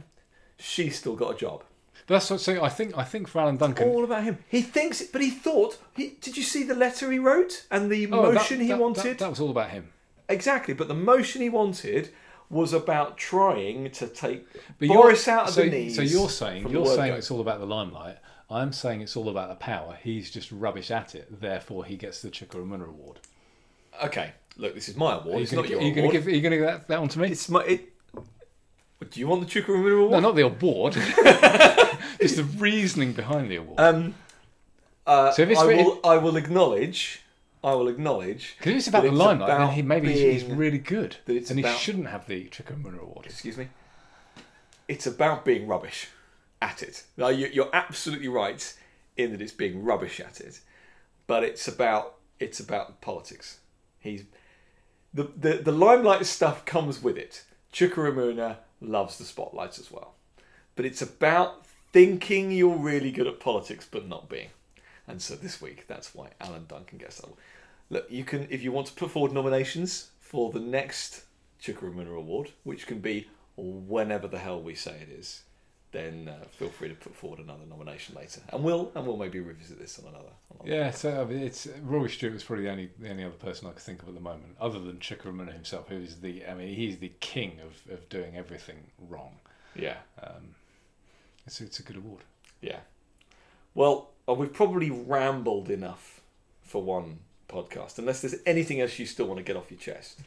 she's 0.58 0.98
still 0.98 1.14
got 1.16 1.34
a 1.34 1.38
job. 1.38 1.62
But 2.06 2.14
that's 2.14 2.30
what. 2.30 2.40
So 2.40 2.62
I 2.62 2.68
think 2.68 2.96
I 2.98 3.04
think 3.04 3.28
for 3.28 3.40
Alan 3.40 3.56
Duncan, 3.56 3.88
All 3.88 4.04
about 4.04 4.24
him. 4.24 4.38
He 4.48 4.62
thinks, 4.62 5.02
but 5.02 5.20
he 5.22 5.30
thought. 5.30 5.78
He 5.94 6.16
did 6.20 6.36
you 6.36 6.42
see 6.42 6.62
the 6.64 6.74
letter 6.74 7.10
he 7.12 7.18
wrote 7.18 7.66
and 7.70 7.90
the 7.90 8.06
Oh, 8.12 8.26
that- 8.26 8.34
motion 8.34 8.60
he 8.60 8.68
that- 8.68 8.78
wanted? 8.80 9.04
That, 9.04 9.18
that 9.18 9.30
was 9.30 9.40
all 9.40 9.50
about 9.50 9.70
him. 9.70 9.90
Exactly, 10.28 10.74
but 10.74 10.88
the 10.88 10.94
motion 10.94 11.42
he 11.42 11.48
wanted 11.50 12.10
was 12.54 12.72
about 12.72 13.16
trying 13.18 13.90
to 13.90 14.06
take 14.06 14.46
But 14.78 14.88
Boris 14.88 15.26
out 15.28 15.48
of 15.48 15.54
so, 15.54 15.62
the 15.62 15.70
knees. 15.70 15.96
So 15.96 16.02
you're 16.02 16.30
saying 16.30 16.68
you're 16.70 16.86
saying 16.86 17.12
go. 17.12 17.16
it's 17.18 17.30
all 17.30 17.40
about 17.40 17.58
the 17.60 17.66
limelight. 17.66 18.18
I'm 18.50 18.72
saying 18.72 19.00
it's 19.00 19.16
all 19.16 19.28
about 19.28 19.48
the 19.48 19.56
power. 19.56 19.98
He's 20.02 20.30
just 20.30 20.52
rubbish 20.52 20.90
at 20.90 21.14
it. 21.14 21.40
Therefore, 21.40 21.84
he 21.84 21.96
gets 21.96 22.22
the 22.22 22.30
Chuka 22.30 22.56
Umunna 22.56 22.88
Award. 22.88 23.18
okay. 24.04 24.32
Look, 24.56 24.74
this 24.76 24.88
is 24.88 24.96
my 24.96 25.14
award. 25.14 25.26
Are 25.26 25.30
you 25.38 25.42
It's 25.42 25.50
going 25.52 25.62
not 25.62 25.66
to 25.66 25.70
your 25.72 25.80
are 25.80 25.82
you 25.84 25.90
award. 25.90 25.96
going 25.96 26.10
to 26.10 26.12
give? 26.12 26.26
Are 26.28 26.30
going 26.42 26.50
to 26.52 26.56
give 26.58 26.66
that, 26.66 26.88
that 26.88 27.00
one 27.00 27.08
to 27.08 27.18
me? 27.18 27.28
It's 27.32 27.48
my. 27.48 27.64
It, 27.64 27.92
do 29.10 29.20
you 29.20 29.26
want 29.26 29.40
the 29.46 29.46
Chuka 29.60 29.66
Umunna 29.70 29.98
award? 29.98 30.12
no, 30.12 30.20
not 30.20 30.36
the 30.36 30.42
award. 30.42 30.94
it's 32.20 32.36
the 32.36 32.44
reasoning 32.44 33.12
behind 33.14 33.50
the 33.50 33.56
award. 33.56 33.80
Um, 33.80 34.14
uh, 35.06 35.32
So 35.32 35.42
if 35.42 35.50
it's 35.50 35.60
I 35.60 35.64
will. 35.66 36.00
I 36.04 36.16
will 36.18 36.36
acknowledge. 36.36 37.23
I 37.64 37.72
will 37.74 37.88
acknowledge. 37.88 38.56
Because 38.58 38.74
it's 38.74 38.88
about 38.88 39.04
the 39.04 39.10
limelight, 39.10 39.48
about 39.48 39.72
he 39.72 39.80
maybe 39.80 40.12
he's, 40.12 40.42
he's 40.42 40.44
really 40.44 40.78
good, 40.78 41.16
that 41.24 41.34
it's 41.34 41.50
and 41.50 41.58
he 41.58 41.66
shouldn't 41.66 42.08
have 42.08 42.26
the 42.26 42.44
Chuka 42.48 42.74
Umunna 42.74 43.00
Award. 43.00 43.24
Excuse 43.26 43.56
me. 43.56 43.68
It's 44.86 45.06
about 45.06 45.46
being 45.46 45.66
rubbish 45.66 46.08
at 46.60 46.82
it. 46.82 47.04
Now 47.16 47.28
you, 47.28 47.48
you're 47.50 47.70
absolutely 47.72 48.28
right 48.28 48.76
in 49.16 49.32
that 49.32 49.40
it's 49.40 49.52
being 49.52 49.82
rubbish 49.82 50.20
at 50.20 50.40
it, 50.42 50.60
but 51.26 51.42
it's 51.42 51.66
about 51.66 52.16
it's 52.38 52.60
about 52.60 53.00
politics. 53.00 53.60
He's 53.98 54.24
the 55.14 55.30
the, 55.36 55.54
the 55.54 55.72
limelight 55.72 56.26
stuff 56.26 56.66
comes 56.66 57.02
with 57.02 57.16
it. 57.16 57.44
Chuka 57.72 57.94
Umunna 57.94 58.58
loves 58.82 59.16
the 59.16 59.24
spotlight 59.24 59.78
as 59.78 59.90
well, 59.90 60.14
but 60.76 60.84
it's 60.84 61.00
about 61.00 61.64
thinking 61.94 62.50
you're 62.50 62.76
really 62.76 63.10
good 63.10 63.26
at 63.26 63.40
politics 63.40 63.88
but 63.90 64.06
not 64.06 64.28
being. 64.28 64.50
And 65.06 65.20
so 65.20 65.34
this 65.34 65.60
week, 65.60 65.86
that's 65.86 66.14
why 66.14 66.28
Alan 66.40 66.66
Duncan 66.66 66.98
gets 66.98 67.20
that. 67.20 67.28
Look, 67.90 68.06
you 68.10 68.24
can 68.24 68.46
if 68.50 68.62
you 68.62 68.72
want 68.72 68.86
to 68.88 68.94
put 68.94 69.10
forward 69.10 69.32
nominations 69.32 70.10
for 70.20 70.50
the 70.50 70.60
next 70.60 71.24
Chuka 71.62 71.82
Umunna 71.82 72.16
Award, 72.16 72.52
which 72.64 72.86
can 72.86 73.00
be 73.00 73.28
whenever 73.56 74.26
the 74.26 74.38
hell 74.38 74.60
we 74.60 74.74
say 74.74 74.96
it 75.02 75.10
is, 75.10 75.42
then 75.92 76.28
uh, 76.28 76.44
feel 76.50 76.70
free 76.70 76.88
to 76.88 76.94
put 76.94 77.14
forward 77.14 77.38
another 77.38 77.64
nomination 77.68 78.14
later, 78.16 78.40
and 78.48 78.64
we'll 78.64 78.90
and 78.94 79.06
we'll 79.06 79.16
maybe 79.18 79.38
revisit 79.40 79.78
this 79.78 79.98
on 79.98 80.06
another. 80.08 80.30
On 80.50 80.66
another 80.66 80.76
Yeah, 80.76 80.90
so 80.90 81.20
I 81.20 81.24
mean, 81.24 81.38
it's 81.40 81.68
Rory 81.82 82.08
Stewart 82.08 82.32
was 82.32 82.42
probably 82.42 82.64
the 82.64 82.70
only 82.70 82.90
the 82.98 83.10
only 83.10 83.24
other 83.24 83.34
person 83.34 83.68
I 83.68 83.72
could 83.72 83.82
think 83.82 84.02
of 84.02 84.08
at 84.08 84.14
the 84.14 84.20
moment, 84.20 84.56
other 84.60 84.78
than 84.80 84.96
Chuka 84.98 85.26
Umunna 85.26 85.52
himself, 85.52 85.88
who 85.88 85.96
is 85.98 86.16
the 86.20 86.44
I 86.46 86.54
mean 86.54 86.74
he's 86.74 86.96
the 86.98 87.12
king 87.20 87.60
of, 87.60 87.92
of 87.92 88.08
doing 88.08 88.36
everything 88.36 88.78
wrong. 88.98 89.36
yeah, 89.76 89.98
Um, 90.22 90.54
it's 91.46 91.60
it's 91.60 91.78
a 91.78 91.82
good 91.82 91.96
award. 91.96 92.22
yeah. 92.62 92.78
Well, 93.74 94.10
uh, 94.28 94.34
we've 94.34 94.52
probably 94.52 94.90
rambled 94.90 95.70
enough 95.70 96.20
for 96.62 96.82
one 96.82 97.18
podcast. 97.48 97.98
Unless 97.98 98.22
there's 98.22 98.36
anything 98.46 98.80
else 98.80 98.98
you 98.98 99.06
still 99.06 99.26
want 99.26 99.38
to 99.38 99.44
get 99.44 99.56
off 99.56 99.70
your 99.70 99.80
chest. 99.80 100.20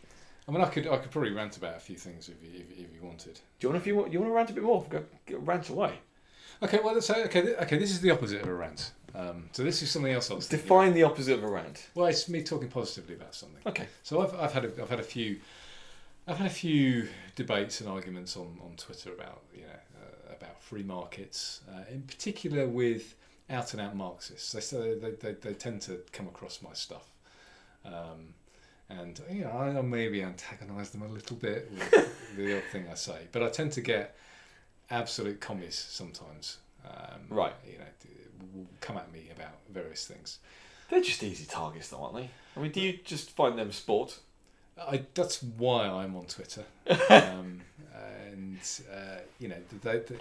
I 0.47 0.51
mean, 0.51 0.61
I 0.61 0.69
could 0.69 0.87
I 0.87 0.97
could 0.97 1.11
probably 1.11 1.31
rant 1.31 1.57
about 1.57 1.75
a 1.75 1.79
few 1.79 1.97
things 1.97 2.29
if 2.29 2.35
you, 2.41 2.59
if, 2.59 2.71
if 2.71 2.95
you 2.95 3.01
wanted. 3.01 3.33
Do 3.33 3.67
you 3.67 3.69
want 3.69 3.81
if 3.81 3.87
you 3.87 3.95
want 3.95 4.13
you 4.13 4.19
want 4.19 4.31
to 4.31 4.35
rant 4.35 4.49
a 4.49 4.53
bit 4.53 4.63
more? 4.63 4.85
Go, 4.89 5.03
go 5.25 5.37
rant 5.39 5.69
away. 5.69 5.99
Okay, 6.63 6.79
well, 6.83 6.99
so 7.01 7.15
okay, 7.25 7.55
okay. 7.55 7.77
This 7.77 7.91
is 7.91 8.01
the 8.01 8.11
opposite 8.11 8.41
of 8.41 8.47
a 8.47 8.53
rant. 8.53 8.91
Um, 9.13 9.49
so 9.51 9.63
this 9.63 9.81
is 9.81 9.91
something 9.91 10.11
else 10.11 10.31
I 10.31 10.35
was. 10.35 10.47
Define 10.47 10.93
the 10.93 11.03
opposite 11.03 11.33
of 11.33 11.43
a 11.43 11.49
rant. 11.49 11.87
Well, 11.95 12.07
it's 12.07 12.29
me 12.29 12.43
talking 12.43 12.69
positively 12.69 13.15
about 13.15 13.35
something. 13.35 13.61
Okay. 13.65 13.87
So 14.03 14.21
I've, 14.21 14.33
I've 14.39 14.53
had 14.53 14.65
a, 14.65 14.81
I've 14.81 14.89
had 14.89 14.99
a 14.99 15.03
few 15.03 15.37
I've 16.27 16.37
had 16.37 16.47
a 16.47 16.53
few 16.53 17.07
debates 17.35 17.79
and 17.79 17.89
arguments 17.89 18.35
on, 18.35 18.57
on 18.61 18.75
Twitter 18.75 19.13
about 19.13 19.43
you 19.53 19.61
know 19.61 19.67
uh, 20.01 20.35
about 20.35 20.61
free 20.61 20.83
markets, 20.83 21.61
uh, 21.73 21.83
in 21.89 22.01
particular 22.01 22.67
with 22.67 23.15
out 23.49 23.73
and 23.73 23.81
out 23.81 23.95
Marxists. 23.95 24.51
They, 24.71 24.95
they, 24.95 25.11
they 25.11 25.31
they 25.33 25.53
tend 25.53 25.81
to 25.83 25.99
come 26.11 26.27
across 26.27 26.61
my 26.61 26.73
stuff, 26.73 27.09
um, 27.85 28.33
and 28.89 29.19
you 29.31 29.43
know 29.43 29.51
I 29.51 29.81
maybe 29.81 30.21
antagonise 30.23 30.89
them 30.89 31.01
a 31.03 31.07
little 31.07 31.35
bit 31.37 31.71
with 31.71 31.91
the 32.35 32.57
odd 32.57 32.63
thing 32.71 32.87
I 32.91 32.95
say, 32.95 33.27
but 33.31 33.43
I 33.43 33.49
tend 33.49 33.71
to 33.73 33.81
get 33.81 34.15
absolute 34.89 35.39
commies 35.39 35.75
sometimes. 35.75 36.57
Um, 36.85 37.21
Right. 37.29 37.53
You 37.65 37.79
know, 37.79 38.65
come 38.79 38.97
at 38.97 39.11
me 39.11 39.29
about 39.35 39.55
various 39.69 40.05
things. 40.05 40.39
They're 40.89 41.01
just 41.01 41.21
easy 41.21 41.45
targets, 41.45 41.89
though, 41.89 41.97
aren't 42.03 42.15
they? 42.15 42.29
I 42.55 42.59
mean, 42.61 42.71
do 42.71 42.79
you 42.79 42.97
just 43.03 43.31
find 43.31 43.59
them 43.59 43.71
sport? 43.71 44.19
I, 44.79 45.03
that's 45.13 45.41
why 45.43 45.87
I'm 45.87 46.15
on 46.15 46.25
Twitter, 46.25 46.63
um, 47.09 47.61
and 48.29 48.59
uh, 48.93 49.19
you 49.39 49.47
know, 49.47 49.55
they, 49.81 49.99
they, 49.99 50.15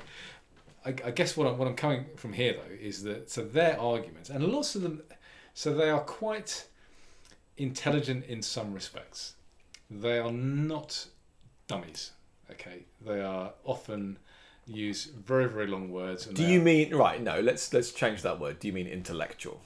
I, 0.87 0.95
I 1.05 1.11
guess 1.11 1.37
what 1.37 1.49
I'm 1.49 1.59
what 1.59 1.67
I'm 1.67 1.75
coming 1.75 2.07
from 2.17 2.33
here 2.33 2.53
though 2.55 2.75
is 2.75 3.03
that 3.03 3.31
so 3.31 3.43
their 3.45 3.79
arguments 3.81 4.31
and 4.31 4.45
lots 4.45 4.77
of 4.77 4.83
them, 4.83 5.03
so 5.53 5.75
they 5.75 5.91
are 5.91 6.01
quite 6.01 6.67
intelligent 7.57 8.25
in 8.27 8.41
some 8.43 8.73
respects. 8.73 9.35
They 9.91 10.19
are 10.19 10.33
not 10.33 11.07
dummies. 11.67 12.13
Okay, 12.51 12.85
they 13.05 13.21
are 13.21 13.53
often 13.65 14.19
use 14.67 15.07
very 15.07 15.49
very 15.49 15.67
long 15.67 15.91
words. 15.91 16.27
And 16.27 16.37
Do 16.37 16.45
you 16.45 16.61
mean 16.61 16.95
right? 16.95 17.21
No, 17.21 17.41
let's 17.41 17.73
let's 17.73 17.91
change 17.91 18.23
that 18.23 18.39
word. 18.39 18.61
Do 18.61 18.69
you 18.69 18.73
mean 18.73 18.87
intellectual? 18.87 19.63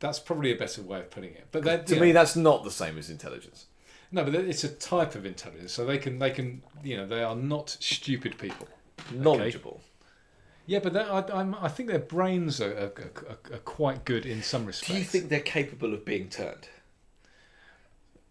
That's 0.00 0.18
probably 0.18 0.50
a 0.52 0.56
better 0.56 0.82
way 0.82 1.00
of 1.00 1.10
putting 1.10 1.30
it. 1.30 1.46
But 1.52 1.86
To 1.86 2.00
me, 2.00 2.08
know, 2.08 2.12
that's 2.14 2.34
not 2.34 2.64
the 2.64 2.72
same 2.72 2.98
as 2.98 3.08
intelligence. 3.10 3.66
no, 4.10 4.24
but 4.24 4.34
it's 4.34 4.64
a 4.64 4.68
type 4.68 5.14
of 5.14 5.26
intelligence. 5.26 5.72
So 5.72 5.84
they 5.84 5.98
can 5.98 6.18
they 6.18 6.30
can 6.30 6.62
you 6.82 6.96
know 6.96 7.06
they 7.06 7.22
are 7.22 7.36
not 7.36 7.76
stupid 7.80 8.38
people. 8.38 8.66
Knowledgeable. 9.12 9.82
Yeah, 10.66 10.78
but 10.78 10.92
that, 10.92 11.10
I, 11.10 11.40
I'm, 11.40 11.54
I 11.56 11.68
think 11.68 11.88
their 11.88 11.98
brains 11.98 12.60
are, 12.60 12.72
are, 12.72 12.92
are, 13.30 13.54
are 13.54 13.58
quite 13.64 14.04
good 14.04 14.24
in 14.26 14.42
some 14.42 14.64
respects. 14.64 14.92
Do 14.92 14.96
you 14.98 15.04
think 15.04 15.28
they're 15.28 15.40
capable 15.40 15.92
of 15.92 16.04
being 16.04 16.28
turned? 16.28 16.68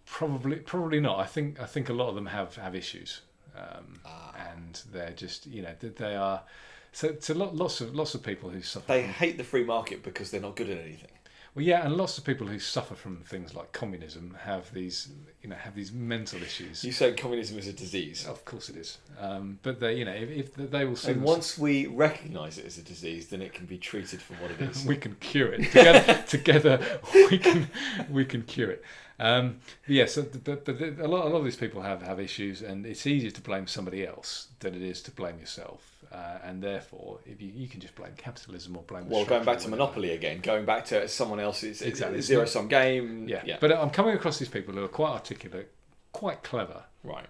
Probably, 0.05 0.57
probably 0.57 0.99
not. 0.99 1.19
I 1.19 1.25
think 1.25 1.59
I 1.59 1.65
think 1.65 1.89
a 1.89 1.93
lot 1.93 2.09
of 2.09 2.15
them 2.15 2.25
have 2.25 2.55
have 2.57 2.75
issues, 2.75 3.21
um, 3.55 3.99
Ah. 4.05 4.33
and 4.51 4.81
they're 4.91 5.11
just 5.13 5.45
you 5.47 5.61
know 5.61 5.73
they- 5.79 5.87
they 5.89 6.15
are. 6.15 6.43
So, 6.91 7.15
so 7.19 7.33
lots 7.33 7.79
of 7.79 7.95
lots 7.95 8.13
of 8.15 8.21
people 8.21 8.49
who 8.49 8.61
suffer. 8.61 8.87
They 8.87 9.03
hate 9.03 9.37
the 9.37 9.45
free 9.45 9.63
market 9.63 10.03
because 10.03 10.29
they're 10.29 10.41
not 10.41 10.57
good 10.57 10.69
at 10.69 10.79
anything. 10.79 11.11
Well, 11.53 11.65
yeah, 11.65 11.85
and 11.85 11.97
lots 11.97 12.17
of 12.17 12.23
people 12.23 12.47
who 12.47 12.59
suffer 12.59 12.95
from 12.95 13.17
things 13.17 13.53
like 13.53 13.73
communism 13.73 14.37
have 14.45 14.73
these 14.73 15.09
you 15.41 15.49
know 15.49 15.55
have 15.57 15.75
these 15.75 15.91
mental 15.91 16.41
issues. 16.41 16.83
You 16.83 16.93
say 16.93 17.11
communism 17.11 17.59
is 17.59 17.67
a 17.67 17.73
disease. 17.73 18.25
Of 18.25 18.45
course, 18.45 18.69
it 18.69 18.77
is. 18.77 18.99
Um, 19.19 19.59
but 19.61 19.81
they 19.81 19.95
you 19.95 20.05
know 20.05 20.13
if, 20.13 20.29
if 20.29 20.71
they 20.71 20.85
will 20.85 20.95
see 20.95 21.11
And 21.11 21.23
once 21.23 21.57
we 21.57 21.87
recognise 21.87 22.57
it 22.57 22.65
as 22.65 22.77
a 22.77 22.81
disease, 22.81 23.27
then 23.27 23.41
it 23.41 23.53
can 23.53 23.65
be 23.65 23.77
treated 23.77 24.21
for 24.21 24.33
what 24.35 24.51
it 24.51 24.61
is. 24.61 24.85
we 24.87 24.95
can 24.95 25.15
cure 25.15 25.51
it 25.51 25.65
together. 25.65 26.23
together, 26.27 26.99
we 27.13 27.37
can 27.37 27.69
we 28.09 28.23
can 28.23 28.43
cure 28.43 28.71
it. 28.71 28.83
Um, 29.19 29.59
yeah, 29.87 30.05
so 30.05 30.23
but, 30.23 30.63
but 30.63 30.79
a 30.81 31.07
lot 31.07 31.25
a 31.25 31.29
lot 31.29 31.39
of 31.39 31.43
these 31.43 31.57
people 31.57 31.81
have 31.81 32.01
have 32.01 32.21
issues, 32.21 32.61
and 32.61 32.85
it's 32.85 33.05
easier 33.05 33.31
to 33.31 33.41
blame 33.41 33.67
somebody 33.67 34.07
else 34.07 34.47
than 34.61 34.73
it 34.73 34.81
is 34.81 35.01
to 35.03 35.11
blame 35.11 35.37
yourself. 35.37 35.90
Uh, 36.11 36.39
and 36.43 36.61
therefore, 36.61 37.19
if 37.25 37.41
you, 37.41 37.51
you 37.55 37.67
can 37.69 37.79
just 37.79 37.95
blame 37.95 38.11
capitalism 38.17 38.75
or 38.75 38.83
blame. 38.83 39.07
the 39.07 39.15
well, 39.15 39.25
going 39.25 39.45
back 39.45 39.59
to. 39.59 39.69
Monopoly 39.69 40.11
again, 40.11 40.41
going 40.41 40.65
back 40.65 40.83
to 40.85 41.07
someone 41.07 41.39
else's 41.39 41.81
Exactly. 41.81 42.17
exactly. 42.17 42.21
zero 42.21 42.45
sum 42.45 42.67
game. 42.67 43.29
Yeah. 43.29 43.41
yeah. 43.45 43.57
but 43.61 43.71
I'm 43.71 43.89
coming 43.91 44.15
across 44.15 44.37
these 44.37 44.49
people 44.49 44.73
who 44.73 44.83
are 44.83 44.89
quite 44.89 45.11
articulate, 45.11 45.71
quite 46.11 46.43
clever, 46.43 46.83
right. 47.03 47.27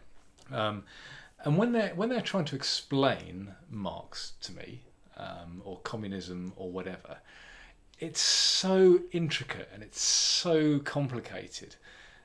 Um, 0.52 0.84
and 1.44 1.58
when 1.58 1.72
they're 1.74 1.94
when 1.96 2.10
they're 2.10 2.22
trying 2.22 2.46
to 2.46 2.56
explain 2.56 3.54
Marx 3.70 4.34
to 4.42 4.52
me, 4.54 4.82
um, 5.18 5.62
or 5.64 5.78
communism 5.80 6.54
or 6.56 6.72
whatever, 6.72 7.18
it's 8.00 8.22
so 8.22 9.00
intricate 9.12 9.70
and 9.74 9.84
it's 9.84 10.02
so 10.02 10.80
complicated, 10.80 11.76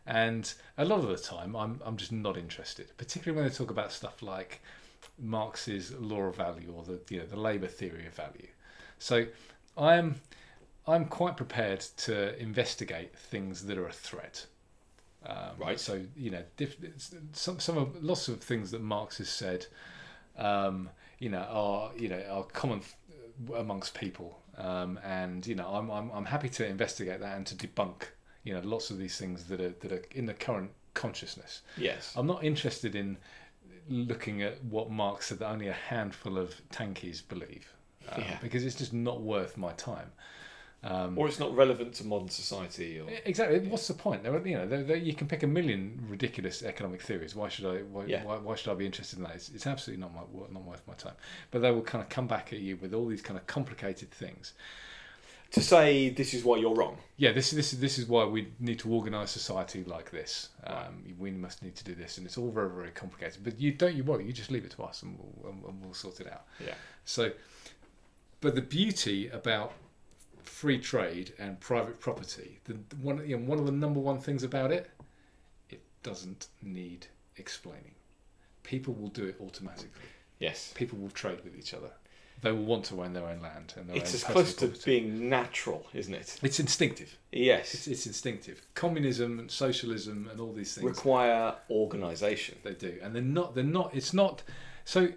and 0.07 0.55
a 0.79 0.85
lot 0.87 1.01
of 1.01 1.09
the 1.09 1.19
time 1.19 1.55
I'm 1.55 1.81
I'm 1.85 1.99
just 1.99 2.13
not 2.13 2.39
interested. 2.39 2.97
Particularly 2.97 3.41
when 3.41 3.49
they 3.49 3.55
talk 3.55 3.71
about 3.71 3.93
stuff 3.93 4.23
like 4.23 4.63
Marx's 5.19 5.93
law 5.95 6.23
of 6.23 6.37
value 6.37 6.73
or 6.75 6.85
the 6.85 7.01
you 7.11 7.19
know 7.21 7.27
the 7.27 7.37
labour 7.39 7.67
theory 7.69 8.07
of 8.07 8.15
value. 8.15 8.49
So 8.99 9.27
I'm 9.77 10.17
I'm 10.87 11.07
quite 11.07 11.37
prepared 11.37 11.81
to 11.99 12.39
investigate 12.41 13.17
things 13.17 13.65
that 13.67 13.77
are 13.79 13.89
a 13.89 13.93
threat. 13.93 14.47
Um, 15.25 15.37
Right. 15.59 15.81
So 15.81 16.03
you 16.17 16.31
know, 16.31 16.43
diff- 16.57 16.77
some 17.33 17.59
some 17.59 17.77
of 17.79 18.03
lots 18.03 18.29
of 18.29 18.41
things 18.41 18.71
that 18.71 18.81
Marx 18.81 19.19
has 19.19 19.29
said, 19.29 19.67
um, 20.37 20.91
you 21.19 21.29
know, 21.31 21.41
are 21.51 21.91
you 21.97 22.09
know 22.09 22.23
are 22.31 22.45
common 22.45 22.81
f- 22.81 22.97
amongst 23.57 23.95
people, 23.95 24.39
um, 24.57 25.01
and 25.03 25.47
you 25.47 25.55
know, 25.55 25.67
I'm, 25.69 25.91
I'm 25.91 26.11
I'm 26.11 26.25
happy 26.27 26.49
to 26.51 26.67
investigate 26.67 27.21
that 27.21 27.37
and 27.37 27.47
to 27.47 27.55
debunk 27.57 28.03
you 28.45 28.55
know 28.55 28.61
lots 28.61 28.91
of 28.91 28.99
these 28.99 29.19
things 29.19 29.45
that 29.45 29.61
are 29.61 29.75
that 29.81 29.93
are 29.93 30.03
in 30.13 30.27
the 30.27 30.35
current 30.35 30.71
consciousness. 30.95 31.63
Yes. 31.77 32.13
I'm 32.17 32.27
not 32.27 32.45
interested 32.45 32.95
in 32.95 33.19
looking 33.89 34.43
at 34.43 34.63
what 34.65 34.91
Marx 34.91 35.27
said 35.27 35.39
that 35.41 35.49
only 35.49 35.69
a 35.69 35.73
handful 35.73 36.39
of 36.39 36.55
tankies 36.71 37.23
believe, 37.27 37.73
um, 38.11 38.21
Yeah. 38.23 38.39
because 38.41 38.65
it's 38.65 38.77
just 38.77 38.93
not 38.93 39.21
worth 39.23 39.57
my 39.57 39.73
time. 39.73 40.13
Um, 40.85 41.19
or 41.19 41.27
it's 41.27 41.41
not 41.41 41.57
relevant 41.57 41.95
to 41.95 42.05
modern 42.07 42.29
society. 42.29 43.01
Or 43.01 43.09
Exactly. 43.25 43.59
What's 43.61 43.89
the 43.89 43.95
point? 43.95 44.23
There, 44.23 44.33
are- 44.33 44.47
you 44.47 44.57
know, 44.57 44.95
you 44.95 45.15
can 45.15 45.27
pick 45.27 45.43
a 45.43 45.47
million 45.47 45.99
ridiculous 46.09 46.63
economic 46.63 47.03
theories. 47.03 47.35
Why 47.35 47.49
should 47.49 47.65
I? 47.65 47.79
Why, 47.83 48.05
Yeah. 48.05 48.23
why, 48.25 48.37
why 48.37 48.55
should 48.55 48.71
I 48.71 48.75
be 48.75 48.87
interested 48.87 49.19
in 49.19 49.25
that? 49.25 49.35
It's, 49.35 49.49
it's 49.49 49.67
absolutely 49.67 50.03
not 50.03 50.15
my 50.15 50.21
not 50.53 50.63
worth 50.63 50.87
my 50.87 50.95
time. 50.95 51.15
But 51.51 51.63
they 51.63 51.73
will 51.73 51.83
kind 51.83 52.03
of 52.03 52.09
come 52.09 52.29
back 52.29 52.53
at 52.53 52.61
you 52.61 52.77
with 52.77 52.95
all 52.95 53.07
these 53.07 53.23
kind 53.23 53.37
of 53.39 53.47
complicated 53.49 54.11
things. 54.13 54.53
To 55.53 55.63
say 55.63 56.11
this 56.11 56.35
is 56.35 56.45
why 56.45 56.57
you're 56.57 56.75
wrong. 56.75 56.99
Yeah, 57.17 57.33
this 57.33 57.53
is 57.53 57.57
this 57.57 57.73
is 57.73 57.81
this 57.81 57.99
is 57.99 58.07
why 58.07 58.25
we 58.25 58.49
need 58.59 58.79
to 58.81 58.93
organise 58.93 59.31
society 59.31 59.85
like 59.85 60.11
this. 60.11 60.51
Um, 60.65 61.05
We 61.19 61.31
must 61.31 61.63
need 61.63 61.77
to 61.77 61.85
do 61.85 61.95
this, 61.95 62.19
and 62.19 62.27
it's 62.27 62.37
all 62.37 62.51
very 62.51 62.71
very 62.71 62.91
complicated. 62.91 63.43
But 63.45 63.59
you 63.59 63.73
don't 63.73 63.95
you 63.95 64.05
worry. 64.05 64.27
You 64.27 64.33
just 64.33 64.51
leave 64.51 64.65
it 64.65 64.73
to 64.73 64.83
us, 64.83 65.03
and 65.03 65.19
we'll, 65.19 65.51
and 65.51 65.65
and 65.65 65.81
we'll 65.83 65.95
sort 65.95 66.21
it 66.21 66.31
out. 66.31 66.45
Yeah. 66.65 66.75
So, 67.05 67.33
but 68.41 68.55
the 68.55 68.63
beauty 68.63 69.29
about 69.29 69.73
free 70.43 70.79
trade 70.79 71.33
and 71.39 71.59
private 71.61 72.01
property, 72.01 72.61
the 72.65 72.75
the 72.75 72.97
one 72.97 73.27
you 73.29 73.37
know, 73.37 73.45
one 73.45 73.59
of 73.59 73.67
the 73.67 73.73
number 73.73 74.01
one 74.01 74.19
things 74.21 74.43
about 74.43 74.71
it, 74.73 74.91
it 75.71 75.81
doesn't 76.03 76.49
need 76.63 77.07
explaining. 77.37 77.95
People 78.63 78.95
will 78.95 79.09
do 79.11 79.25
it 79.25 79.37
automatically. 79.41 80.09
Yes. 80.39 80.73
People 80.75 80.99
will 80.99 81.11
trade 81.11 81.39
with 81.45 81.57
each 81.57 81.73
other. 81.73 81.91
They 82.43 82.53
will 82.53 82.65
want 82.65 82.85
to 82.87 83.03
own 83.03 83.13
their 83.15 83.27
own 83.27 83.41
land 83.41 83.75
and 83.77 83.89
their 83.89 83.97
It's 83.97 84.13
as 84.15 84.23
close 84.25 84.55
to 84.57 84.67
property. 84.67 84.83
being 85.01 85.29
natural, 85.29 85.87
isn't 85.95 86.13
it? 86.15 86.39
It's 86.43 86.61
instinctive. 86.61 87.17
Yes. 87.33 87.73
It's, 87.75 87.87
it's 87.87 88.07
instinctive. 88.07 88.61
Communism 88.75 89.39
and 89.39 89.51
socialism 89.51 90.29
and 90.31 90.39
all 90.41 90.53
these 90.53 90.75
things 90.75 90.85
Require 90.87 91.55
organisation. 91.71 92.59
they 92.63 92.75
do, 92.75 92.99
and 93.03 93.15
they're 93.15 93.23
not. 93.23 93.55
They're 93.55 93.65
not. 93.65 93.95
It's 93.95 94.13
not. 94.13 94.43
So, 94.85 95.09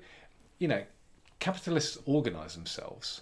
you 0.59 0.67
know, 0.69 0.81
capitalists 1.39 1.97
organise 2.05 2.55
themselves, 2.55 3.21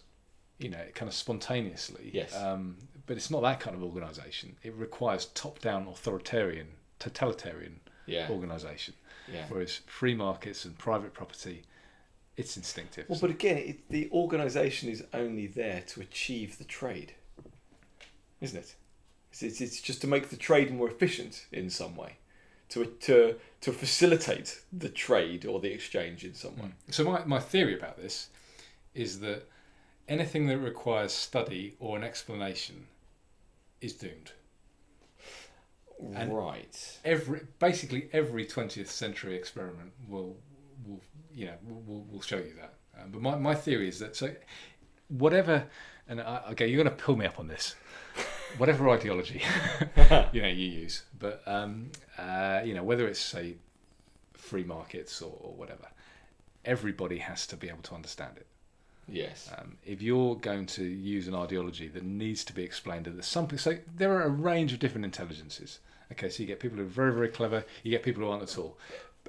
you 0.60 0.70
know, 0.70 0.84
kind 0.94 1.10
of 1.10 1.16
spontaneously. 1.16 2.12
Yes. 2.14 2.36
Um, 2.36 2.78
but 3.08 3.18
it's 3.18 3.32
not 3.32 3.42
that 3.44 3.60
kind 3.60 3.76
of 3.76 3.84
organisation. 3.84 4.56
It 4.64 4.74
requires 4.76 5.26
top-down, 5.28 5.88
authoritarian, 5.88 6.68
totalitarian 7.00 7.80
Yeah. 8.06 8.28
organisation. 8.30 8.94
Yeah. 9.32 9.46
Whereas 9.50 9.82
free 9.88 10.14
markets 10.16 10.66
and 10.66 10.78
private 10.78 11.14
property, 11.14 11.64
it's 12.38 12.56
instinctive. 12.56 13.10
Well, 13.10 13.20
but 13.20 13.32
again, 13.32 13.58
it, 13.58 13.90
the 13.90 14.10
organisation 14.12 14.90
is 14.90 15.04
only 15.14 15.48
there 15.48 15.82
to 15.88 16.02
achieve 16.02 16.58
the 16.58 16.64
trade, 16.64 17.14
isn't 18.40 18.58
it? 18.58 18.76
It's, 19.32 19.44
it's, 19.44 19.60
it's 19.60 19.82
just 19.82 20.00
to 20.02 20.08
make 20.08 20.30
the 20.30 20.38
trade 20.38 20.74
more 20.74 20.88
efficient 20.88 21.48
in 21.52 21.70
some 21.70 21.96
way, 21.96 22.18
to 22.70 22.86
to 22.86 23.36
to 23.62 23.72
facilitate 23.72 24.62
the 24.72 24.90
trade 24.90 25.46
or 25.46 25.60
the 25.60 25.74
exchange 25.74 26.24
in 26.24 26.34
some 26.34 26.56
way. 26.56 26.70
Hmm. 26.86 26.92
So 26.92 27.04
my, 27.04 27.26
my 27.26 27.40
theory 27.40 27.76
about 27.78 27.98
this 27.98 28.30
is 28.94 29.20
that 29.20 29.48
anything 30.08 30.48
that 30.48 30.58
requires 30.58 31.12
study 31.12 31.76
or 31.80 31.98
an 31.98 32.04
explanation 32.04 32.88
is 33.82 33.94
doomed. 33.94 34.32
And- 36.16 36.36
right. 36.36 37.00
Every 37.04 37.42
basically 37.60 38.10
every 38.14 38.46
twentieth 38.46 38.90
century 38.92 39.36
experiment 39.36 39.92
will 40.08 40.38
will 40.88 41.02
you 41.34 41.46
know 41.46 41.54
we'll, 41.64 42.06
will 42.12 42.22
show 42.22 42.38
you 42.38 42.54
that. 42.60 42.74
Um, 43.00 43.12
but 43.12 43.22
my, 43.22 43.36
my 43.36 43.56
theory 43.56 43.88
is 43.88 44.00
that 44.00 44.16
so 44.16 44.34
whatever 45.08 45.66
and 46.08 46.22
I, 46.22 46.42
okay 46.52 46.68
you're 46.68 46.84
going 46.84 46.96
to 46.96 47.04
pull 47.04 47.16
me 47.16 47.26
up 47.26 47.40
on 47.40 47.48
this. 47.48 47.76
Whatever 48.58 48.90
ideology 48.90 49.44
you 50.32 50.42
know 50.42 50.48
you 50.48 50.68
use, 50.68 51.04
but 51.20 51.44
um, 51.46 51.92
uh, 52.18 52.62
you 52.64 52.74
know 52.74 52.84
whether 52.84 53.06
it's 53.08 53.20
say 53.20 53.56
free 54.34 54.64
markets 54.64 55.22
or, 55.22 55.38
or 55.42 55.54
whatever, 55.54 55.88
everybody 56.64 57.18
has 57.18 57.46
to 57.48 57.58
be 57.58 57.68
able 57.68 57.84
to 57.84 57.94
understand 57.94 58.38
it. 58.38 58.48
Yes. 59.08 59.52
Um, 59.58 59.78
if 59.86 60.02
you're 60.02 60.36
going 60.36 60.66
to 60.68 60.84
use 60.84 61.28
an 61.28 61.36
ideology 61.36 61.88
that 61.90 62.04
needs 62.04 62.44
to 62.46 62.54
be 62.54 62.64
explained, 62.64 63.06
that 63.06 63.12
there's 63.12 63.26
something. 63.28 63.58
So 63.58 63.78
there 63.96 64.14
are 64.14 64.24
a 64.24 64.30
range 64.30 64.74
of 64.74 64.80
different 64.80 65.06
intelligences. 65.06 65.80
Okay, 66.12 66.30
so 66.30 66.42
you 66.42 66.48
get 66.48 66.60
people 66.60 66.78
who 66.78 66.84
are 66.84 66.88
very, 66.88 67.14
very 67.14 67.30
clever. 67.30 67.66
You 67.84 67.92
get 67.92 68.04
people 68.04 68.24
who 68.24 68.30
aren't 68.30 68.44
at 68.44 68.58
all. 68.58 68.78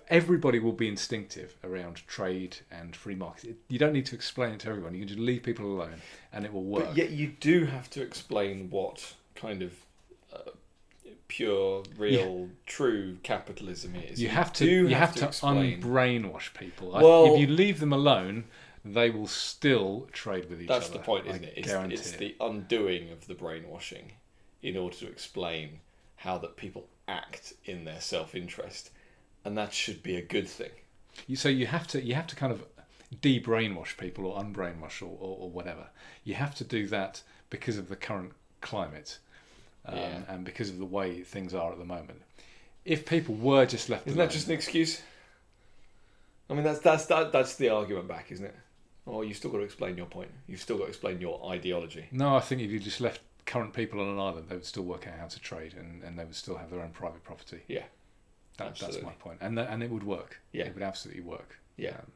Everybody 0.08 0.58
will 0.58 0.72
be 0.72 0.88
instinctive 0.88 1.56
around 1.62 2.06
trade 2.06 2.58
and 2.70 2.96
free 2.96 3.14
market. 3.14 3.56
You 3.68 3.78
don't 3.78 3.92
need 3.92 4.06
to 4.06 4.14
explain 4.14 4.54
it 4.54 4.60
to 4.60 4.68
everyone. 4.70 4.94
You 4.94 5.00
can 5.00 5.08
just 5.08 5.20
leave 5.20 5.42
people 5.42 5.66
alone, 5.66 6.00
and 6.32 6.44
it 6.44 6.52
will 6.52 6.64
work. 6.64 6.86
But 6.86 6.96
yet 6.96 7.10
you 7.10 7.34
do 7.40 7.66
have 7.66 7.90
to 7.90 8.02
explain 8.02 8.70
what 8.70 9.14
kind 9.34 9.62
of 9.62 9.72
uh, 10.32 10.50
pure, 11.28 11.82
real, 11.96 12.48
true 12.66 13.18
capitalism 13.22 13.94
is. 13.96 14.20
you 14.20 14.28
have 14.28 14.52
to. 14.54 14.66
You 14.66 14.94
have, 14.94 15.14
to, 15.16 15.26
explain. 15.26 15.82
unbrainwash 15.82 16.54
people. 16.54 16.96
I- 16.96 17.32
if 17.32 17.38
you 17.38 17.46
leave 17.46 17.80
them 17.80 17.92
alone, 17.92 18.44
they 18.84 19.10
will 19.10 19.26
still 19.26 20.08
trade 20.12 20.48
with 20.48 20.62
each 20.62 20.68
That's 20.68 20.86
other. 20.86 20.94
That's 20.94 21.06
the 21.06 21.12
point, 21.12 21.26
isn't 21.26 21.44
it? 21.44 21.54
It's, 21.56 21.68
guarantee 21.68 21.94
it's 21.94 22.12
it. 22.12 22.18
the 22.18 22.36
undoing 22.40 23.10
of 23.10 23.26
the 23.26 23.34
brainwashing 23.34 24.12
in 24.62 24.76
order 24.76 24.96
to 24.96 25.06
explain 25.06 25.80
how 26.16 26.38
that 26.38 26.56
people 26.56 26.88
act 27.06 27.52
in 27.64 27.84
their 27.84 28.00
self-interest, 28.00 28.90
and 29.48 29.58
that 29.58 29.72
should 29.72 30.02
be 30.02 30.16
a 30.16 30.22
good 30.22 30.46
thing. 30.48 30.70
You, 31.26 31.34
so 31.36 31.48
you 31.48 31.66
have 31.66 31.86
to 31.88 32.02
you 32.02 32.14
have 32.14 32.26
to 32.28 32.36
kind 32.36 32.52
of 32.52 32.64
de-brainwash 33.22 33.96
people 33.96 34.26
or 34.26 34.38
unbrainwash 34.42 35.00
or, 35.02 35.06
or, 35.06 35.36
or 35.40 35.50
whatever. 35.50 35.86
You 36.24 36.34
have 36.34 36.54
to 36.56 36.64
do 36.64 36.86
that 36.88 37.22
because 37.50 37.78
of 37.78 37.88
the 37.88 37.96
current 37.96 38.32
climate 38.60 39.18
um, 39.86 39.96
Yeah. 39.96 40.18
and 40.28 40.44
because 40.44 40.68
of 40.68 40.78
the 40.78 40.84
way 40.84 41.22
things 41.22 41.54
are 41.54 41.72
at 41.72 41.78
the 41.78 41.84
moment. 41.84 42.20
If 42.84 43.06
people 43.06 43.34
were 43.34 43.64
just 43.66 43.88
left 43.88 44.06
Isn't 44.06 44.18
alone, 44.18 44.28
that 44.28 44.32
just 44.34 44.46
an 44.48 44.52
excuse? 44.54 45.00
I 46.50 46.54
mean, 46.54 46.64
that's 46.64 46.80
that's 46.80 47.06
that, 47.06 47.32
that's 47.32 47.56
the 47.56 47.70
argument 47.70 48.08
back, 48.08 48.30
isn't 48.30 48.44
it? 48.44 48.54
Oh, 49.06 49.22
you've 49.22 49.36
still 49.38 49.50
got 49.50 49.58
to 49.58 49.64
explain 49.64 49.96
your 49.96 50.06
point. 50.06 50.30
You've 50.46 50.60
still 50.60 50.76
got 50.76 50.84
to 50.84 50.88
explain 50.90 51.20
your 51.20 51.40
ideology. 51.50 52.06
no, 52.12 52.36
I 52.36 52.40
think 52.40 52.60
if 52.60 52.70
you 52.70 52.78
just 52.78 53.00
left 53.00 53.20
current 53.46 53.72
people 53.72 54.00
on 54.00 54.08
an 54.08 54.18
island, 54.18 54.46
they 54.48 54.54
would 54.54 54.66
still 54.66 54.84
work 54.84 55.06
out 55.06 55.14
how 55.18 55.26
to 55.26 55.40
trade 55.40 55.72
and, 55.78 56.02
and 56.02 56.18
they 56.18 56.24
would 56.24 56.34
still 56.34 56.56
have 56.58 56.70
their 56.70 56.82
own 56.82 56.90
private 56.90 57.24
property. 57.24 57.60
Yeah, 57.68 57.84
That, 58.58 58.76
that's 58.78 59.00
my 59.02 59.12
point, 59.12 59.38
and 59.40 59.56
that, 59.56 59.70
and 59.70 59.82
it 59.82 59.90
would 59.90 60.04
work. 60.04 60.40
Yeah. 60.52 60.66
it 60.66 60.74
would 60.74 60.82
absolutely 60.82 61.22
work. 61.22 61.58
yeah. 61.76 61.90
Um, 61.98 62.12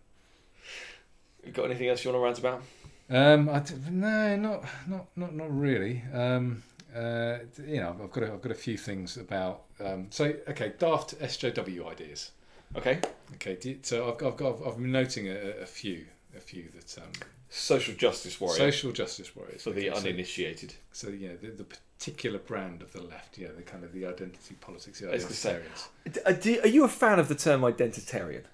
You 1.45 1.53
got 1.53 1.65
anything 1.65 1.89
else 1.89 2.05
you 2.05 2.11
want 2.13 2.21
to 2.21 2.25
rant 2.25 2.39
about? 2.39 2.63
Um, 3.11 3.49
I 3.49 3.59
d- 3.61 3.75
no, 3.91 4.37
not 4.37 4.65
not 4.87 5.07
not 5.17 5.35
not 5.35 5.57
really. 5.59 6.03
Um, 6.13 6.63
uh, 6.95 7.39
you 7.67 7.81
know, 7.81 7.97
I've 8.03 8.11
got 8.11 8.25
a, 8.25 8.33
I've 8.33 8.43
got 8.43 8.53
a 8.53 8.57
few 8.57 8.77
things 8.79 9.17
about. 9.17 9.63
Um, 9.81 10.07
so 10.11 10.25
okay, 10.49 10.73
daft 10.79 11.19
SJW 11.19 11.91
ideas. 11.91 12.31
Okay. 12.77 13.01
Okay, 13.35 13.57
you- 13.63 13.79
so 13.83 14.09
I've 14.11 14.19
got, 14.19 14.29
I've 14.33 14.37
got 14.37 14.67
I've 14.67 14.77
been 14.77 14.93
noting 14.93 15.29
a, 15.29 15.37
a 15.63 15.67
few 15.67 16.07
a 16.37 16.41
few 16.41 16.69
that 16.75 16.97
um, 17.03 17.11
Social 17.55 17.95
justice 17.95 18.41
warrior 18.41 18.57
social 18.57 18.93
justice 18.93 19.37
warriors 19.37 19.63
for 19.63 19.73
the 19.73 19.91
okay, 19.91 20.01
so- 20.01 20.07
uninitiated. 20.09 20.73
So, 20.91 21.11
yeah, 21.11 21.33
the, 21.39 21.49
the 21.49 21.65
particular 21.65 22.39
brand 22.39 22.81
of 22.81 22.93
the 22.95 23.03
left, 23.03 23.37
yeah, 23.37 23.49
the 23.55 23.61
kind 23.61 23.85
of 23.85 23.93
the 23.93 24.07
identity 24.07 24.55
politics, 24.59 25.01
the 25.01 25.11
I 25.11 25.13
was 25.13 25.25
gonna 25.25 25.35
say- 25.35 25.61
identitarians. 26.07 26.65
Are 26.65 26.69
you 26.69 26.85
a 26.85 26.89
fan 26.89 27.19
of 27.19 27.29
the 27.29 27.35
term 27.35 27.61
identitarian? 27.61 28.45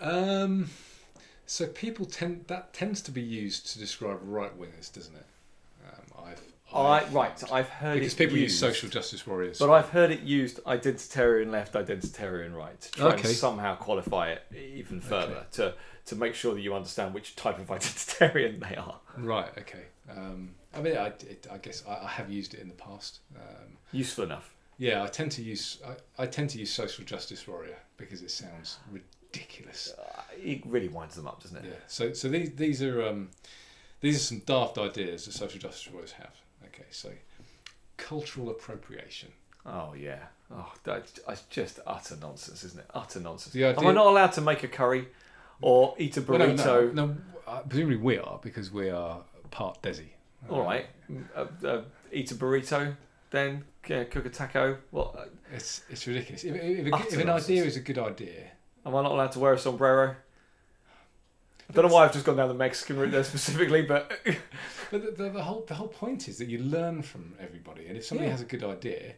Um, 0.00 0.70
so 1.44 1.66
people 1.66 2.06
tend 2.06 2.46
that 2.48 2.72
tends 2.72 3.02
to 3.02 3.10
be 3.10 3.20
used 3.20 3.66
to 3.72 3.78
describe 3.78 4.18
right 4.22 4.58
wingers, 4.58 4.90
doesn't 4.92 5.14
it? 5.14 5.26
Um, 5.86 6.24
I've, 6.26 6.40
I 6.74 6.80
I've 7.00 7.14
right. 7.14 7.38
found. 7.38 7.52
I've 7.52 7.68
heard 7.68 7.94
because 7.94 8.14
it 8.14 8.16
people 8.16 8.38
used, 8.38 8.52
use 8.52 8.58
social 8.58 8.88
justice 8.88 9.26
warriors. 9.26 9.58
but 9.58 9.70
I've 9.70 9.90
heard 9.90 10.10
it 10.10 10.20
used 10.20 10.64
identitarian 10.64 11.50
left, 11.50 11.74
identitarian 11.74 12.54
right 12.54 12.80
to 12.80 12.90
try 12.92 13.06
Okay. 13.12 13.28
and 13.28 13.36
somehow 13.36 13.76
qualify 13.76 14.30
it 14.30 14.42
even 14.74 15.02
further 15.02 15.44
to 15.52 15.74
to 16.06 16.16
make 16.16 16.34
sure 16.34 16.54
that 16.54 16.60
you 16.60 16.74
understand 16.74 17.14
which 17.14 17.36
type 17.36 17.58
of 17.58 17.66
identitarian 17.76 18.60
they 18.68 18.76
are. 18.76 18.98
Right. 19.18 19.50
Okay. 19.58 19.84
Um, 20.10 20.50
I 20.74 20.80
mean, 20.80 20.96
I, 20.96 21.06
it, 21.08 21.46
I 21.52 21.58
guess 21.58 21.82
I, 21.88 22.04
I 22.04 22.08
have 22.08 22.30
used 22.30 22.54
it 22.54 22.60
in 22.60 22.68
the 22.68 22.74
past. 22.74 23.20
Um, 23.34 23.76
Useful 23.92 24.24
enough. 24.24 24.54
yeah, 24.78 25.02
I 25.02 25.06
tend 25.08 25.32
to 25.32 25.42
use 25.42 25.80
I, 25.86 26.22
I 26.22 26.26
tend 26.26 26.50
to 26.50 26.58
use 26.58 26.70
social 26.72 27.04
justice 27.04 27.46
warrior 27.48 27.76
because 27.96 28.22
it 28.22 28.30
sounds 28.30 28.78
ridiculous. 28.92 29.94
Uh, 29.98 30.22
it 30.42 30.64
really 30.66 30.88
winds 30.88 31.14
them 31.16 31.26
up, 31.26 31.42
doesn't 31.42 31.58
it? 31.58 31.64
Yeah. 31.66 31.76
So 31.88 32.12
so 32.12 32.28
these 32.28 32.50
these 32.54 32.82
are 32.82 33.06
um, 33.06 33.30
these 34.00 34.16
are 34.16 34.20
some 34.20 34.40
daft 34.46 34.76
ideas 34.78 35.24
that 35.24 35.32
social 35.32 35.58
justice 35.58 35.90
warriors 35.92 36.12
have. 36.12 36.34
Okay. 36.66 36.84
So 36.90 37.10
cultural 37.96 38.50
appropriation. 38.50 39.30
Oh 39.64 39.94
yeah. 39.98 40.18
Oh, 40.54 40.72
that's 40.84 41.42
just 41.50 41.80
utter 41.86 42.16
nonsense, 42.20 42.62
isn't 42.62 42.78
it? 42.78 42.86
Utter 42.94 43.18
nonsense. 43.20 43.56
Idea- 43.56 43.76
Am 43.76 43.86
I 43.86 43.92
not 43.92 44.06
allowed 44.06 44.32
to 44.34 44.40
make 44.40 44.62
a 44.62 44.68
curry 44.68 45.08
or 45.60 45.94
eat 45.98 46.16
a 46.16 46.22
Well, 46.22 46.38
no, 46.38 46.46
burrito? 46.54 46.92
no, 46.94 47.06
no, 47.06 47.16
uh, 47.46 47.60
presumably 47.60 47.96
we 47.96 48.18
are 48.18 48.38
because 48.42 48.70
we 48.72 48.90
are 48.90 49.22
part 49.50 49.82
Desi. 49.82 50.08
All 50.48 50.62
right. 50.64 50.86
Uh, 51.34 51.46
uh, 51.66 51.82
eat 52.12 52.30
a 52.30 52.34
burrito, 52.34 52.96
then 53.30 53.64
yeah, 53.88 54.04
cook 54.04 54.26
a 54.26 54.30
taco. 54.30 54.78
What? 54.90 55.14
uh, 55.16 55.24
It's 55.52 55.82
it's 55.88 56.06
ridiculous. 56.06 56.44
If, 56.44 56.54
if, 56.54 56.86
if, 56.86 57.12
if 57.12 57.20
an 57.20 57.30
idea 57.30 57.64
is 57.64 57.76
a 57.76 57.80
good 57.80 57.98
idea, 57.98 58.50
Am 58.84 58.94
I 58.94 59.02
not 59.02 59.12
allowed 59.12 59.32
to 59.32 59.40
wear 59.40 59.52
a 59.54 59.58
sombrero? 59.58 60.14
I 61.68 61.72
don't 61.72 61.88
know 61.88 61.92
why 61.92 62.04
I've 62.04 62.12
just 62.12 62.24
gone 62.24 62.36
down 62.36 62.46
the 62.48 62.54
Mexican 62.54 62.96
route 62.96 63.10
there 63.10 63.24
specifically, 63.24 63.82
but 63.82 64.12
But 64.92 65.04
the, 65.04 65.10
the, 65.24 65.30
the 65.30 65.42
whole 65.42 65.64
the 65.66 65.74
whole 65.74 65.88
point 65.88 66.28
is 66.28 66.38
that 66.38 66.46
you 66.48 66.58
learn 66.58 67.02
from 67.02 67.34
everybody, 67.40 67.86
and 67.88 67.96
if 67.96 68.04
somebody 68.04 68.26
Yeah. 68.28 68.32
has 68.32 68.42
a 68.42 68.44
good 68.44 68.62
idea, 68.62 69.14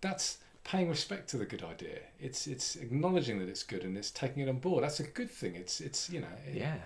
that's 0.00 0.38
paying 0.64 0.88
respect 0.88 1.28
to 1.30 1.36
the 1.38 1.44
good 1.46 1.62
idea. 1.62 1.98
It's 2.20 2.46
it's 2.46 2.76
acknowledging 2.76 3.38
that 3.40 3.48
it's 3.48 3.62
good 3.62 3.82
and 3.84 3.96
it's 3.96 4.10
taking 4.10 4.42
it 4.42 4.48
on 4.48 4.58
board. 4.58 4.84
That's 4.84 5.00
a 5.00 5.04
good 5.04 5.30
thing. 5.30 5.54
It's 5.56 5.80
it's 5.80 6.08
you 6.10 6.20
know. 6.20 6.26
it- 6.46 6.54
yeah, 6.56 6.76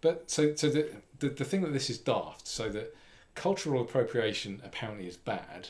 But 0.00 0.30
so 0.30 0.54
so 0.54 0.68
the, 0.68 0.90
the 1.20 1.28
the 1.28 1.44
thing 1.44 1.62
that 1.62 1.72
this 1.72 1.88
is 1.90 1.98
daft. 1.98 2.46
So 2.46 2.68
that 2.70 2.94
cultural 3.34 3.82
appropriation 3.82 4.60
apparently 4.64 5.06
is 5.06 5.16
bad, 5.16 5.68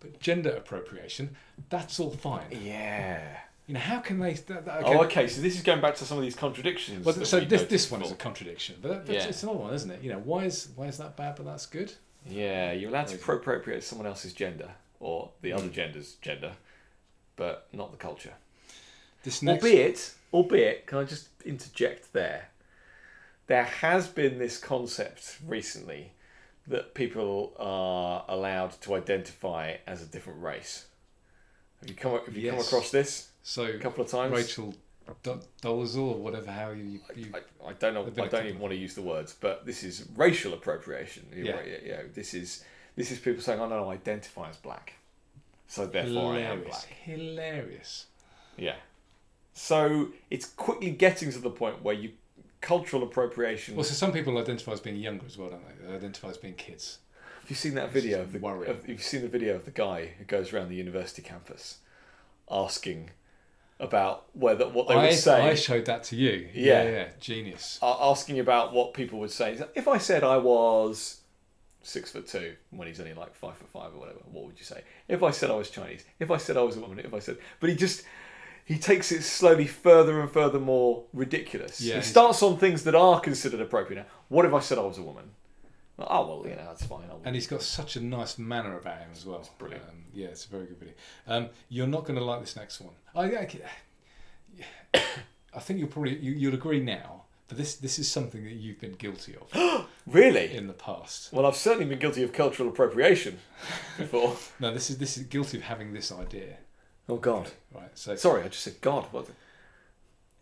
but 0.00 0.20
gender 0.20 0.50
appropriation 0.50 1.36
that's 1.68 1.98
all 2.00 2.10
fine. 2.10 2.46
yeah. 2.50 3.22
You 3.66 3.74
know 3.74 3.80
how 3.80 4.00
can 4.00 4.18
they? 4.18 4.32
That, 4.32 4.64
that, 4.64 4.82
Oh, 4.84 5.04
okay. 5.04 5.28
So 5.28 5.40
this 5.42 5.54
is 5.54 5.62
going 5.62 5.80
back 5.80 5.94
to 5.96 6.04
some 6.04 6.18
of 6.18 6.24
these 6.24 6.34
contradictions. 6.34 7.06
Well, 7.06 7.14
so 7.24 7.38
this 7.38 7.62
this 7.64 7.88
one 7.88 8.02
is 8.02 8.10
a 8.10 8.16
contradiction, 8.16 8.76
but 8.82 8.88
that, 8.88 9.06
that's, 9.06 9.24
Yeah. 9.24 9.28
it's 9.30 9.44
another 9.44 9.60
one, 9.60 9.72
isn't 9.74 9.88
it? 9.92 10.02
You 10.02 10.10
know, 10.12 10.18
why 10.18 10.44
is 10.44 10.70
why 10.74 10.86
is 10.86 10.98
that 10.98 11.16
bad, 11.16 11.36
but 11.36 11.44
that's 11.44 11.66
good? 11.66 11.92
Yeah, 12.28 12.72
you're 12.72 12.90
allowed 12.90 13.06
to 13.08 13.14
appropriate 13.14 13.84
someone 13.84 14.08
else's 14.08 14.32
gender 14.32 14.70
or 15.00 15.30
the 15.40 15.52
other 15.52 15.68
gender's 15.68 16.14
gender, 16.22 16.52
but 17.36 17.66
not 17.72 17.90
the 17.90 17.96
culture. 17.96 18.34
This 19.24 19.42
next, 19.42 19.64
Albeit, 19.64 20.14
albeit, 20.32 20.86
can 20.86 20.98
I 20.98 21.04
just 21.04 21.28
interject 21.44 22.12
there? 22.12 22.48
There 23.46 23.64
has 23.64 24.06
been 24.06 24.38
this 24.38 24.58
concept 24.58 25.38
recently 25.44 26.12
that 26.66 26.94
people 26.94 27.54
are 27.58 28.24
allowed 28.28 28.80
to 28.82 28.94
identify 28.94 29.76
as 29.86 30.02
a 30.02 30.06
different 30.06 30.40
race. 30.40 30.86
Have 31.80 31.88
you 31.88 31.96
come 31.96 32.12
have 32.12 32.36
you 32.36 32.50
come 32.50 32.60
across 32.60 32.90
this 32.90 33.30
so 33.42 33.64
a 33.64 33.78
couple 33.78 34.04
of 34.04 34.10
times? 34.10 34.32
Rachel 34.32 34.74
Do- 35.22 35.40
Dolezal 35.62 36.14
or 36.14 36.16
whatever 36.16 36.50
how 36.50 36.70
you, 36.70 37.00
you 37.16 37.32
I, 37.34 37.68
I 37.68 37.72
don't 37.72 37.94
know. 37.94 38.06
I 38.22 38.28
don't 38.28 38.46
even 38.46 38.60
want 38.60 38.72
to 38.72 38.78
use 38.78 38.94
the 38.94 39.02
words, 39.02 39.34
but 39.38 39.66
this 39.66 39.82
is 39.82 40.06
racial 40.14 40.54
appropriation. 40.54 41.26
Yeah. 41.34 41.54
know, 41.54 42.04
this 42.14 42.34
is 42.34 42.64
this 42.96 43.10
is 43.10 43.18
people 43.18 43.42
saying, 43.42 43.60
"Oh 43.60 43.68
no, 43.68 43.88
I 43.88 43.94
identify 43.94 44.48
as 44.48 44.56
black, 44.56 44.94
so 45.66 45.86
therefore 45.86 46.34
I 46.34 46.40
am 46.40 46.62
black." 46.62 46.86
hilarious. 47.04 48.06
Yeah. 48.56 48.76
So 49.52 50.08
it's 50.30 50.46
quickly 50.46 50.90
getting 50.90 51.32
to 51.32 51.38
the 51.38 51.50
point 51.50 51.82
where 51.82 51.94
you 51.94 52.12
cultural 52.60 53.02
appropriation. 53.02 53.74
Well, 53.74 53.84
so 53.84 53.94
some 53.94 54.12
people 54.12 54.36
identify 54.38 54.72
as 54.72 54.80
being 54.80 54.96
younger 54.96 55.26
as 55.26 55.38
well, 55.38 55.50
don't 55.50 55.62
they? 55.66 55.86
They 55.86 55.94
identify 55.94 56.28
as 56.28 56.38
being 56.38 56.54
kids. 56.54 56.98
Have 57.40 57.50
you 57.50 57.56
seen 57.56 57.74
that 57.74 57.90
video 57.90 58.20
of 58.20 58.32
the? 58.32 58.38
worrying. 58.38 58.70
Of, 58.70 58.80
have 58.80 58.88
you 58.88 58.98
seen 58.98 59.22
the 59.22 59.28
video 59.28 59.56
of 59.56 59.64
the 59.64 59.70
guy 59.70 60.12
who 60.18 60.24
goes 60.24 60.52
around 60.52 60.68
the 60.68 60.76
university 60.76 61.22
campus, 61.22 61.78
asking 62.50 63.10
about 63.78 64.26
whether 64.34 64.68
what 64.68 64.88
they 64.88 64.94
I, 64.94 65.06
would 65.06 65.14
say? 65.14 65.50
I 65.50 65.54
showed 65.54 65.86
that 65.86 66.04
to 66.04 66.16
you. 66.16 66.48
Yeah. 66.54 66.84
yeah, 66.84 67.08
genius. 67.18 67.78
a- 67.82 67.96
asking 68.00 68.38
about 68.38 68.72
what 68.72 68.94
people 68.94 69.18
would 69.20 69.30
say. 69.30 69.58
If 69.74 69.88
I 69.88 69.98
said 69.98 70.22
I 70.22 70.36
was 70.36 71.19
six 71.82 72.10
foot 72.10 72.26
two 72.26 72.54
when 72.70 72.88
he's 72.88 73.00
only 73.00 73.14
like 73.14 73.34
five 73.34 73.56
foot 73.56 73.68
five 73.68 73.94
or 73.94 73.98
whatever, 73.98 74.18
what 74.30 74.46
would 74.46 74.58
you 74.58 74.64
say? 74.64 74.82
If 75.08 75.22
I 75.22 75.30
said 75.30 75.50
I 75.50 75.54
was 75.54 75.70
Chinese, 75.70 76.04
if 76.18 76.30
I 76.30 76.36
said 76.36 76.56
I 76.56 76.62
was 76.62 76.76
a 76.76 76.80
woman, 76.80 76.98
if 76.98 77.14
I 77.14 77.18
said, 77.18 77.38
but 77.58 77.70
he 77.70 77.76
just 77.76 78.04
he 78.64 78.78
takes 78.78 79.10
it 79.10 79.22
slowly 79.22 79.66
further 79.66 80.20
and 80.20 80.30
further 80.30 80.60
more 80.60 81.04
ridiculous. 81.12 81.80
Yeah, 81.80 81.96
he 81.96 82.02
starts 82.02 82.42
on 82.42 82.58
things 82.58 82.84
that 82.84 82.94
are 82.94 83.20
considered 83.20 83.60
appropriate. 83.60 84.00
Now, 84.00 84.06
what 84.28 84.44
if 84.44 84.52
I 84.52 84.60
said 84.60 84.78
I 84.78 84.82
was 84.82 84.98
a 84.98 85.02
woman? 85.02 85.30
Oh 85.98 86.26
well, 86.26 86.48
you 86.48 86.56
know 86.56 86.64
that's 86.64 86.84
fine. 86.84 87.04
And 87.24 87.34
he's 87.34 87.46
got 87.46 87.62
such 87.62 87.96
a 87.96 88.00
nice 88.00 88.38
manner 88.38 88.78
about 88.78 88.98
him 88.98 89.10
as 89.12 89.26
well. 89.26 89.48
brilliant. 89.58 89.84
Um, 89.88 90.04
yeah, 90.14 90.28
it's 90.28 90.46
a 90.46 90.48
very 90.48 90.66
good 90.66 90.78
video. 90.78 90.94
Um, 91.26 91.48
you're 91.68 91.86
not 91.86 92.04
going 92.04 92.18
to 92.18 92.24
like 92.24 92.40
this 92.40 92.56
next 92.56 92.80
one. 92.80 92.94
I, 93.14 93.24
I, 93.24 93.48
I 95.54 95.60
think 95.60 95.78
you'll 95.78 95.88
probably 95.88 96.16
you, 96.18 96.32
you'll 96.32 96.54
agree 96.54 96.80
now, 96.80 97.19
but 97.50 97.58
this 97.58 97.74
this 97.74 97.98
is 97.98 98.08
something 98.08 98.44
that 98.44 98.52
you've 98.52 98.80
been 98.80 98.92
guilty 98.92 99.34
of 99.34 99.86
really? 100.06 100.54
in 100.54 100.68
the 100.68 100.72
past. 100.72 101.32
Well, 101.32 101.44
I've 101.44 101.56
certainly 101.56 101.84
been 101.84 101.98
guilty 101.98 102.22
of 102.22 102.32
cultural 102.32 102.68
appropriation 102.68 103.38
before. 103.98 104.36
No, 104.60 104.72
this 104.72 104.88
is 104.88 104.98
this 104.98 105.16
is 105.16 105.24
guilty 105.24 105.56
of 105.58 105.64
having 105.64 105.92
this 105.92 106.12
idea. 106.12 106.58
oh 107.08 107.16
God! 107.16 107.50
Right. 107.74 107.90
So 107.98 108.14
Sorry, 108.14 108.44
I 108.44 108.48
just 108.48 108.62
said 108.62 108.80
God. 108.80 109.06
What? 109.10 109.26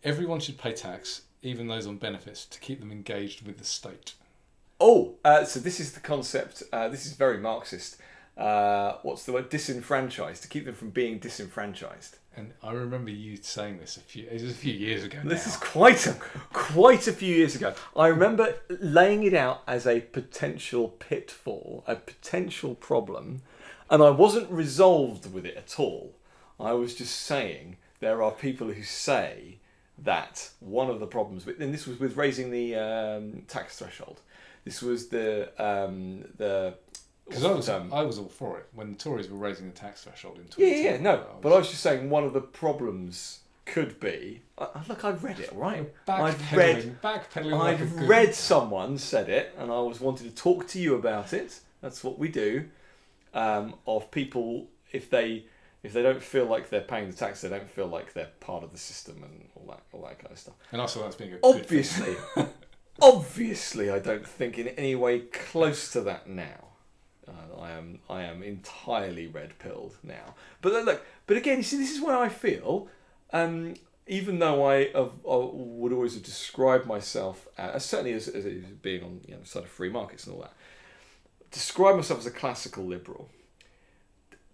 everyone 0.03 0.39
should 0.39 0.59
pay 0.59 0.71
tax, 0.71 1.23
even 1.41 1.67
those 1.67 1.87
on 1.87 1.97
benefits, 1.97 2.45
to 2.45 2.59
keep 2.59 2.79
them 2.79 2.91
engaged 2.91 3.45
with 3.45 3.57
the 3.57 3.65
state. 3.65 4.13
Oh, 4.79 5.15
uh, 5.25 5.43
so 5.45 5.59
this 5.59 5.79
is 5.79 5.93
the 5.93 5.99
concept. 5.99 6.61
Uh, 6.71 6.89
this 6.89 7.07
is 7.07 7.13
very 7.13 7.39
Marxist. 7.39 7.97
Uh, 8.37 8.93
what's 9.01 9.25
the 9.25 9.33
word? 9.33 9.49
Disenfranchised 9.49 10.43
to 10.43 10.47
keep 10.47 10.65
them 10.65 10.75
from 10.75 10.91
being 10.91 11.17
disenfranchised. 11.17 12.17
And 12.39 12.53
I 12.63 12.71
remember 12.71 13.11
you 13.11 13.35
saying 13.41 13.79
this 13.79 13.97
a 13.97 13.99
few 13.99 14.25
it 14.25 14.41
was 14.41 14.51
a 14.51 14.53
few 14.53 14.73
years 14.73 15.03
ago. 15.03 15.19
This 15.25 15.45
now. 15.45 15.51
is 15.51 15.57
quite 15.57 16.07
a 16.07 16.13
quite 16.53 17.05
a 17.05 17.11
few 17.11 17.35
years 17.35 17.53
ago. 17.53 17.73
I 17.97 18.07
remember 18.07 18.55
laying 18.69 19.23
it 19.23 19.33
out 19.33 19.61
as 19.67 19.85
a 19.85 19.99
potential 19.99 20.87
pitfall, 20.87 21.83
a 21.85 21.97
potential 21.97 22.75
problem, 22.75 23.41
and 23.89 24.01
I 24.01 24.09
wasn't 24.11 24.49
resolved 24.49 25.33
with 25.33 25.45
it 25.45 25.57
at 25.57 25.81
all. 25.81 26.15
I 26.57 26.71
was 26.71 26.95
just 26.95 27.19
saying 27.19 27.75
there 27.99 28.23
are 28.23 28.31
people 28.31 28.71
who 28.71 28.83
say 28.83 29.57
that 29.97 30.51
one 30.61 30.89
of 30.89 31.01
the 31.01 31.07
problems 31.07 31.45
with, 31.45 31.59
and 31.59 31.73
this 31.73 31.85
was 31.85 31.99
with 31.99 32.15
raising 32.15 32.51
the 32.51 32.75
um, 32.75 33.43
tax 33.49 33.79
threshold. 33.79 34.21
This 34.63 34.81
was 34.81 35.09
the 35.09 35.51
um, 35.61 36.23
the 36.37 36.75
Because 37.29 37.45
I 37.45 37.51
was, 37.51 37.69
um, 37.69 37.93
I 37.93 38.01
was 38.01 38.17
all 38.19 38.27
for 38.27 38.57
it 38.57 38.65
when 38.73 38.91
the 38.91 38.97
Tories 38.97 39.29
were 39.29 39.37
raising 39.37 39.67
the 39.67 39.75
tax 39.75 40.03
threshold 40.03 40.37
in 40.37 40.43
Yeah, 40.57 40.73
2010. 40.73 40.83
yeah, 40.83 40.91
yeah, 40.91 41.01
no. 41.01 41.15
I 41.21 41.41
But 41.41 41.53
I 41.53 41.57
was 41.57 41.69
just 41.69 41.81
saying 41.81 42.09
one 42.09 42.23
of 42.23 42.33
the 42.33 42.41
problems 42.41 43.39
could 43.65 43.99
be. 43.99 44.41
Uh, 44.57 44.67
look, 44.87 45.05
I've 45.05 45.23
read 45.23 45.39
it, 45.39 45.51
right? 45.53 45.93
I've 46.07 46.51
read. 46.51 46.99
backpedaling 47.03 47.51
like 47.59 47.79
a 47.79 47.83
I've 47.83 47.95
good- 47.97 48.09
read 48.09 48.33
someone 48.35 48.97
said 48.97 49.29
it, 49.29 49.53
and 49.57 49.71
I 49.71 49.79
was 49.79 49.99
wanted 50.01 50.23
to 50.29 50.35
talk 50.35 50.67
to 50.69 50.79
you 50.79 50.95
about 50.95 51.33
it. 51.33 51.59
That's 51.81 52.03
what 52.03 52.17
we 52.17 52.27
do. 52.29 52.65
Um, 53.33 53.75
of 53.85 54.09
people, 54.09 54.67
if 54.91 55.09
they 55.09 55.45
if 55.83 55.93
they 55.93 56.01
don't 56.01 56.21
feel 56.21 56.45
like 56.45 56.69
they're 56.69 56.81
paying 56.81 57.09
the 57.11 57.15
tax, 57.15 57.41
they 57.41 57.49
don't 57.49 57.69
feel 57.69 57.85
like 57.87 58.13
they're 58.13 58.31
part 58.39 58.63
of 58.63 58.71
the 58.71 58.77
system 58.79 59.23
and 59.23 59.47
all 59.55 59.67
that 59.67 59.81
all 59.93 60.01
that 60.07 60.17
kind 60.17 60.31
of 60.31 60.39
stuff. 60.39 60.55
And 60.71 60.81
I 60.81 60.87
saw 60.87 61.01
that 61.01 61.09
as 61.09 61.15
being 61.15 61.33
a. 61.33 61.37
Obviously, 61.43 62.15
obviously, 63.01 63.89
I 63.89 63.99
don't 63.99 64.27
think 64.27 64.57
in 64.57 64.69
any 64.69 64.95
way 64.95 65.19
close 65.19 65.91
to 65.93 66.01
that 66.01 66.27
now. 66.27 66.65
Uh, 67.29 67.61
I 67.61 67.71
am 67.71 67.99
I 68.09 68.23
am 68.23 68.43
entirely 68.43 69.27
red 69.27 69.57
pilled 69.59 69.97
now. 70.03 70.35
But 70.61 70.73
look, 70.73 71.05
but 71.27 71.37
again, 71.37 71.57
you 71.57 71.63
see, 71.63 71.77
this 71.77 71.91
is 71.91 72.01
where 72.01 72.17
I 72.17 72.29
feel. 72.29 72.87
Um, 73.31 73.75
even 74.09 74.39
though 74.39 74.65
I, 74.67 74.89
have, 74.95 75.11
I 75.23 75.37
would 75.53 75.93
always 75.93 76.15
have 76.15 76.23
described 76.23 76.87
myself 76.87 77.47
as 77.59 77.85
certainly 77.85 78.13
as, 78.13 78.27
as 78.27 78.43
being 78.81 79.03
on 79.03 79.21
you 79.27 79.35
know, 79.35 79.41
the 79.41 79.45
side 79.45 79.63
of 79.63 79.69
free 79.69 79.89
markets 79.89 80.25
and 80.25 80.35
all 80.35 80.41
that, 80.41 80.53
describe 81.51 81.95
myself 81.95 82.19
as 82.19 82.25
a 82.25 82.31
classical 82.31 82.83
liberal. 82.83 83.29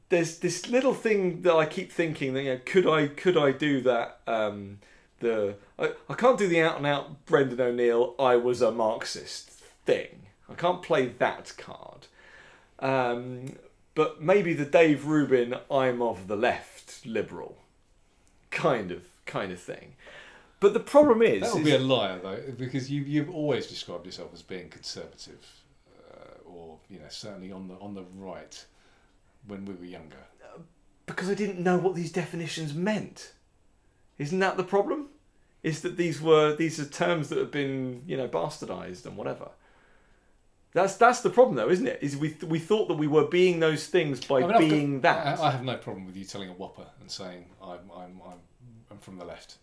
There's 0.10 0.40
this 0.40 0.70
little 0.70 0.94
thing 0.94 1.42
that 1.44 1.56
I 1.56 1.66
keep 1.66 1.92
thinking 1.92 2.34
that 2.34 2.44
you 2.44 2.54
know, 2.54 2.60
could 2.66 2.86
I 2.86 3.08
could 3.08 3.38
I 3.38 3.52
do 3.52 3.82
that? 3.82 4.20
Um, 4.28 4.80
the 5.20 5.56
I, 5.80 5.94
I 6.10 6.14
can't 6.14 6.38
do 6.38 6.48
the 6.48 6.62
out 6.62 6.78
and 6.78 6.86
out 6.86 7.26
Brendan 7.26 7.62
O'Neill. 7.62 8.14
I 8.20 8.36
was 8.36 8.62
a 8.62 8.72
Marxist 8.72 9.50
thing. 9.86 10.28
I 10.50 10.54
can't 10.54 10.82
play 10.82 11.08
that 11.08 11.54
card. 11.58 12.08
Um, 12.80 13.56
but 13.94 14.22
maybe 14.22 14.54
the 14.54 14.66
Dave 14.66 15.06
Rubin 15.06 15.56
I'm 15.72 16.02
of 16.02 16.28
the 16.28 16.36
left 16.36 17.06
liberal 17.06 17.58
kind 18.52 18.92
of 18.92 19.04
kind 19.26 19.52
of 19.52 19.60
thing. 19.60 19.94
But 20.60 20.74
the 20.74 20.80
problem 20.80 21.22
is, 21.22 21.42
That 21.42 21.54
would 21.54 21.62
is- 21.68 21.70
be 21.70 21.76
a 21.76 21.80
liar 21.80 22.20
though, 22.22 22.42
because 22.58 22.92
you 22.92 23.02
you've 23.04 23.30
always 23.30 23.68
described 23.68 24.06
yourself 24.06 24.32
as 24.34 24.42
being 24.42 24.70
conservative, 24.70 25.46
uh, 26.12 26.50
or 26.50 26.80
you 26.90 27.00
know 27.00 27.06
certainly 27.10 27.52
on 27.52 27.68
the 27.68 27.76
on 27.76 27.94
the 27.94 28.04
right 28.16 28.66
when 29.48 29.66
we 29.66 29.74
were 29.76 29.86
younger. 29.86 30.18
because 31.06 31.30
I 31.30 31.36
didn't 31.36 31.60
know 31.60 31.78
what 31.78 31.94
these 31.96 32.12
definitions 32.12 32.74
meant. 32.74 33.34
Isn't 34.18 34.40
that 34.40 34.58
the 34.58 34.64
problem? 34.64 35.10
Is 35.62 35.82
that 35.82 35.98
these 35.98 36.20
were 36.22 36.56
these 36.56 36.80
are 36.80 36.86
terms 36.86 37.30
that 37.30 37.38
have 37.38 37.52
been 37.52 38.02
you 38.08 38.18
know 38.18 38.28
bastardized 38.28 39.06
and 39.06 39.16
whatever. 39.18 39.50
That's 40.76 40.96
that's 40.98 41.22
the 41.22 41.30
problem 41.30 41.56
though, 41.56 41.70
isn't 41.70 41.88
it? 41.88 42.00
Is 42.02 42.18
we 42.18 42.36
we 42.46 42.60
thought 42.60 42.90
that 42.90 42.96
we 42.96 43.08
were 43.08 43.28
being 43.28 43.62
those 43.62 43.88
things 43.88 44.20
by 44.26 44.40
I 44.40 44.40
mean, 44.42 44.46
I've 44.52 44.52
got- 44.60 44.70
being 44.70 45.02
that. 45.02 45.40
I, 45.40 45.48
I 45.48 45.52
have 45.52 45.64
no 45.64 45.78
problem 45.78 46.06
with 46.06 46.18
you 46.18 46.26
telling 46.26 46.50
a 46.50 46.54
whopper 46.54 46.86
and 47.00 47.10
saying 47.10 47.46
I'm 47.64 47.80
I'm 47.96 48.22
I'm, 48.30 48.40
I'm 48.92 48.98
from 48.98 49.18
the 49.18 49.24
left, 49.24 49.56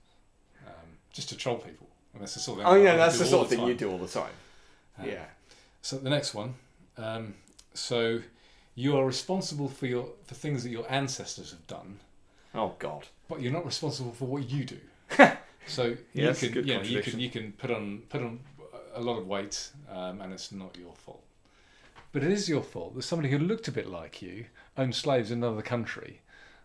um, 0.67 0.73
just 1.13 1.29
to 1.29 1.37
troll 1.37 1.59
people. 1.59 1.87
And 2.15 2.23
that's 2.23 2.33
the 2.33 2.41
sort 2.41 2.61
of 2.61 2.65
thing 2.65 2.73
oh 2.73 2.83
yeah, 2.83 2.95
I 2.95 2.97
that's 2.97 3.19
the 3.19 3.27
sort 3.27 3.45
of 3.45 3.51
thing 3.51 3.67
you 3.67 3.75
do 3.75 3.91
all 3.91 3.99
the 3.99 4.09
time. 4.09 4.33
Um, 4.99 5.07
yeah. 5.07 5.25
So 5.83 5.99
the 5.99 6.09
next 6.09 6.33
one. 6.33 6.55
Um, 6.97 7.35
so 7.75 8.21
you 8.75 8.97
are 8.97 9.05
responsible 9.05 9.69
for 9.69 9.85
your 9.87 10.09
for 10.25 10.35
things 10.35 10.63
that 10.63 10.71
your 10.71 10.91
ancestors 10.91 11.51
have 11.51 11.67
done, 11.67 12.01
Oh 12.55 12.73
God. 12.79 13.07
but 13.29 13.43
you're 13.43 13.53
not 13.53 13.67
responsible 13.67 14.13
for 14.13 14.25
what 14.25 14.49
you 14.49 14.65
do. 14.65 14.79
so 15.67 15.95
Yeah, 16.15 16.31
you 16.31 16.35
can 16.35 16.67
you, 16.67 16.75
know, 16.75 16.83
you 16.83 17.03
can 17.03 17.21
you 17.21 17.29
can 17.29 17.53
put 17.53 17.71
on 17.71 18.03
put 18.09 18.23
on 18.23 18.41
a 18.95 19.01
lot 19.01 19.19
of 19.19 19.27
weight, 19.27 19.71
um, 19.91 20.21
and 20.21 20.33
it's 20.33 20.53
not 20.53 20.77
your 20.79 20.95
fault. 20.95 21.23
But 22.13 22.23
it 22.23 22.31
is 22.31 22.49
your 22.49 22.63
fault 22.63 22.95
that 22.95 23.03
somebody 23.03 23.31
who 23.31 23.39
looked 23.39 23.69
a 23.69 23.73
bit 23.73 23.89
like 23.89 24.21
you 24.21 24.47
owned 24.77 24.95
slaves 24.95 25.31
in 25.31 25.39
another 25.43 25.63
country. 25.63 26.21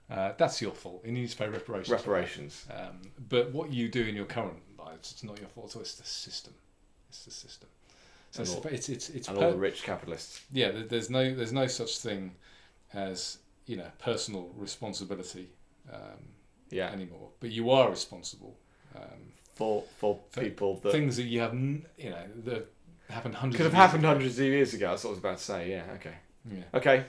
Uh, 0.09 0.33
that's 0.37 0.61
your 0.61 0.71
fault. 0.73 1.03
You 1.05 1.11
need 1.11 1.29
to 1.29 1.37
pay 1.37 1.47
reparations. 1.47 1.89
Reparations. 1.89 2.65
Um, 2.73 3.01
but 3.29 3.51
what 3.51 3.71
you 3.71 3.87
do 3.89 4.03
in 4.05 4.15
your 4.15 4.25
current 4.25 4.57
lives, 4.77 5.11
it's 5.11 5.23
not 5.23 5.39
your 5.39 5.49
fault. 5.49 5.71
So 5.71 5.79
it's 5.79 5.95
the 5.95 6.05
system. 6.05 6.53
It's 7.09 7.25
the 7.25 7.31
system. 7.31 7.69
So 8.31 8.39
And 8.41 8.47
it's, 8.47 8.55
all- 8.57 8.71
it's 8.73 8.89
it's 8.89 9.09
it's 9.09 9.27
And 9.29 9.37
per- 9.37 9.45
all 9.45 9.51
the 9.51 9.57
rich 9.57 9.83
capitalists. 9.83 10.41
yeah. 10.51 10.71
There's 10.87 11.09
no 11.09 11.33
there's 11.33 11.53
no 11.53 11.67
such 11.67 11.99
thing 11.99 12.35
as 12.93 13.39
you 13.65 13.77
know 13.77 13.89
personal 13.99 14.49
responsibility 14.57 15.49
um, 15.93 16.19
Yeah. 16.69 16.89
anymore. 16.91 17.29
But 17.39 17.51
you 17.51 17.69
are 17.71 17.89
responsible. 17.89 18.57
Um, 18.95 19.33
For 19.57 19.83
for 19.97 20.19
people 20.39 20.75
that 20.81 20.91
things 20.91 21.15
that 21.17 21.23
you 21.23 21.39
have 21.41 21.51
n- 21.51 21.85
you 21.97 22.09
know 22.11 22.23
that 22.45 22.67
happened 23.09 23.35
hundreds 23.35 23.57
could 23.57 23.63
have 23.65 23.73
of 23.73 23.77
years 23.77 23.85
happened 23.85 24.03
ago. 24.03 24.13
hundreds 24.13 24.39
of 24.39 24.45
years 24.45 24.73
ago. 24.73 24.89
That's 24.89 25.03
what 25.03 25.09
I 25.09 25.11
was 25.11 25.19
about 25.19 25.37
to 25.37 25.43
say. 25.43 25.69
Yeah. 25.71 25.83
Okay. 25.95 26.13
Yeah. 26.51 26.63
Okay. 26.73 27.05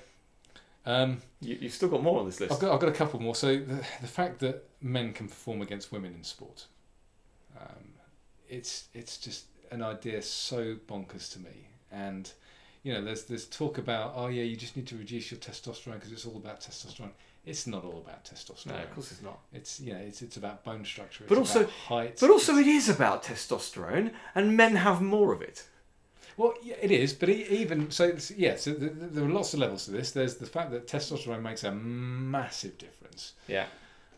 Um, 0.87 1.21
You, 1.41 1.59
you've 1.61 1.73
still 1.75 1.89
got 1.91 2.03
more 2.03 2.21
on 2.21 2.27
this 2.27 2.41
list. 2.41 2.53
I've 2.53 2.61
got 2.61 2.73
I've 2.75 2.81
got 2.81 2.89
a 2.89 2.93
couple 2.93 3.21
more. 3.21 3.35
So 3.35 3.57
the 3.59 3.85
the 4.01 4.07
fact 4.09 4.39
that 4.41 4.65
men 4.81 5.13
can 5.13 5.29
perform 5.29 5.61
against 5.63 5.93
women 5.93 6.15
in 6.15 6.25
sport, 6.25 6.67
um, 7.61 7.93
it's 8.49 8.89
it's 8.95 9.19
just 9.19 9.45
an 9.71 9.83
idea 9.83 10.23
so 10.23 10.77
bonkers 10.89 11.31
to 11.35 11.39
me. 11.41 11.69
And 11.93 12.33
you 12.83 12.93
know, 12.95 13.03
there's 13.05 13.25
there's 13.25 13.47
talk 13.47 13.77
about 13.79 14.15
oh 14.17 14.29
yeah, 14.29 14.45
you 14.45 14.57
just 14.57 14.77
need 14.77 14.87
to 14.87 14.97
reduce 14.97 15.31
your 15.31 15.41
testosterone 15.41 15.95
because 15.95 16.13
it's 16.13 16.25
all 16.25 16.37
about 16.37 16.61
testosterone. 16.61 17.11
It's 17.47 17.67
not 17.67 17.85
all 17.85 18.05
about 18.07 18.25
testosterone. 18.25 18.67
No, 18.67 18.75
of 18.83 18.95
course 18.95 19.11
it's 19.13 19.23
not. 19.23 19.39
It's 19.53 19.81
you 19.81 19.95
know, 19.95 19.99
it's 20.01 20.21
it's 20.23 20.37
about 20.37 20.65
bone 20.65 20.85
structure. 20.85 21.25
It's 21.25 21.29
But 21.29 21.39
also- 21.39 21.61
about 21.61 21.71
height. 21.73 22.19
But 22.21 22.31
also, 22.31 22.57
it 22.57 22.67
is 22.67 22.89
about 22.89 23.25
testosterone, 23.25 24.13
and 24.35 24.57
men 24.57 24.77
have 24.77 25.01
more 25.01 25.33
of 25.33 25.41
it. 25.41 25.65
Well, 26.37 26.55
yeah, 26.63 26.77
it 26.81 26.91
is, 26.93 27.15
but 27.15 27.29
even 27.31 27.91
so, 27.91 28.05
it's- 28.05 28.31
yeah. 28.31 28.57
So 28.57 28.75
th- 28.75 28.93
th- 28.93 29.11
there 29.13 29.25
are 29.25 29.29
lots 29.31 29.55
of 29.55 29.61
levels 29.61 29.87
to 29.87 29.91
this. 29.93 30.11
There's 30.13 30.37
the 30.37 30.47
fact 30.47 30.71
that 30.73 30.87
testosterone 30.87 31.43
makes 31.43 31.65
a 31.65 31.73
massive 31.73 32.77
difference. 32.79 33.33
Yeah. 33.49 33.67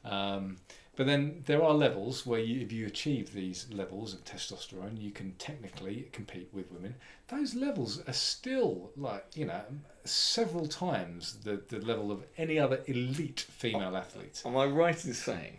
Um, 0.04 0.58
but 0.96 1.06
then 1.06 1.42
there 1.46 1.62
are 1.62 1.72
levels 1.72 2.26
where 2.26 2.40
you, 2.40 2.60
if 2.60 2.72
you 2.72 2.86
achieve 2.86 3.32
these 3.32 3.66
levels 3.72 4.12
of 4.12 4.24
testosterone, 4.24 5.00
you 5.00 5.10
can 5.12 5.32
technically 5.38 6.08
compete 6.12 6.48
with 6.52 6.70
women. 6.72 6.96
Those 7.28 7.54
levels 7.54 8.02
are 8.06 8.12
still 8.12 8.90
like 8.96 9.24
you 9.34 9.46
know 9.46 9.62
several 10.04 10.66
times 10.66 11.38
the, 11.44 11.62
the 11.68 11.78
level 11.78 12.10
of 12.10 12.24
any 12.36 12.58
other 12.58 12.80
elite 12.86 13.40
female 13.40 13.96
athlete. 13.96 14.42
Am 14.44 14.56
I 14.56 14.66
right 14.66 15.04
in 15.04 15.14
saying 15.14 15.58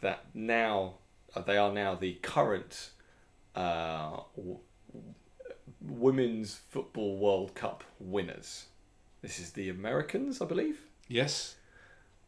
that 0.00 0.24
now 0.32 0.94
uh, 1.34 1.40
they 1.40 1.56
are 1.56 1.72
now 1.72 1.94
the 1.94 2.14
current 2.14 2.90
uh, 3.54 4.20
w- 4.36 4.58
women's 5.80 6.60
football 6.70 7.18
World 7.18 7.54
Cup 7.54 7.82
winners? 7.98 8.66
This 9.22 9.40
is 9.40 9.52
the 9.52 9.68
Americans, 9.70 10.40
I 10.40 10.44
believe. 10.44 10.82
Yes, 11.08 11.56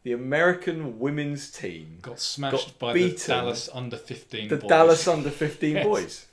The 0.09 0.15
American 0.15 0.97
women's 0.97 1.51
team, 1.51 1.99
got 2.01 2.19
smashed 2.19 2.79
Got 2.79 2.79
by 2.79 2.93
the. 2.93 3.11
Dallas 3.27 3.69
under 3.71 3.95
fifteen. 3.95 4.47
the 4.47 4.57
boys. 4.57 4.67
Dallas 4.67 5.07
under 5.07 5.29
15 5.29 5.75
Yes. 5.75 5.85
boys. 5.85 6.25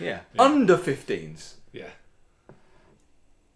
Yeah. 0.00 0.22
Yeah. 0.34 0.42
Under 0.42 0.76
15s. 0.76 1.54
Yeah, 1.72 1.90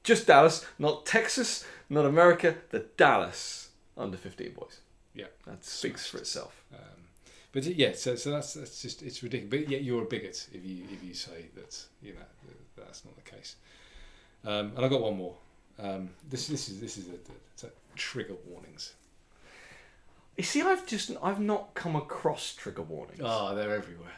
just 0.04 0.28
Dallas, 0.28 0.64
not 0.78 1.04
Texas, 1.04 1.66
not 1.90 2.04
America, 2.04 2.54
the 2.70 2.86
Dallas 2.96 3.70
under 3.96 4.16
15 4.16 4.52
boys. 4.52 4.78
Yeah. 5.14 5.26
That 5.48 5.64
speaks 5.64 6.06
for 6.06 6.18
itself. 6.18 6.62
Um, 6.72 7.08
but 7.50 7.64
yeah, 7.64 7.90
so 7.94 8.14
so 8.14 8.30
that's 8.30 8.54
that's 8.54 8.80
just 8.80 9.02
it's 9.02 9.20
ridiculous. 9.20 9.50
But 9.50 9.68
yet 9.68 9.82
you're 9.82 10.02
a 10.02 10.06
bigot 10.06 10.46
if 10.52 10.64
you 10.64 10.84
if 10.92 11.02
you 11.02 11.12
say 11.12 11.46
that 11.56 11.76
you 12.00 12.12
know 12.12 12.20
that's 12.76 13.04
not 13.04 13.16
the 13.16 13.28
case. 13.28 13.56
Um, 14.44 14.74
and 14.76 14.84
I 14.84 14.88
got 14.88 15.00
one 15.02 15.16
more. 15.16 15.34
Um, 15.80 16.10
this 16.30 16.46
this 16.46 16.68
is 16.68 16.80
this 16.80 16.96
is 16.98 17.08
a, 17.08 17.16
it's 17.52 17.64
a 17.64 17.70
trigger 17.96 18.36
warnings. 18.46 18.92
You 20.36 20.44
see, 20.44 20.62
I've 20.62 20.86
just 20.86 21.10
I've 21.22 21.40
not 21.40 21.74
come 21.74 21.96
across 21.96 22.54
trigger 22.54 22.82
warnings. 22.82 23.20
Oh, 23.22 23.54
they're 23.54 23.74
everywhere. 23.74 24.12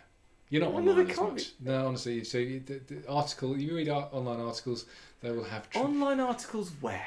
You're 0.50 0.62
not 0.62 0.72
no, 0.72 0.78
online 0.78 1.10
as 1.10 1.16
can't 1.16 1.32
much. 1.34 1.52
No, 1.60 1.86
honestly. 1.86 2.24
So 2.24 2.38
you, 2.38 2.60
the, 2.60 2.80
the 2.86 3.08
article 3.08 3.56
you 3.58 3.76
read 3.76 3.88
ar- 3.88 4.08
online 4.12 4.40
articles, 4.40 4.86
they 5.20 5.30
will 5.30 5.44
have 5.44 5.68
tri- 5.70 5.82
Online 5.82 6.20
articles 6.20 6.72
where? 6.80 7.06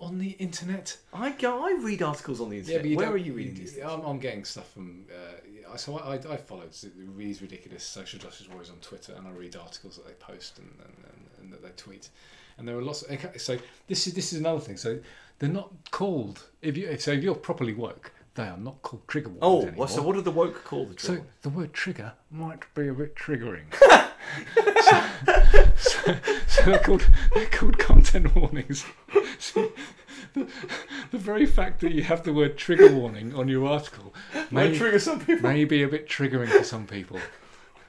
on 0.00 0.18
the 0.18 0.30
internet. 0.30 0.96
I 1.14 1.30
go. 1.30 1.64
I 1.64 1.78
read 1.80 2.02
articles 2.02 2.40
on 2.40 2.50
the 2.50 2.58
internet. 2.58 2.84
you 2.84 2.96
where 2.96 3.06
don't- 3.06 3.14
are 3.14 3.18
you 3.18 3.32
reading 3.34 3.54
these? 3.54 3.74
things? 3.74 3.86
I'm, 3.88 4.00
I'm 4.02 4.18
getting 4.18 4.44
stuff 4.44 4.70
from. 4.72 5.04
Uh, 5.10 5.76
so 5.76 5.96
I, 5.98 6.14
I, 6.14 6.34
I 6.34 6.36
follow 6.36 6.64
these 7.16 7.40
ridiculous 7.40 7.84
social 7.84 8.18
justice 8.18 8.48
warriors 8.48 8.68
on 8.70 8.76
Twitter, 8.76 9.14
and 9.16 9.26
I 9.26 9.30
read 9.30 9.56
articles 9.56 9.96
that 9.96 10.06
they 10.06 10.12
post 10.14 10.58
and, 10.58 10.68
and, 10.84 10.94
and, 11.06 11.26
and 11.40 11.52
that 11.52 11.62
they 11.62 11.70
tweet. 11.76 12.10
And 12.58 12.68
there 12.68 12.76
are 12.76 12.82
lots. 12.82 13.02
Of, 13.02 13.12
okay, 13.12 13.38
so 13.38 13.56
this 13.86 14.06
is 14.06 14.14
this 14.14 14.32
is 14.32 14.40
another 14.40 14.60
thing. 14.60 14.76
So 14.76 14.98
they're 15.38 15.48
not 15.48 15.70
called. 15.90 16.48
If 16.60 16.76
you 16.76 16.98
so 16.98 17.12
if 17.12 17.22
you're 17.22 17.34
properly 17.34 17.72
woke, 17.72 18.12
they 18.34 18.44
are 18.44 18.56
not 18.56 18.80
called 18.82 19.06
trigger 19.08 19.28
warnings 19.28 19.42
Oh, 19.42 19.66
anymore. 19.68 19.88
so 19.88 20.02
what 20.02 20.14
do 20.14 20.22
the 20.22 20.30
woke 20.30 20.64
call 20.64 20.86
the 20.86 20.94
trigger? 20.94 21.20
So 21.22 21.26
the 21.42 21.48
word 21.50 21.72
trigger 21.72 22.12
might 22.30 22.62
be 22.74 22.88
a 22.88 22.94
bit 22.94 23.14
triggering. 23.14 23.64
so, 24.80 25.02
so, 25.76 26.14
so 26.46 26.64
they're 26.64 26.78
called 26.78 27.06
they're 27.34 27.46
called 27.46 27.78
content 27.78 28.34
warnings. 28.34 28.84
See, 29.38 29.68
the, 30.34 30.46
the 31.10 31.18
very 31.18 31.44
fact 31.46 31.80
that 31.80 31.92
you 31.92 32.02
have 32.04 32.22
the 32.22 32.32
word 32.32 32.56
trigger 32.56 32.90
warning 32.94 33.34
on 33.34 33.48
your 33.48 33.66
article 33.66 34.14
Might 34.50 34.70
may, 34.70 34.78
trigger 34.78 34.98
some 34.98 35.20
people. 35.20 35.42
may 35.50 35.64
be 35.64 35.82
a 35.82 35.88
bit 35.88 36.08
triggering 36.08 36.48
for 36.48 36.64
some 36.64 36.86
people, 36.86 37.18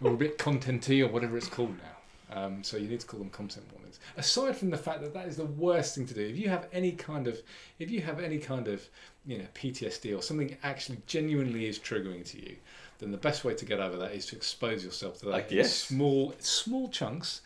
or 0.02 0.12
a 0.12 0.18
bit 0.18 0.38
contenty 0.38 1.02
or 1.02 1.08
whatever 1.12 1.38
it's 1.38 1.48
called 1.48 1.78
now. 1.78 1.93
Um, 2.34 2.64
so 2.64 2.78
you 2.78 2.88
need 2.88 3.00
to 3.00 3.06
call 3.06 3.20
them 3.20 3.30
content 3.30 3.66
warnings. 3.74 4.00
Aside 4.18 4.58
from 4.58 4.72
the 4.72 4.78
fact 4.78 5.02
that 5.02 5.14
that 5.14 5.28
is 5.28 5.38
the 5.38 5.46
worst 5.46 5.94
thing 5.96 6.08
to 6.08 6.14
do, 6.16 6.22
if 6.22 6.36
you 6.38 6.50
have 6.50 6.68
any 6.74 6.92
kind 6.92 7.28
of, 7.28 7.40
if 7.78 7.92
you 7.92 8.02
have 8.02 8.20
any 8.20 8.40
kind 8.40 8.68
of, 8.68 8.82
you 9.26 9.38
know, 9.38 9.46
PTSD 9.54 10.18
or 10.18 10.22
something 10.22 10.58
actually 10.64 10.98
genuinely 11.06 11.68
is 11.68 11.78
triggering 11.78 12.26
to 12.32 12.42
you, 12.42 12.56
then 13.00 13.12
the 13.12 13.18
best 13.18 13.44
way 13.44 13.54
to 13.54 13.66
get 13.66 13.80
over 13.80 13.98
that 13.98 14.14
is 14.14 14.26
to 14.28 14.36
expose 14.36 14.84
yourself 14.84 15.20
to 15.20 15.26
that 15.26 15.34
I 15.52 15.56
in 15.56 15.66
small, 15.66 16.34
small 16.40 16.90
chunks. 16.90 17.42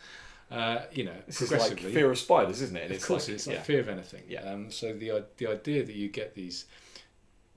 Uh, 0.50 0.82
you 0.92 1.04
know, 1.04 1.12
This 1.26 1.42
is 1.42 1.50
like 1.52 1.78
fear 1.78 2.10
of 2.10 2.18
spiders, 2.18 2.62
isn't 2.62 2.76
it? 2.76 2.84
And 2.84 2.90
Of 2.92 2.96
it's 2.96 3.04
course, 3.06 3.28
like, 3.28 3.34
it's 3.34 3.46
like 3.46 3.56
yeah. 3.56 3.62
fear 3.62 3.80
of 3.80 3.88
anything. 3.90 4.22
Yeah. 4.26 4.50
Um, 4.50 4.70
so 4.70 4.94
the 4.94 5.26
the 5.36 5.46
idea 5.48 5.84
that 5.84 5.94
you 5.94 6.08
get 6.08 6.34
these 6.34 6.64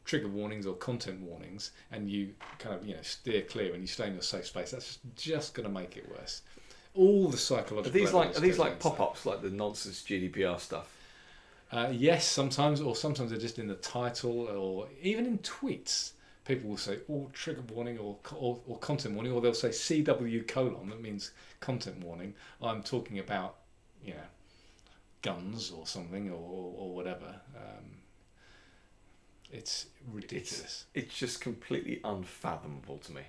trigger 0.04 0.28
warnings 0.28 0.66
or 0.66 0.76
content 0.76 1.22
warnings, 1.22 1.72
and 1.92 2.10
you 2.10 2.34
kind 2.60 2.76
of 2.76 2.86
you 2.86 2.96
know 2.96 3.02
steer 3.02 3.44
clear 3.44 3.74
and 3.74 3.82
you 3.82 3.88
stay 3.88 4.08
in 4.08 4.14
your 4.14 4.22
safe 4.22 4.48
space, 4.48 4.72
that's 4.72 5.00
just 5.16 5.54
going 5.54 5.66
to 5.66 5.74
make 5.74 5.96
it 5.96 6.10
worse. 6.10 6.42
All 6.94 7.30
the 7.30 7.38
psychological. 7.38 7.88
Are 7.88 7.94
these 7.94 8.14
like 8.14 8.38
are 8.38 8.42
these 8.42 8.60
like 8.60 8.80
pop-ups, 8.80 9.26
like 9.26 9.42
the 9.42 9.50
nonsense 9.50 10.02
GDPR 10.02 10.60
stuff? 10.60 10.94
Uh, 11.72 11.90
yes, 11.94 12.28
sometimes, 12.28 12.82
or 12.82 12.96
sometimes 12.98 13.30
they're 13.32 13.40
just 13.40 13.58
in 13.58 13.68
the 13.68 13.76
title, 13.76 14.48
or 14.50 14.88
even 15.02 15.26
in 15.26 15.38
tweets. 15.40 16.12
People 16.44 16.72
will 16.72 16.78
say, 16.78 17.00
"Oh, 17.10 17.30
trigger 17.32 17.62
warning," 17.74 17.98
or, 17.98 18.18
or 18.36 18.60
or 18.68 18.78
content 18.80 19.16
warning, 19.16 19.32
or 19.32 19.40
they'll 19.40 19.54
say 19.54 19.70
CW 19.70 20.46
colon. 20.48 20.90
That 20.90 21.02
means 21.02 21.32
content 21.62 22.04
warning. 22.04 22.34
I'm 22.62 22.84
talking 22.84 23.20
about, 23.20 23.56
you 24.04 24.14
know, 24.14 24.28
guns 25.22 25.72
or 25.72 25.88
something, 25.88 26.30
or 26.30 26.36
or, 26.36 26.74
or 26.78 26.96
whatever. 26.96 27.40
Um, 27.56 28.02
it's 29.50 29.86
ridiculous. 30.12 30.86
It's 30.94 31.18
just 31.18 31.40
completely 31.42 32.02
unfathomable 32.04 32.98
to 33.00 33.12
me 33.14 33.22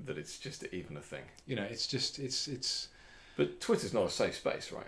that 0.00 0.18
it's 0.18 0.38
just 0.38 0.64
even 0.72 0.96
a 0.96 1.00
thing. 1.00 1.24
You 1.46 1.56
know, 1.56 1.62
it's 1.64 1.86
just 1.86 2.18
it's 2.18 2.48
it's. 2.48 2.88
But 3.36 3.60
Twitter's 3.60 3.92
not 3.94 4.06
a 4.06 4.10
safe 4.10 4.36
space, 4.36 4.72
right? 4.72 4.86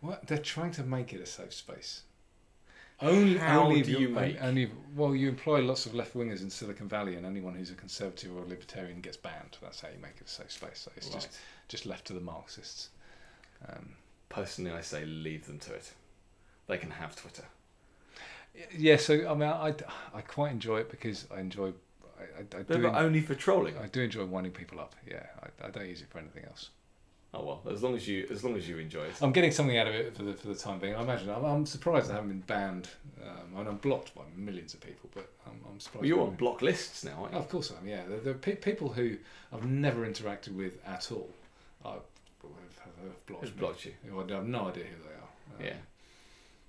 What 0.00 0.26
they're 0.26 0.38
trying 0.38 0.72
to 0.72 0.82
make 0.82 1.12
it 1.12 1.20
a 1.20 1.26
safe 1.26 1.52
space. 1.52 2.02
Only, 3.00 3.36
How 3.36 3.64
only 3.64 3.82
do 3.82 3.90
you 3.90 3.98
you 3.98 4.08
make- 4.10 4.40
Only, 4.40 4.70
well, 4.94 5.14
you 5.14 5.28
employ 5.28 5.60
lots 5.60 5.86
of 5.86 5.94
left 5.94 6.14
wingers 6.14 6.40
in 6.40 6.50
Silicon 6.50 6.88
Valley, 6.88 7.16
and 7.16 7.26
anyone 7.26 7.54
who's 7.54 7.70
a 7.70 7.74
conservative 7.74 8.36
or 8.36 8.42
a 8.42 8.46
libertarian 8.46 9.00
gets 9.00 9.16
banned. 9.16 9.56
That's 9.60 9.80
how 9.80 9.88
you 9.88 9.98
make 9.98 10.16
it 10.20 10.26
a 10.26 10.28
safe 10.30 10.52
space. 10.52 10.78
So 10.78 10.92
it's 10.96 11.08
Right. 11.08 11.14
just 11.14 11.38
just 11.68 11.86
left 11.86 12.06
to 12.06 12.12
the 12.12 12.20
Marxists. 12.20 12.90
Um, 13.68 13.94
Personally, 14.28 14.70
I 14.72 14.80
say 14.82 15.04
leave 15.04 15.46
them 15.46 15.58
to 15.60 15.74
it. 15.74 15.92
They 16.68 16.78
can 16.78 16.90
have 16.92 17.14
Twitter. 17.16 17.44
yeah, 18.72 18.96
so 18.96 19.28
I 19.28 19.34
mean, 19.34 19.48
I, 19.48 19.74
I 20.14 20.20
quite 20.22 20.52
enjoy 20.52 20.78
it 20.78 20.90
because 20.90 21.26
I 21.34 21.40
enjoy. 21.40 21.72
I, 22.18 22.22
I, 22.22 22.40
I, 22.40 22.62
But, 22.62 22.68
do, 22.68 22.82
but 22.82 22.94
only 22.94 23.20
for 23.20 23.34
trolling. 23.34 23.76
I 23.78 23.86
do 23.88 24.00
enjoy 24.00 24.24
winding 24.26 24.52
people 24.52 24.78
up. 24.80 24.94
Yeah, 25.06 25.26
I, 25.42 25.66
I 25.66 25.70
don't 25.70 25.86
use 25.88 26.00
it 26.02 26.08
for 26.08 26.18
anything 26.18 26.44
else. 26.44 26.70
Oh 27.34 27.42
well, 27.44 27.72
as 27.72 27.82
long 27.82 27.94
as 27.94 28.06
you 28.06 28.26
as 28.30 28.44
long 28.44 28.56
as 28.56 28.68
you 28.68 28.76
enjoy 28.78 29.04
it. 29.04 29.14
I'm 29.22 29.32
getting 29.32 29.52
something 29.52 29.78
out 29.78 29.86
of 29.86 29.94
it 29.94 30.14
for 30.14 30.22
the 30.22 30.34
for 30.34 30.48
the 30.48 30.54
time 30.54 30.78
being. 30.78 30.94
I 30.94 31.02
imagine 31.02 31.30
I'm, 31.30 31.44
I'm 31.44 31.64
surprised 31.66 32.10
I 32.10 32.14
haven't 32.14 32.28
been 32.28 32.40
banned. 32.40 32.88
Um, 33.22 33.58
and 33.58 33.68
I'm 33.68 33.76
blocked 33.76 34.14
by 34.14 34.22
millions 34.36 34.74
of 34.74 34.80
people, 34.80 35.08
but 35.14 35.30
I'm, 35.46 35.52
I'm 35.70 35.78
surprised. 35.80 36.02
Well, 36.02 36.08
you're 36.08 36.20
on 36.26 36.34
block 36.34 36.60
lists 36.60 37.04
now, 37.04 37.12
aren't 37.22 37.34
Oh, 37.34 37.38
you? 37.38 37.42
of 37.42 37.48
course 37.48 37.72
I 37.72 37.80
am. 37.80 37.86
Yeah, 37.88 38.02
there, 38.08 38.18
there 38.18 38.32
are 38.34 38.38
pe- 38.38 38.56
people 38.56 38.88
who 38.92 39.16
I've 39.52 39.64
never 39.64 40.06
interacted 40.06 40.54
with 40.56 40.72
at 40.86 41.10
all. 41.12 41.30
I 41.84 41.90
have, 41.92 42.00
have, 43.02 43.26
blocked. 43.26 43.56
Blocked 43.56 43.84
you? 43.86 43.92
I 44.04 44.32
have 44.32 44.46
no 44.46 44.68
idea 44.68 44.84
who 44.84 45.02
they 45.02 45.14
are. 45.14 45.58
Um, 45.58 45.64
Yeah. 45.64 45.74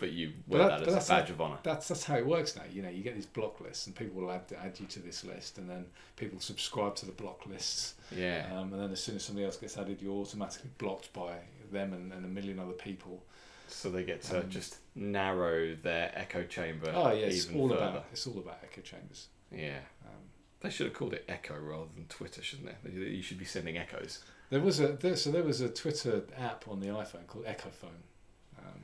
But 0.03 0.11
you 0.11 0.33
But 0.49 0.57
wear 0.59 0.67
that- 0.67 0.69
that, 0.69 0.79
but 0.79 0.87
as 0.89 0.93
that's 0.95 1.09
a 1.09 1.13
badge 1.13 1.29
of 1.29 1.39
honour. 1.39 1.59
That's 1.63 1.87
that's 1.87 2.03
how 2.03 2.17
it 2.17 2.25
works 2.25 2.57
now. 2.57 2.63
You 2.69 2.81
know, 2.81 2.89
you 2.89 3.03
get 3.03 3.15
these 3.15 3.25
block 3.25 3.61
lists, 3.61 3.87
and 3.87 3.95
people 3.95 4.19
will 4.21 4.31
add 4.33 4.43
add 4.61 4.77
you 4.77 4.85
to 4.87 4.99
this 4.99 5.23
list, 5.23 5.57
and 5.57 5.69
then 5.69 5.85
people 6.17 6.41
subscribe 6.41 6.95
to 6.97 7.05
the 7.05 7.13
block 7.13 7.45
lists, 7.45 7.93
Yeah. 8.11 8.49
um, 8.53 8.73
and 8.73 8.81
then 8.81 8.91
as 8.91 9.01
soon 9.01 9.15
as 9.15 9.23
somebody 9.23 9.45
else 9.45 9.55
gets 9.55 9.77
added, 9.77 10.01
you're 10.01 10.11
automatically 10.13 10.71
blocked 10.77 11.13
by 11.13 11.37
them 11.71 11.93
and, 11.93 12.11
and 12.11 12.25
a 12.25 12.27
million 12.27 12.59
other 12.59 12.73
people. 12.73 13.23
So 13.69 13.89
they 13.89 14.03
get 14.03 14.21
to 14.23 14.41
um, 14.41 14.49
just 14.49 14.75
narrow 14.93 15.73
their 15.75 16.11
echo 16.15 16.43
chamber 16.43 16.91
oh 16.93 17.11
yeah, 17.13 17.27
it's 17.27 17.49
all 17.49 17.69
further. 17.69 17.81
about 17.81 18.05
it's 18.11 18.27
all 18.27 18.37
about 18.39 18.59
echo 18.61 18.81
chambers. 18.81 19.27
Yeah. 19.53 19.79
Um, 20.05 20.23
They 20.59 20.69
should 20.69 20.87
have 20.87 20.95
called 20.95 21.13
it 21.13 21.23
Echo 21.29 21.55
rather 21.57 21.87
than 21.95 22.05
Twitter, 22.07 22.41
shouldn't 22.41 22.69
they? 22.83 22.91
You 22.91 23.21
should 23.21 23.39
be 23.39 23.45
sending 23.45 23.77
echoes. 23.77 24.21
There 24.49 24.59
was 24.59 24.81
a 24.81 24.87
there, 25.03 25.15
so 25.15 25.31
there 25.31 25.43
was 25.43 25.61
a 25.61 25.69
Twitter 25.69 26.23
app 26.37 26.67
on 26.67 26.81
the 26.81 26.87
iPhone 26.87 27.25
called 27.25 27.45
Echofon, 27.45 27.97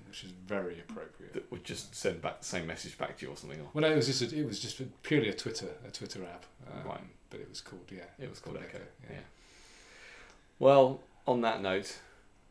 which 0.09 0.23
is 0.25 0.31
very 0.31 0.79
appropriate. 0.81 1.33
that 1.33 1.49
would 1.51 1.63
just 1.63 1.95
send 1.95 2.21
back 2.21 2.39
the 2.41 2.45
same 2.45 2.67
message 2.67 2.97
back 2.97 3.17
to 3.17 3.25
you 3.25 3.31
or 3.31 3.37
something. 3.37 3.59
Or 3.59 3.67
Well, 3.73 3.81
no, 3.83 3.91
it 3.91 3.95
was 3.95 4.07
just 4.07 4.21
a, 4.33 4.37
it 4.37 4.45
was 4.45 4.59
just 4.59 4.81
purely 5.03 5.29
a 5.29 5.33
Twitter 5.33 5.69
a 5.87 5.91
Twitter 5.91 6.23
app, 6.25 6.45
um, 6.71 6.83
Right. 6.89 7.01
But 7.29 7.39
it 7.41 7.49
was 7.49 7.61
called 7.61 7.85
yeah. 7.91 8.05
it 8.17 8.29
was 8.29 8.39
called 8.39 8.57
Echo. 8.57 8.79
yeah. 9.03 9.11
Yeah. 9.15 9.19
Well, 10.57 11.01
on 11.27 11.41
that 11.41 11.61
note, 11.61 11.97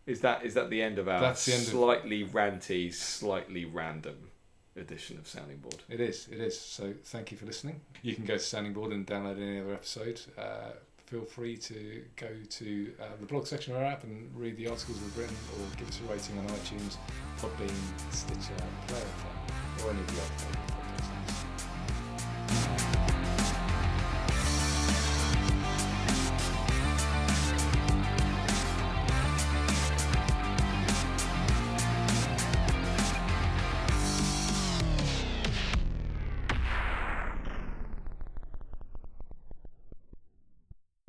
is 0.06 0.20
that 0.22 0.44
is 0.44 0.54
that 0.54 0.70
the 0.70 0.80
end 0.82 0.98
of 0.98 1.08
our 1.08 1.20
That's 1.20 1.44
the 1.44 1.52
end 1.52 1.62
of- 1.62 1.68
slightly 1.68 2.24
ranty, 2.24 2.92
slightly 2.94 3.64
random 3.64 4.30
edition 4.76 5.18
of 5.18 5.26
Sounding 5.26 5.58
Board? 5.58 5.82
It 5.88 6.00
is, 6.00 6.28
it 6.30 6.38
is. 6.40 6.58
So 6.58 6.94
thank 7.04 7.30
you 7.32 7.36
for 7.36 7.44
listening. 7.46 7.80
You 8.02 8.14
can 8.14 8.24
go 8.24 8.34
to 8.34 8.40
Sounding 8.40 8.72
Board 8.72 8.92
and 8.92 9.06
download 9.06 9.36
any 9.42 9.60
other 9.60 9.74
episode. 9.74 10.20
Uh, 10.38 10.70
feel 11.08 11.24
free 11.24 11.56
to 11.56 12.02
go 12.16 12.28
to 12.50 12.92
uh, 13.00 13.04
the 13.18 13.26
blog 13.26 13.46
section 13.46 13.74
of 13.74 13.80
our 13.80 13.86
app 13.86 14.04
and 14.04 14.30
read 14.34 14.56
the 14.58 14.68
articles 14.68 14.98
we've 15.00 15.16
written, 15.16 15.36
or 15.54 15.76
give 15.78 15.88
us 15.88 16.00
a 16.06 16.12
rating 16.12 16.38
on 16.38 16.46
iTunes, 16.48 16.96
Podbean, 17.38 18.12
Stitcher, 18.12 18.62
Player 18.88 19.04
or 19.84 19.90
any 19.90 20.00
of 20.00 20.06
the 20.06 20.12
other 20.14 20.67